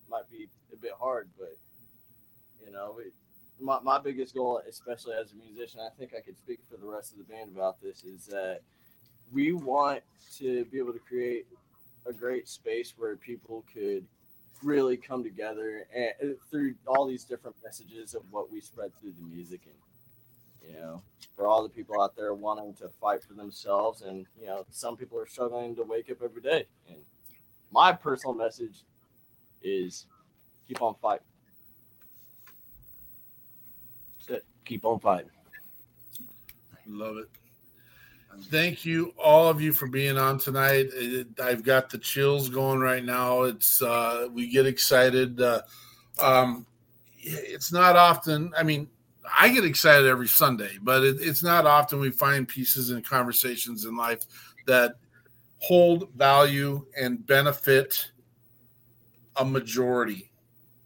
might 0.09 0.29
be 0.29 0.47
a 0.71 0.75
bit 0.77 0.91
hard, 0.99 1.27
but 1.37 1.55
you 2.65 2.71
know, 2.71 2.97
it, 2.99 3.13
my, 3.59 3.79
my 3.81 3.99
biggest 3.99 4.33
goal, 4.35 4.61
especially 4.67 5.13
as 5.13 5.31
a 5.31 5.35
musician, 5.35 5.79
I 5.79 5.89
think 5.97 6.11
I 6.17 6.21
could 6.21 6.37
speak 6.37 6.59
for 6.69 6.77
the 6.77 6.87
rest 6.87 7.13
of 7.13 7.19
the 7.19 7.23
band 7.23 7.51
about 7.55 7.81
this, 7.81 8.03
is 8.03 8.25
that 8.27 8.61
we 9.31 9.53
want 9.53 10.01
to 10.37 10.65
be 10.65 10.79
able 10.79 10.93
to 10.93 10.99
create 10.99 11.45
a 12.05 12.13
great 12.13 12.47
space 12.47 12.93
where 12.97 13.15
people 13.15 13.63
could 13.73 14.05
really 14.61 14.97
come 14.97 15.23
together 15.23 15.85
and 15.95 16.11
uh, 16.21 16.33
through 16.49 16.73
all 16.87 17.05
these 17.05 17.23
different 17.23 17.55
messages 17.63 18.13
of 18.13 18.21
what 18.31 18.51
we 18.51 18.61
spread 18.61 18.91
through 18.99 19.11
the 19.11 19.35
music 19.35 19.59
and 19.65 20.71
you 20.73 20.79
know 20.79 21.01
for 21.35 21.45
all 21.45 21.61
the 21.61 21.69
people 21.69 22.01
out 22.01 22.15
there 22.15 22.33
wanting 22.33 22.73
to 22.73 22.87
fight 23.01 23.21
for 23.21 23.33
themselves 23.33 24.03
and 24.03 24.25
you 24.39 24.45
know 24.45 24.65
some 24.71 24.95
people 24.95 25.19
are 25.19 25.27
struggling 25.27 25.75
to 25.75 25.83
wake 25.83 26.09
up 26.09 26.17
every 26.23 26.41
day. 26.41 26.65
And 26.87 26.97
my 27.71 27.91
personal 27.91 28.33
message 28.33 28.83
is 29.61 30.05
keep 30.67 30.81
on 30.81 30.95
fighting 31.01 31.25
That's 34.27 34.39
it. 34.39 34.45
Keep 34.65 34.85
on 34.85 34.99
fighting. 34.99 35.29
Love 36.87 37.17
it. 37.17 37.29
Thank 38.49 38.83
you, 38.83 39.13
all 39.23 39.47
of 39.47 39.61
you, 39.61 39.71
for 39.71 39.87
being 39.87 40.17
on 40.17 40.39
tonight. 40.39 40.87
It- 40.93 41.39
I've 41.39 41.63
got 41.63 41.89
the 41.89 41.97
chills 41.97 42.49
going 42.49 42.79
right 42.79 43.03
now. 43.03 43.43
It's 43.43 43.81
uh, 43.81 44.27
we 44.31 44.47
get 44.47 44.65
excited. 44.65 45.39
Uh, 45.39 45.61
um, 46.19 46.65
it's 47.17 47.71
not 47.71 47.95
often. 47.95 48.51
I 48.57 48.63
mean, 48.63 48.87
I 49.39 49.49
get 49.49 49.65
excited 49.65 50.07
every 50.07 50.27
Sunday, 50.27 50.77
but 50.81 51.03
it, 51.03 51.17
it's 51.19 51.43
not 51.43 51.65
often 51.65 51.99
we 51.99 52.09
find 52.09 52.47
pieces 52.47 52.89
and 52.89 53.05
conversations 53.05 53.85
in 53.85 53.95
life 53.95 54.25
that 54.65 54.95
hold 55.57 56.09
value 56.15 56.85
and 56.99 57.25
benefit 57.25 58.11
a 59.37 59.45
majority. 59.45 60.31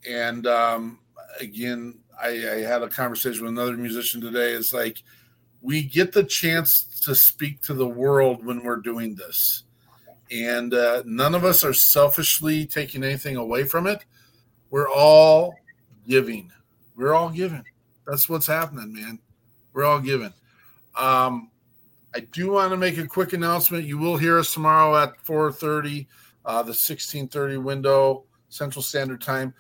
And 0.07 0.45
um, 0.47 0.99
again, 1.39 1.99
I, 2.22 2.30
I 2.30 2.61
had 2.61 2.84
a 2.84 2.89
conversation 2.89 3.44
with 3.44 3.52
another 3.52 3.77
musician 3.77 4.22
today. 4.22 4.52
It's 4.52 4.73
like 4.73 5.03
we 5.61 5.84
get 5.84 6.11
the 6.11 6.23
chance 6.23 6.84
to 7.06 7.15
speak 7.15 7.61
to 7.64 7.73
the 7.73 7.88
world 7.88 8.45
when 8.45 8.64
we're 8.64 8.77
doing 8.77 9.15
this. 9.15 9.64
And 10.31 10.73
uh, 10.73 11.03
none 11.06 11.35
of 11.35 11.45
us 11.45 11.64
are 11.64 11.73
selfishly 11.73 12.65
taking 12.65 13.03
anything 13.03 13.38
away 13.38 13.64
from 13.64 13.88
it. 13.88 14.03
We're 14.69 14.89
all 14.89 15.56
giving. 16.07 16.52
We're 16.95 17.14
all 17.14 17.30
giving. 17.30 17.64
That's 18.06 18.27
what's 18.27 18.48
happening, 18.48 18.94
man. 18.94 19.19
We're 19.73 19.85
all 19.85 19.99
giving. 19.99 20.34
Um, 20.98 21.52
I 22.15 22.22
do 22.22 22.52
want 22.52 22.72
to 22.72 22.77
make 22.77 22.98
a 22.98 23.07
quick 23.07 23.34
announcement. 23.34 23.85
You 23.85 23.98
will 23.98 24.18
hear 24.18 24.39
us 24.39 24.53
tomorrow 24.53 24.98
at 24.98 25.23
4:30, 25.23 26.07
uh, 26.45 26.64
the 26.64 26.73
16:30 26.73 27.57
window 27.61 28.26
Central 28.49 28.81
Standard 28.81 29.22
Time. 29.22 29.53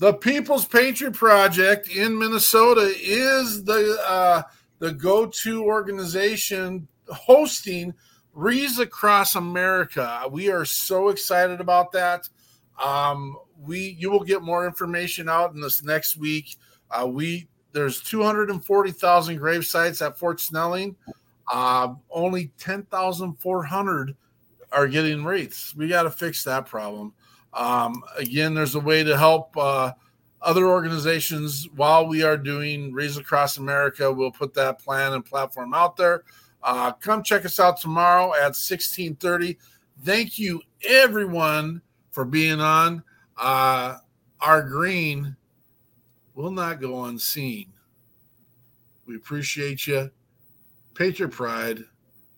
The 0.00 0.14
People's 0.14 0.64
Patriot 0.64 1.12
Project 1.12 1.90
in 1.90 2.18
Minnesota 2.18 2.90
is 2.98 3.62
the 3.64 3.98
uh, 4.08 4.42
the 4.78 4.92
go-to 4.92 5.62
organization 5.62 6.88
hosting 7.06 7.92
Wreaths 8.32 8.78
Across 8.78 9.34
America. 9.34 10.22
We 10.30 10.50
are 10.50 10.64
so 10.64 11.10
excited 11.10 11.60
about 11.60 11.92
that. 11.92 12.26
Um, 12.82 13.36
we 13.60 13.94
you 13.98 14.10
will 14.10 14.24
get 14.24 14.40
more 14.40 14.66
information 14.66 15.28
out 15.28 15.52
in 15.52 15.60
this 15.60 15.82
next 15.84 16.16
week. 16.16 16.56
Uh, 16.90 17.06
we 17.06 17.46
there's 17.72 18.00
240,000 18.00 19.36
grave 19.36 19.66
sites 19.66 20.00
at 20.00 20.16
Fort 20.18 20.40
Snelling. 20.40 20.96
Uh, 21.52 21.92
only 22.10 22.52
10,400 22.56 24.16
are 24.72 24.88
getting 24.88 25.24
wreaths. 25.26 25.74
We 25.76 25.88
got 25.88 26.04
to 26.04 26.10
fix 26.10 26.42
that 26.44 26.64
problem. 26.64 27.12
Um, 27.52 28.02
again, 28.16 28.54
there's 28.54 28.74
a 28.74 28.80
way 28.80 29.02
to 29.02 29.16
help 29.16 29.56
uh, 29.56 29.92
other 30.40 30.66
organizations 30.66 31.68
while 31.74 32.06
we 32.06 32.22
are 32.22 32.36
doing 32.36 32.92
Wreaths 32.92 33.16
Across 33.16 33.58
America. 33.58 34.12
We'll 34.12 34.30
put 34.30 34.54
that 34.54 34.78
plan 34.78 35.12
and 35.12 35.24
platform 35.24 35.74
out 35.74 35.96
there. 35.96 36.24
Uh, 36.62 36.92
come 36.92 37.22
check 37.22 37.44
us 37.44 37.58
out 37.58 37.80
tomorrow 37.80 38.32
at 38.34 38.56
1630. 38.56 39.58
Thank 40.04 40.38
you, 40.38 40.60
everyone, 40.86 41.82
for 42.10 42.24
being 42.24 42.60
on. 42.60 43.02
Uh, 43.36 43.96
our 44.40 44.62
green 44.62 45.36
will 46.34 46.50
not 46.50 46.80
go 46.80 47.04
unseen. 47.04 47.66
We 49.06 49.16
appreciate 49.16 49.86
you. 49.86 50.10
Patriot 50.94 51.30
Pride. 51.30 51.84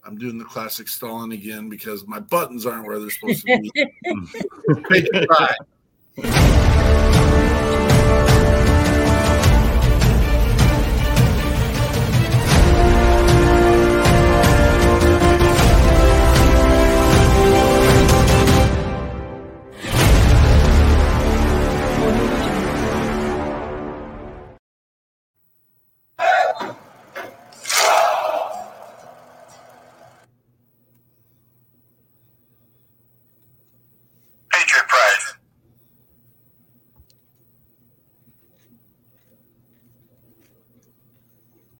I'm 0.04 0.16
doing 0.16 0.36
the 0.36 0.44
classic 0.44 0.88
stalling 0.88 1.32
again 1.32 1.68
because 1.68 2.06
my 2.06 2.18
buttons 2.18 2.66
aren't 2.66 2.86
where 2.86 2.98
they're 2.98 3.10
supposed 3.10 3.46
to 3.46 3.60
be. 3.60 3.70